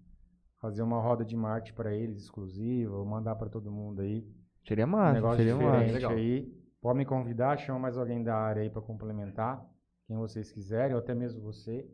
[0.60, 4.26] fazer uma roda de marketing para eles exclusiva, mandar para todo mundo aí.
[4.66, 5.66] Seria Um massa, negócio seria massa.
[5.70, 6.12] diferente legal.
[6.12, 6.58] aí.
[6.80, 9.64] Pode me convidar, chama mais alguém da área aí para complementar,
[10.06, 11.86] quem vocês quiserem, ou até mesmo você.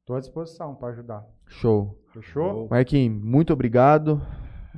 [0.00, 1.24] Estou à disposição para ajudar.
[1.46, 1.98] Show.
[2.12, 2.68] Fechou?
[2.70, 4.20] Marquinhos, muito obrigado.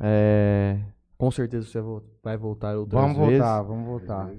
[0.00, 0.80] É,
[1.18, 3.38] Com certeza você vo- vai voltar outras Vamos vezes.
[3.38, 4.30] voltar, vamos voltar.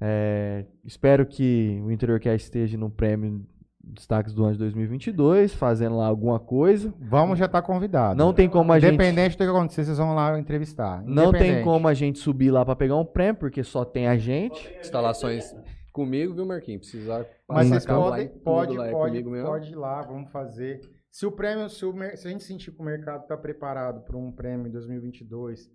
[0.00, 3.44] É, espero que o Interiorcast esteja no prêmio
[3.88, 6.92] Destaques do ano de 2022, fazendo lá alguma coisa.
[6.98, 8.18] Vamos já estar convidado.
[8.18, 8.94] Não tem como a gente...
[8.94, 11.04] Independente do que acontecer, vocês vão lá entrevistar.
[11.04, 11.64] Não tem Independente.
[11.64, 14.74] como a gente subir lá pra pegar um prêmio, porque só tem a gente.
[14.80, 15.54] Instalações
[15.92, 16.80] comigo, viu, Marquinhos?
[16.90, 19.46] Precisar Mas vocês podem, pode, lá, é pode, comigo mesmo.
[19.48, 20.80] pode ir lá, vamos fazer.
[21.10, 24.16] Se o prêmio, se, o se a gente sentir que o mercado está preparado para
[24.16, 25.70] um prêmio em 2022,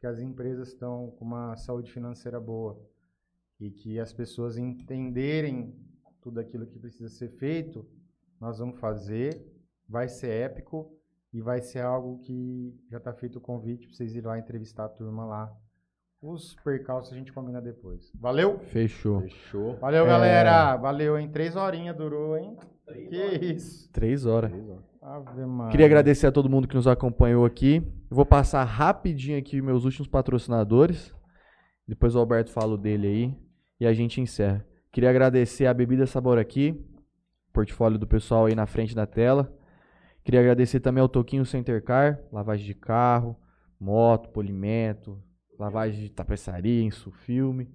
[0.00, 2.80] que as empresas estão com uma saúde financeira boa
[3.60, 5.74] e que as pessoas entenderem
[6.22, 7.86] tudo aquilo que precisa ser feito,
[8.40, 9.46] nós vamos fazer.
[9.88, 10.90] Vai ser épico
[11.32, 14.84] e vai ser algo que já está feito o convite para vocês irem lá entrevistar
[14.84, 15.54] a turma lá.
[16.22, 18.10] Os percalços a gente combina depois.
[18.14, 18.58] Valeu?
[18.58, 19.20] Fechou.
[19.22, 19.76] Fechou.
[19.76, 20.08] Valeu, É.
[20.08, 20.76] galera.
[20.76, 21.30] Valeu, hein?
[21.30, 22.56] Três horinhas durou, hein?
[23.08, 23.90] Que isso.
[23.90, 24.52] Três horas.
[24.52, 24.89] Ave Maria.
[25.70, 27.76] Queria agradecer a todo mundo que nos acompanhou aqui.
[28.10, 31.14] Eu vou passar rapidinho aqui meus últimos patrocinadores.
[31.88, 33.34] Depois o Alberto fala dele aí.
[33.80, 34.66] E a gente encerra.
[34.92, 36.78] Queria agradecer a Bebida Sabor aqui.
[37.50, 39.50] Portfólio do pessoal aí na frente da tela.
[40.22, 42.20] Queria agradecer também ao Toquinho Center Car.
[42.30, 43.36] Lavagem de carro,
[43.80, 45.18] moto, polimento,
[45.58, 47.70] lavagem de tapeçaria, insufilme.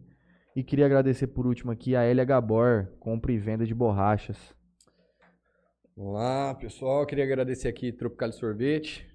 [0.55, 4.54] E queria agradecer por último aqui a Elia Gabor, compra e venda de borrachas.
[5.95, 7.05] Olá, pessoal.
[7.05, 9.07] Queria agradecer aqui Tropical Sorvete.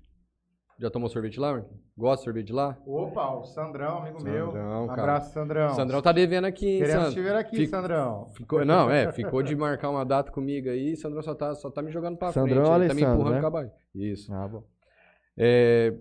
[0.78, 1.78] Já tomou sorvete lá, Marquinhos?
[1.94, 2.78] Gosta de sorvete lá?
[2.86, 4.46] Opa, o Sandrão, amigo meu.
[4.46, 5.02] Sandrão, Um cara.
[5.02, 5.74] abraço, Sandrão.
[5.74, 7.14] Sandrão tá devendo aqui, hein, Queremos Sandro?
[7.14, 8.26] te ver aqui, Fico- Sandrão.
[8.34, 10.96] Ficou, não, é, ficou de marcar uma data comigo aí.
[10.96, 12.66] Sandrão só tá, só tá me jogando pra Sandrão frente.
[12.66, 13.40] é o Ele tá me Alessandro, empurrando né?
[13.42, 13.74] com a barriga.
[13.94, 14.32] Isso.
[14.32, 14.64] Ah, bom.
[15.36, 15.94] É,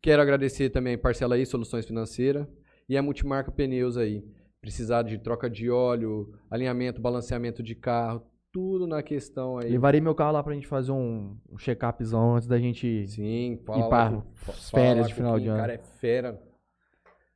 [0.00, 2.46] quero agradecer também Parcela aí, Soluções Financeiras
[2.88, 4.24] e a Multimarca Pneus aí.
[4.60, 9.70] Precisar de troca de óleo, alinhamento, balanceamento de carro, tudo na questão aí.
[9.70, 13.06] Levarei meu carro lá pra gente fazer um, um check-upzão antes da gente.
[13.06, 15.56] Sim, fala lá com- fa- férias de final de ano.
[15.56, 16.40] O cara é fera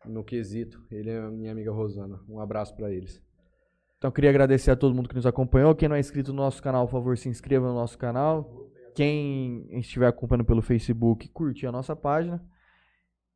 [0.05, 0.81] no quesito.
[0.91, 2.21] Ele é a minha amiga Rosana.
[2.29, 3.23] Um abraço pra eles.
[3.99, 5.75] Então, queria agradecer a todo mundo que nos acompanhou.
[5.75, 8.69] Quem não é inscrito no nosso canal, por favor, se inscreva no nosso canal.
[8.95, 12.45] Quem estiver acompanhando pelo Facebook, curte a nossa página.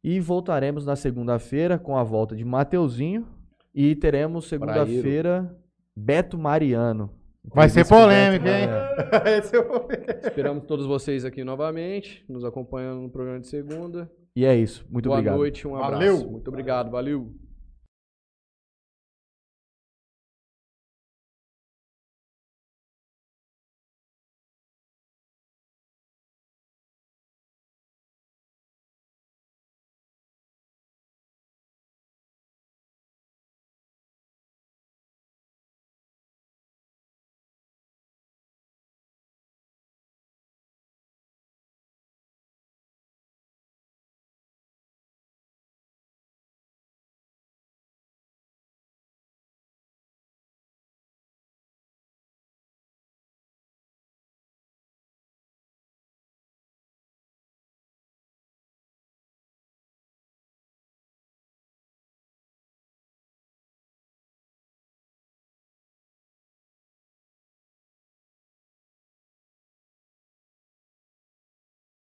[0.05, 3.27] E voltaremos na segunda-feira com a volta de Mateuzinho.
[3.75, 5.57] E teremos segunda-feira
[5.97, 7.11] Beto Mariano.
[7.55, 8.67] Vai ser Entrevista com o polêmico, hein?
[8.67, 9.39] Mariano.
[9.39, 10.21] Esse vou ver.
[10.25, 14.11] Esperamos todos vocês aqui novamente, nos acompanhando no programa de segunda.
[14.37, 14.87] E é isso.
[14.91, 15.37] Muito Boa obrigado.
[15.37, 15.93] noite, um abraço.
[15.93, 16.31] Valeu.
[16.31, 17.50] Muito obrigado, valeu.